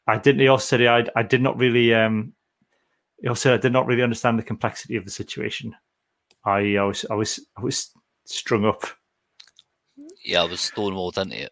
I 0.08 0.18
didn't. 0.18 0.40
He 0.40 0.48
also 0.48 0.78
said 0.78 0.86
I, 0.88 1.20
I 1.20 1.24
did 1.24 1.42
not 1.42 1.58
really. 1.58 1.94
Um, 1.94 2.34
he 3.22 3.28
also 3.28 3.54
I 3.54 3.58
did 3.58 3.74
not 3.74 3.88
really 3.88 4.04
understand 4.04 4.40
the 4.40 4.44
complexity 4.44 4.96
of 4.96 5.04
the 5.04 5.12
situation. 5.12 5.76
I, 6.46 6.78
I 6.78 6.84
was 6.84 7.06
I 7.12 7.16
was 7.16 7.46
I 7.58 7.62
was 7.62 7.92
strung 8.26 8.66
up. 8.66 8.84
Yeah, 10.24 10.44
I 10.44 10.46
was 10.46 10.60
stonewalled 10.60 11.18
into 11.18 11.44
it. 11.44 11.52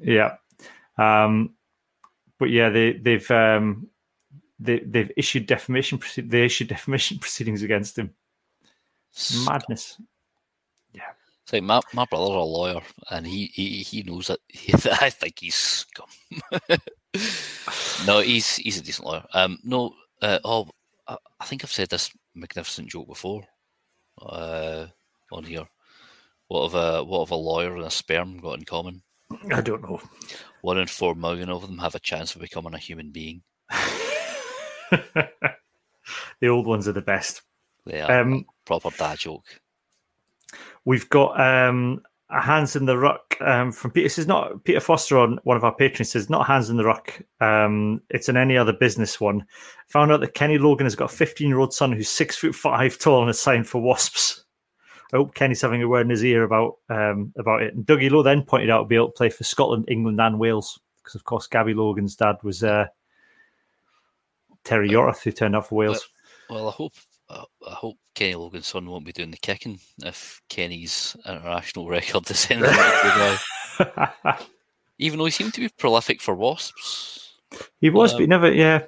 Yeah, 0.00 0.36
um, 0.98 1.54
but 2.38 2.50
yeah, 2.50 2.70
they 2.70 2.92
they've 2.94 3.30
um, 3.30 3.88
they 4.58 4.80
they've 4.80 5.12
issued 5.16 5.46
defamation. 5.46 6.00
They 6.16 6.44
issued 6.44 6.68
defamation 6.68 7.18
proceedings 7.20 7.62
against 7.62 7.98
him. 7.98 8.14
Madness. 9.46 10.00
Yeah. 10.92 11.12
So 11.44 11.60
my 11.60 11.80
my 11.92 12.04
brother's 12.04 12.28
a 12.28 12.40
lawyer, 12.40 12.80
and 13.10 13.26
he 13.26 13.46
he, 13.46 13.82
he 13.82 14.02
knows 14.02 14.28
that. 14.28 14.38
I 15.02 15.10
think 15.10 15.40
he's 15.40 15.54
scum. 15.54 16.06
no, 18.06 18.20
he's 18.20 18.56
he's 18.56 18.78
a 18.78 18.82
decent 18.82 19.06
lawyer. 19.06 19.24
Um, 19.34 19.58
no, 19.64 19.94
uh, 20.20 20.38
oh, 20.44 20.68
I, 21.06 21.16
I 21.40 21.44
think 21.44 21.64
I've 21.64 21.72
said 21.72 21.88
this 21.88 22.10
magnificent 22.34 22.88
joke 22.88 23.08
before. 23.08 23.42
Uh, 24.20 24.86
on 25.32 25.44
here, 25.44 25.66
what 26.48 26.70
have 26.70 26.74
a 26.74 27.04
what 27.04 27.20
have 27.20 27.30
a 27.32 27.36
lawyer 27.36 27.74
and 27.74 27.84
a 27.84 27.90
sperm 27.90 28.38
got 28.38 28.58
in 28.58 28.64
common? 28.64 29.02
I 29.50 29.60
don't 29.60 29.82
know. 29.82 30.00
One 30.60 30.78
in 30.78 30.86
four 30.86 31.14
million 31.14 31.48
of 31.48 31.62
them 31.62 31.78
have 31.78 31.94
a 31.94 32.00
chance 32.00 32.34
of 32.34 32.40
becoming 32.40 32.74
a 32.74 32.78
human 32.78 33.10
being. 33.10 33.42
the 34.90 36.48
old 36.48 36.66
ones 36.66 36.86
are 36.86 36.92
the 36.92 37.00
best. 37.00 37.42
Are 37.90 38.20
um, 38.20 38.44
proper 38.64 38.90
dad 38.90 39.18
joke. 39.18 39.44
We've 40.84 41.08
got 41.08 41.40
um, 41.40 42.02
a 42.30 42.40
hands 42.40 42.76
in 42.76 42.86
the 42.86 42.96
ruck 42.96 43.36
um, 43.40 43.72
from 43.72 43.90
Peter. 43.90 44.04
This 44.04 44.18
is 44.18 44.26
not 44.26 44.64
Peter 44.64 44.80
Foster 44.80 45.18
on 45.18 45.38
one 45.44 45.56
of 45.56 45.64
our 45.64 45.74
patrons 45.74 46.10
says 46.10 46.30
not 46.30 46.46
hands 46.46 46.70
in 46.70 46.76
the 46.76 46.84
ruck. 46.84 47.20
Um, 47.40 48.00
it's 48.10 48.28
an 48.28 48.36
any 48.36 48.56
other 48.56 48.72
business 48.72 49.20
one. 49.20 49.44
Found 49.88 50.12
out 50.12 50.20
that 50.20 50.34
Kenny 50.34 50.58
Logan 50.58 50.86
has 50.86 50.96
got 50.96 51.12
a 51.12 51.16
15 51.16 51.48
year 51.48 51.58
old 51.58 51.74
son 51.74 51.92
who's 51.92 52.08
six 52.08 52.36
foot 52.36 52.54
five 52.54 52.98
tall 52.98 53.20
and 53.20 53.30
is 53.30 53.40
signed 53.40 53.68
for 53.68 53.82
Wasps. 53.82 54.44
I 55.12 55.18
hope 55.18 55.34
Kenny's 55.34 55.60
having 55.60 55.82
a 55.82 55.88
word 55.88 56.06
in 56.06 56.10
his 56.10 56.24
ear 56.24 56.42
about 56.42 56.78
um, 56.88 57.32
about 57.36 57.62
it. 57.62 57.74
And 57.74 57.84
Dougie 57.84 58.10
Lowe 58.10 58.22
then 58.22 58.42
pointed 58.42 58.70
out 58.70 58.88
be 58.88 58.96
able 58.96 59.08
to 59.08 59.12
play 59.12 59.28
for 59.28 59.44
Scotland, 59.44 59.84
England, 59.88 60.20
and 60.20 60.38
Wales 60.38 60.80
because, 61.02 61.14
of 61.14 61.24
course, 61.24 61.46
Gabby 61.46 61.74
Logan's 61.74 62.16
dad 62.16 62.36
was 62.42 62.64
uh, 62.64 62.86
Terry 64.64 64.88
Yorath, 64.88 65.22
who 65.22 65.32
turned 65.32 65.54
up 65.54 65.66
for 65.66 65.74
Wales. 65.74 66.08
Well, 66.48 66.60
well 66.60 66.68
I 66.70 66.72
hope 66.72 66.94
I 67.32 67.72
hope 67.74 67.96
Kenny 68.14 68.34
Logan's 68.34 68.66
son 68.66 68.86
won't 68.86 69.06
be 69.06 69.12
doing 69.12 69.30
the 69.30 69.38
kicking 69.38 69.80
if 70.04 70.40
Kenny's 70.48 71.16
international 71.26 71.88
record 71.88 72.24
descends. 72.24 72.68
Even 74.98 75.18
though 75.18 75.24
he 75.24 75.30
seemed 75.30 75.54
to 75.54 75.60
be 75.60 75.68
prolific 75.78 76.20
for 76.20 76.34
Wasps. 76.34 77.34
He 77.80 77.90
was, 77.90 78.12
um, 78.12 78.16
but 78.16 78.20
he 78.20 78.24
um, 78.24 78.30
never, 78.30 78.52
yeah. 78.52 78.82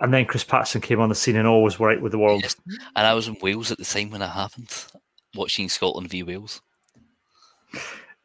And 0.00 0.14
then 0.14 0.26
Chris 0.26 0.44
Paterson 0.44 0.80
came 0.80 1.00
on 1.00 1.08
the 1.08 1.14
scene 1.14 1.36
and 1.36 1.48
always 1.48 1.80
right 1.80 2.00
with 2.00 2.12
the 2.12 2.18
world. 2.18 2.42
Yes. 2.42 2.56
And 2.94 3.06
I 3.06 3.14
was 3.14 3.26
in 3.26 3.36
Wales 3.42 3.72
at 3.72 3.78
the 3.78 3.84
time 3.84 4.10
when 4.10 4.22
it 4.22 4.28
happened, 4.28 4.72
watching 5.34 5.68
Scotland 5.68 6.08
v 6.08 6.22
Wales. 6.22 6.60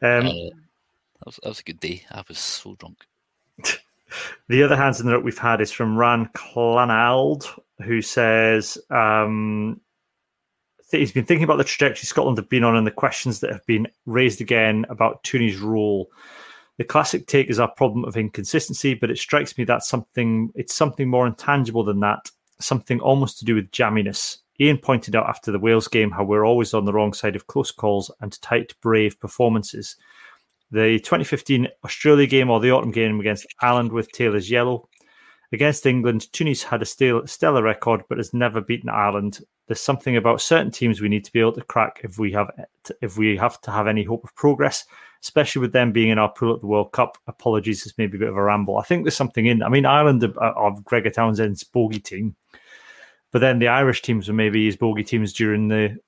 Um, 0.02 0.28
uh, 0.28 0.32
that, 0.32 1.26
was, 1.26 1.40
that 1.42 1.50
was 1.50 1.60
a 1.60 1.64
good 1.64 1.80
day. 1.80 2.04
I 2.12 2.24
was 2.28 2.38
so 2.38 2.76
drunk. 2.76 3.06
The 4.50 4.64
other 4.64 4.76
hands 4.76 5.00
in 5.00 5.06
the 5.06 5.14
rope 5.14 5.24
we've 5.24 5.38
had 5.38 5.62
is 5.62 5.72
from 5.72 5.98
Ran 5.98 6.30
Clanald, 6.34 7.48
who 7.84 8.02
says 8.02 8.78
um, 8.90 9.80
he's 10.92 11.12
been 11.12 11.26
thinking 11.26 11.44
about 11.44 11.58
the 11.58 11.64
trajectory 11.64 12.06
Scotland 12.06 12.38
have 12.38 12.50
been 12.50 12.64
on 12.64 12.76
and 12.76 12.88
the 12.88 12.92
questions 12.92 13.40
that 13.40 13.52
have 13.52 13.66
been 13.66 13.88
raised 14.06 14.42
again 14.42 14.86
about 14.90 15.24
Tooney's 15.24 15.58
role. 15.58 16.12
The 16.78 16.84
classic 16.84 17.28
take 17.28 17.50
is 17.50 17.60
our 17.60 17.72
problem 17.72 18.04
of 18.06 18.18
inconsistency, 18.18 18.94
but 18.94 19.12
it 19.12 19.18
strikes 19.18 19.58
me 19.58 19.64
that 19.66 19.84
something 19.84 20.52
it's 20.56 20.74
something 20.74 21.08
more 21.08 21.28
intangible 21.28 21.84
than 21.84 22.00
that, 22.00 22.32
something 22.60 23.00
almost 23.00 23.40
to 23.40 23.46
do 23.46 23.56
with 23.56 23.72
jamminess. 23.72 24.38
Iain 24.62 24.78
pointed 24.78 25.16
out 25.16 25.28
after 25.28 25.52
the 25.52 25.60
Wales 25.60 25.88
game 25.88 26.12
how 26.12 26.24
we're 26.24 26.46
always 26.46 26.74
on 26.74 26.86
the 26.86 26.94
wrong 26.94 27.14
side 27.14 27.36
of 27.36 27.48
close 27.48 27.72
calls 27.72 28.12
and 28.22 28.40
tight, 28.42 28.74
brave 28.82 29.20
performances. 29.20 29.96
The 30.74 30.98
2015 31.02 31.68
Australia 31.86 32.26
game 32.26 32.50
or 32.50 32.60
the 32.60 32.72
autumn 32.72 32.90
game 32.90 33.20
against 33.20 33.46
Ireland 33.62 33.92
with 33.92 34.12
Taylor's 34.12 34.50
yellow. 34.50 34.90
Against 35.52 35.86
England, 35.86 36.34
Tunis 36.34 36.64
had 36.64 36.82
a 36.82 36.86
stellar 37.28 37.62
record 37.62 38.02
but 38.10 38.18
has 38.18 38.34
never 38.34 38.60
beaten 38.60 38.90
Ireland. 38.90 39.42
There's 39.68 39.80
something 39.80 40.18
about 40.18 40.42
certain 40.42 40.72
teams 40.72 41.00
we 41.00 41.10
need 41.10 41.26
to 41.26 41.32
be 41.32 41.42
able 41.42 41.54
to 41.54 41.62
crack 41.62 42.02
if 42.04 42.18
we 42.18 42.32
have 42.32 42.50
if 43.04 43.20
we 43.20 43.38
have 43.38 43.62
to 43.62 43.70
have 43.70 43.86
any 43.86 44.04
hope 44.04 44.24
of 44.24 44.34
progress, 44.34 44.84
especially 45.22 45.60
with 45.60 45.74
them 45.74 45.92
being 45.92 46.10
in 46.10 46.18
our 46.18 46.32
pool 46.32 46.56
at 46.56 46.62
the 46.62 46.68
World 46.68 46.92
Cup. 46.92 47.20
Apologies, 47.28 47.84
this 47.84 47.96
may 48.00 48.08
be 48.08 48.18
a 48.18 48.20
bit 48.20 48.30
of 48.30 48.36
a 48.36 48.42
ramble. 48.42 48.78
I 48.78 48.84
think 48.84 49.04
there's 49.04 49.16
something 49.16 49.46
in. 49.46 49.62
I 49.62 49.70
mean, 49.70 49.86
Ireland 49.86 50.24
of 50.24 50.84
Gregor 50.84 51.12
Townsend's 51.12 51.64
bogey 51.64 52.00
team, 52.00 52.36
but 53.32 53.40
then 53.40 53.60
the 53.60 53.68
Irish 53.68 54.02
teams 54.02 54.28
were 54.28 54.34
maybe 54.34 54.66
his 54.66 54.76
bogey 54.76 55.04
teams 55.04 55.34
during 55.34 55.68
the 55.68 56.00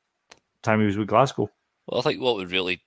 time 0.63 0.79
he 0.79 0.87
was 0.87 0.97
with 0.97 1.07
Glasgow. 1.07 1.51
Well, 1.85 1.99
I 1.99 2.03
think 2.03 2.19
what 2.19 2.35
would 2.37 2.49
really 2.51 2.81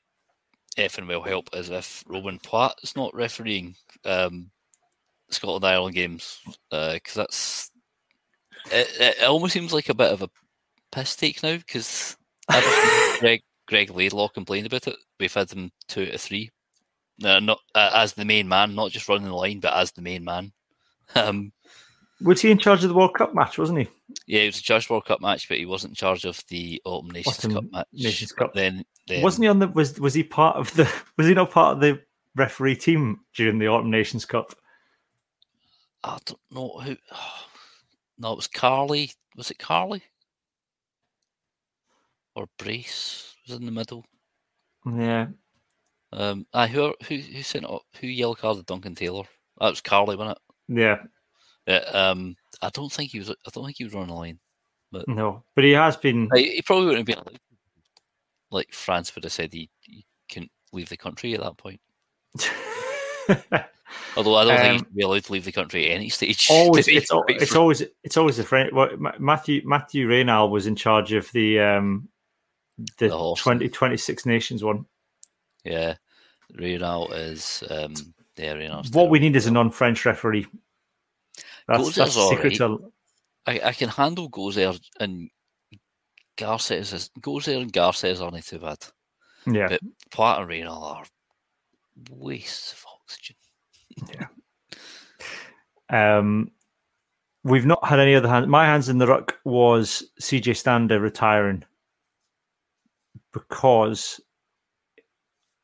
effing 0.79 1.07
will 1.07 1.23
help 1.23 1.51
is 1.53 1.71
if 1.71 2.05
Romain 2.07 2.39
Poite 2.39 2.83
is 2.83 2.97
not 2.97 3.15
refereeing 3.15 3.75
um, 4.05 4.51
Scotland 5.31 5.65
Ireland 5.65 5.95
games 5.95 6.41
because 6.71 7.17
uh, 7.17 7.23
that's 7.23 7.71
it, 8.71 8.89
it, 9.19 9.25
almost 9.25 9.53
seems 9.53 9.73
like 9.73 9.89
a 9.89 9.95
bit 9.95 10.13
of 10.13 10.23
a 10.23 10.31
piss 10.93 11.17
take 11.17 11.43
now 11.43 11.57
because 11.57 12.17
Greig 13.21 13.43
Greig 13.67 13.91
Laidlaw 13.91 14.29
complained 14.29 14.67
about 14.67 14.87
it. 14.87 14.97
We've 15.21 15.33
had 15.33 15.49
them 15.49 15.71
two 15.89 16.03
out 16.03 16.15
of 16.15 16.21
three, 16.21 16.51
uh, 17.25 17.41
not 17.41 17.61
uh, 17.75 17.91
as 17.95 18.15
the 18.15 18.25
main 18.25 18.49
man, 18.49 18.75
not 18.75 18.91
just 18.91 19.09
running 19.09 19.27
the 19.27 19.35
line, 19.35 19.61
but 19.61 19.75
as 19.75 19.93
the 19.93 20.03
main 20.03 20.25
man. 20.25 20.53
Um, 21.15 21.53
was 22.21 22.41
he 22.41 22.51
in 22.51 22.59
charge 22.59 22.83
of 22.83 22.89
the 22.89 22.95
World 22.95 23.15
Cup 23.15 23.35
match? 23.35 23.59
Wasn't 23.59 23.79
he? 23.79 23.89
Yeah, 24.27 24.41
he 24.41 24.47
was 24.47 24.57
in 24.57 24.63
charge 24.63 24.85
of 24.85 24.89
the 24.89 24.95
World 24.95 25.07
Cup 25.07 25.21
match, 25.21 25.49
but 25.49 25.59
he 25.59 25.67
wasn't 25.67 25.93
in 25.93 25.95
charge 25.95 26.25
of 26.25 26.43
the 26.49 26.81
Autumn 26.85 27.11
Nations 27.11 27.39
Autumn 27.39 27.53
Cup 27.55 27.65
match. 27.71 27.87
Nations 27.93 28.33
Cup. 28.33 28.55
Then, 28.55 28.85
then, 29.07 29.23
wasn't 29.23 29.45
he 29.45 29.49
on 29.49 29.59
the? 29.59 29.69
Was 29.69 29.99
was 30.01 30.15
he 30.15 30.23
part 30.23 30.57
of 30.57 30.73
the? 30.75 30.91
Was 31.17 31.27
he 31.27 31.35
not 31.35 31.51
part 31.51 31.77
of 31.77 31.81
the 31.81 32.01
referee 32.35 32.77
team 32.77 33.21
during 33.35 33.59
the 33.59 33.69
Autumn 33.69 33.91
Nations 33.91 34.25
Cup? 34.25 34.55
I 36.05 36.19
don't 36.25 36.41
know 36.51 36.81
who. 36.81 36.97
No, 38.21 38.33
it 38.33 38.37
was 38.37 38.49
Carley. 38.49 39.13
Was 39.37 39.53
it 39.53 39.61
Carley 39.61 40.03
or 42.35 42.49
Brace? 42.59 43.37
Was 43.47 43.57
in 43.57 43.65
the 43.65 43.71
middle. 43.71 44.05
Yeah. 44.85 45.29
Um, 46.13 46.45
I 46.53 46.67
who 46.67 46.95
who 47.07 47.17
who 47.19 47.43
sent 47.43 47.65
up 47.65 47.83
who 48.01 48.09
yellow 48.09 48.35
carded 48.35 48.67
Duncan 48.67 48.97
Taylor? 48.97 49.23
That 49.61 49.71
was 49.71 49.81
Carley, 49.81 50.17
wasn't 50.17 50.37
it? 50.37 50.81
Yeah. 50.81 50.97
Um, 51.69 52.37
I 52.63 52.71
don't 52.71 52.93
think 52.93 53.13
he 53.13 53.19
was. 53.19 53.31
I 53.31 53.51
don't 53.53 53.65
think 53.65 53.77
he 53.79 53.85
was 53.85 53.95
running 53.95 54.11
a 54.11 54.17
line. 54.17 54.39
But 54.91 55.07
no, 55.07 55.45
but 55.55 55.65
he 55.65 55.73
has 55.73 55.97
been. 55.97 56.29
He 56.35 56.63
probably 56.63 56.87
wouldn't 56.87 57.09
have 57.09 57.25
been 57.27 57.39
like 58.51 58.73
France 58.73 59.15
would 59.15 59.25
have 59.25 59.33
said 59.33 59.53
he, 59.53 59.69
he 59.83 60.05
can 60.29 60.49
leave 60.73 60.89
the 60.89 60.97
country 60.97 61.35
at 61.35 61.41
that 61.41 61.57
point. 61.57 61.81
Although 64.17 64.35
I 64.37 64.45
don't 64.45 64.59
um, 64.59 64.63
think 64.63 64.87
he'd 64.89 64.97
be 64.97 65.03
allowed 65.03 65.25
to 65.25 65.33
leave 65.33 65.45
the 65.45 65.53
country 65.53 65.91
at 65.91 65.95
any 65.95 66.09
stage. 66.09 66.49
Always, 66.51 66.89
it's, 66.89 67.11
it's 67.11 67.55
always 67.55 67.83
it's 68.05 68.17
always 68.17 68.39
a 68.39 68.45
friend. 68.45 68.71
Well, 68.73 68.91
Matthew 69.19 69.63
Matthew 69.65 70.09
Raynal 70.09 70.51
was 70.51 70.67
in 70.67 70.77
charge 70.77 71.13
of 71.13 71.31
the 71.33 71.61
um 71.61 72.09
the, 72.99 73.09
the 73.09 73.35
20, 73.37 73.69
26 73.69 74.27
nations 74.27 74.63
one. 74.63 74.87
Yeah, 75.65 75.95
Raynal 76.55 77.13
is 77.13 77.65
um 77.71 77.95
yeah 78.37 78.53
Raynal. 78.53 78.85
What 78.93 79.11
we 79.11 79.19
need 79.19 79.37
is 79.37 79.47
a 79.47 79.51
non-French 79.51 80.05
referee. 80.05 80.47
That's, 81.69 81.95
that's 81.95 82.15
secret 82.15 82.55
to... 82.57 82.93
I, 83.47 83.61
I 83.65 83.73
can 83.73 83.91
handle 83.91 84.31
Gauzère 84.31 84.81
and 84.99 85.31
Garces 86.37 86.93
is 86.93 87.11
Gauzère 87.21 87.61
and 87.61 87.73
Garces 87.73 88.21
aren't 88.21 88.45
too 88.45 88.59
bad. 88.59 88.79
Yeah. 89.47 89.69
But 89.69 89.81
Poite 90.11 90.41
and 90.41 90.49
Raynal 90.49 90.83
are 90.83 91.05
wastes 92.11 92.73
of 92.73 92.85
oxygen. 93.03 93.37
yeah. 95.91 96.19
Um 96.19 96.51
we've 97.45 97.67
not 97.67 97.85
had 97.85 98.01
any 98.01 98.15
other 98.15 98.29
hands. 98.29 98.47
My 98.47 98.67
hands 98.67 98.89
in 98.89 98.99
the 98.99 99.07
ruck 99.07 99.39
was 99.45 100.05
CJ 100.21 100.57
Stander 100.57 101.01
retiring 101.01 101.65
because 103.33 104.21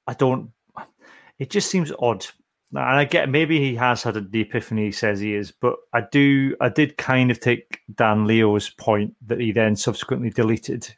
I 0.06 0.14
don't. 0.14 0.50
It 1.38 1.50
just 1.50 1.70
seems 1.70 1.92
odd 1.98 2.26
and 2.76 2.98
I 2.98 3.04
get 3.04 3.28
maybe 3.28 3.58
he 3.58 3.74
has 3.76 4.02
had 4.02 4.16
a 4.16 4.26
epiphany. 4.32 4.86
He 4.86 4.92
says 4.92 5.20
he 5.20 5.34
is, 5.34 5.52
but 5.52 5.76
I 5.92 6.02
do. 6.10 6.56
I 6.60 6.68
did 6.68 6.96
kind 6.96 7.30
of 7.30 7.40
take 7.40 7.80
Dan 7.94 8.26
Leo's 8.26 8.70
point 8.70 9.14
that 9.26 9.40
he 9.40 9.52
then 9.52 9.76
subsequently 9.76 10.30
deleted, 10.30 10.94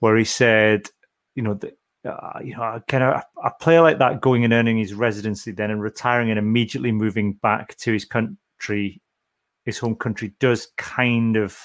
where 0.00 0.16
he 0.16 0.24
said, 0.24 0.90
you 1.34 1.42
know, 1.42 1.54
that 1.54 1.78
uh, 2.04 2.38
you 2.42 2.54
know, 2.54 2.82
kind 2.88 3.02
of 3.02 3.22
a 3.42 3.50
player 3.60 3.80
like 3.80 3.98
that 3.98 4.20
going 4.20 4.44
and 4.44 4.52
earning 4.52 4.76
his 4.76 4.94
residency 4.94 5.52
then 5.52 5.70
and 5.70 5.82
retiring 5.82 6.30
and 6.30 6.38
immediately 6.38 6.92
moving 6.92 7.32
back 7.34 7.76
to 7.76 7.92
his 7.92 8.04
country, 8.04 9.00
his 9.64 9.78
home 9.78 9.94
country, 9.94 10.34
does 10.38 10.68
kind 10.76 11.36
of 11.36 11.58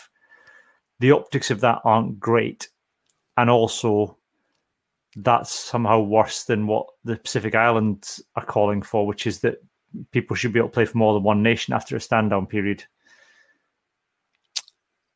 the 0.99 1.11
optics 1.11 1.51
of 1.51 1.61
that 1.61 1.79
aren't 1.83 2.19
great, 2.19 2.69
and 3.37 3.49
also 3.49 4.17
that's 5.15 5.51
somehow 5.51 5.99
worse 5.99 6.43
than 6.43 6.67
what 6.67 6.87
the 7.03 7.17
Pacific 7.17 7.55
Islands 7.55 8.21
are 8.35 8.45
calling 8.45 8.81
for, 8.81 9.07
which 9.07 9.25
is 9.25 9.39
that 9.39 9.63
people 10.11 10.35
should 10.35 10.53
be 10.53 10.59
able 10.59 10.69
to 10.69 10.73
play 10.73 10.85
for 10.85 10.97
more 10.97 11.13
than 11.13 11.23
one 11.23 11.41
nation 11.41 11.73
after 11.73 11.95
a 11.95 12.01
stand 12.01 12.29
down 12.29 12.45
period. 12.45 12.83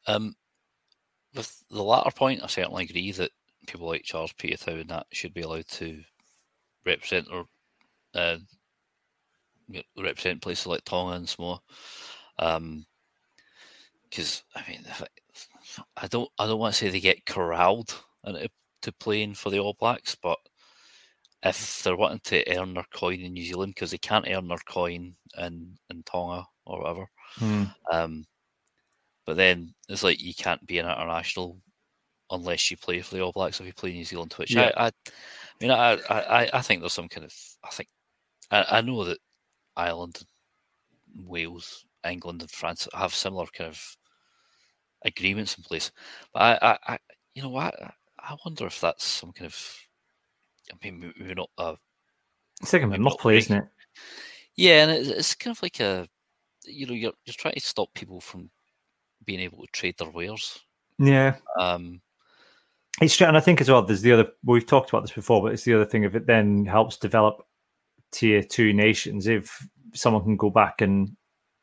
Um, 0.08 0.36
with 1.36 1.64
the 1.70 1.84
latter 1.84 2.12
point, 2.12 2.44
I 2.44 2.48
certainly 2.48 2.84
agree 2.84 3.12
that 3.12 3.32
people 3.68 3.88
like 3.88 4.04
Charles 4.04 4.34
Piutau 4.34 4.82
and 4.82 4.90
that 4.90 5.08
should 5.12 5.34
be 5.34 5.42
allowed 5.42 5.68
to 5.70 6.02
represent 6.86 7.28
or 7.32 7.46
uh, 8.14 8.38
represent 9.98 10.42
places 10.42 10.68
like 10.68 10.84
Tonga 10.84 11.16
and 11.16 11.30
Samoa. 11.30 11.62
Um, 12.40 12.86
because 14.10 14.44
I 14.56 14.64
mean, 14.70 14.86
I 15.98 16.08
don't, 16.08 16.30
I 16.38 16.46
don't 16.46 16.60
want 16.60 16.76
to 16.76 16.80
say 16.80 16.90
they 16.90 17.00
get 17.00 17.26
corralled 17.26 17.96
into 18.26 18.50
to 18.84 18.92
playing 18.94 19.36
for 19.36 19.50
the 19.50 19.60
All 19.60 19.76
Blacks, 19.80 20.16
but 20.16 20.40
if 21.44 21.84
they're 21.84 21.98
wanting 21.98 22.22
to 22.24 22.58
earn 22.58 22.74
their 22.74 22.86
coin 22.94 23.20
in 23.20 23.34
New 23.34 23.44
Zealand 23.44 23.74
because 23.76 23.92
they 23.92 23.98
can't 23.98 24.28
earn 24.30 24.48
their 24.48 24.58
coin 24.60 25.16
in, 25.38 25.78
in 25.90 26.04
Tonga 26.04 26.46
or 26.66 26.80
whatever, 26.80 27.08
Hmm. 27.36 27.64
um, 27.92 28.26
but 29.26 29.36
then 29.38 29.74
it's 29.90 30.04
like 30.04 30.22
you 30.22 30.34
can't 30.34 30.66
be 30.66 30.80
an 30.80 30.86
international 30.86 31.62
unless 32.32 32.72
you 32.72 32.78
play 32.78 33.02
for 33.02 33.16
the 33.16 33.22
All 33.22 33.32
Blacks 33.32 33.60
if 33.60 33.66
you 33.66 33.74
play 33.74 33.94
New 33.94 34.06
Zealand, 34.06 34.34
which 34.34 34.56
Yeah. 34.56 34.72
I, 34.78 34.86
I, 34.86 34.88
I 34.88 34.92
mean, 35.62 35.72
I, 35.72 35.94
I, 36.10 36.50
I 36.54 36.62
think 36.62 36.82
there's 36.82 36.94
some 36.94 37.10
kind 37.10 37.26
of, 37.26 37.34
I 37.64 37.70
think, 37.70 37.90
I, 38.52 38.66
I 38.78 38.82
know 38.82 39.04
that 39.06 39.20
Ireland, 39.76 40.24
Wales, 41.16 41.86
England, 42.06 42.42
and 42.42 42.52
France 42.52 42.88
have 42.94 43.14
similar 43.14 43.46
kind 43.48 43.70
of 43.70 43.98
agreements 45.06 45.58
in 45.58 45.64
place, 45.64 45.92
but 46.34 46.42
I, 46.42 46.72
I, 46.72 46.94
I 46.94 46.98
you 47.36 47.44
know, 47.44 47.56
I, 47.58 47.72
I 48.24 48.36
wonder 48.46 48.66
if 48.66 48.80
that's 48.80 49.06
some 49.06 49.32
kind 49.34 49.48
of, 49.48 49.78
I 50.72 50.76
mean, 50.84 51.14
we're 51.20 51.36
not 51.36 51.50
a 51.58 51.76
It's 52.62 52.74
like 52.74 52.84
a 52.84 52.88
monopoly, 52.88 53.38
isn't 53.38 53.58
it? 53.58 53.66
yeah, 54.56 54.84
and 54.84 54.92
it's, 54.92 55.10
it's 55.10 55.36
kind 55.36 55.56
of 55.56 55.62
like 55.62 55.80
a, 55.80 56.08
you 56.66 56.86
know, 56.88 56.94
you're 56.94 57.14
you're 57.26 57.34
trying 57.38 57.56
to 57.56 57.60
stop 57.60 57.94
people 57.94 58.22
from 58.22 58.50
being 59.26 59.42
able 59.42 59.60
to 59.66 59.72
trade 59.72 59.96
their 59.98 60.10
wares. 60.10 60.60
Yeah. 61.00 61.36
Um, 61.60 62.02
It's 63.02 63.18
true, 63.18 63.28
and 63.28 63.36
I 63.36 63.42
think 63.42 63.60
as 63.60 63.70
well. 63.70 63.82
There's 63.82 64.02
the 64.02 64.14
other. 64.14 64.28
We've 64.46 64.66
talked 64.66 64.90
about 64.90 65.02
this 65.02 65.12
before, 65.12 65.42
but 65.42 65.54
it's 65.54 65.64
the 65.64 65.74
other 65.74 65.86
thing. 65.86 66.04
If 66.04 66.16
it 66.16 66.26
then 66.28 66.66
helps 66.66 66.98
develop 66.98 67.46
tier 68.12 68.42
two 68.44 68.72
nations, 68.72 69.28
if 69.28 69.68
someone 69.94 70.24
can 70.24 70.38
go 70.38 70.50
back 70.50 70.82
and 70.82 71.16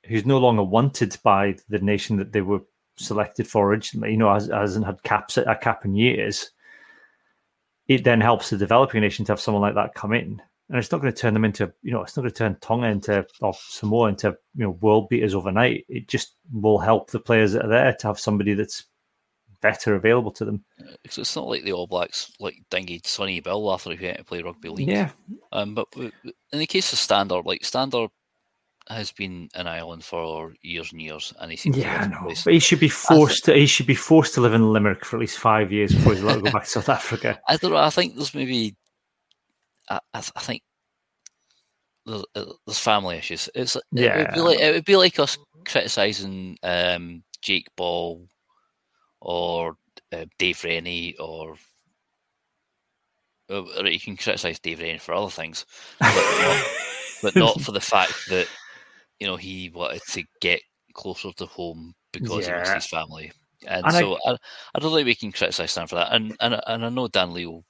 who's 0.07 0.27
no 0.27 0.39
longer 0.39 0.63
wanted 0.63 1.17
by 1.23 1.57
the 1.69 1.79
nation 1.79 2.17
that 2.17 2.33
they 2.33 2.41
were 2.43 2.61
selected 3.01 3.49
for 3.49 3.67
originally, 3.69 4.13
you 4.13 4.17
know, 4.17 4.33
has, 4.33 4.47
hasn't 4.47 4.87
had 4.87 5.03
caps 5.03 5.37
a 5.37 5.57
cap 5.61 5.85
in 5.85 5.95
years, 5.95 6.51
it 7.89 8.05
then 8.05 8.21
helps 8.21 8.51
the 8.51 8.57
developing 8.57 9.01
nation 9.01 9.25
to 9.25 9.33
have 9.33 9.41
someone 9.41 9.63
like 9.63 9.75
that 9.75 9.95
come 9.95 10.13
in, 10.13 10.41
and 10.69 10.79
it's 10.79 10.93
not 10.93 11.01
going 11.01 11.13
to 11.13 11.19
turn 11.19 11.35
them 11.35 11.45
into, 11.45 11.73
you 11.83 11.91
know, 11.91 12.03
it's 12.03 12.17
not 12.17 12.23
going 12.23 12.33
to 12.33 12.39
turn 12.39 12.57
Tonga 12.61 12.87
into 12.87 13.27
or 13.41 13.53
Samoa 13.55 14.09
into, 14.09 14.29
you 14.55 14.65
know, 14.65 14.71
world 14.81 15.09
beaters 15.09 15.35
overnight. 15.35 15.85
It 15.89 16.07
just 16.07 16.37
will 16.53 16.79
help 16.79 17.11
the 17.11 17.19
players 17.19 17.53
that 17.53 17.65
are 17.65 17.69
there 17.69 17.93
to 17.93 18.07
have 18.07 18.21
somebody 18.21 18.55
that's 18.55 18.85
better 19.61 19.95
available 19.95 20.31
to 20.31 20.45
them. 20.45 20.65
because 21.03 21.19
it's 21.19 21.37
not 21.37 21.49
like 21.49 21.65
the 21.65 21.73
All 21.73 21.87
Blacks 21.87 22.33
like 22.39 22.63
dinged 22.71 23.07
Sonny 23.07 23.41
Bill 23.41 23.73
after 23.73 23.95
he 23.95 24.07
went 24.07 24.19
to 24.19 24.25
play 24.25 24.43
rugby 24.43 24.69
league. 24.69 24.89
Yeah, 24.89 25.11
Um, 25.53 25.75
but 25.75 25.89
in 25.97 26.59
the 26.59 26.67
case 26.67 26.93
of 26.93 26.99
Stander, 26.99 27.43
like 27.43 27.65
Stander 27.65 28.07
has 28.91 29.13
been 29.13 29.49
in 29.55 29.67
Ireland 29.67 30.05
for 30.05 30.53
years 30.63 30.93
and 30.93 31.01
years, 31.01 31.33
and 31.41 31.51
he 31.51 31.57
seems 31.57 31.77
to 31.77 31.83
Yeah, 31.83 32.07
know. 32.09 32.35
But 32.45 32.53
he 32.53 32.59
should 32.59 32.81
be 32.81 32.89
forced 32.89 33.45
to. 33.47 33.55
He 33.55 33.67
should 33.67 33.87
be 33.87 33.95
forced 33.95 34.35
to 34.35 34.41
live 34.41 34.53
in 34.55 34.73
Limerick 34.73 35.05
for 35.05 35.17
at 35.17 35.21
least 35.21 35.39
five 35.39 35.73
years 35.73 35.95
before 35.95 36.13
he's 36.13 36.23
allowed 36.23 36.37
to 36.37 36.41
go 36.43 36.51
back 36.51 36.65
to 36.65 36.71
South 36.71 36.89
Africa. 36.89 37.41
I 37.49 37.57
don't 37.57 37.71
know. 37.71 37.77
I 37.79 37.91
think 37.91 38.17
there's 38.17 38.35
maybe, 38.35 38.77
I, 39.89 40.01
I, 40.13 40.19
I 40.19 40.41
think 40.41 40.63
there's, 42.05 42.25
uh, 42.35 42.45
there's 42.67 42.79
family 42.79 43.17
issues. 43.17 43.49
It's 43.55 43.77
it 43.77 43.83
would 43.95 44.03
Yeah. 44.03 44.35
be 44.35 44.41
like 44.41 44.59
it 44.59 44.75
would 44.75 44.85
be 44.85 44.97
like 44.97 45.19
us 45.19 45.39
criticizing 45.67 46.59
um, 46.63 47.23
Jake 47.43 47.69
Ball 47.77 48.27
or 49.21 49.77
uh, 50.13 50.25
Dave 50.39 50.63
Rennie 50.65 51.17
or. 51.19 51.57
uh, 53.51 53.63
you 53.85 54.01
can 54.01 54.17
criticize 54.17 54.59
Dave 54.59 54.81
Rennie 54.81 54.99
for 54.99 55.13
other 55.15 55.31
things, 55.31 55.67
but 55.99 56.09
not, 56.15 56.67
but 57.23 57.37
not 57.37 57.61
for 57.65 57.73
the 57.73 57.81
fact 57.81 58.15
that 58.31 58.47
you 59.21 59.27
know 59.27 59.37
he 59.37 59.71
wanted 59.71 60.03
to 60.09 60.25
get 60.41 60.61
closer 60.95 61.31
to 61.33 61.47
home 61.47 61.95
because 62.13 62.47
he 62.47 62.53
wants 62.53 62.71
Yeah. 62.71 62.75
his 62.75 62.87
family. 62.87 63.33
And, 63.67 63.85
And 63.87 63.95
so 63.95 64.19
I, 64.27 64.37
I, 64.75 64.79
don't 64.79 64.95
think 64.95 65.07
we 65.07 65.15
can 65.15 65.33
criticise 65.33 65.71
Stan 65.71 65.87
for 65.87 65.97
that. 65.97 66.13
And 66.13 66.35
and 66.41 66.61
and 66.67 66.85
I 66.85 66.89
know 66.89 67.09
Dan 67.09 67.35
Leo, 67.35 67.63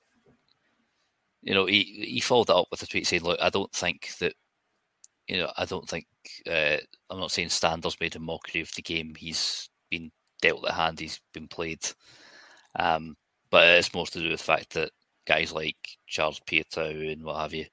you 1.43 1.55
know, 1.55 1.66
he 1.66 1.82
he 1.82 2.20
followed 2.20 2.47
that 2.47 2.56
up 2.56 2.68
with 2.70 2.82
a 2.82 2.86
tweet 2.86 3.06
saying, 3.06 3.24
"Look, 3.24 3.40
I 3.43 3.51
don't 3.51 3.72
think 3.72 4.16
that, 4.20 4.35
you 5.27 5.39
know, 5.39 5.51
I 5.56 5.64
don't 5.64 5.89
think 5.89 6.06
uh, 6.48 6.77
I'm 7.10 7.18
not 7.18 7.32
saying 7.32 7.48
Stander's 7.48 7.98
made 8.01 8.14
a 8.14 8.20
mockery 8.20 8.60
of 8.60 8.70
the 8.77 8.82
game. 8.82 9.14
He's 9.16 9.68
been 9.90 10.12
dealt 10.40 10.62
the 10.62 10.72
hand. 10.72 11.01
He's 11.01 11.20
been 11.35 11.48
played, 11.48 11.85
um, 12.78 13.16
but 13.51 13.66
it's 13.66 13.93
more 13.93 14.06
to 14.06 14.20
do 14.20 14.28
with 14.31 14.39
the 14.39 14.44
fact 14.44 14.74
that 14.74 14.93
guys 15.27 15.52
like 15.52 15.77
Charles 16.06 16.40
Piutau 16.47 17.12
and 17.12 17.24
what 17.24 17.40
have 17.40 17.55
you, 17.55 17.66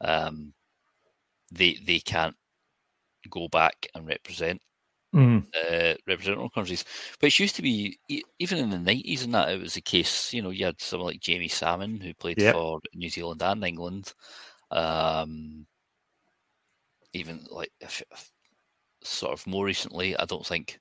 um, 0.00 0.52
they 1.50 1.76
they 1.84 1.98
can't 1.98 2.36
go 3.28 3.48
back 3.48 3.86
and 3.94 4.06
represent 4.06 4.62
Mm, 5.14 5.48
uh, 5.54 5.94
represent 6.06 6.38
all 6.38 6.50
countries. 6.50 6.84
Which 7.20 7.40
used 7.40 7.56
to 7.56 7.62
be 7.62 7.98
even 8.38 8.58
in 8.58 8.70
the 8.70 8.78
nineties, 8.78 9.22
and 9.24 9.34
that 9.34 9.50
it 9.50 9.60
was 9.60 9.74
the 9.74 9.80
case. 9.80 10.32
You 10.32 10.42
know, 10.42 10.50
you 10.50 10.66
had 10.66 10.80
someone 10.80 11.08
like 11.08 11.20
Jamie 11.20 11.48
Salmon 11.48 12.00
who 12.00 12.14
played 12.14 12.40
Yep. 12.40 12.58
for 12.60 12.80
New 12.94 13.08
Zealand 13.10 13.42
and 13.42 13.64
England. 13.64 14.12
Um, 14.70 15.66
even 17.12 17.44
like 17.50 17.72
if, 17.80 18.02
if- 18.10 18.32
sort 19.04 19.32
of 19.32 19.46
more 19.46 19.64
recently, 19.66 20.16
I 20.16 20.24
don't 20.26 20.46
think 20.46 20.80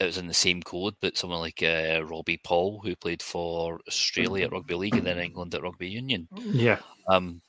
it 0.00 0.04
was 0.04 0.18
in 0.18 0.26
the 0.26 0.34
same 0.34 0.62
code, 0.62 0.94
but 1.00 1.16
someone 1.16 1.40
like 1.40 1.62
uh, 1.62 2.02
Robbie 2.04 2.40
Paul 2.42 2.80
who 2.80 2.96
played 2.96 3.22
for 3.22 3.80
Australia 3.86 4.46
at 4.46 4.52
rugby 4.52 4.74
league 4.74 4.96
and 4.96 5.06
then 5.06 5.18
England 5.18 5.54
at 5.54 5.62
rugby 5.62 5.88
union. 5.90 6.28
yeah, 6.52 6.80
Um, 7.08 7.42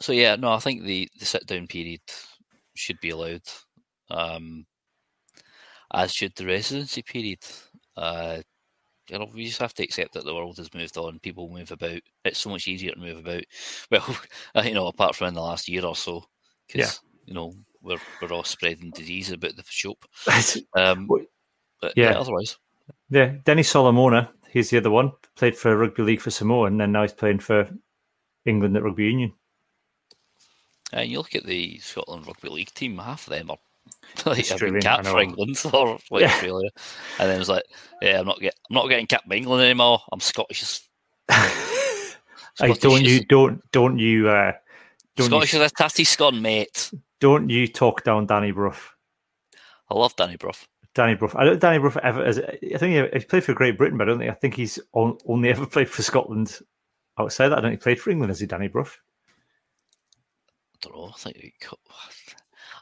so 0.00 0.12
yeah, 0.12 0.36
no, 0.36 0.52
I 0.52 0.60
think 0.60 0.84
the 0.84 1.08
the 1.18 1.26
sit 1.26 1.46
down 1.46 1.68
period 1.68 2.02
should 2.74 3.00
be 3.00 3.10
allowed, 3.10 3.42
um, 4.10 4.66
as 5.92 6.12
should 6.12 6.34
the 6.36 6.46
residency 6.46 7.02
period. 7.02 7.40
Uh, 7.96 8.38
you 9.08 9.18
know, 9.18 9.28
we 9.34 9.46
just 9.46 9.60
have 9.60 9.74
to 9.74 9.82
accept 9.82 10.14
that 10.14 10.24
the 10.24 10.34
world 10.34 10.56
has 10.58 10.72
moved 10.72 10.96
on. 10.96 11.18
People 11.18 11.48
move 11.48 11.72
about. 11.72 12.00
It's 12.24 12.38
so 12.38 12.50
much 12.50 12.68
easier 12.68 12.92
to 12.92 12.98
move 12.98 13.18
about. 13.18 13.44
Well, 13.90 14.16
uh, 14.54 14.62
you 14.64 14.74
know, 14.74 14.86
apart 14.86 15.16
from 15.16 15.28
in 15.28 15.34
the 15.34 15.40
last 15.40 15.68
year 15.68 15.84
or 15.84 15.96
so, 15.96 16.24
because 16.66 17.00
you 17.26 17.34
know 17.34 17.52
we're 17.82 17.98
we're 18.22 18.32
all 18.32 18.44
spreading 18.44 18.90
disease 18.90 19.30
about 19.30 19.56
the 19.56 19.64
shop. 19.68 20.04
Um, 20.76 21.08
but 21.80 21.96
yeah. 21.96 22.10
yeah, 22.10 22.18
otherwise, 22.18 22.58
yeah. 23.08 23.36
Denny 23.44 23.62
Solomona, 23.62 24.30
he's 24.50 24.70
the 24.70 24.76
other 24.76 24.90
one. 24.90 25.12
Played 25.36 25.56
for 25.56 25.76
rugby 25.76 26.02
league 26.02 26.20
for 26.20 26.30
Samoa, 26.30 26.66
and 26.66 26.80
then 26.80 26.92
now 26.92 27.02
he's 27.02 27.12
playing 27.12 27.40
for 27.40 27.68
England 28.44 28.76
at 28.76 28.82
rugby 28.82 29.06
union. 29.06 29.32
And 30.92 31.10
you 31.10 31.18
look 31.18 31.34
at 31.34 31.44
the 31.44 31.78
Scotland 31.78 32.26
rugby 32.26 32.48
league 32.48 32.74
team. 32.74 32.98
Half 32.98 33.28
of 33.28 33.32
them 33.34 33.50
are 33.50 33.58
like 34.26 34.44
capped 34.46 35.06
for 35.06 35.20
England 35.20 35.60
or 35.72 35.98
like 36.10 36.22
Yeah. 36.22 36.26
Australia, 36.28 36.70
and 37.18 37.30
then 37.30 37.40
it's 37.40 37.48
like, 37.48 37.64
yeah, 38.02 38.20
I'm 38.20 38.26
not 38.26 38.40
get, 38.40 38.54
I'm 38.68 38.74
not 38.74 38.88
getting 38.88 39.06
capped 39.06 39.28
by 39.28 39.36
England 39.36 39.62
anymore. 39.62 40.00
I'm 40.12 40.20
Scottish. 40.20 40.62
Scottish 41.30 42.78
don't 42.78 43.04
you 43.04 43.24
don't 43.24 43.62
don't 43.72 43.98
you 43.98 44.28
uh, 44.28 44.52
don't 45.16 45.28
Scottish 45.28 45.54
you, 45.54 45.62
as 45.62 45.70
a 45.70 45.74
tatty 45.74 46.04
scone, 46.04 46.42
mate. 46.42 46.90
don't 47.20 47.48
you 47.48 47.66
talk 47.68 48.04
down 48.04 48.26
Danny 48.26 48.50
Brough. 48.50 48.76
I 49.90 49.94
love 49.94 50.14
Danny 50.16 50.36
Brough. 50.36 50.52
Danny 50.94 51.14
Brough. 51.14 51.32
I 51.36 51.44
don't 51.44 51.60
Danny 51.60 51.78
Brough 51.78 52.00
ever. 52.02 52.24
As, 52.24 52.38
I 52.38 52.78
think 52.78 52.94
he, 52.94 53.06
he's 53.12 53.24
played 53.24 53.44
for 53.44 53.54
Great 53.54 53.78
Britain, 53.78 53.96
but 53.96 54.08
I 54.08 54.10
don't 54.10 54.18
think 54.18 54.30
I 54.30 54.34
think 54.34 54.54
he's 54.54 54.78
on, 54.92 55.18
only 55.26 55.50
ever 55.50 55.66
played 55.66 55.88
for 55.88 56.02
Scotland. 56.02 56.58
Outside 57.18 57.48
that, 57.48 57.58
I 57.58 57.60
don't 57.60 57.70
think 57.70 57.80
he 57.80 57.84
played 57.84 58.00
for 58.00 58.10
England. 58.10 58.30
Has 58.30 58.40
he, 58.40 58.46
Danny 58.46 58.68
Brough? 58.68 58.90
Don't 60.82 60.96
know. 60.96 61.10
I 61.14 61.18
think 61.18 61.36
we 61.36 61.52
co- 61.60 61.78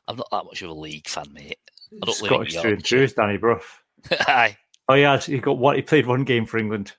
I'm 0.07 0.17
not 0.17 0.29
that 0.31 0.45
much 0.45 0.63
of 0.63 0.71
a 0.71 0.75
league 0.75 1.09
fan, 1.09 1.27
mate. 1.33 1.59
I 2.03 2.07
don't 2.07 2.15
Scottish 2.15 2.57
through 2.57 2.73
and 2.75 2.87
through 2.87 3.07
Danny 3.09 3.37
Brough. 3.37 3.61
Aye, 4.11 4.57
Oh 4.89 4.95
yeah, 4.95 5.19
he 5.19 5.39
got 5.39 5.59
one. 5.59 5.77
He 5.77 5.83
played 5.83 6.07
one 6.07 6.25
game 6.25 6.47
for 6.47 6.59
England. 6.59 6.93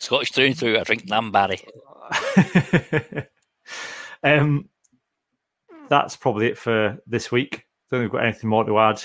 Scottish 0.00 0.32
through 0.32 0.46
and 0.46 0.58
through. 0.58 0.78
I 0.78 0.82
drink 0.84 1.06
Nambarry. 1.06 1.62
um, 4.24 4.68
that's 5.90 6.16
probably 6.16 6.46
it 6.46 6.58
for 6.58 6.96
this 7.06 7.30
week. 7.30 7.66
Don't 7.90 8.00
think 8.00 8.12
we've 8.12 8.18
got 8.18 8.24
anything 8.24 8.48
more 8.48 8.64
to 8.64 8.78
add. 8.78 9.02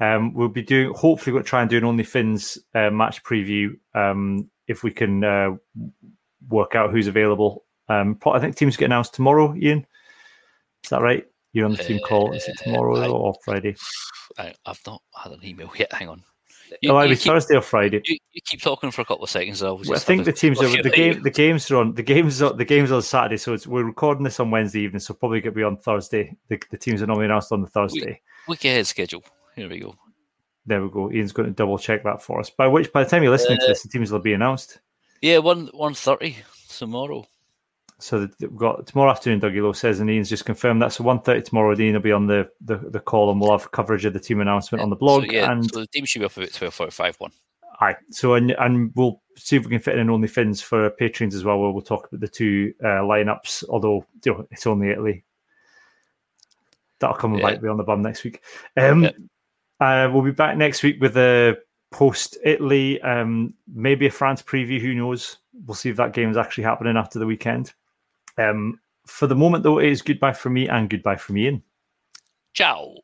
Um, 0.00 0.32
we'll 0.32 0.48
be 0.48 0.62
doing. 0.62 0.92
Hopefully, 0.94 1.34
we'll 1.34 1.42
try 1.42 1.60
and 1.60 1.68
do 1.68 1.78
an 1.78 1.82
OnlyFins 1.82 2.58
uh, 2.74 2.90
match 2.90 3.24
preview 3.24 3.70
um, 3.94 4.48
if 4.68 4.84
we 4.84 4.92
can 4.92 5.24
uh, 5.24 5.56
work 6.48 6.76
out 6.76 6.92
who's 6.92 7.08
available. 7.08 7.64
Um, 7.88 8.18
I 8.26 8.38
think 8.38 8.56
teams 8.56 8.76
get 8.76 8.86
announced 8.86 9.14
tomorrow. 9.14 9.52
Iain, 9.52 9.86
is 10.84 10.90
that 10.90 11.00
right? 11.00 11.26
You're 11.52 11.64
on 11.64 11.72
the 11.72 11.82
team 11.82 12.00
call. 12.06 12.32
Is 12.32 12.46
it 12.46 12.58
tomorrow 12.58 12.96
Uh, 12.96 13.06
I- 13.06 13.08
or 13.08 13.34
Friday? 13.44 13.74
I, 14.36 14.52
I've 14.66 14.80
not 14.86 15.02
had 15.16 15.32
an 15.32 15.40
email 15.44 15.72
yet. 15.76 15.92
Hang 15.92 16.08
on. 16.08 16.22
You, 16.82 16.90
oh, 16.92 17.02
be 17.08 17.16
keep, 17.16 17.32
Thursday 17.32 17.56
or 17.56 17.62
Friday. 17.62 18.02
you, 18.04 18.18
you 18.32 18.42
keep 18.44 18.60
talking 18.60 18.90
for 18.90 19.00
a 19.00 19.04
couple 19.04 19.24
of 19.24 19.30
seconds. 19.30 19.62
I'll 19.62 19.78
Well, 19.78 19.94
I 19.94 19.98
think 19.98 20.26
the 20.26 20.34
teams 20.34 20.60
are 20.60 20.68
the 20.82 20.90
game. 20.90 21.22
The 21.22 21.30
games 21.30 21.70
are 21.70 21.78
on. 21.78 21.94
The 21.94 22.02
games 22.02 22.42
are 22.42 22.52
the 22.52 22.64
games 22.64 22.90
are 22.92 22.96
on 22.96 23.02
Saturday, 23.02 23.38
so 23.38 23.54
it's, 23.54 23.66
we're 23.66 23.84
recording 23.84 24.22
this 24.22 24.38
on 24.38 24.50
Wednesday 24.50 24.80
evening. 24.80 25.00
So 25.00 25.14
probably 25.14 25.40
going 25.40 25.54
to 25.54 25.56
be 25.56 25.62
on 25.62 25.78
Thursday. 25.78 26.36
The, 26.48 26.60
the 26.70 26.76
teams 26.76 27.00
are 27.00 27.06
normally 27.06 27.24
announced 27.24 27.52
on 27.52 27.62
the 27.62 27.68
Thursday. 27.68 28.20
Week 28.48 28.64
ahead 28.66 28.86
schedule. 28.86 29.24
Here 29.56 29.66
we 29.66 29.78
go. 29.80 29.94
There 30.66 30.82
we 30.82 30.90
go. 30.90 31.10
Iain's 31.10 31.32
going 31.32 31.48
to 31.48 31.54
double 31.54 31.78
check 31.78 32.04
that 32.04 32.22
for 32.22 32.38
us. 32.38 32.50
By 32.50 32.68
which, 32.68 32.92
by 32.92 33.02
the 33.02 33.08
time 33.08 33.22
you're 33.22 33.32
listening 33.32 33.58
to 33.60 33.64
Uh, 33.64 33.68
this, 33.68 33.82
the 33.82 33.88
teams 33.88 34.12
will 34.12 34.18
be 34.18 34.34
announced. 34.34 34.80
Yeah, 35.22 35.38
one 35.38 35.68
one 35.72 35.94
thirty 35.94 36.36
tomorrow. 36.68 37.24
So 38.00 38.20
that- 38.20 38.40
we've 38.40 38.56
got 38.56 38.86
tomorrow 38.86 39.10
afternoon. 39.10 39.40
Dougie 39.40 39.62
Lowe 39.62 39.72
says, 39.72 40.00
and 40.00 40.08
Iain's 40.08 40.28
just 40.28 40.44
confirmed 40.44 40.80
that. 40.82 40.92
So 40.92 41.02
one 41.04 41.20
thirty 41.20 41.42
tomorrow. 41.42 41.76
Ian 41.78 41.94
will 41.94 42.00
be 42.00 42.12
on 42.12 42.26
the, 42.26 42.48
the 42.60 42.76
the 42.76 43.00
call, 43.00 43.30
and 43.30 43.40
we'll 43.40 43.50
have 43.58 43.70
coverage 43.72 44.04
of 44.04 44.12
the 44.12 44.20
team 44.20 44.40
announcement 44.40 44.82
on 44.82 44.90
the 44.90 44.96
blog. 44.96 45.24
So, 45.26 45.32
yeah, 45.32 45.50
and 45.50 45.68
so 45.70 45.80
the 45.80 45.86
team 45.88 46.04
should 46.04 46.20
be 46.20 46.26
up 46.26 46.36
about 46.36 46.52
twelve 46.52 46.74
forty 46.74 46.92
five 46.92 47.16
one. 47.18 47.32
Aye. 47.80 47.96
So 48.10 48.34
and 48.34 48.52
and 48.52 48.92
we'll 48.94 49.20
see 49.36 49.56
if 49.56 49.64
we 49.64 49.70
can 49.70 49.80
fit 49.80 49.98
in 49.98 50.10
only 50.10 50.28
fins 50.28 50.60
for 50.60 50.90
patrons 50.90 51.34
as 51.34 51.44
well. 51.44 51.58
Where 51.58 51.70
we'll 51.70 51.82
talk 51.82 52.06
about 52.06 52.20
the 52.20 52.28
two 52.28 52.72
uh, 52.82 53.02
lineups. 53.02 53.64
Although 53.68 54.04
you 54.24 54.32
know, 54.32 54.46
it's 54.50 54.66
only 54.66 54.90
Italy. 54.90 55.24
That'll 57.00 57.16
come 57.16 57.32
and 57.32 57.40
Yeah. 57.40 57.50
bite 57.50 57.62
me 57.62 57.68
on 57.68 57.76
the 57.76 57.84
bum 57.84 58.02
next 58.02 58.24
week. 58.24 58.42
Um, 58.76 59.04
Yeah. 59.04 59.10
uh, 59.80 60.10
we'll 60.12 60.22
be 60.24 60.32
back 60.32 60.56
next 60.56 60.82
week 60.82 61.00
with 61.00 61.16
a 61.16 61.56
post 61.90 62.36
Italy, 62.44 63.00
um, 63.02 63.54
maybe 63.72 64.06
a 64.06 64.10
France 64.10 64.42
preview. 64.42 64.80
Who 64.80 64.94
knows? 64.94 65.38
We'll 65.66 65.74
see 65.76 65.90
if 65.90 65.96
that 65.96 66.12
game 66.12 66.30
is 66.30 66.36
actually 66.36 66.64
happening 66.64 66.96
after 66.96 67.18
the 67.18 67.26
weekend. 67.26 67.72
Um, 68.38 68.80
for 69.06 69.26
the 69.26 69.36
moment, 69.36 69.64
though, 69.64 69.78
it 69.78 69.90
is 69.90 70.02
goodbye 70.02 70.32
for 70.32 70.50
me 70.50 70.68
and 70.68 70.88
goodbye 70.88 71.16
from 71.16 71.36
Iain. 71.36 71.62
Ciao. 72.54 72.94